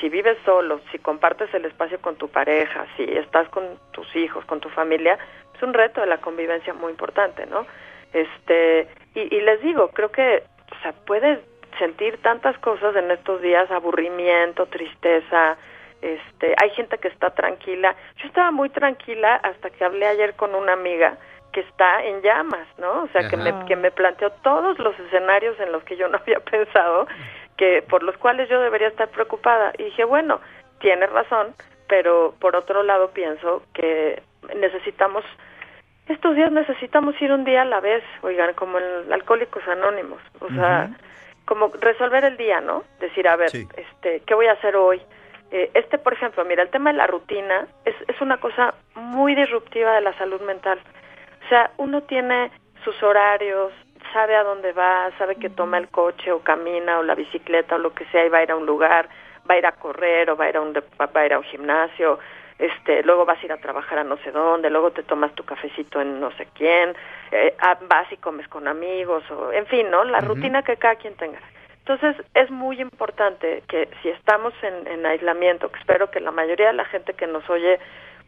si 0.00 0.08
vives 0.08 0.38
solo, 0.44 0.80
si 0.90 0.98
compartes 0.98 1.52
el 1.54 1.64
espacio 1.66 2.00
con 2.00 2.16
tu 2.16 2.28
pareja, 2.28 2.86
si 2.96 3.02
estás 3.04 3.48
con 3.50 3.64
tus 3.92 4.16
hijos, 4.16 4.44
con 4.46 4.60
tu 4.60 4.70
familia, 4.70 5.18
es 5.54 5.62
un 5.62 5.74
reto 5.74 6.00
de 6.00 6.06
la 6.06 6.18
convivencia 6.18 6.72
muy 6.72 6.90
importante, 6.90 7.46
¿no? 7.46 7.66
Este, 8.12 8.88
y, 9.14 9.34
y 9.34 9.40
les 9.42 9.60
digo, 9.60 9.88
creo 9.88 10.10
que, 10.10 10.42
o 10.72 10.82
sea, 10.82 10.92
puedes 11.06 11.38
sentir 11.78 12.16
tantas 12.22 12.56
cosas 12.58 12.96
en 12.96 13.10
estos 13.10 13.42
días, 13.42 13.70
aburrimiento, 13.70 14.66
tristeza, 14.66 15.56
este, 16.00 16.54
hay 16.60 16.70
gente 16.70 16.98
que 16.98 17.08
está 17.08 17.30
tranquila. 17.30 17.94
Yo 18.16 18.26
estaba 18.26 18.50
muy 18.50 18.68
tranquila 18.70 19.36
hasta 19.36 19.70
que 19.70 19.84
hablé 19.84 20.06
ayer 20.06 20.34
con 20.34 20.54
una 20.54 20.72
amiga 20.72 21.16
que 21.52 21.60
está 21.60 22.02
en 22.02 22.22
llamas, 22.22 22.66
¿no? 22.78 23.02
O 23.02 23.08
sea, 23.08 23.28
que 23.28 23.36
me, 23.36 23.52
que 23.66 23.76
me 23.76 23.90
planteó 23.90 24.30
todos 24.42 24.78
los 24.78 24.98
escenarios 24.98 25.58
en 25.60 25.70
los 25.70 25.84
que 25.84 25.96
yo 25.96 26.08
no 26.08 26.18
había 26.22 26.40
pensado, 26.40 27.06
que 27.56 27.82
por 27.82 28.02
los 28.02 28.16
cuales 28.16 28.48
yo 28.48 28.60
debería 28.60 28.88
estar 28.88 29.08
preocupada. 29.08 29.72
Y 29.78 29.84
dije, 29.84 30.04
bueno, 30.04 30.40
tienes 30.80 31.10
razón, 31.10 31.54
pero 31.88 32.34
por 32.40 32.56
otro 32.56 32.82
lado 32.82 33.10
pienso 33.10 33.62
que 33.74 34.22
necesitamos, 34.56 35.24
estos 36.08 36.34
días 36.34 36.50
necesitamos 36.50 37.20
ir 37.20 37.30
un 37.32 37.44
día 37.44 37.62
a 37.62 37.66
la 37.66 37.80
vez, 37.80 38.02
oigan, 38.22 38.54
como 38.54 38.78
en 38.78 39.12
Alcohólicos 39.12 39.66
Anónimos, 39.68 40.20
o 40.40 40.48
sea, 40.48 40.90
como 41.44 41.70
resolver 41.80 42.24
el 42.24 42.36
día, 42.36 42.60
¿no? 42.60 42.84
Decir, 42.98 43.28
a 43.28 43.36
ver, 43.36 43.50
Sí. 43.50 43.68
este, 43.76 44.20
¿qué 44.20 44.34
voy 44.34 44.46
a 44.46 44.52
hacer 44.52 44.74
hoy? 44.74 45.02
Eh, 45.50 45.70
este, 45.74 45.98
por 45.98 46.14
ejemplo, 46.14 46.44
mira, 46.46 46.62
el 46.62 46.70
tema 46.70 46.90
de 46.90 46.96
la 46.96 47.06
rutina 47.06 47.66
es, 47.84 47.94
es 48.08 48.18
una 48.22 48.38
cosa 48.38 48.74
muy 48.94 49.34
disruptiva 49.34 49.92
de 49.94 50.00
la 50.00 50.16
salud 50.16 50.40
mental. 50.40 50.80
O 51.52 51.54
sea, 51.54 51.70
uno 51.76 52.00
tiene 52.04 52.50
sus 52.82 53.02
horarios, 53.02 53.74
sabe 54.14 54.34
a 54.36 54.42
dónde 54.42 54.72
va, 54.72 55.10
sabe 55.18 55.36
que 55.36 55.50
toma 55.50 55.76
el 55.76 55.88
coche 55.88 56.32
o 56.32 56.40
camina 56.40 56.98
o 56.98 57.02
la 57.02 57.14
bicicleta 57.14 57.74
o 57.74 57.78
lo 57.78 57.92
que 57.92 58.06
sea 58.06 58.24
y 58.24 58.30
va 58.30 58.38
a 58.38 58.42
ir 58.42 58.52
a 58.52 58.56
un 58.56 58.64
lugar, 58.64 59.06
va 59.50 59.56
a 59.56 59.58
ir 59.58 59.66
a 59.66 59.72
correr 59.72 60.30
o 60.30 60.36
va 60.38 60.46
a 60.46 60.48
ir 60.48 60.56
a 60.56 60.62
un, 60.62 60.72
va 60.72 61.10
a, 61.12 61.26
ir 61.26 61.34
a 61.34 61.38
un 61.38 61.44
gimnasio, 61.44 62.18
este, 62.58 63.02
luego 63.02 63.26
vas 63.26 63.38
a 63.42 63.44
ir 63.44 63.52
a 63.52 63.58
trabajar 63.58 63.98
a 63.98 64.04
no 64.04 64.16
sé 64.24 64.30
dónde, 64.30 64.70
luego 64.70 64.92
te 64.92 65.02
tomas 65.02 65.34
tu 65.34 65.44
cafecito 65.44 66.00
en 66.00 66.20
no 66.20 66.30
sé 66.38 66.48
quién, 66.54 66.96
eh, 67.32 67.54
ah, 67.58 67.76
vas 67.86 68.10
y 68.10 68.16
comes 68.16 68.48
con 68.48 68.66
amigos, 68.66 69.22
o 69.30 69.52
en 69.52 69.66
fin, 69.66 69.90
¿no? 69.90 70.04
La 70.04 70.20
rutina 70.20 70.62
que 70.62 70.78
cada 70.78 70.96
quien 70.96 71.16
tenga. 71.16 71.38
Entonces, 71.80 72.16
es 72.32 72.50
muy 72.50 72.80
importante 72.80 73.62
que 73.68 73.90
si 74.00 74.08
estamos 74.08 74.54
en, 74.62 74.86
en 74.86 75.04
aislamiento, 75.04 75.70
que 75.70 75.80
espero 75.80 76.10
que 76.10 76.20
la 76.20 76.30
mayoría 76.30 76.68
de 76.68 76.74
la 76.74 76.86
gente 76.86 77.12
que 77.12 77.26
nos 77.26 77.50
oye 77.50 77.78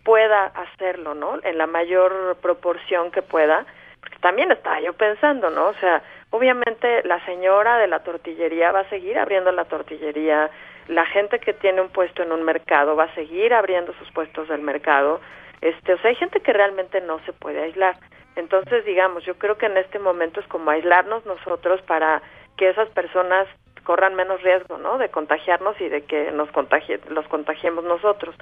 pueda 0.05 0.47
hacerlo, 0.47 1.15
¿no? 1.15 1.41
En 1.43 1.59
la 1.59 1.67
mayor 1.67 2.37
proporción 2.41 3.11
que 3.11 3.23
pueda, 3.23 3.67
porque 4.01 4.19
también 4.19 4.53
estaba 4.53 4.81
yo 4.81 4.93
pensando, 4.93 5.51
¿no? 5.51 5.69
O 5.69 5.75
sea, 5.75 6.03
obviamente 6.31 7.03
la 7.05 7.25
señora 7.25 7.79
de 7.79 7.87
la 7.87 8.01
tortillería 8.01 8.71
va 8.71 8.81
a 8.81 8.91
seguir 8.91 9.19
abriendo 9.19 9.51
la 9.51 9.65
tortillería, 9.65 10.51
la 10.89 11.07
gente 11.07 11.39
que 11.39 11.55
tiene 11.55 11.81
un 11.81 11.89
puesto 11.89 12.23
en 12.23 12.33
un 12.33 12.43
mercado 12.43 12.95
va 12.95 13.05
a 13.05 13.15
seguir 13.15 13.55
abriendo 13.55 13.95
sus 13.95 14.11
puestos 14.13 14.49
del 14.49 14.61
mercado, 14.61 15.21
este, 15.61 15.95
o 15.95 15.99
sea, 15.99 16.11
hay 16.11 16.17
gente 16.17 16.41
que 16.41 16.53
realmente 16.53 17.01
no 17.01 17.21
se 17.25 17.33
puede 17.33 17.63
aislar. 17.63 17.97
Entonces, 18.37 18.85
digamos, 18.85 19.25
yo 19.25 19.39
creo 19.39 19.57
que 19.57 19.67
en 19.67 19.79
este 19.79 19.99
momento 19.99 20.41
es 20.41 20.47
como 20.49 20.71
aislarnos 20.71 21.25
nosotros 21.25 21.81
para 21.83 22.21
que 22.59 22.69
esas 22.69 22.89
personas 22.91 23.49
corran 23.85 24.15
menos 24.15 24.43
riesgo, 24.43 24.77
¿no? 24.79 24.99
De 24.99 25.09
contagiarnos 25.11 25.81
y 25.81 25.89
de 25.89 26.03
que 26.03 26.33
nos 26.33 26.51
contagie, 26.51 27.01
los 27.09 27.27
contagiemos 27.29 27.85
nosotros. 27.85 28.35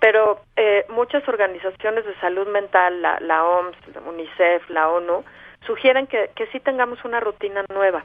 Pero 0.00 0.40
eh, 0.56 0.84
muchas 0.88 1.26
organizaciones 1.28 2.04
de 2.04 2.14
salud 2.20 2.46
mental, 2.48 3.00
la, 3.02 3.18
la 3.20 3.44
OMS, 3.44 3.76
la 3.94 4.00
UNICEF, 4.02 4.68
la 4.70 4.88
ONU, 4.90 5.24
sugieren 5.66 6.06
que, 6.06 6.30
que 6.34 6.46
sí 6.48 6.60
tengamos 6.60 7.02
una 7.04 7.20
rutina 7.20 7.64
nueva, 7.72 8.04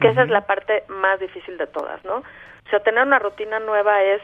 que 0.00 0.08
esa 0.08 0.22
es 0.22 0.30
la 0.30 0.46
parte 0.46 0.82
más 0.88 1.20
difícil 1.20 1.58
de 1.58 1.66
todas, 1.68 2.04
¿no? 2.04 2.16
O 2.16 2.70
sea, 2.70 2.80
tener 2.80 3.04
una 3.04 3.18
rutina 3.20 3.60
nueva 3.60 4.02
es, 4.02 4.20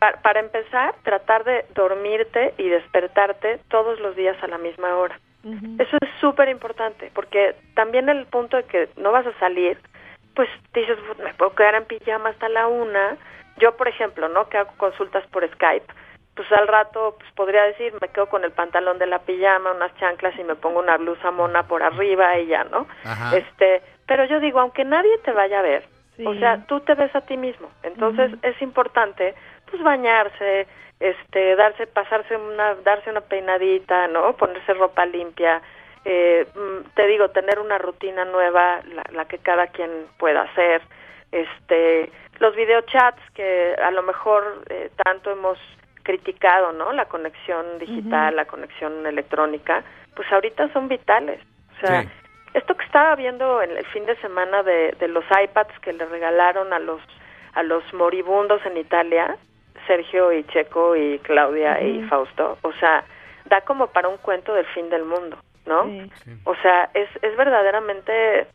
pa- 0.00 0.14
para 0.22 0.40
empezar, 0.40 0.94
tratar 1.04 1.44
de 1.44 1.64
dormirte 1.74 2.54
y 2.58 2.68
despertarte 2.68 3.60
todos 3.68 4.00
los 4.00 4.16
días 4.16 4.36
a 4.42 4.48
la 4.48 4.58
misma 4.58 4.96
hora. 4.96 5.18
Eso 5.80 5.96
es 6.00 6.08
súper 6.20 6.48
importante, 6.48 7.10
porque 7.14 7.54
también 7.74 8.08
el 8.08 8.26
punto 8.26 8.56
de 8.56 8.64
que 8.64 8.88
no 8.96 9.12
vas 9.12 9.26
a 9.26 9.38
salir, 9.38 9.78
pues 10.34 10.48
dices, 10.72 10.98
"Pues, 11.06 11.18
me 11.18 11.34
puedo 11.34 11.54
quedar 11.54 11.74
en 11.76 11.84
pijama 11.84 12.30
hasta 12.30 12.48
la 12.48 12.66
una. 12.66 13.16
Yo, 13.58 13.76
por 13.76 13.86
ejemplo, 13.86 14.28
¿no? 14.28 14.48
Que 14.48 14.56
hago 14.58 14.72
consultas 14.78 15.24
por 15.28 15.46
Skype, 15.48 15.86
pues 16.36 16.50
al 16.52 16.66
rato 16.68 17.14
pues 17.18 17.30
podría 17.32 17.62
decir, 17.64 17.92
me 18.00 18.08
quedo 18.08 18.28
con 18.28 18.44
el 18.44 18.50
pantalón 18.52 18.98
de 18.98 19.06
la 19.06 19.20
pijama, 19.20 19.72
unas 19.72 19.94
chanclas 19.98 20.36
y 20.38 20.44
me 20.44 20.56
pongo 20.56 20.80
una 20.80 20.96
blusa 20.96 21.30
mona 21.30 21.62
por 21.64 21.82
arriba 21.82 22.38
y 22.38 22.46
ya, 22.46 22.64
¿no? 22.64 22.86
Ajá. 23.04 23.36
Este, 23.36 23.82
pero 24.06 24.24
yo 24.24 24.40
digo, 24.40 24.60
aunque 24.60 24.84
nadie 24.84 25.16
te 25.18 25.32
vaya 25.32 25.60
a 25.60 25.62
ver, 25.62 25.86
Sí. 26.16 26.24
o 26.26 26.34
sea, 26.34 26.64
tú 26.66 26.78
te 26.80 26.94
ves 26.94 27.14
a 27.16 27.22
ti 27.22 27.36
mismo. 27.36 27.68
Entonces 27.82 28.30
es 28.42 28.60
importante, 28.62 29.34
pues 29.68 29.82
bañarse, 29.82 30.68
este, 31.00 31.56
darse, 31.56 31.88
pasarse 31.88 32.36
una, 32.36 32.74
darse 32.76 33.10
una 33.10 33.20
peinadita, 33.20 34.06
¿no? 34.08 34.36
Ponerse 34.36 34.74
ropa 34.74 35.06
limpia. 35.06 35.60
Eh, 36.04 36.46
mm, 36.54 36.90
te 36.94 37.06
digo, 37.08 37.30
tener 37.30 37.58
una 37.58 37.78
rutina 37.78 38.24
nueva, 38.24 38.80
la, 38.94 39.02
la 39.10 39.24
que 39.24 39.38
cada 39.38 39.66
quien 39.68 40.06
pueda 40.18 40.42
hacer. 40.42 40.82
Este, 41.32 42.12
los 42.38 42.54
videochats 42.54 43.20
que 43.34 43.74
a 43.82 43.90
lo 43.90 44.02
mejor 44.04 44.62
eh, 44.70 44.90
tanto 45.04 45.32
hemos 45.32 45.58
criticado, 46.04 46.72
¿no? 46.72 46.92
La 46.92 47.06
conexión 47.06 47.78
digital, 47.80 48.36
la 48.36 48.44
conexión 48.44 49.04
electrónica, 49.06 49.82
pues 50.14 50.30
ahorita 50.32 50.72
son 50.72 50.86
vitales. 50.88 51.40
O 51.76 51.86
sea, 51.86 52.02
Sí. 52.02 52.08
esto 52.54 52.76
que 52.76 52.84
estaba 52.84 53.16
viendo 53.16 53.60
en 53.62 53.72
el 53.76 53.84
fin 53.86 54.06
de 54.06 54.14
semana 54.20 54.62
de, 54.62 54.92
de 55.00 55.08
los 55.08 55.24
iPads 55.24 55.76
que 55.80 55.92
le 55.92 56.04
regalaron 56.06 56.72
a 56.72 56.78
los 56.78 57.00
a 57.54 57.62
los 57.62 57.84
moribundos 57.94 58.64
en 58.66 58.76
Italia, 58.76 59.36
Sergio 59.86 60.32
y 60.32 60.42
Checo 60.44 60.96
y 60.96 61.18
Claudia 61.20 61.80
y. 61.80 62.02
Fausto, 62.08 62.58
o 62.62 62.72
sea, 62.74 63.04
da 63.46 63.60
como 63.62 63.86
para 63.88 64.08
un 64.08 64.16
cuento 64.18 64.52
del 64.54 64.66
fin 64.66 64.90
del 64.90 65.04
mundo, 65.04 65.36
¿no? 65.66 65.82
O 66.44 66.54
sea, 66.56 66.90
es, 66.94 67.08
es 67.22 67.36
verdaderamente, 67.36 68.46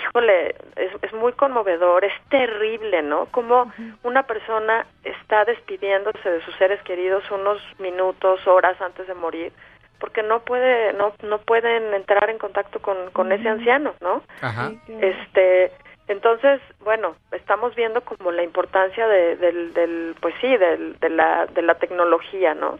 híjole, 0.00 0.54
es, 0.76 0.92
es 1.02 1.12
muy 1.12 1.32
conmovedor, 1.32 2.04
es 2.04 2.12
terrible, 2.28 3.02
¿no? 3.02 3.26
Como 3.26 3.72
una 4.02 4.24
persona 4.24 4.86
está 5.04 5.44
despidiéndose 5.44 6.30
de 6.30 6.40
sus 6.42 6.54
seres 6.56 6.82
queridos 6.82 7.28
unos 7.30 7.60
minutos, 7.78 8.46
horas 8.46 8.80
antes 8.80 9.06
de 9.06 9.14
morir, 9.14 9.52
porque 9.98 10.22
no 10.22 10.40
puede, 10.40 10.92
no, 10.92 11.12
no 11.22 11.38
pueden 11.38 11.92
entrar 11.94 12.30
en 12.30 12.38
contacto 12.38 12.80
con, 12.80 13.10
con 13.12 13.32
ese 13.32 13.48
anciano, 13.48 13.94
¿no? 14.00 14.22
Ajá. 14.40 14.72
Este, 15.00 15.72
entonces, 16.08 16.60
bueno, 16.80 17.16
estamos 17.32 17.74
viendo 17.74 18.00
como 18.02 18.30
la 18.30 18.42
importancia 18.42 19.06
de, 19.06 19.36
del, 19.36 19.74
del, 19.74 20.14
pues 20.20 20.34
sí, 20.40 20.56
del, 20.56 20.98
de 21.00 21.10
la, 21.10 21.46
de 21.46 21.62
la 21.62 21.74
tecnología, 21.74 22.54
¿no? 22.54 22.78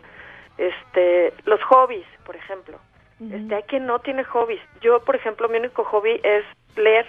Este, 0.56 1.32
los 1.44 1.62
hobbies, 1.64 2.06
por 2.24 2.36
ejemplo. 2.36 2.78
Este, 3.20 3.54
hay 3.54 3.62
quien 3.64 3.84
no 3.84 3.98
tiene 3.98 4.22
hobbies. 4.22 4.60
Yo, 4.80 5.00
por 5.00 5.16
ejemplo, 5.16 5.48
mi 5.48 5.58
único 5.58 5.84
hobby 5.84 6.20
es 6.22 6.44
leer. 6.78 7.06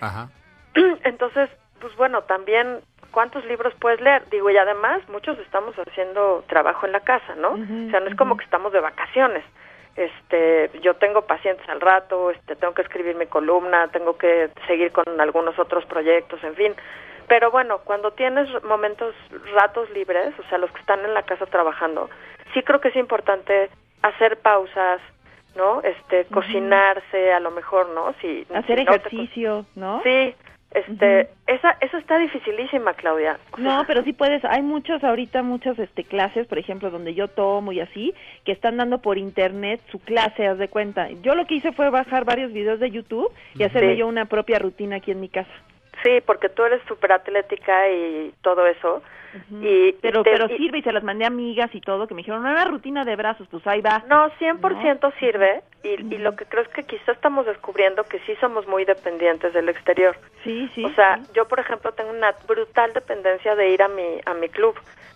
Ajá. 0.00 0.28
Entonces, 1.04 1.50
pues 1.80 1.94
bueno, 1.96 2.22
también, 2.22 2.80
¿cuántos 3.10 3.44
libros 3.44 3.74
puedes 3.80 4.00
leer? 4.00 4.28
Digo, 4.30 4.50
y 4.50 4.56
además, 4.56 5.00
muchos 5.08 5.38
estamos 5.38 5.74
haciendo 5.76 6.44
trabajo 6.48 6.86
en 6.86 6.92
la 6.92 7.00
casa, 7.00 7.34
¿no? 7.36 7.52
o 7.52 7.90
sea, 7.90 8.00
no 8.00 8.08
es 8.08 8.16
como 8.16 8.36
que 8.36 8.44
estamos 8.44 8.72
de 8.72 8.80
vacaciones. 8.80 9.44
Este, 9.96 10.70
yo 10.80 10.94
tengo 10.94 11.22
pacientes 11.22 11.68
al 11.68 11.80
rato, 11.80 12.30
este, 12.30 12.56
tengo 12.56 12.74
que 12.74 12.82
escribir 12.82 13.16
mi 13.16 13.26
columna, 13.26 13.88
tengo 13.88 14.16
que 14.16 14.50
seguir 14.66 14.92
con 14.92 15.20
algunos 15.20 15.58
otros 15.58 15.84
proyectos, 15.86 16.42
en 16.44 16.54
fin. 16.54 16.74
Pero 17.26 17.50
bueno, 17.50 17.78
cuando 17.84 18.12
tienes 18.12 18.48
momentos, 18.64 19.14
ratos 19.52 19.90
libres, 19.90 20.32
o 20.38 20.48
sea, 20.48 20.58
los 20.58 20.70
que 20.72 20.80
están 20.80 21.04
en 21.04 21.14
la 21.14 21.22
casa 21.22 21.46
trabajando, 21.46 22.08
sí 22.54 22.62
creo 22.62 22.80
que 22.80 22.88
es 22.88 22.96
importante 22.96 23.70
hacer 24.02 24.38
pausas, 24.38 25.00
¿no? 25.56 25.82
Este, 25.82 26.24
cocinarse, 26.26 27.32
a 27.32 27.40
lo 27.40 27.50
mejor, 27.50 27.88
¿no? 27.90 28.14
Si 28.20 28.46
Hacer 28.54 28.78
si 28.78 28.84
ejercicio, 28.84 29.66
¿no? 29.74 30.02
Sí, 30.02 30.34
este, 30.72 31.28
esa, 31.48 31.76
esa 31.80 31.98
está 31.98 32.18
dificilísima, 32.18 32.94
Claudia. 32.94 33.38
No, 33.58 33.82
pero 33.88 34.04
sí 34.04 34.12
puedes. 34.12 34.44
Hay 34.44 34.62
muchos 34.62 35.02
ahorita, 35.02 35.42
muchas 35.42 35.78
este, 35.78 36.04
clases, 36.04 36.46
por 36.46 36.58
ejemplo, 36.58 36.90
donde 36.90 37.14
yo 37.14 37.26
tomo 37.26 37.72
y 37.72 37.80
así, 37.80 38.14
que 38.44 38.52
están 38.52 38.76
dando 38.76 38.98
por 38.98 39.18
internet 39.18 39.80
su 39.90 39.98
clase, 39.98 40.46
haz 40.46 40.58
de 40.58 40.68
cuenta. 40.68 41.08
Yo 41.22 41.34
lo 41.34 41.46
que 41.46 41.56
hice 41.56 41.72
fue 41.72 41.90
bajar 41.90 42.24
varios 42.24 42.52
videos 42.52 42.78
de 42.78 42.90
YouTube 42.90 43.32
y 43.56 43.64
hacerme 43.64 43.94
Sí. 43.94 43.98
yo 43.98 44.06
una 44.06 44.26
propia 44.26 44.60
rutina 44.60 44.96
aquí 44.96 45.10
en 45.10 45.20
mi 45.20 45.28
casa. 45.28 45.50
Sí, 46.04 46.20
porque 46.24 46.48
tú 46.48 46.62
eres 46.64 46.80
súper 46.86 47.12
atlética 47.12 47.90
y 47.90 48.32
todo 48.40 48.66
eso. 48.66 49.02
Y 49.62 49.92
Pero, 50.00 50.22
te- 50.22 50.30
pero 50.32 50.48
sirve 50.48 50.78
y 50.78 50.82
se 50.82 50.92
las 50.92 51.02
mandé 51.04 51.24
a 51.24 51.28
amigas 51.28 51.70
y 51.74 51.80
todo, 51.80 52.06
que 52.06 52.14
me 52.14 52.18
dijeron, 52.20 52.40
una 52.40 52.64
rutina 52.64 53.04
de 53.04 53.16
brazos, 53.16 53.46
pues 53.50 53.66
ahí 53.66 53.80
va. 53.80 54.02
No, 54.08 54.28
100% 54.38 55.12
sirve 55.18 55.62
y, 55.82 55.88
y 56.14 56.18
lo 56.18 56.34
que 56.36 56.44
creo 56.46 56.62
es 56.62 56.68
que 56.68 56.84
quizá 56.84 57.12
estamos 57.12 57.46
descubriendo 57.46 58.04
que 58.04 58.18
sí 58.20 58.34
somos 58.40 58.66
muy 58.66 58.84
dependientes 58.84 59.52
del 59.52 59.68
exterior. 59.68 60.16
Sí, 60.44 60.70
sí. 60.74 60.84
O 60.84 60.92
sea, 60.94 61.20
yo 61.34 61.46
por 61.46 61.60
ejemplo 61.60 61.92
tengo 61.92 62.10
una 62.10 62.32
brutal 62.48 62.92
dependencia 62.92 63.54
de 63.54 63.70
ir 63.70 63.82
a 63.82 63.88
mi 63.88 64.20
a 64.26 64.34
mi 64.34 64.48
club, 64.48 64.74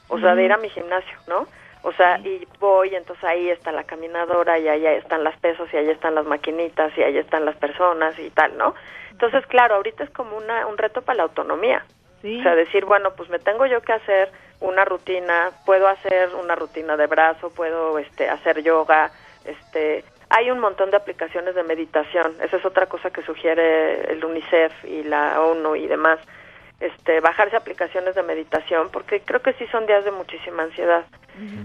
o 0.08 0.18
sea, 0.20 0.34
de 0.34 0.44
ir 0.44 0.52
a 0.52 0.58
mi 0.58 0.68
gimnasio, 0.68 1.16
¿no? 1.28 1.46
O 1.82 1.92
sea, 1.92 2.18
y 2.20 2.46
voy, 2.60 2.94
entonces 2.94 3.22
ahí 3.24 3.50
está 3.50 3.70
la 3.70 3.84
caminadora 3.84 4.58
y 4.58 4.68
ahí 4.68 4.86
están 4.86 5.22
las 5.22 5.36
pesos 5.38 5.68
y 5.72 5.76
ahí 5.76 5.90
están 5.90 6.14
las 6.14 6.24
maquinitas 6.24 6.96
y 6.96 7.02
ahí 7.02 7.18
están 7.18 7.44
las 7.44 7.56
personas 7.56 8.18
y 8.18 8.30
tal, 8.30 8.56
¿no? 8.56 8.74
Entonces, 9.10 9.46
claro, 9.46 9.74
ahorita 9.74 10.02
es 10.04 10.10
como 10.10 10.36
una, 10.36 10.66
un 10.66 10.78
reto 10.78 11.02
para 11.02 11.18
la 11.18 11.22
autonomía. 11.24 11.84
Sí. 12.24 12.40
O 12.40 12.42
sea, 12.42 12.54
decir, 12.54 12.86
bueno, 12.86 13.10
pues 13.14 13.28
me 13.28 13.38
tengo 13.38 13.66
yo 13.66 13.82
que 13.82 13.92
hacer 13.92 14.30
una 14.60 14.86
rutina, 14.86 15.50
puedo 15.66 15.86
hacer 15.86 16.34
una 16.34 16.54
rutina 16.54 16.96
de 16.96 17.06
brazo, 17.06 17.50
puedo 17.50 17.98
este, 17.98 18.30
hacer 18.30 18.62
yoga, 18.62 19.10
este, 19.44 20.04
hay 20.30 20.50
un 20.50 20.58
montón 20.58 20.90
de 20.90 20.96
aplicaciones 20.96 21.54
de 21.54 21.62
meditación, 21.64 22.34
esa 22.42 22.56
es 22.56 22.64
otra 22.64 22.86
cosa 22.86 23.10
que 23.10 23.20
sugiere 23.20 24.10
el 24.10 24.24
UNICEF 24.24 24.72
y 24.86 25.02
la 25.02 25.38
ONU 25.38 25.76
y 25.76 25.86
demás, 25.86 26.18
este, 26.80 27.20
bajarse 27.20 27.56
aplicaciones 27.56 28.14
de 28.14 28.22
meditación, 28.22 28.88
porque 28.90 29.20
creo 29.20 29.42
que 29.42 29.52
sí 29.52 29.66
son 29.66 29.84
días 29.84 30.02
de 30.06 30.10
muchísima 30.10 30.62
ansiedad. 30.62 31.04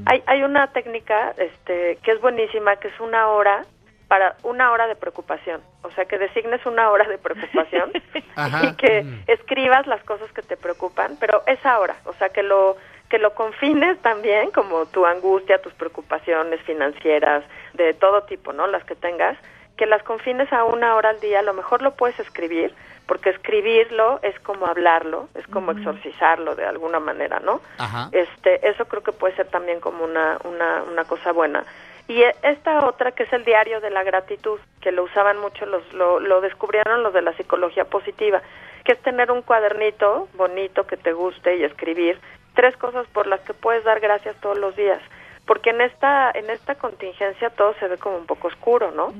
Hay, 0.07 0.21
hay 0.25 0.43
una 0.43 0.73
técnica 0.73 1.33
este, 1.37 1.99
que 2.03 2.11
es 2.11 2.19
buenísima, 2.19 2.75
que 2.75 2.89
es 2.89 2.99
una 2.99 3.29
hora 3.29 3.63
para 4.09 4.35
una 4.41 4.71
hora 4.71 4.87
de 4.87 4.95
preocupación, 4.95 5.61
o 5.83 5.91
sea, 5.91 6.05
que 6.05 6.17
designes 6.17 6.65
una 6.65 6.89
hora 6.89 7.07
de 7.07 7.19
preocupación 7.19 7.91
y 8.63 8.73
que 8.73 9.05
escribas 9.27 9.85
las 9.85 10.03
cosas 10.03 10.29
que 10.33 10.41
te 10.41 10.57
preocupan, 10.57 11.15
pero 11.19 11.43
esa 11.45 11.79
hora, 11.79 11.95
o 12.05 12.13
sea, 12.13 12.29
que 12.29 12.43
lo 12.43 12.75
que 13.07 13.17
lo 13.17 13.33
confines 13.33 13.99
también 14.01 14.51
como 14.51 14.85
tu 14.85 15.05
angustia, 15.05 15.61
tus 15.61 15.73
preocupaciones 15.73 16.61
financieras, 16.61 17.43
de 17.73 17.93
todo 17.93 18.23
tipo, 18.23 18.53
¿no? 18.53 18.67
Las 18.67 18.83
que 18.83 18.95
tengas, 18.95 19.37
que 19.77 19.85
las 19.85 20.03
confines 20.03 20.51
a 20.53 20.63
una 20.63 20.95
hora 20.95 21.09
al 21.09 21.19
día, 21.19 21.39
a 21.39 21.43
lo 21.43 21.53
mejor 21.53 21.81
lo 21.81 21.95
puedes 21.95 22.19
escribir, 22.19 22.73
porque 23.07 23.31
escribirlo 23.31 24.19
es 24.21 24.39
como 24.41 24.67
hablarlo, 24.67 25.27
es 25.33 25.47
como 25.47 25.71
exorcizarlo 25.71 26.55
de 26.55 26.65
alguna 26.65 26.99
manera, 26.99 27.39
¿no? 27.39 27.61
Ajá. 27.79 28.09
Este, 28.11 28.67
eso 28.69 28.85
creo 28.85 29.01
que 29.01 29.11
puede 29.11 29.35
ser 29.35 29.47
también 29.47 29.79
como 29.79 30.03
una, 30.03 30.37
una, 30.43 30.83
una 30.83 31.05
cosa 31.05 31.31
buena. 31.31 31.63
Y 32.09 32.23
e- 32.23 32.35
esta 32.41 32.85
otra 32.87 33.11
que 33.13 33.23
es 33.23 33.31
el 33.31 33.45
diario 33.45 33.79
de 33.79 33.91
la 33.91 34.03
gratitud, 34.03 34.59
que 34.81 34.91
lo 34.91 35.03
usaban 35.03 35.37
mucho, 35.39 35.65
los, 35.67 35.93
lo, 35.93 36.19
lo 36.19 36.41
descubrieron 36.41 37.03
los 37.03 37.13
de 37.13 37.21
la 37.21 37.33
psicología 37.33 37.85
positiva, 37.85 38.41
que 38.83 38.93
es 38.93 39.01
tener 39.03 39.31
un 39.31 39.43
cuadernito 39.43 40.27
bonito 40.33 40.87
que 40.87 40.97
te 40.97 41.13
guste 41.13 41.57
y 41.57 41.63
escribir 41.63 42.19
tres 42.55 42.75
cosas 42.77 43.05
por 43.13 43.27
las 43.27 43.39
que 43.41 43.53
puedes 43.53 43.83
dar 43.83 43.99
gracias 43.99 44.35
todos 44.41 44.57
los 44.57 44.75
días. 44.75 44.99
Porque 45.45 45.69
en 45.69 45.81
esta, 45.81 46.31
en 46.33 46.49
esta 46.49 46.75
contingencia 46.75 47.51
todo 47.51 47.75
se 47.79 47.87
ve 47.87 47.97
como 47.97 48.17
un 48.17 48.25
poco 48.25 48.47
oscuro, 48.47 48.91
¿no? 48.91 49.13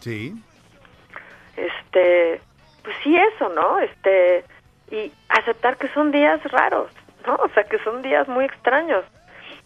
Sí. 0.00 0.34
este 1.56 2.40
pues 2.82 2.96
sí 3.04 3.16
eso 3.16 3.48
no 3.50 3.78
este 3.78 4.44
y 4.90 5.12
aceptar 5.28 5.76
que 5.76 5.88
son 5.88 6.10
días 6.10 6.42
raros 6.50 6.90
no 7.26 7.34
o 7.36 7.48
sea 7.50 7.64
que 7.64 7.78
son 7.80 8.02
días 8.02 8.26
muy 8.26 8.44
extraños 8.46 9.04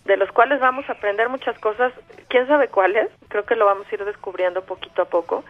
de 0.06 0.16
los 0.16 0.30
cuales 0.32 0.60
vamos 0.60 0.88
a 0.88 0.92
aprender 0.92 1.28
muchas 1.28 1.58
cosas 1.58 1.92
quién 2.28 2.46
sabe 2.46 2.68
cuáles 2.68 3.08
creo 3.28 3.44
que 3.44 3.56
lo 3.56 3.66
vamos 3.66 3.86
a 3.90 3.94
ir 3.94 4.04
descubriendo 4.04 4.62
poquito 4.62 5.02
a 5.02 5.06
poco 5.06 5.44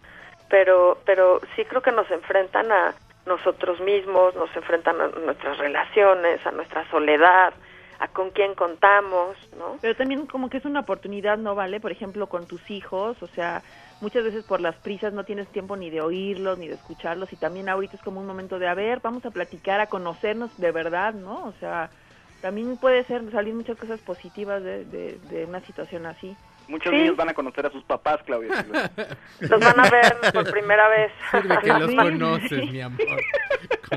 pero 0.49 0.99
pero 1.05 1.41
sí 1.55 1.65
creo 1.65 1.83
que 1.83 1.93
nos 1.93 2.11
enfrentan 2.11 2.71
a 2.73 2.95
nosotros 3.27 3.81
mismos 3.81 4.35
nos 4.35 4.55
enfrentan 4.57 5.01
a 5.01 5.09
nuestras 5.09 5.59
relaciones 5.59 6.45
a 6.47 6.51
nuestra 6.53 6.89
soledad 6.91 7.53
a 7.99 8.09
con 8.09 8.31
quién 8.31 8.55
contamos 8.55 9.37
no 9.59 9.79
Pero 9.81 9.97
también 9.97 10.27
como 10.27 10.51
que 10.51 10.59
es 10.59 10.65
una 10.65 10.81
oportunidad, 10.81 11.39
¿no 11.39 11.55
vale? 11.55 11.81
Por 11.81 11.93
ejemplo, 11.93 12.27
con 12.27 12.47
tus 12.47 12.71
hijos, 12.71 13.23
o 13.23 13.27
sea, 13.27 13.63
muchas 14.01 14.25
veces 14.25 14.45
por 14.45 14.61
las 14.61 14.77
prisas 14.77 15.13
no 15.13 15.25
tienes 15.25 15.49
tiempo 15.49 15.77
ni 15.77 15.91
de 15.91 16.01
oírlos, 16.01 16.59
ni 16.59 16.69
de 16.69 16.75
escucharlos, 16.75 17.33
y 17.33 17.37
también 17.37 17.69
ahorita 17.69 17.97
es 17.97 18.03
como 18.03 18.21
un 18.21 18.27
momento 18.27 18.59
de, 18.59 18.69
a 18.69 18.75
ver, 18.75 19.01
vamos 19.01 19.25
a 19.25 19.31
platicar, 19.31 19.81
a 19.81 19.87
conocernos 19.87 20.57
de 20.59 20.73
verdad, 20.73 21.15
¿no? 21.15 21.47
O 21.47 21.53
sea, 21.59 21.91
también 22.47 22.77
puede 22.77 23.03
ser 23.05 23.29
salir 23.33 23.55
muchas 23.55 23.77
cosas 23.77 23.99
positivas 24.01 24.63
de, 24.63 24.85
de, 24.85 25.19
de 25.31 25.45
una 25.47 25.61
situación 25.61 26.07
así. 26.07 26.37
Muchos 26.69 26.91
Sí. 26.93 26.97
niños 26.99 27.17
van 27.17 27.29
a 27.29 27.35
conocer 27.35 27.67
a 27.67 27.71
sus 27.71 27.83
papás, 27.85 28.21
Claudia. 28.25 28.51
Los 29.41 29.61
van 29.61 29.81
a 29.81 29.91
ver 29.91 30.17
por 30.33 30.49
primera 30.51 30.89
vez 30.89 31.13
Sirve 31.33 31.59
que 31.61 31.69
los 31.69 31.91
Sí. 31.91 31.97
conoces, 31.97 32.71
mi 32.71 32.81
amor. 32.81 33.01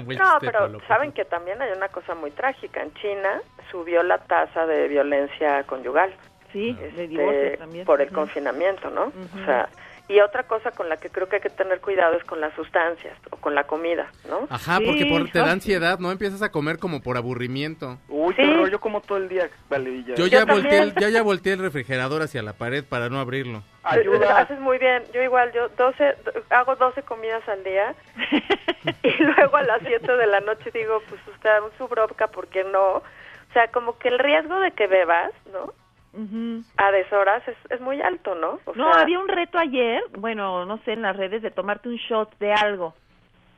No, 0.06 0.38
pero 0.40 0.80
saben 0.88 1.12
que 1.12 1.26
también 1.26 1.60
hay 1.62 1.72
una 1.76 1.90
cosa 1.90 2.14
muy 2.14 2.30
trágica. 2.32 2.82
En 2.84 2.94
China 2.96 3.42
subió 3.72 4.04
la 4.04 4.20
tasa 4.20 4.66
de 4.68 4.88
violencia 4.88 5.64
conyugal 5.64 6.14
Sí, 6.54 6.74
de 6.74 6.88
este, 6.90 7.08
divorcios 7.08 7.58
también. 7.60 7.86
por 7.86 8.00
el 8.02 8.12
confinamiento, 8.12 8.90
¿no? 8.92 9.06
O 9.42 9.46
sea, 9.46 9.68
y 10.10 10.19
otra 10.22 10.44
cosa 10.44 10.72
con 10.72 10.90
la 10.90 10.98
que 10.98 11.10
creo 11.10 11.30
que 11.30 11.36
hay 11.38 11.41
que 11.41 11.52
tener 11.52 11.80
cuidado 11.81 12.18
es 12.18 12.23
con 12.23 12.41
las 12.41 12.52
sustancias 12.56 13.15
o 13.30 13.38
con 13.38 13.53
la 13.53 13.65
comida, 13.65 14.11
¿no? 14.27 14.48
Ajá, 14.49 14.77
Sí, 14.80 14.86
porque 14.86 15.06
por, 15.06 15.30
te 15.30 15.38
da 15.40 15.52
ansiedad, 15.52 15.99
¿no? 15.99 16.11
Empiezas 16.11 16.41
a 16.41 16.52
comer 16.52 16.80
como 16.80 17.02
por 17.02 17.15
aburrimiento. 17.15 17.99
Uy, 18.10 18.34
Sí. 18.36 18.44
yo 18.72 18.80
como 18.80 19.02
todo 19.02 19.19
el 19.19 19.30
día, 19.30 19.49
Valevilla. 19.69 20.15
Yo, 20.15 20.26
Yo 20.26 20.27
ya 20.27 20.45
volteé 20.45 20.80
el, 20.80 20.95
ya, 20.95 21.10
ya 21.10 21.22
volteé 21.22 21.53
el 21.53 21.60
refrigerador 21.60 22.23
hacia 22.23 22.41
la 22.41 22.53
pared 22.53 22.84
para 22.84 23.10
no 23.10 23.19
abrirlo. 23.19 23.64
Ayuda. 23.84 24.38
Haces 24.40 24.60
muy 24.60 24.80
bien. 24.80 25.03
Yo 25.14 25.22
igual, 25.22 25.52
yo 25.53 25.69
12, 25.69 26.15
hago 26.49 26.76
12 26.76 27.03
comidas 27.03 27.48
al 27.48 27.64
día 27.64 27.94
y 29.03 29.23
luego 29.23 29.57
a 29.57 29.64
las 29.64 29.81
7 29.86 30.11
de 30.18 30.27
la 30.27 30.40
noche 30.40 30.72
digo, 30.73 31.02
pues 31.07 31.22
usted 31.27 31.49
un 31.64 31.72
su 31.77 31.88
bronca, 31.88 32.27
¿por 32.27 32.48
qué 32.48 32.64
no? 32.64 32.95
O 32.98 33.53
sea, 33.53 33.68
como 33.69 33.98
que 33.99 34.10
el 34.10 34.19
riesgo 34.19 34.60
de 34.60 34.72
que 34.72 34.88
bebas, 34.88 35.31
¿no? 35.53 35.73
Ujú. 36.14 36.64
A 36.77 36.91
deshoras 36.91 37.48
es, 37.48 37.57
es 37.69 37.80
muy 37.81 38.02
alto, 38.02 38.36
¿no? 38.36 38.60
O 38.65 38.73
No, 38.76 38.91
sea, 38.91 39.03
había 39.03 39.19
un 39.19 39.27
reto 39.27 39.57
ayer, 39.60 40.02
bueno, 40.18 40.65
no 40.65 40.77
sé, 40.80 40.94
en 40.94 41.03
las 41.03 41.15
redes 41.15 41.41
de 41.41 41.52
tomarte 41.52 41.90
un 41.90 41.95
shot 41.98 42.38
de 42.40 42.52
algo. 42.53 42.94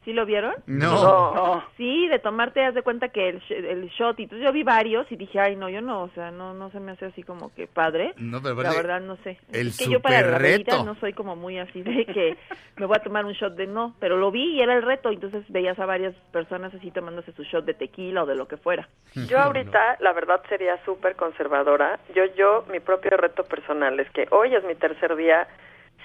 ¿Sí 0.04 0.14
lo 0.14 0.26
vieron? 0.26 0.56
No. 0.66 1.34
No. 1.36 1.64
Sí, 1.78 2.08
de 2.08 2.18
tomarte, 2.18 2.66
haz 2.66 2.74
de 2.74 2.82
cuenta 2.82 3.10
que 3.10 3.30
el, 3.30 3.40
sh- 3.42 3.52
el 3.66 3.88
shot, 3.90 4.20
y 4.20 4.24
entonces 4.24 4.44
yo 4.46 4.52
vi 4.52 4.64
varios 4.64 5.06
y 5.12 5.16
dije, 5.16 5.40
ay, 5.40 5.56
no, 5.56 5.70
yo 5.70 5.80
no, 5.82 6.02
o 6.04 6.10
sea, 6.16 6.32
no 6.32 6.56
no 6.56 6.72
se 6.72 6.80
me 6.80 6.94
hace 6.94 7.06
así 7.06 7.22
como 7.22 7.54
que 7.54 7.68
padre. 7.68 8.14
No, 8.18 8.42
pero 8.42 8.60
La 8.64 8.74
verdad, 8.74 9.00
no 9.00 9.18
sé. 9.18 9.38
el 9.54 9.68
es 9.68 9.78
que 9.78 9.88
yo 9.92 10.00
para 10.00 10.22
la 10.22 10.40
reto. 10.40 10.84
no 10.84 10.96
soy 10.96 11.14
como 11.14 11.36
muy 11.36 11.60
así 11.60 11.84
de 11.84 12.06
que 12.08 12.36
me 12.78 12.88
voy 12.88 12.98
a 13.00 13.04
tomar 13.04 13.26
un 13.26 13.34
shot 13.34 13.54
de 13.56 13.68
no, 13.68 13.96
pero 14.00 14.18
lo 14.18 14.32
vi 14.32 14.56
y 14.56 14.62
era 14.62 14.74
el 14.74 14.82
reto, 14.82 15.12
entonces 15.12 15.44
veías 15.50 15.78
a 15.78 15.86
varias 15.86 16.16
personas 16.32 16.74
así 16.74 16.90
tomándose 16.90 17.32
su 17.34 17.44
shot 17.44 17.66
de 17.66 17.76
tequila 17.76 18.24
o 18.24 18.26
de 18.26 18.34
lo 18.36 18.48
que 18.48 18.58
fuera. 18.58 18.90
Yo 19.28 19.38
ahorita, 19.40 19.98
la 20.00 20.14
verdad, 20.14 20.42
sería 20.50 20.84
súper 20.84 21.16
conservadora. 21.16 22.00
Yo, 22.16 22.24
yo, 22.36 22.66
mi 22.72 22.80
propio 22.80 23.18
reto 23.18 23.44
personal 23.44 24.00
es 24.00 24.10
que 24.12 24.26
hoy 24.32 24.56
es 24.56 24.64
mi 24.64 24.74
tercer 24.74 25.16
día 25.16 25.48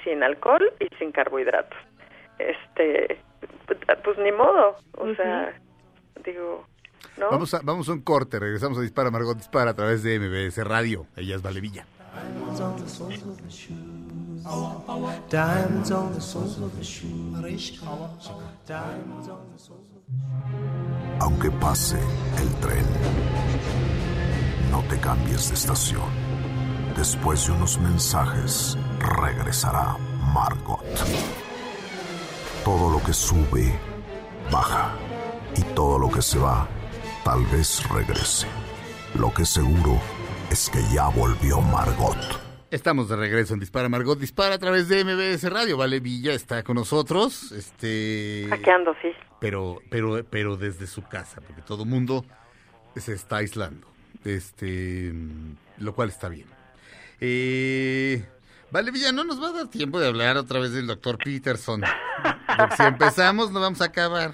sin 0.05 0.23
alcohol 0.23 0.70
y 0.81 0.94
sin 0.98 1.12
carbohidratos. 1.12 1.78
Este, 2.39 3.21
pues 4.05 4.19
ni 4.19 4.33
modo, 4.33 4.77
o 4.99 5.15
sea, 5.15 5.55
digo, 6.25 6.67
¿no? 7.19 7.31
Vamos 7.31 7.53
a, 7.55 7.61
vamos 7.63 7.89
a 7.89 7.93
un 7.93 8.01
corte, 8.01 8.39
regresamos 8.39 8.79
a 8.79 8.83
Dispara 8.83 9.11
Margot 9.11 9.37
Dispara 9.37 9.71
a 9.71 9.75
través 9.75 10.03
de 10.03 10.19
MBS 10.19 10.65
Radio. 10.65 11.07
Ella 11.17 11.37
es 11.37 11.43
Valevilla. 11.43 11.87
Diamonds 12.17 12.61
on 12.61 12.77
the 12.77 12.89
soles 12.89 13.23
of 13.23 13.37
the 13.43 13.51
shoes. 13.51 14.43
Diamonds 15.29 15.91
on 15.91 16.15
the 16.15 16.21
soles 16.21 16.59
of 16.59 16.73
the 16.79 16.85
shoes. 16.85 17.83
Diamonds 18.67 19.29
on 19.29 19.53
the 19.53 19.59
soles 19.59 19.91
of 19.91 20.03
the 20.07 21.21
Aunque 21.21 21.51
pase 21.51 21.99
el 22.39 22.55
tren, 22.61 22.85
no 24.71 24.83
te 24.89 24.99
cambies 24.99 25.49
de 25.49 25.55
estación. 25.55 26.09
Después 26.97 27.47
de 27.47 27.53
unos 27.53 27.79
mensajes, 27.79 28.79
regresará 28.99 29.97
Margot. 30.33 30.85
Todo 32.67 32.91
lo 32.91 33.01
que 33.01 33.13
sube, 33.13 33.73
baja. 34.51 34.93
Y 35.57 35.63
todo 35.77 36.01
lo 36.01 36.11
que 36.11 36.21
se 36.21 36.37
va, 36.37 36.69
tal 37.23 37.47
vez 37.47 37.89
regrese. 37.91 38.49
Lo 39.15 39.33
que 39.33 39.45
seguro 39.45 40.01
es 40.51 40.69
que 40.69 40.81
ya 40.93 41.07
volvió 41.07 41.61
Margot. 41.61 42.17
Estamos 42.73 43.09
de 43.09 43.15
regreso 43.15 43.55
en 43.55 43.61
Dispara 43.61 43.89
Margot 43.89 44.19
Dispara 44.19 44.57
a 44.57 44.59
través 44.59 44.89
de 44.89 45.05
MBS 45.05 45.49
Radio. 45.49 45.77
Vale 45.77 46.01
Villa 46.01 46.33
está 46.33 46.65
con 46.65 46.75
nosotros. 46.75 47.53
Este. 47.53 48.49
Aquí 48.51 48.69
ando, 48.69 48.97
sí. 49.01 49.13
Pero, 49.39 49.79
pero, 49.89 50.25
pero 50.29 50.57
desde 50.57 50.89
su 50.89 51.03
casa, 51.05 51.41
porque 51.41 51.63
todo 51.63 51.85
el 51.85 51.89
mundo 51.89 52.25
se 52.97 53.13
está 53.13 53.37
aislando. 53.37 53.87
Este, 54.25 55.13
lo 55.79 55.95
cual 55.95 56.09
está 56.09 56.29
bien. 56.29 56.49
Eh, 57.21 58.25
vale, 58.71 58.91
Villa, 58.91 59.13
no 59.13 59.25
nos 59.25 59.43
va 59.43 59.49
a 59.49 59.53
dar 59.53 59.69
tiempo 59.69 59.99
de 60.01 60.09
hablar 60.09 60.37
otra 60.37 60.61
vez 60.61 60.73
del 60.73 60.87
doctor 60.87 61.19
Peterson. 61.19 61.83
Porque 62.59 62.77
si 62.77 62.83
empezamos, 62.83 63.51
no 63.53 63.61
vamos 63.61 63.81
a 63.83 63.87
acabar. 63.87 64.31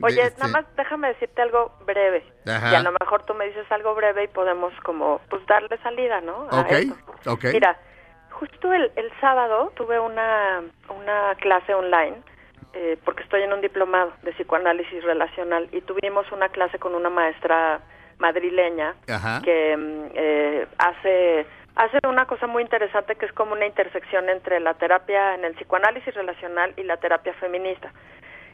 Oye, 0.00 0.22
Este, 0.22 0.40
nada 0.40 0.52
más 0.62 0.76
déjame 0.76 1.08
decirte 1.08 1.42
algo 1.42 1.76
breve. 1.84 2.24
Ajá. 2.46 2.72
Y 2.72 2.74
a 2.76 2.82
lo 2.82 2.92
mejor 2.92 3.24
tú 3.24 3.34
me 3.34 3.46
dices 3.46 3.66
algo 3.70 3.94
breve 3.96 4.24
y 4.24 4.28
podemos 4.28 4.72
como 4.84 5.20
pues 5.28 5.44
darle 5.46 5.76
salida, 5.82 6.20
¿no? 6.20 6.46
A 6.50 6.60
Ok, 6.60 6.70
esto. 6.70 6.94
ok. 7.32 7.44
Mira, 7.52 7.76
justo 8.30 8.72
el, 8.72 8.92
el 8.94 9.10
sábado 9.20 9.72
tuve 9.76 9.98
una, 9.98 10.62
una 10.88 11.34
clase 11.40 11.74
online 11.74 12.22
eh, 12.74 12.96
porque 13.04 13.24
estoy 13.24 13.42
en 13.42 13.52
un 13.52 13.60
diplomado 13.60 14.12
de 14.22 14.32
psicoanálisis 14.34 15.02
relacional 15.02 15.68
y 15.72 15.80
tuvimos 15.80 16.30
una 16.30 16.48
clase 16.50 16.78
con 16.78 16.94
una 16.94 17.10
maestra 17.10 17.80
madrileña 18.18 18.94
Ajá. 19.08 19.40
que 19.42 19.76
mm, 19.76 20.04
eh, 20.14 20.66
hace 20.78 21.46
hace 21.78 21.98
una 22.06 22.26
cosa 22.26 22.46
muy 22.46 22.62
interesante 22.62 23.14
que 23.14 23.26
es 23.26 23.32
como 23.32 23.52
una 23.52 23.66
intersección 23.66 24.28
entre 24.28 24.60
la 24.60 24.74
terapia 24.74 25.34
en 25.34 25.44
el 25.44 25.54
psicoanálisis 25.54 26.12
relacional 26.12 26.74
y 26.76 26.82
la 26.82 26.96
terapia 26.96 27.32
feminista. 27.34 27.92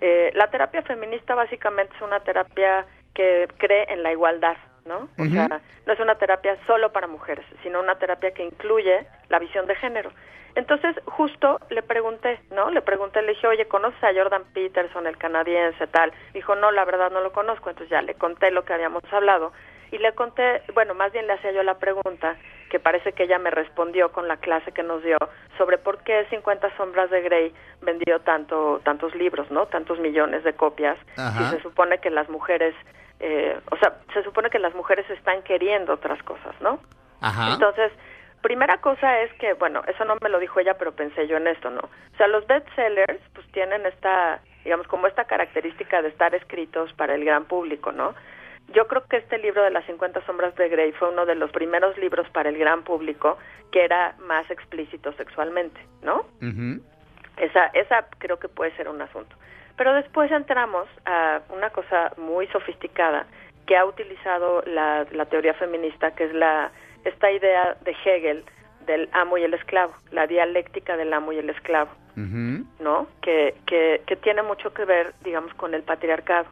Eh, 0.00 0.30
la 0.34 0.50
terapia 0.50 0.82
feminista 0.82 1.34
básicamente 1.34 1.96
es 1.96 2.02
una 2.02 2.20
terapia 2.20 2.84
que 3.14 3.48
cree 3.56 3.86
en 3.88 4.02
la 4.02 4.12
igualdad, 4.12 4.56
¿no? 4.84 5.08
O 5.18 5.24
sea, 5.24 5.60
no 5.86 5.92
es 5.92 6.00
una 6.00 6.16
terapia 6.16 6.58
solo 6.66 6.92
para 6.92 7.06
mujeres, 7.06 7.46
sino 7.62 7.80
una 7.80 7.94
terapia 7.94 8.32
que 8.32 8.44
incluye 8.44 9.06
la 9.30 9.38
visión 9.38 9.66
de 9.66 9.76
género. 9.76 10.10
Entonces, 10.54 10.94
justo 11.06 11.60
le 11.70 11.82
pregunté, 11.82 12.40
¿no? 12.50 12.70
Le 12.70 12.82
pregunté, 12.82 13.22
le 13.22 13.32
dije, 13.32 13.46
oye, 13.46 13.66
¿conoces 13.66 14.02
a 14.04 14.14
Jordan 14.14 14.44
Peterson, 14.52 15.06
el 15.06 15.16
canadiense, 15.16 15.86
tal? 15.86 16.12
Dijo, 16.32 16.54
no, 16.54 16.70
la 16.70 16.84
verdad 16.84 17.10
no 17.10 17.20
lo 17.20 17.32
conozco. 17.32 17.70
Entonces 17.70 17.90
ya 17.90 18.02
le 18.02 18.14
conté 18.14 18.50
lo 18.50 18.64
que 18.64 18.72
habíamos 18.72 19.02
hablado. 19.10 19.52
Y 19.90 19.98
le 19.98 20.12
conté, 20.14 20.62
bueno, 20.74 20.94
más 20.94 21.12
bien 21.12 21.26
le 21.26 21.34
hacía 21.34 21.52
yo 21.52 21.62
la 21.62 21.78
pregunta, 21.78 22.36
que 22.70 22.80
parece 22.80 23.12
que 23.12 23.24
ella 23.24 23.38
me 23.38 23.50
respondió 23.50 24.10
con 24.12 24.26
la 24.26 24.38
clase 24.38 24.72
que 24.72 24.82
nos 24.82 25.02
dio, 25.02 25.16
sobre 25.56 25.78
por 25.78 26.02
qué 26.02 26.26
50 26.30 26.76
sombras 26.76 27.10
de 27.10 27.22
Grey 27.22 27.54
vendió 27.82 28.20
tanto, 28.20 28.80
tantos 28.84 29.14
libros, 29.14 29.50
¿no? 29.50 29.66
Tantos 29.66 29.98
millones 30.00 30.42
de 30.42 30.54
copias. 30.54 30.98
Ajá. 31.16 31.50
Si 31.50 31.56
se 31.56 31.62
supone 31.62 31.98
que 31.98 32.10
las 32.10 32.28
mujeres, 32.28 32.74
eh, 33.20 33.58
o 33.70 33.76
sea, 33.76 33.98
se 34.12 34.22
supone 34.24 34.50
que 34.50 34.58
las 34.58 34.74
mujeres 34.74 35.08
están 35.10 35.42
queriendo 35.42 35.92
otras 35.92 36.20
cosas, 36.24 36.54
¿no? 36.60 36.80
Ajá. 37.20 37.54
Entonces, 37.54 37.92
primera 38.44 38.78
cosa 38.78 39.20
es 39.20 39.32
que, 39.34 39.54
bueno, 39.54 39.82
eso 39.86 40.04
no 40.04 40.16
me 40.20 40.28
lo 40.28 40.38
dijo 40.38 40.60
ella, 40.60 40.74
pero 40.74 40.92
pensé 40.92 41.26
yo 41.26 41.38
en 41.38 41.46
esto, 41.46 41.70
¿no? 41.70 41.80
O 41.80 42.16
sea, 42.16 42.26
los 42.26 42.46
bestsellers, 42.46 43.20
pues 43.32 43.46
tienen 43.52 43.86
esta, 43.86 44.40
digamos, 44.64 44.86
como 44.86 45.06
esta 45.06 45.24
característica 45.24 46.02
de 46.02 46.08
estar 46.08 46.34
escritos 46.34 46.92
para 46.92 47.14
el 47.14 47.24
gran 47.24 47.44
público, 47.44 47.90
¿no? 47.92 48.14
Yo 48.68 48.86
creo 48.88 49.04
que 49.06 49.18
este 49.18 49.38
libro 49.38 49.62
de 49.62 49.70
las 49.70 49.84
50 49.86 50.24
sombras 50.26 50.54
de 50.56 50.68
Grey 50.68 50.92
fue 50.92 51.10
uno 51.10 51.26
de 51.26 51.34
los 51.34 51.50
primeros 51.52 51.96
libros 51.98 52.28
para 52.30 52.48
el 52.48 52.58
gran 52.58 52.82
público 52.82 53.38
que 53.70 53.84
era 53.84 54.14
más 54.18 54.50
explícito 54.50 55.12
sexualmente, 55.14 55.80
¿no? 56.02 56.24
Esa, 57.36 57.66
esa 57.74 58.06
creo 58.18 58.38
que 58.38 58.48
puede 58.48 58.74
ser 58.76 58.88
un 58.88 59.02
asunto. 59.02 59.36
Pero 59.76 59.92
después 59.94 60.30
entramos 60.30 60.88
a 61.04 61.40
una 61.50 61.70
cosa 61.70 62.12
muy 62.16 62.46
sofisticada 62.48 63.26
que 63.66 63.76
ha 63.76 63.84
utilizado 63.84 64.62
la, 64.66 65.06
la 65.10 65.26
teoría 65.26 65.54
feminista, 65.54 66.14
que 66.14 66.24
es 66.24 66.34
la 66.34 66.70
esta 67.04 67.30
idea 67.30 67.76
de 67.82 67.94
Hegel 68.04 68.44
del 68.86 69.08
amo 69.12 69.38
y 69.38 69.42
el 69.42 69.54
esclavo, 69.54 69.94
la 70.10 70.26
dialéctica 70.26 70.96
del 70.96 71.12
amo 71.12 71.32
y 71.32 71.38
el 71.38 71.50
esclavo, 71.50 71.90
¿no? 72.80 73.08
Que, 73.22 73.54
que, 73.66 74.02
que 74.06 74.16
tiene 74.16 74.42
mucho 74.42 74.72
que 74.72 74.84
ver, 74.84 75.14
digamos, 75.24 75.52
con 75.54 75.74
el 75.74 75.82
patriarcado. 75.82 76.46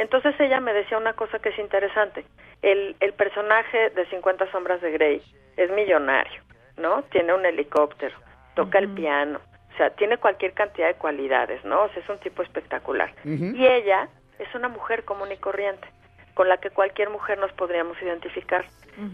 Entonces 0.00 0.34
ella 0.40 0.60
me 0.60 0.72
decía 0.72 0.96
una 0.96 1.12
cosa 1.12 1.40
que 1.40 1.50
es 1.50 1.58
interesante. 1.58 2.24
El, 2.62 2.96
el 3.00 3.12
personaje 3.12 3.90
de 3.90 4.06
50 4.06 4.50
sombras 4.50 4.80
de 4.80 4.92
Grey 4.92 5.22
es 5.58 5.70
millonario, 5.72 6.42
¿no? 6.78 7.02
Tiene 7.10 7.34
un 7.34 7.44
helicóptero, 7.44 8.16
toca 8.54 8.78
el 8.78 8.88
piano, 8.94 9.40
o 9.74 9.76
sea, 9.76 9.90
tiene 9.90 10.16
cualquier 10.16 10.54
cantidad 10.54 10.88
de 10.88 10.94
cualidades, 10.94 11.62
¿no? 11.66 11.82
O 11.82 11.88
sea, 11.90 12.02
es 12.02 12.08
un 12.08 12.18
tipo 12.18 12.42
espectacular. 12.42 13.12
Y 13.24 13.66
ella 13.66 14.08
es 14.38 14.54
una 14.54 14.68
mujer 14.68 15.04
común 15.04 15.32
y 15.32 15.36
corriente, 15.36 15.86
con 16.32 16.48
la 16.48 16.56
que 16.56 16.70
cualquier 16.70 17.10
mujer 17.10 17.36
nos 17.36 17.52
podríamos 17.52 18.00
identificar. 18.00 18.64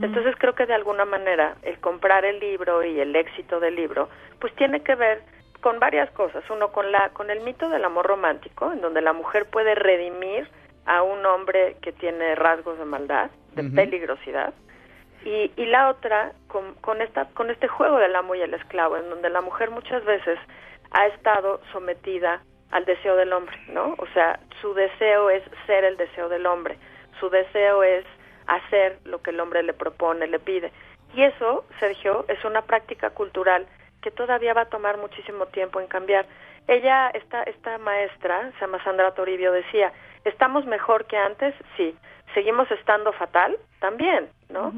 Entonces 0.00 0.36
creo 0.38 0.54
que 0.54 0.66
de 0.66 0.74
alguna 0.74 1.04
manera 1.04 1.56
el 1.62 1.80
comprar 1.80 2.24
el 2.24 2.38
libro 2.38 2.84
y 2.84 3.00
el 3.00 3.14
éxito 3.16 3.58
del 3.58 3.74
libro, 3.74 4.08
pues 4.38 4.54
tiene 4.54 4.80
que 4.84 4.94
ver 4.94 5.22
con 5.60 5.80
varias 5.80 6.10
cosas. 6.12 6.48
Uno 6.48 6.70
con 6.70 6.92
la 6.92 7.08
con 7.08 7.28
el 7.30 7.40
mito 7.40 7.68
del 7.68 7.84
amor 7.84 8.06
romántico, 8.06 8.72
en 8.72 8.80
donde 8.80 9.00
la 9.00 9.12
mujer 9.12 9.46
puede 9.46 9.74
redimir 9.74 10.48
a 10.86 11.02
un 11.02 11.24
hombre 11.26 11.76
que 11.82 11.92
tiene 11.92 12.34
rasgos 12.34 12.78
de 12.78 12.84
maldad, 12.84 13.30
de 13.54 13.64
peligrosidad, 13.64 14.54
y, 15.24 15.50
y 15.56 15.66
la 15.66 15.90
otra 15.90 16.32
con, 16.46 16.74
con 16.74 17.02
esta 17.02 17.26
con 17.34 17.50
este 17.50 17.66
juego 17.66 17.98
del 17.98 18.14
amo 18.14 18.34
y 18.34 18.42
el 18.42 18.54
esclavo, 18.54 18.96
en 18.96 19.10
donde 19.10 19.28
la 19.28 19.40
mujer 19.40 19.70
muchas 19.70 20.04
veces 20.04 20.38
ha 20.92 21.06
estado 21.08 21.60
sometida 21.72 22.42
al 22.70 22.84
deseo 22.84 23.16
del 23.16 23.32
hombre, 23.32 23.56
¿no? 23.68 23.94
O 23.98 24.06
sea, 24.14 24.38
su 24.60 24.74
deseo 24.74 25.30
es 25.30 25.42
ser 25.66 25.84
el 25.84 25.96
deseo 25.96 26.28
del 26.28 26.46
hombre, 26.46 26.78
su 27.20 27.28
deseo 27.30 27.82
es 27.82 28.04
hacer 28.46 28.98
lo 29.04 29.22
que 29.22 29.30
el 29.30 29.40
hombre 29.40 29.62
le 29.62 29.72
propone, 29.72 30.26
le 30.26 30.38
pide. 30.38 30.72
Y 31.14 31.22
eso, 31.22 31.64
Sergio, 31.80 32.24
es 32.28 32.44
una 32.44 32.62
práctica 32.62 33.10
cultural 33.10 33.66
que 34.02 34.10
todavía 34.10 34.54
va 34.54 34.62
a 34.62 34.68
tomar 34.68 34.98
muchísimo 34.98 35.46
tiempo 35.46 35.80
en 35.80 35.86
cambiar. 35.86 36.26
Ella, 36.68 37.10
esta, 37.10 37.42
esta 37.44 37.78
maestra, 37.78 38.50
se 38.52 38.60
llama 38.60 38.82
Sandra 38.82 39.12
Toribio, 39.12 39.52
decía, 39.52 39.92
¿estamos 40.24 40.66
mejor 40.66 41.06
que 41.06 41.16
antes? 41.16 41.54
Sí. 41.76 41.96
¿Seguimos 42.34 42.70
estando 42.70 43.12
fatal? 43.12 43.56
También, 43.80 44.28
¿no? 44.50 44.72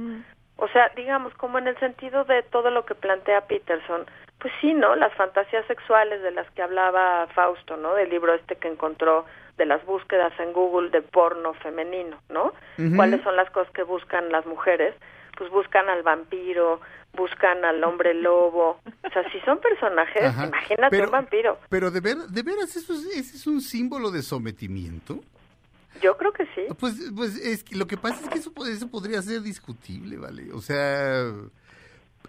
O 0.57 0.69
sea, 0.69 0.91
digamos, 0.97 1.33
como 1.35 1.59
en 1.59 1.69
el 1.69 1.79
sentido 1.79 2.25
de 2.25 2.43
todo 2.43 2.71
lo 2.71 2.85
que 2.85 2.95
plantea 2.95 3.47
Peterson, 3.47 4.07
pues 4.39 4.53
sí, 4.61 4.75
¿no? 4.75 4.95
Las 4.97 5.13
fantasías 5.15 5.65
sexuales 5.67 6.23
de 6.23 6.31
las 6.31 6.49
que 6.51 6.63
hablaba 6.63 7.27
Fausto, 7.35 7.77
¿no? 7.77 7.95
Del 7.95 8.11
libro 8.11 8.35
este 8.35 8.57
que 8.57 8.69
encontró 8.69 9.25
de 9.57 9.67
las 9.67 9.85
búsquedas 9.85 10.33
en 10.39 10.53
Google 10.53 10.91
de 10.91 11.03
porno 11.03 11.55
femenino, 11.55 12.19
¿no? 12.29 12.53
¿Cuáles 12.97 13.23
son 13.23 13.37
las 13.37 13.51
cosas 13.51 13.73
que 13.73 13.83
buscan 13.83 14.31
las 14.31 14.47
mujeres? 14.47 14.95
Pues 15.37 15.51
buscan 15.51 15.89
al 15.89 16.03
vampiro, 16.03 16.81
buscan 17.19 17.65
al 17.65 17.83
hombre 17.85 18.15
lobo. 18.15 18.81
O 18.87 19.11
sea, 19.13 19.31
si 19.33 19.39
son 19.41 19.61
personajes, 19.61 20.23
Ajá. 20.25 20.47
imagínate 20.47 20.91
Pero- 20.91 21.05
un 21.07 21.11
vampiro. 21.13 21.59
Pero 21.69 21.91
de, 21.91 22.01
ver, 22.01 22.17
de 22.17 22.43
veras, 22.43 22.75
eso 22.77 22.95
es, 22.95 23.05
ese 23.07 23.37
es 23.37 23.47
un 23.47 23.61
símbolo 23.61 24.11
de 24.11 24.23
sometimiento. 24.23 25.21
Yo 26.01 26.17
creo 26.17 26.33
que 26.33 26.45
sí. 26.55 26.63
Pues, 26.79 26.95
pues 27.17 27.37
es 27.37 27.65
que 27.65 27.75
lo 27.77 27.87
que 27.89 27.97
pasa 27.97 28.21
es 28.23 28.29
que 28.31 28.39
eso, 28.39 28.53
eso 28.71 28.89
podría 28.89 29.21
ser 29.21 29.43
discutible, 29.43 30.17
¿vale? 30.17 30.53
O 30.53 30.61
sea, 30.63 31.33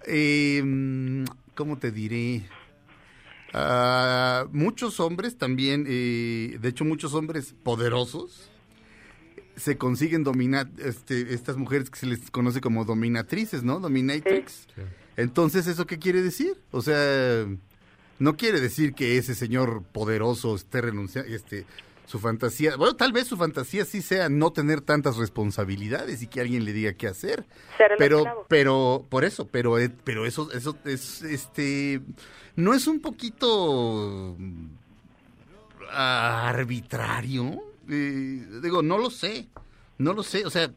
eh, 0.07 1.23
¿cómo 1.55 1.77
te 1.77 1.91
diré? 1.91 2.43
Ah, 3.53 4.45
muchos 4.51 4.99
hombres 4.99 5.37
también, 5.37 5.85
eh, 5.87 6.57
de 6.59 6.69
hecho 6.69 6.85
muchos 6.85 7.13
hombres 7.13 7.53
poderosos, 7.63 8.49
se 9.59 9.77
consiguen 9.77 10.23
dominar, 10.23 10.69
este, 10.79 11.33
estas 11.33 11.57
mujeres 11.57 11.89
que 11.89 11.99
se 11.99 12.05
les 12.05 12.31
conoce 12.31 12.61
como 12.61 12.85
dominatrices, 12.85 13.63
¿no? 13.63 13.79
Dominatrix. 13.79 14.67
Entonces, 15.17 15.67
¿eso 15.67 15.85
qué 15.85 15.99
quiere 15.99 16.21
decir? 16.21 16.55
O 16.71 16.81
sea, 16.81 17.45
no 18.19 18.37
quiere 18.37 18.61
decir 18.61 18.93
que 18.93 19.17
ese 19.17 19.35
señor 19.35 19.83
poderoso 19.83 20.55
esté 20.55 20.81
renunciando, 20.81 21.33
este, 21.33 21.65
su 22.05 22.19
fantasía, 22.19 22.75
bueno, 22.77 22.95
tal 22.95 23.11
vez 23.11 23.27
su 23.27 23.37
fantasía 23.37 23.85
sí 23.85 24.01
sea 24.01 24.29
no 24.29 24.51
tener 24.51 24.81
tantas 24.81 25.17
responsabilidades 25.17 26.23
y 26.23 26.27
que 26.27 26.41
alguien 26.41 26.65
le 26.65 26.73
diga 26.73 26.93
qué 26.93 27.07
hacer. 27.07 27.45
Ser 27.77 27.91
el 27.91 27.97
pero, 27.97 28.17
esclavo. 28.19 28.45
pero, 28.47 29.05
por 29.09 29.25
eso, 29.25 29.45
pero, 29.45 29.77
eh, 29.77 29.91
pero 30.03 30.25
eso, 30.25 30.51
eso 30.53 30.77
es, 30.85 31.21
este, 31.21 32.01
no 32.55 32.73
es 32.73 32.87
un 32.87 33.01
poquito 33.01 34.37
ah, 35.91 36.49
arbitrario? 36.49 37.68
Digo, 37.89 38.81
no 38.83 38.97
lo 38.97 39.09
sé, 39.09 39.47
no 39.97 40.13
lo 40.13 40.23
sé, 40.23 40.45
o 40.45 40.49
sea, 40.49 40.71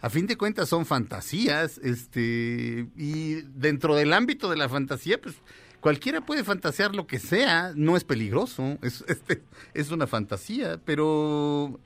a 0.00 0.10
fin 0.10 0.26
de 0.26 0.36
cuentas 0.36 0.68
son 0.68 0.86
fantasías, 0.86 1.78
este, 1.78 2.86
y 2.96 3.34
dentro 3.54 3.94
del 3.94 4.12
ámbito 4.12 4.48
de 4.50 4.56
la 4.56 4.68
fantasía, 4.68 5.20
pues 5.20 5.36
cualquiera 5.80 6.20
puede 6.20 6.44
fantasear 6.44 6.94
lo 6.94 7.06
que 7.06 7.18
sea, 7.18 7.72
no 7.74 7.96
es 7.96 8.04
peligroso, 8.04 8.78
es, 8.82 9.04
este, 9.08 9.42
es 9.74 9.90
una 9.90 10.06
fantasía, 10.06 10.80
pero... 10.84 11.80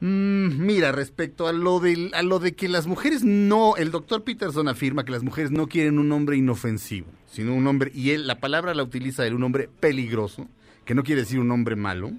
Mm, 0.00 0.66
mira, 0.66 0.92
respecto 0.92 1.46
a 1.48 1.54
lo, 1.54 1.80
del, 1.80 2.12
a 2.12 2.22
lo 2.22 2.38
de 2.38 2.54
que 2.54 2.68
las 2.68 2.86
mujeres 2.86 3.24
no, 3.24 3.76
el 3.76 3.90
doctor 3.90 4.24
Peterson 4.24 4.68
afirma 4.68 5.06
que 5.06 5.12
las 5.12 5.22
mujeres 5.22 5.50
no 5.50 5.68
quieren 5.68 5.98
un 5.98 6.12
hombre 6.12 6.36
inofensivo, 6.36 7.06
sino 7.26 7.54
un 7.54 7.66
hombre, 7.66 7.92
y 7.94 8.10
él 8.10 8.26
la 8.26 8.38
palabra 8.38 8.74
la 8.74 8.82
utiliza 8.82 9.26
él, 9.26 9.34
un 9.34 9.42
hombre 9.42 9.70
peligroso, 9.80 10.48
que 10.84 10.94
no 10.94 11.02
quiere 11.02 11.22
decir 11.22 11.40
un 11.40 11.50
hombre 11.50 11.76
malo. 11.76 12.12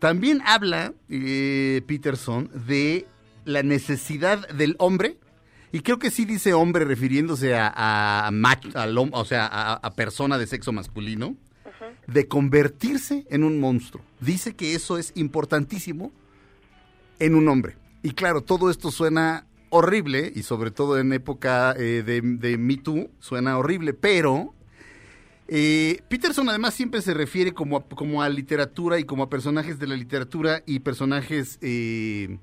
También 0.00 0.40
habla 0.44 0.94
eh, 1.08 1.82
Peterson 1.86 2.50
de 2.66 3.06
la 3.44 3.62
necesidad 3.62 4.48
del 4.48 4.74
hombre, 4.78 5.18
y 5.72 5.80
creo 5.80 5.98
que 5.98 6.10
sí 6.10 6.24
dice 6.24 6.52
hombre 6.52 6.84
refiriéndose 6.84 7.54
a, 7.54 8.30
o 9.12 9.24
sea, 9.24 9.46
a, 9.46 9.74
a 9.74 9.90
persona 9.94 10.36
de 10.38 10.46
sexo 10.46 10.72
masculino, 10.72 11.36
de 12.06 12.26
convertirse 12.26 13.24
en 13.30 13.44
un 13.44 13.60
monstruo. 13.60 14.02
Dice 14.20 14.56
que 14.56 14.74
eso 14.74 14.98
es 14.98 15.12
importantísimo 15.14 16.12
en 17.18 17.34
un 17.34 17.48
hombre. 17.48 17.76
Y 18.02 18.12
claro, 18.12 18.42
todo 18.42 18.70
esto 18.70 18.90
suena 18.90 19.46
horrible, 19.68 20.32
y 20.34 20.42
sobre 20.42 20.70
todo 20.70 20.98
en 20.98 21.12
época 21.12 21.72
eh, 21.78 22.02
de, 22.04 22.20
de 22.22 22.58
Me 22.58 22.78
Too, 22.78 23.10
suena 23.20 23.58
horrible, 23.58 23.92
pero 23.92 24.54
eh, 25.52 26.00
Peterson 26.08 26.48
además 26.48 26.74
siempre 26.74 27.02
se 27.02 27.12
refiere 27.12 27.52
como 27.52 28.22
a, 28.22 28.28
literatura 28.28 29.00
y 29.00 29.04
como 29.04 29.24
a 29.24 29.28
personajes 29.28 29.80
de 29.80 29.88
la 29.88 29.96
literatura 29.96 30.62
y 30.64 30.78
personajes 30.78 31.58
eh, 31.60 32.38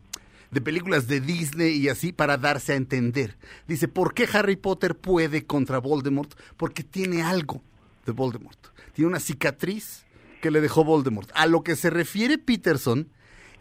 de 0.51 0.61
películas 0.61 1.07
de 1.07 1.21
Disney 1.21 1.77
y 1.77 1.87
así 1.87 2.11
para 2.11 2.35
darse 2.35 2.73
a 2.73 2.75
entender. 2.75 3.37
Dice, 3.65 3.87
¿por 3.87 4.13
qué 4.13 4.27
Harry 4.33 4.57
Potter 4.57 4.97
puede 4.97 5.45
contra 5.45 5.77
Voldemort? 5.77 6.33
Porque 6.57 6.83
tiene 6.83 7.21
algo 7.21 7.61
de 8.05 8.11
Voldemort. 8.11 8.59
Tiene 8.91 9.07
una 9.07 9.21
cicatriz 9.21 10.05
que 10.41 10.51
le 10.51 10.59
dejó 10.59 10.83
Voldemort. 10.83 11.29
A 11.33 11.45
lo 11.45 11.63
que 11.63 11.77
se 11.77 11.89
refiere 11.89 12.37
Peterson 12.37 13.07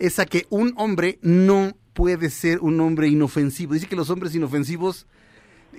es 0.00 0.18
a 0.18 0.26
que 0.26 0.46
un 0.50 0.74
hombre 0.76 1.20
no 1.22 1.76
puede 1.92 2.30
ser 2.30 2.58
un 2.62 2.80
hombre 2.80 3.06
inofensivo. 3.06 3.74
Dice 3.74 3.86
que 3.86 3.94
los 3.94 4.10
hombres 4.10 4.34
inofensivos 4.34 5.06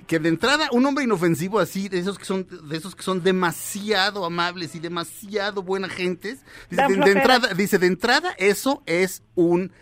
que 0.06 0.18
de 0.18 0.28
entrada 0.28 0.68
un 0.72 0.84
hombre 0.86 1.04
inofensivo 1.04 1.58
así 1.58 1.88
de 1.88 1.98
esos 1.98 2.18
que 2.18 2.24
son 2.24 2.46
de 2.68 2.76
esos 2.76 2.94
que 2.94 3.02
son 3.02 3.22
demasiado 3.22 4.24
amables 4.24 4.74
y 4.74 4.78
demasiado 4.78 5.62
buena 5.62 5.88
gentes 5.88 6.40
dice, 6.70 6.86
de, 6.88 7.10
entrada 7.10 7.54
dice 7.54 7.78
de 7.78 7.86
entrada 7.86 8.34
eso 8.38 8.82
es 8.86 9.22
un 9.34 9.72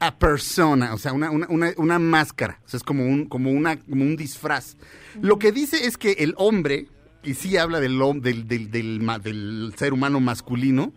a 0.00 0.18
persona 0.18 0.94
o 0.94 0.98
sea 0.98 1.12
una, 1.12 1.30
una, 1.30 1.46
una, 1.48 1.72
una 1.76 1.98
máscara 1.98 2.60
o 2.64 2.68
sea 2.68 2.78
es 2.78 2.84
como 2.84 3.04
un 3.04 3.26
como 3.26 3.50
una 3.50 3.78
como 3.78 4.04
un 4.04 4.16
disfraz. 4.16 4.76
Lo 5.20 5.38
que 5.38 5.52
dice 5.52 5.86
es 5.86 5.96
que 5.96 6.12
el 6.12 6.34
hombre 6.36 6.88
y 7.22 7.34
sí 7.34 7.56
habla 7.56 7.80
del 7.80 7.98
del, 8.20 8.48
del, 8.48 8.70
del 8.70 9.74
ser 9.76 9.92
humano 9.92 10.20
masculino 10.20 10.92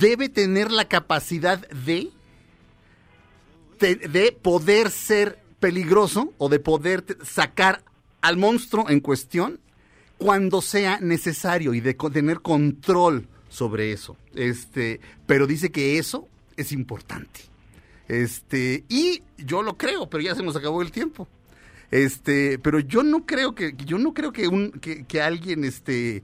debe 0.00 0.28
tener 0.28 0.70
la 0.70 0.86
capacidad 0.86 1.58
de 1.68 2.10
de, 3.78 3.96
de 3.96 4.32
poder 4.32 4.90
ser 4.90 5.38
peligroso 5.60 6.32
o 6.38 6.48
de 6.48 6.58
poder 6.58 7.04
sacar 7.22 7.82
al 8.22 8.36
monstruo 8.36 8.88
en 8.88 9.00
cuestión 9.00 9.60
cuando 10.18 10.60
sea 10.60 10.98
necesario 11.00 11.72
y 11.74 11.80
de 11.80 11.94
tener 11.94 12.40
control 12.40 13.26
sobre 13.48 13.92
eso. 13.92 14.16
Este, 14.34 15.00
pero 15.26 15.46
dice 15.46 15.70
que 15.70 15.98
eso 15.98 16.28
es 16.56 16.72
importante. 16.72 17.40
Este, 18.08 18.84
y 18.88 19.22
yo 19.38 19.62
lo 19.62 19.76
creo, 19.76 20.10
pero 20.10 20.22
ya 20.22 20.34
se 20.34 20.42
nos 20.42 20.56
acabó 20.56 20.82
el 20.82 20.90
tiempo. 20.90 21.28
Este, 21.90 22.58
pero 22.58 22.80
yo 22.80 23.02
no 23.02 23.26
creo 23.26 23.54
que 23.54 23.74
yo 23.84 23.98
no 23.98 24.14
creo 24.14 24.32
que 24.32 24.46
un 24.46 24.70
que, 24.72 25.04
que 25.04 25.20
alguien 25.20 25.64
este 25.64 26.22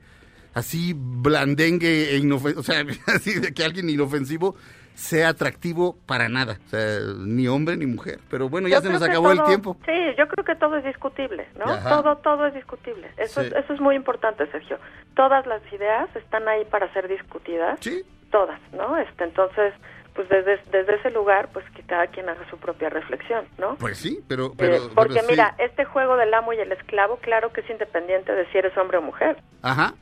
así 0.55 0.95
blandengue 0.97 2.15
e 2.15 2.19
inofensivo, 2.19 2.61
o 2.61 2.63
sea, 2.63 2.85
así 3.07 3.35
de 3.35 3.53
que 3.53 3.65
alguien 3.65 3.91
inofensivo 3.91 4.57
sea 4.97 5.29
atractivo 5.29 5.97
para 6.07 6.29
nada, 6.29 6.59
o 6.67 6.69
sea, 6.71 6.99
ni 7.19 7.47
hombre 7.49 7.77
ni 7.77 7.87
mujer. 7.87 8.19
Pero 8.31 8.49
bueno, 8.49 8.67
ya 8.67 8.77
Yo 8.77 8.83
se 8.83 8.89
nos 8.91 9.03
acabó 9.03 9.31
el 9.31 9.43
tiempo. 9.45 9.77
Sí, 9.85 9.93
yo 10.19 10.27
creo 10.27 10.45
que 10.45 10.57
todo 10.57 10.77
es 10.77 10.85
discutible, 10.85 11.47
¿no? 11.59 11.67
Ajá. 11.73 11.89
Todo, 12.03 12.17
todo 12.17 12.47
es 12.47 12.55
discutible. 12.55 13.11
Eso, 13.19 13.43
Sí. 13.43 13.49
es, 13.49 13.53
eso 13.65 13.75
es 13.75 13.81
muy 13.81 13.95
importante, 13.95 14.47
Sergio. 14.51 14.79
Todas 15.15 15.47
las 15.47 15.61
ideas 15.73 16.09
están 16.17 16.49
ahí 16.49 16.65
para 16.65 16.93
ser 16.95 17.09
discutidas. 17.09 17.79
Sí. 17.81 18.03
Todas, 18.33 18.59
¿no? 18.73 18.97
Este, 18.97 19.25
entonces, 19.25 19.73
pues 20.15 20.29
desde, 20.31 20.59
desde 20.73 20.97
ese 20.97 21.11
lugar, 21.11 21.49
pues 21.53 21.65
que 21.77 21.83
cada 21.83 22.07
quien 22.07 22.29
haga 22.29 22.49
su 22.49 22.57
propia 22.57 22.89
reflexión, 22.89 23.45
¿no? 23.59 23.77
Pues 23.77 23.99
sí, 23.99 24.21
pero 24.27 24.53
pero, 24.57 24.77
Eh, 24.77 24.81
porque 24.95 25.15
pero 25.15 25.27
sí. 25.27 25.31
mira, 25.33 25.55
este 25.59 25.85
juego 25.85 26.17
del 26.17 26.33
amo 26.33 26.55
y 26.55 26.59
el 26.59 26.73
esclavo, 26.73 27.19
claro 27.19 27.53
que 27.53 27.61
es 27.61 27.69
independiente 27.71 28.33
de 28.33 28.47
si 28.51 28.57
eres 28.59 28.77
hombre 28.79 28.97
o 28.97 29.03
mujer, 29.03 29.37
Ajá. 29.63 29.93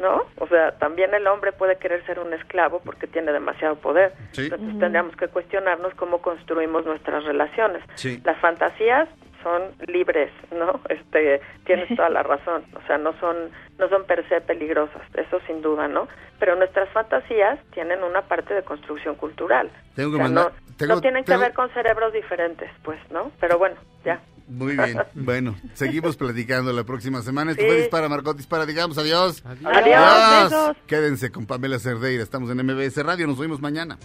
¿No? 0.00 0.22
O 0.38 0.46
sea, 0.48 0.72
también 0.78 1.12
el 1.14 1.26
hombre 1.26 1.52
puede 1.52 1.76
querer 1.76 2.04
ser 2.06 2.18
un 2.18 2.32
esclavo 2.32 2.80
porque 2.84 3.06
tiene 3.06 3.32
demasiado 3.32 3.76
poder. 3.76 4.12
Sí. 4.32 4.44
Entonces 4.44 4.78
tendríamos 4.78 5.14
que 5.16 5.28
cuestionarnos 5.28 5.94
cómo 5.94 6.20
construimos 6.22 6.84
nuestras 6.86 7.24
relaciones. 7.24 7.82
Sí. 7.94 8.20
Las 8.24 8.38
fantasías 8.38 9.08
son 9.42 9.62
libres, 9.86 10.30
¿no? 10.52 10.80
Este, 10.88 11.40
tienes 11.64 11.88
toda 11.96 12.08
la 12.10 12.22
razón. 12.22 12.64
O 12.74 12.86
sea, 12.86 12.98
no 12.98 13.12
son 13.20 13.50
no 13.78 13.88
son 13.88 14.04
per 14.04 14.28
se 14.28 14.42
peligrosas, 14.42 15.00
eso 15.14 15.40
sin 15.46 15.62
duda, 15.62 15.88
¿no? 15.88 16.06
Pero 16.38 16.54
nuestras 16.56 16.88
fantasías 16.90 17.58
tienen 17.72 18.02
una 18.02 18.20
parte 18.22 18.52
de 18.52 18.62
construcción 18.62 19.14
cultural. 19.14 19.70
Tengo 19.96 20.10
que 20.10 20.16
O 20.16 20.18
sea, 20.18 20.24
mandar- 20.28 20.52
no, 20.52 20.76
tengo- 20.76 20.94
no 20.96 21.00
tienen 21.00 21.24
tengo- 21.24 21.38
que 21.40 21.46
ver 21.46 21.54
con 21.54 21.70
cerebros 21.70 22.12
diferentes, 22.12 22.70
pues, 22.82 22.98
¿no? 23.10 23.32
Pero 23.40 23.56
bueno, 23.58 23.76
ya. 24.04 24.20
Muy 24.50 24.76
bien. 24.76 24.98
Bueno, 25.14 25.56
seguimos 25.74 26.16
platicando 26.16 26.72
la 26.72 26.84
próxima 26.84 27.22
semana. 27.22 27.52
Esto 27.52 27.62
Sí. 27.62 27.68
fue 27.68 27.76
Dispara, 27.82 28.08
Margot 28.08 28.36
Dispara. 28.36 28.66
Digamos 28.66 28.98
adiós. 28.98 29.42
Adiós, 29.64 30.50
besos. 30.50 30.76
Quédense 30.86 31.30
con 31.30 31.46
Pamela 31.46 31.78
Cerdeira. 31.78 32.22
Estamos 32.22 32.50
en 32.50 32.58
MBS 32.64 32.96
Radio. 33.02 33.26
Nos 33.26 33.38
vemos 33.38 33.60
mañana. 33.60 33.98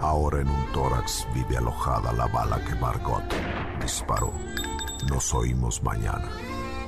Ahora 0.00 0.40
en 0.40 0.48
un 0.48 0.72
tórax 0.72 1.26
vive 1.34 1.56
alojada 1.56 2.12
la 2.12 2.26
bala 2.26 2.58
que 2.64 2.74
Margot 2.76 3.22
disparó. 3.80 4.32
Nos 5.08 5.32
oímos 5.34 5.82
mañana. 5.82 6.28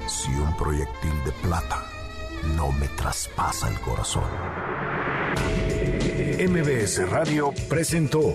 Si 0.09 0.31
un 0.33 0.57
proyectil 0.57 1.12
de 1.25 1.33
plata 1.43 1.83
no 2.57 2.73
me 2.73 2.89
traspasa 2.89 3.69
el 3.69 3.79
corazón. 3.81 4.25
MBS 6.39 7.09
Radio 7.11 7.53
presentó 7.69 8.35